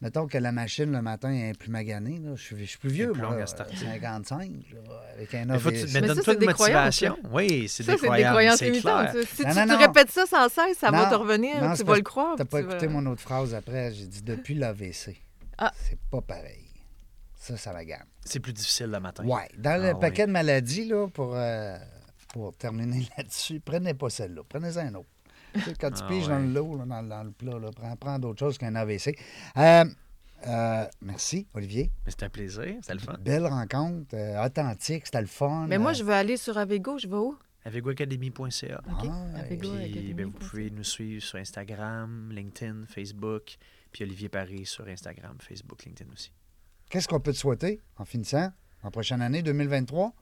mettons 0.00 0.28
que 0.28 0.38
la 0.38 0.52
machine 0.52 0.92
le 0.92 1.02
matin 1.02 1.32
est 1.32 1.58
plus 1.58 1.68
maganée. 1.70 2.18
Là. 2.22 2.36
Je, 2.36 2.40
suis, 2.42 2.56
je 2.60 2.64
suis 2.64 2.78
plus 2.78 2.88
vieux, 2.90 3.10
plus 3.10 3.20
moi, 3.20 3.30
longue 3.30 3.38
là, 3.38 3.44
à 3.44 3.46
starter. 3.48 3.76
55, 3.76 4.48
là, 4.72 4.80
avec 5.14 5.34
un 5.34 5.44
tu 5.46 5.50
AVC. 5.52 5.92
mais 5.92 6.00
Mais 6.00 6.06
donne-toi 6.06 6.34
de 6.36 6.38
des 6.38 6.46
croyances, 6.46 7.02
motivation. 7.02 7.16
Oui, 7.32 7.68
c'est 7.68 7.82
Ça, 7.82 7.92
des 7.94 7.98
c'est 7.98 8.10
des 8.16 8.22
croyances. 8.22 8.62
limitantes. 8.62 9.08
Si 9.34 9.42
Non, 9.42 9.50
tu 9.50 9.56
non, 9.58 9.64
te 9.66 9.68
non. 9.72 9.78
répètes 9.78 10.10
ça 10.12 10.26
sans 10.26 10.48
cesse, 10.48 10.78
ça 10.78 10.90
va 10.92 11.06
te 11.10 11.14
revenir, 11.16 11.60
non, 11.62 11.74
tu 11.74 11.82
vas 11.82 11.96
le 11.96 12.02
croire. 12.02 12.36
T'as 12.38 12.44
puis 12.44 12.50
pas 12.52 12.60
tu 12.60 12.64
vas- 12.66 12.70
écouté 12.76 12.88
mon 12.88 13.04
autre 13.06 13.20
phrase 13.22 13.54
après. 13.54 13.92
J'ai 13.92 14.06
dit 14.06 14.22
depuis 14.22 14.54
l'AVC. 14.54 15.16
Ah. 15.58 15.72
C'est 15.76 15.98
pas 16.10 16.20
pareil. 16.22 16.64
Ça, 17.36 17.56
ça 17.56 17.72
la 17.72 17.84
gamme. 17.84 18.06
C'est 18.24 18.40
plus 18.40 18.52
difficile 18.52 18.86
le 18.86 19.00
matin. 19.00 19.24
Ouais. 19.24 19.48
Dans 19.56 19.80
le 19.82 19.90
Ah, 19.90 19.94
paquet 19.94 20.26
de 20.26 20.32
maladies, 20.32 20.86
là, 20.86 21.08
pour, 21.08 21.34
euh, 21.34 21.76
pour 22.32 22.54
terminer 22.56 23.06
là-dessus, 23.16 23.60
prenez 23.60 23.94
pas 23.94 24.10
celle-là. 24.10 24.42
Prenez 24.48 24.76
un 24.78 24.94
autre. 24.94 25.08
Quand 25.80 25.90
tu 25.90 26.02
Ah, 26.04 26.08
piges 26.08 26.28
dans 26.28 26.36
ouais. 26.36 26.46
le 26.46 26.52
lot, 26.52 26.76
là, 26.76 26.84
dans, 26.86 27.02
dans 27.02 27.22
le 27.24 27.32
plat, 27.32 27.58
là, 27.58 27.70
prends, 27.74 27.96
prends 27.96 28.18
d'autres 28.18 28.38
choses 28.38 28.56
qu'un 28.58 28.74
AVC. 28.76 29.18
Euh, 29.56 29.84
euh, 30.46 30.86
merci, 31.02 31.46
Olivier. 31.54 31.90
Mais 32.04 32.12
c'était 32.12 32.26
un 32.26 32.30
plaisir, 32.30 32.76
c'était 32.82 32.94
le 32.94 33.00
fun. 33.00 33.16
Belle 33.20 33.46
rencontre, 33.46 34.14
euh, 34.14 34.44
authentique, 34.44 35.06
c'était 35.06 35.20
le 35.20 35.26
fun. 35.26 35.66
Mais 35.68 35.78
moi, 35.78 35.90
euh, 35.90 35.94
je 35.94 36.04
veux 36.04 36.12
aller 36.14 36.36
sur 36.36 36.56
Avego. 36.56 36.98
Je 36.98 37.08
vais 37.08 37.16
où? 37.16 37.36
Avegoacademy.ca. 37.64 38.80
OK. 38.90 39.08
Ah, 39.10 39.38
Avego, 39.40 39.70
Puis, 39.76 40.14
ben, 40.14 40.26
vous 40.26 40.32
pouvez 40.32 40.70
nous 40.70 40.84
suivre 40.84 41.22
sur 41.22 41.38
Instagram, 41.38 42.30
LinkedIn, 42.32 42.84
Facebook, 42.86 43.56
puis 43.92 44.04
Olivier 44.04 44.28
Paris 44.28 44.66
sur 44.66 44.86
Instagram, 44.86 45.36
Facebook, 45.40 45.84
LinkedIn 45.84 46.10
aussi. 46.12 46.32
Qu'est-ce 46.90 47.08
qu'on 47.08 47.20
peut 47.20 47.32
te 47.32 47.38
souhaiter 47.38 47.80
en 47.96 48.04
finissant 48.04 48.52
en 48.82 48.90
prochaine 48.90 49.22
année 49.22 49.42
2023? 49.42 50.12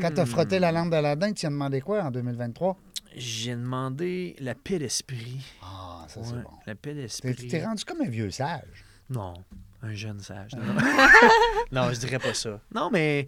Quand 0.00 0.10
tu 0.14 0.20
as 0.20 0.26
frotté 0.26 0.58
la 0.58 0.72
lampe 0.72 0.90
d'Aladin, 0.90 1.32
tu 1.34 1.44
as 1.44 1.50
demandé 1.50 1.80
quoi 1.82 2.02
en 2.02 2.10
2023? 2.10 2.78
J'ai 3.16 3.52
demandé 3.54 4.34
la 4.38 4.54
paix 4.54 4.78
d'esprit. 4.78 5.44
Ah, 5.62 6.06
ça, 6.08 6.20
Ouais, 6.20 6.26
c'est 6.26 6.42
bon. 6.42 6.50
La 6.66 6.74
paix 6.74 6.94
d'esprit. 6.94 7.34
Tu 7.34 7.48
t'es 7.48 7.62
rendu 7.64 7.84
comme 7.84 8.00
un 8.00 8.08
vieux 8.08 8.30
sage. 8.30 8.84
Non, 9.10 9.34
un 9.82 9.92
jeune 9.94 10.20
sage. 10.20 10.52
Non, 10.54 10.62
non. 11.72 11.92
Je 11.92 11.98
dirais 11.98 12.18
pas 12.18 12.32
ça. 12.32 12.60
Non, 12.74 12.88
mais 12.90 13.26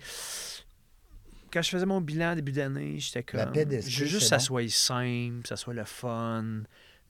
quand 1.53 1.61
je 1.61 1.71
faisais 1.71 1.87
mon 1.87 2.01
bilan 2.01 2.35
début 2.37 2.53
d'année, 2.53 2.99
j'étais 2.99 3.23
comme. 3.23 3.41
La 3.41 3.47
paix 3.47 3.65
d'esprit, 3.67 3.93
Je 3.93 4.01
veux 4.05 4.07
juste 4.11 4.23
que 4.23 4.29
ça 4.29 4.37
bon. 4.37 4.43
soit 4.45 4.69
simple, 4.71 5.43
que 5.43 5.49
ça 5.49 5.57
soit 5.57 5.75
le 5.75 5.85
fun. 5.85 6.45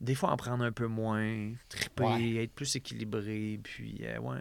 Des 0.01 0.15
fois, 0.15 0.31
en 0.31 0.37
prendre 0.37 0.65
un 0.65 0.73
peu 0.73 0.87
moins, 0.87 1.53
triper, 1.69 2.05
Ouais. 2.05 2.35
être 2.45 2.53
plus 2.55 2.75
équilibré, 2.75 3.61
puis, 3.63 3.99
euh, 4.03 4.19
ouais. 4.19 4.39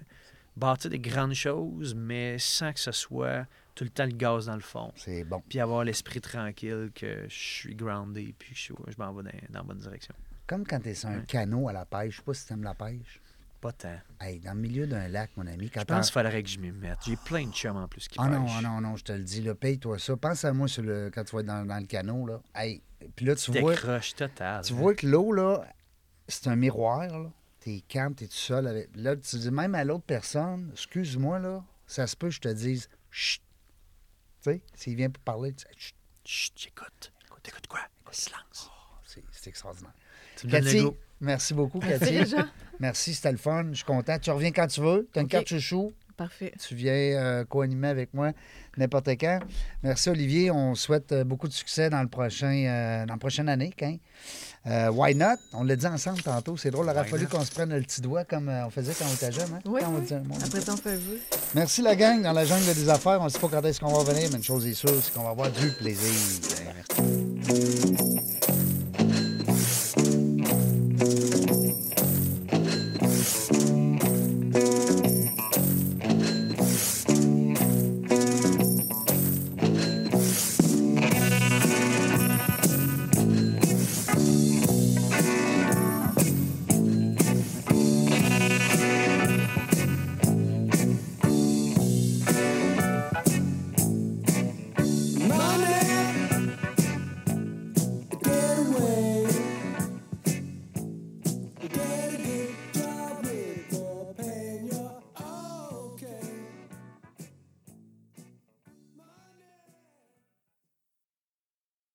Bâtir 0.59 0.89
des 0.89 0.99
grandes 0.99 1.33
choses, 1.33 1.95
mais 1.95 2.37
sans 2.37 2.73
que 2.73 2.79
ce 2.79 2.91
soit 2.91 3.45
tout 3.75 3.83
le 3.85 3.89
temps 3.89 4.05
le 4.05 4.11
gaz 4.11 4.47
dans 4.47 4.55
le 4.55 4.61
fond. 4.61 4.91
C'est 4.97 5.23
bon. 5.23 5.41
Puis 5.47 5.59
avoir 5.59 5.83
l'esprit 5.85 6.19
tranquille, 6.21 6.91
que 6.93 7.25
je 7.29 7.33
suis 7.35 7.75
groundé, 7.75 8.35
puis 8.37 8.53
je, 8.53 8.73
je 8.87 8.95
m'en 8.97 9.13
vais 9.13 9.23
dans, 9.23 9.29
dans 9.49 9.59
la 9.59 9.63
bonne 9.63 9.77
direction. 9.77 10.13
Comme 10.45 10.65
quand 10.65 10.79
tu 10.81 10.89
es 10.89 10.93
sur 10.95 11.09
un 11.09 11.19
Ouais. 11.19 11.25
canot 11.27 11.69
à 11.69 11.73
la 11.73 11.85
pêche. 11.85 12.11
Je 12.13 12.17
sais 12.17 12.23
pas 12.23 12.33
si 12.33 12.45
tu 12.47 12.53
aimes 12.53 12.63
la 12.63 12.73
pêche. 12.73 13.21
Pas 13.61 13.71
tant. 13.73 13.99
Hey, 14.21 14.39
dans 14.39 14.53
le 14.53 14.59
milieu 14.59 14.87
d'un 14.87 15.07
lac, 15.09 15.31
mon 15.35 15.45
ami, 15.45 15.69
quand 15.69 15.81
Je 15.81 15.85
pense 15.85 16.07
qu'il 16.09 16.13
faudrait 16.21 16.41
que 16.43 16.49
je 16.49 16.59
m'y 16.59 16.71
mette. 16.71 16.97
J'ai 17.05 17.17
plein 17.17 17.45
de 17.45 17.51
chums 17.51 17.75
en 17.77 17.87
plus 17.89 18.07
qui 18.07 18.17
Ah 18.19 18.27
non, 18.29 18.43
pêchent. 18.45 18.53
ah 18.57 18.61
non, 18.61 18.81
non, 18.81 18.95
je 18.95 19.03
te 19.03 19.11
le 19.11 19.23
dis, 19.23 19.41
là, 19.41 19.53
paye-toi 19.53 19.99
ça. 19.99 20.15
Pense 20.17 20.43
à 20.45 20.53
moi 20.53 20.67
sur 20.67 20.81
le, 20.83 21.11
quand 21.13 21.23
tu 21.25 21.35
vas 21.35 21.41
être 21.41 21.47
dans, 21.47 21.65
dans 21.65 21.77
le 21.79 21.85
canot. 21.85 22.25
Là. 22.25 22.41
Hey, 22.55 22.81
puis 23.15 23.25
là, 23.25 23.35
tu 23.35 23.51
vois, 23.51 23.71
Décroche 23.71 24.15
total. 24.15 24.63
tu 24.63 24.73
vois 24.73 24.93
que 24.95 25.05
l'eau, 25.07 25.31
là, 25.33 25.65
c'est 26.27 26.47
un 26.47 26.55
miroir. 26.55 27.07
Là. 27.07 27.29
T'es 27.59 27.81
calme, 27.87 28.15
t'es 28.15 28.27
tout 28.27 28.33
seul. 28.33 28.67
Avec... 28.67 28.89
Là, 28.95 29.15
tu 29.15 29.37
dis 29.37 29.51
même 29.51 29.75
à 29.75 29.83
l'autre 29.83 30.05
personne, 30.05 30.69
excuse-moi, 30.73 31.39
là, 31.39 31.63
ça 31.87 32.07
se 32.07 32.15
peut 32.15 32.27
que 32.27 32.35
je 32.35 32.41
te 32.41 32.47
dise, 32.49 32.89
chut. 33.11 33.41
Tu 34.41 34.51
sais, 34.51 34.61
s'il 34.73 34.95
vient 34.95 35.09
pour 35.09 35.23
parler, 35.23 35.53
tu 35.53 35.63
sais, 35.63 35.69
chut. 35.77 35.95
Chut, 36.23 36.53
j'écoute. 36.55 37.11
Écoute, 37.25 37.47
écoute 37.47 37.67
quoi? 37.67 37.81
Écoute, 38.01 38.15
silence. 38.15 38.69
C'est, 39.05 39.23
c'est 39.31 39.49
extraordinaire. 39.49 39.93
Tu 40.37 40.47
Cathy, 40.47 40.85
merci 41.19 41.53
beaucoup, 41.53 41.79
Cathy. 41.79 42.21
Merci, 42.79 43.13
c'était 43.13 43.31
le 43.31 43.37
fun. 43.37 43.67
Je 43.71 43.77
suis 43.77 43.85
content. 43.85 44.17
Tu 44.19 44.31
reviens 44.31 44.51
quand 44.51 44.67
tu 44.67 44.79
veux. 44.79 45.09
Tu 45.11 45.19
as 45.19 45.21
une 45.21 45.27
carte 45.27 45.47
chouchou. 45.47 45.91
Parfait. 46.15 46.53
Tu 46.59 46.75
viens 46.75 46.93
euh, 46.93 47.45
co-animer 47.45 47.87
avec 47.87 48.13
moi 48.13 48.33
n'importe 48.77 49.09
quand. 49.09 49.39
Merci, 49.83 50.09
Olivier. 50.09 50.51
On 50.51 50.75
souhaite 50.75 51.11
euh, 51.11 51.23
beaucoup 51.23 51.47
de 51.47 51.53
succès 51.53 51.89
dans, 51.89 52.01
le 52.01 52.09
prochain, 52.09 52.53
euh, 52.53 53.05
dans 53.05 53.13
la 53.13 53.19
prochaine 53.19 53.49
année. 53.49 53.73
Hein? 53.81 53.97
Euh, 54.67 54.91
why 54.91 55.15
not? 55.15 55.37
On 55.53 55.63
l'a 55.63 55.75
dit 55.75 55.87
ensemble 55.87 56.21
tantôt. 56.21 56.57
C'est 56.57 56.71
drôle. 56.71 56.85
Il 56.87 56.97
aurait 56.97 57.07
fallu 57.07 57.27
qu'on 57.27 57.43
se 57.43 57.51
prenne 57.51 57.73
le 57.73 57.81
petit 57.81 58.01
doigt 58.01 58.25
comme 58.25 58.49
euh, 58.49 58.65
on 58.65 58.69
faisait 58.69 58.93
quand 58.93 59.05
on 59.09 59.13
était 59.13 59.31
jeune. 59.31 59.53
Hein? 59.53 59.59
Oui, 59.65 59.81
Quand 59.81 59.93
on 60.11 60.43
Après 60.45 60.59
ton 60.59 60.75
feu. 60.75 60.99
Merci, 61.55 61.81
la 61.81 61.95
gang. 61.95 62.21
Dans 62.21 62.33
la 62.33 62.45
jungle 62.45 62.73
des 62.73 62.89
affaires, 62.89 63.21
on 63.21 63.25
ne 63.25 63.29
sait 63.29 63.39
pas 63.39 63.47
quand 63.47 63.65
est-ce 63.65 63.79
qu'on 63.79 63.91
va 63.91 63.99
revenir, 63.99 64.29
mais 64.31 64.37
une 64.37 64.43
chose 64.43 64.67
est 64.67 64.73
sûre, 64.73 64.91
c'est 65.01 65.13
qu'on 65.13 65.23
va 65.23 65.29
avoir 65.29 65.49
du 65.49 65.71
plaisir. 65.71 66.11
Merci. 66.75 67.28